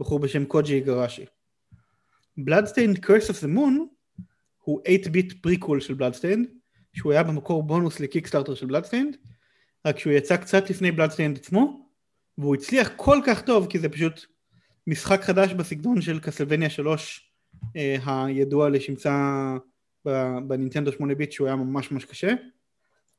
בחור 0.00 0.18
בשם 0.18 0.44
קוג'י 0.44 0.80
גראשי. 0.80 1.24
Bloodstained 2.40 2.98
Curse 2.98 3.30
of 3.30 3.42
the 3.42 3.56
Moon 3.56 4.00
הוא 4.62 4.80
8-ביט 5.06 5.32
פריקול 5.42 5.80
של 5.80 5.94
Bloodstained, 5.94 6.48
שהוא 6.92 7.12
היה 7.12 7.22
במקור 7.22 7.62
בונוס 7.62 8.00
ל 8.00 8.05
Kickstarter 8.05 8.54
של 8.54 8.66
Bloodstained, 8.66 9.16
רק 9.86 9.98
שהוא 9.98 10.12
יצא 10.12 10.36
קצת 10.36 10.70
לפני 10.70 10.90
Bloodstained 10.90 11.36
עצמו, 11.36 11.86
והוא 12.38 12.54
הצליח 12.54 12.90
כל 12.96 13.18
כך 13.26 13.42
טוב 13.42 13.66
כי 13.70 13.78
זה 13.78 13.88
פשוט 13.88 14.26
משחק 14.86 15.22
חדש 15.22 15.52
בסגנון 15.52 16.00
של 16.00 16.20
Castlevania 16.20 16.70
3 16.70 17.32
אה, 17.76 18.24
הידוע 18.24 18.70
לשמצה 18.70 19.56
בנינטנדו 20.46 20.92
8 20.92 21.14
ביט 21.14 21.32
שהוא 21.32 21.46
היה 21.46 21.56
ממש 21.56 21.90
ממש 21.90 22.04
קשה, 22.04 22.34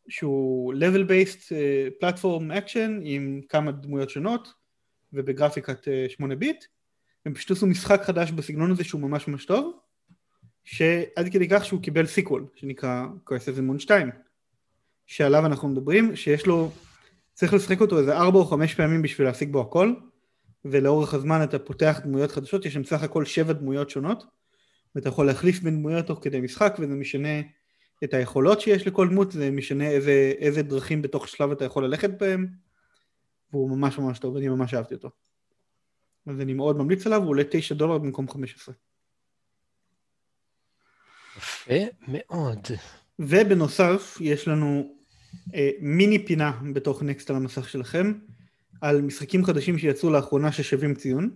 שהוא 0.09 0.73
level 0.73 1.09
based 1.09 1.51
platform 1.99 2.51
uh, 2.51 2.57
אקשן 2.57 2.99
עם 3.03 3.41
כמה 3.49 3.71
דמויות 3.71 4.09
שונות 4.09 4.53
ובגרפיקת 5.13 5.87
uh, 5.87 6.11
8 6.11 6.35
ביט, 6.35 6.65
הם 7.25 7.33
פשוט 7.33 7.51
עשו 7.51 7.67
משחק 7.67 8.01
חדש 8.03 8.31
בסגנון 8.31 8.71
הזה 8.71 8.83
שהוא 8.83 9.01
ממש 9.01 9.27
ממש 9.27 9.45
טוב, 9.45 9.79
שעד 10.63 11.29
כדי 11.31 11.47
כך 11.49 11.65
שהוא 11.65 11.81
קיבל 11.81 12.05
sequel 12.05 12.45
שנקרא 12.55 13.05
the 13.29 13.61
Moon 13.71 13.79
2 13.79 14.09
שעליו 15.11 15.45
אנחנו 15.45 15.67
מדברים 15.67 16.15
שיש 16.15 16.47
לו 16.47 16.71
צריך 17.33 17.53
לשחק 17.53 17.81
אותו 17.81 17.99
איזה 17.99 18.17
4 18.17 18.39
או 18.39 18.45
5 18.45 18.75
פעמים 18.75 19.01
בשביל 19.01 19.27
להשיג 19.27 19.51
בו 19.51 19.61
הכל 19.61 19.93
ולאורך 20.65 21.13
הזמן 21.13 21.43
אתה 21.43 21.59
פותח 21.59 21.99
דמויות 22.03 22.31
חדשות 22.31 22.65
יש 22.65 22.73
שם 22.73 22.83
סך 22.83 23.03
הכל 23.03 23.25
7 23.25 23.53
דמויות 23.53 23.89
שונות 23.89 24.23
ואתה 24.95 25.09
יכול 25.09 25.25
להחליף 25.25 25.59
בין 25.59 25.77
דמויות 25.77 26.05
תוך 26.05 26.19
כדי 26.21 26.41
משחק 26.41 26.75
וזה 26.79 26.93
משנה 26.93 27.29
את 28.03 28.13
היכולות 28.13 28.61
שיש 28.61 28.87
לכל 28.87 29.07
דמות 29.09 29.31
זה 29.31 29.51
משנה 29.51 29.89
איזה, 29.89 30.33
איזה 30.37 30.61
דרכים 30.61 31.01
בתוך 31.01 31.27
שלב 31.27 31.51
אתה 31.51 31.65
יכול 31.65 31.85
ללכת 31.85 32.09
בהם 32.19 32.47
והוא 33.51 33.69
ממש 33.77 33.97
ממש 33.97 34.19
טוב 34.19 34.37
אני 34.37 34.47
ממש 34.47 34.73
אהבתי 34.73 34.93
אותו 34.93 35.09
אז 36.27 36.41
אני 36.41 36.53
מאוד 36.53 36.77
ממליץ 36.77 37.07
עליו 37.07 37.21
הוא 37.21 37.29
עולה 37.29 37.43
9 37.49 37.75
דולר 37.75 37.97
במקום 37.97 38.29
15 38.29 38.75
יפה 41.37 41.73
מאוד. 42.07 42.67
ובנוסף 43.19 44.17
יש 44.21 44.47
לנו 44.47 45.00
מיני 45.79 46.25
פינה 46.25 46.51
בתוך 46.73 47.03
נקסט 47.03 47.29
על 47.29 47.35
המסך 47.35 47.69
שלכם 47.69 48.13
על 48.81 49.01
משחקים 49.01 49.45
חדשים 49.45 49.77
שיצאו 49.77 50.09
לאחרונה 50.09 50.51
ששווים 50.51 50.95
ציון 50.95 51.29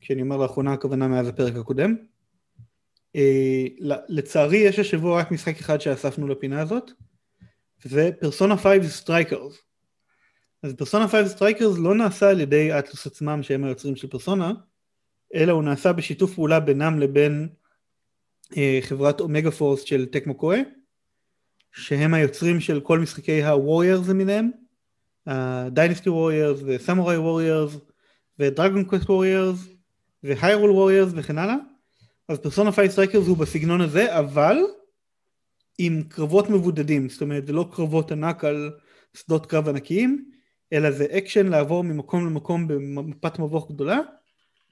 כשאני 0.00 0.22
אומר 0.22 0.36
לאחרונה 0.36 0.72
הכוונה 0.72 1.08
מאז 1.08 1.28
הפרק 1.28 1.56
הקודם. 1.56 1.96
אה, 3.16 3.64
לצערי 4.08 4.56
יש 4.56 4.78
השבוע 4.78 5.20
רק 5.20 5.30
משחק 5.30 5.58
אחד 5.58 5.80
שאספנו 5.80 6.28
לפינה 6.28 6.60
הזאת 6.60 6.90
וזה 7.84 8.10
פרסונה 8.20 8.56
5 8.56 8.86
Strikers 8.86 9.58
אז 10.62 10.74
פרסונה 10.74 11.08
5 11.08 11.28
Strikers 11.28 11.78
לא 11.78 11.94
נעשה 11.94 12.30
על 12.30 12.40
ידי 12.40 12.78
Atlus 12.78 13.06
עצמם 13.06 13.42
שהם 13.42 13.64
היוצרים 13.64 13.96
של 13.96 14.08
פרסונה 14.08 14.52
אלא 15.34 15.52
הוא 15.52 15.62
נעשה 15.62 15.92
בשיתוף 15.92 16.34
פעולה 16.34 16.60
בינם 16.60 16.98
לבין 16.98 17.48
חברת 18.80 19.20
Omega 19.20 19.50
Force 19.50 19.82
של 19.82 20.06
Tecmo 20.06 20.34
Koei 20.34 20.60
שהם 21.76 22.14
היוצרים 22.14 22.60
של 22.60 22.80
כל 22.80 22.98
משחקי 22.98 23.44
ה 23.44 23.51
Warriors 23.51 24.08
למיניהם 24.08 24.50
Dynasty 25.70 26.10
Warriors 26.10 26.60
ו 26.66 26.72
Samurai 26.72 27.16
Warriors 27.16 27.76
ו 28.38 28.45
Dragon 28.45 28.84
Quest 28.84 29.10
Warriors 29.10 29.58
והיירול 30.22 30.70
ווריירס 30.70 31.12
וכן 31.14 31.38
הלאה. 31.38 31.56
אז 32.28 32.38
פרסונה 32.38 32.72
5 32.72 32.90
Strikers 32.90 33.26
הוא 33.26 33.36
בסגנון 33.36 33.80
הזה 33.80 34.18
אבל 34.18 34.56
עם 35.78 36.02
קרבות 36.08 36.50
מבודדים, 36.50 37.08
זאת 37.08 37.22
אומרת 37.22 37.46
זה 37.46 37.52
לא 37.52 37.68
קרבות 37.72 38.12
ענק 38.12 38.44
על 38.44 38.70
שדות 39.14 39.46
קרב 39.46 39.68
ענקיים, 39.68 40.30
אלא 40.72 40.90
זה 40.90 41.06
אקשן 41.18 41.46
לעבור 41.46 41.84
ממקום 41.84 42.26
למקום 42.26 42.68
במפת 42.68 43.38
מבוך 43.38 43.72
גדולה, 43.72 43.98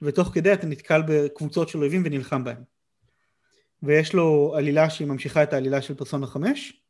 ותוך 0.01 0.27
כדי 0.33 0.53
אתה 0.53 0.67
נתקל 0.67 1.01
בקבוצות 1.07 1.69
של 1.69 1.79
אויבים 1.79 2.01
ונלחם 2.05 2.43
בהם. 2.43 2.63
ויש 3.83 4.13
לו 4.13 4.53
עלילה 4.57 4.89
שהיא 4.89 5.07
ממשיכה 5.07 5.43
את 5.43 5.53
העלילה 5.53 5.81
של 5.81 5.93
פרסונה 5.93 6.27
5, 6.27 6.81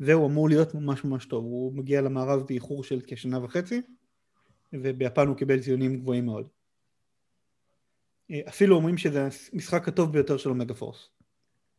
והוא 0.00 0.26
אמור 0.26 0.48
להיות 0.48 0.74
ממש 0.74 1.04
ממש 1.04 1.26
טוב, 1.26 1.44
הוא 1.44 1.72
מגיע 1.72 2.00
למערב 2.00 2.46
באיחור 2.46 2.84
של 2.84 3.00
כשנה 3.06 3.44
וחצי, 3.44 3.80
וביפן 4.72 5.26
הוא 5.26 5.36
קיבל 5.36 5.60
ציונים 5.60 5.96
גבוהים 5.96 6.26
מאוד. 6.26 6.48
אפילו 8.48 8.76
אומרים 8.76 8.98
שזה 8.98 9.28
המשחק 9.52 9.88
הטוב 9.88 10.12
ביותר 10.12 10.36
של 10.36 10.48
Omega 10.48 10.74
Force. 10.74 11.08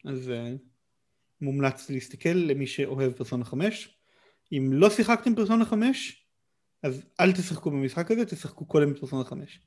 אז 0.05 0.27
uh, 0.27 0.57
מומלץ 1.41 1.89
להסתכל 1.89 2.29
למי 2.29 2.67
שאוהב 2.67 3.11
פרסונה 3.11 3.45
5. 3.45 3.99
אם 4.51 4.69
לא 4.73 4.89
שיחקתם 4.89 5.35
פרסונה 5.35 5.65
5, 5.65 6.25
אז 6.83 7.05
אל 7.19 7.31
תשחקו 7.31 7.71
במשחק 7.71 8.11
הזה, 8.11 8.25
תשחקו 8.25 8.65
קודם 8.65 8.93
בפרסונה 8.93 9.23
5. 9.23 9.59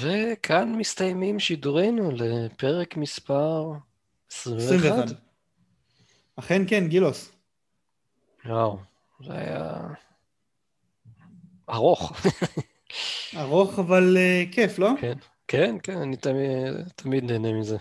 וכאן 0.00 0.74
מסתיימים 0.78 1.40
שידורינו 1.40 2.10
לפרק 2.10 2.96
מספר 2.96 3.72
21. 4.32 5.04
21. 5.04 5.08
אכן 6.36 6.62
כן, 6.66 6.88
גילוס. 6.88 7.32
וואו, 8.46 8.78
זה 9.26 9.32
היה 9.32 9.80
ארוך. 11.70 12.12
ארוך 13.36 13.78
אבל 13.78 14.16
uh, 14.16 14.54
כיף, 14.54 14.78
לא? 14.78 14.90
כן, 15.00 15.18
כן, 15.48 15.76
כן, 15.82 15.98
אני 15.98 16.16
תמיד, 16.16 16.48
תמיד 16.96 17.24
נהנה 17.24 17.52
מזה. 17.52 17.76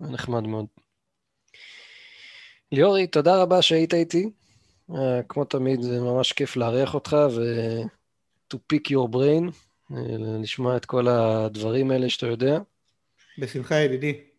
זה 0.00 0.10
נחמד 0.10 0.42
מאוד. 0.42 0.66
ליאורי, 2.72 3.06
תודה 3.06 3.42
רבה 3.42 3.62
שהיית 3.62 3.94
איתי. 3.94 4.30
Uh, 4.90 4.94
כמו 5.28 5.44
תמיד, 5.44 5.82
זה 5.82 6.00
ממש 6.00 6.32
כיף 6.32 6.56
לארח 6.56 6.94
אותך 6.94 7.16
ו- 7.36 7.82
to 8.54 8.56
pick 8.72 8.90
your 8.90 9.08
brain, 9.14 9.52
uh, 9.92 9.94
לשמוע 10.42 10.76
את 10.76 10.84
כל 10.84 11.08
הדברים 11.08 11.90
האלה 11.90 12.10
שאתה 12.10 12.26
יודע. 12.26 12.58
בשמחה, 13.38 13.74
ידידי. 13.74 14.35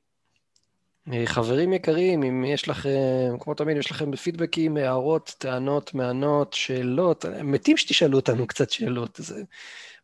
חברים 1.25 1.73
יקרים, 1.73 2.23
אם 2.23 2.45
יש 2.45 2.67
לכם, 2.67 3.35
כמו 3.39 3.53
תמיד, 3.53 3.77
יש 3.77 3.91
לכם 3.91 4.15
פידבקים, 4.15 4.77
הערות, 4.77 5.35
טענות, 5.37 5.93
מענות, 5.93 6.53
שאלות, 6.53 7.25
מתים 7.43 7.77
שתשאלו 7.77 8.17
אותנו 8.17 8.47
קצת 8.47 8.69
שאלות. 8.69 9.19
זה 9.21 9.43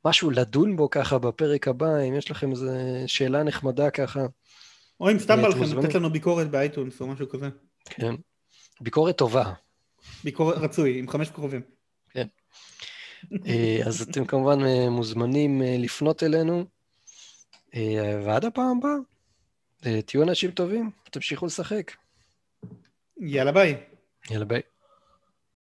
משהו 0.06 0.30
לדון 0.30 0.76
בו 0.76 0.90
ככה 0.90 1.18
בפרק 1.18 1.68
הבא, 1.68 2.00
אם 2.00 2.16
יש 2.16 2.32
לכם 2.32 2.52
איזו 2.52 2.72
שאלה 3.08 3.44
נחמדה 3.44 3.90
ככה. 3.90 4.26
או 5.00 5.12
אם 5.12 5.20
סתם 5.20 5.42
בא 5.42 5.48
לכם 5.48 5.80
לתת 5.80 5.96
לנו 5.96 6.10
ביקורת 6.10 6.52
באייטונס 6.52 7.02
או 7.02 7.08
משהו 7.08 7.30
כזה. 7.30 7.50
כן. 7.86 8.16
ביקורת 8.82 9.18
טובה. 9.18 9.54
ביקורת 10.24 10.58
רצוי, 10.58 11.00
עם 11.00 11.10
חמש 11.10 11.30
כוכבים. 11.30 11.62
כן. 12.10 12.28
אה, 13.48 13.80
אז 13.86 14.02
אתם 14.02 14.26
כמובן 14.26 14.66
אה, 14.66 14.90
מוזמנים 14.90 15.62
אה, 15.62 15.76
לפנות 15.80 16.24
אלינו, 16.24 16.66
ועד 18.26 18.46
הפעם 18.46 18.78
הבאה, 18.78 18.92
תהיו 20.06 20.24
אנשים 20.24 20.52
טובים, 20.52 20.92
תמשיכו 21.12 21.46
לשחק. 21.46 21.92
יאללה 23.18 23.52
ביי. 23.52 23.76
יאללה 24.30 24.46
ביי. 24.46 24.62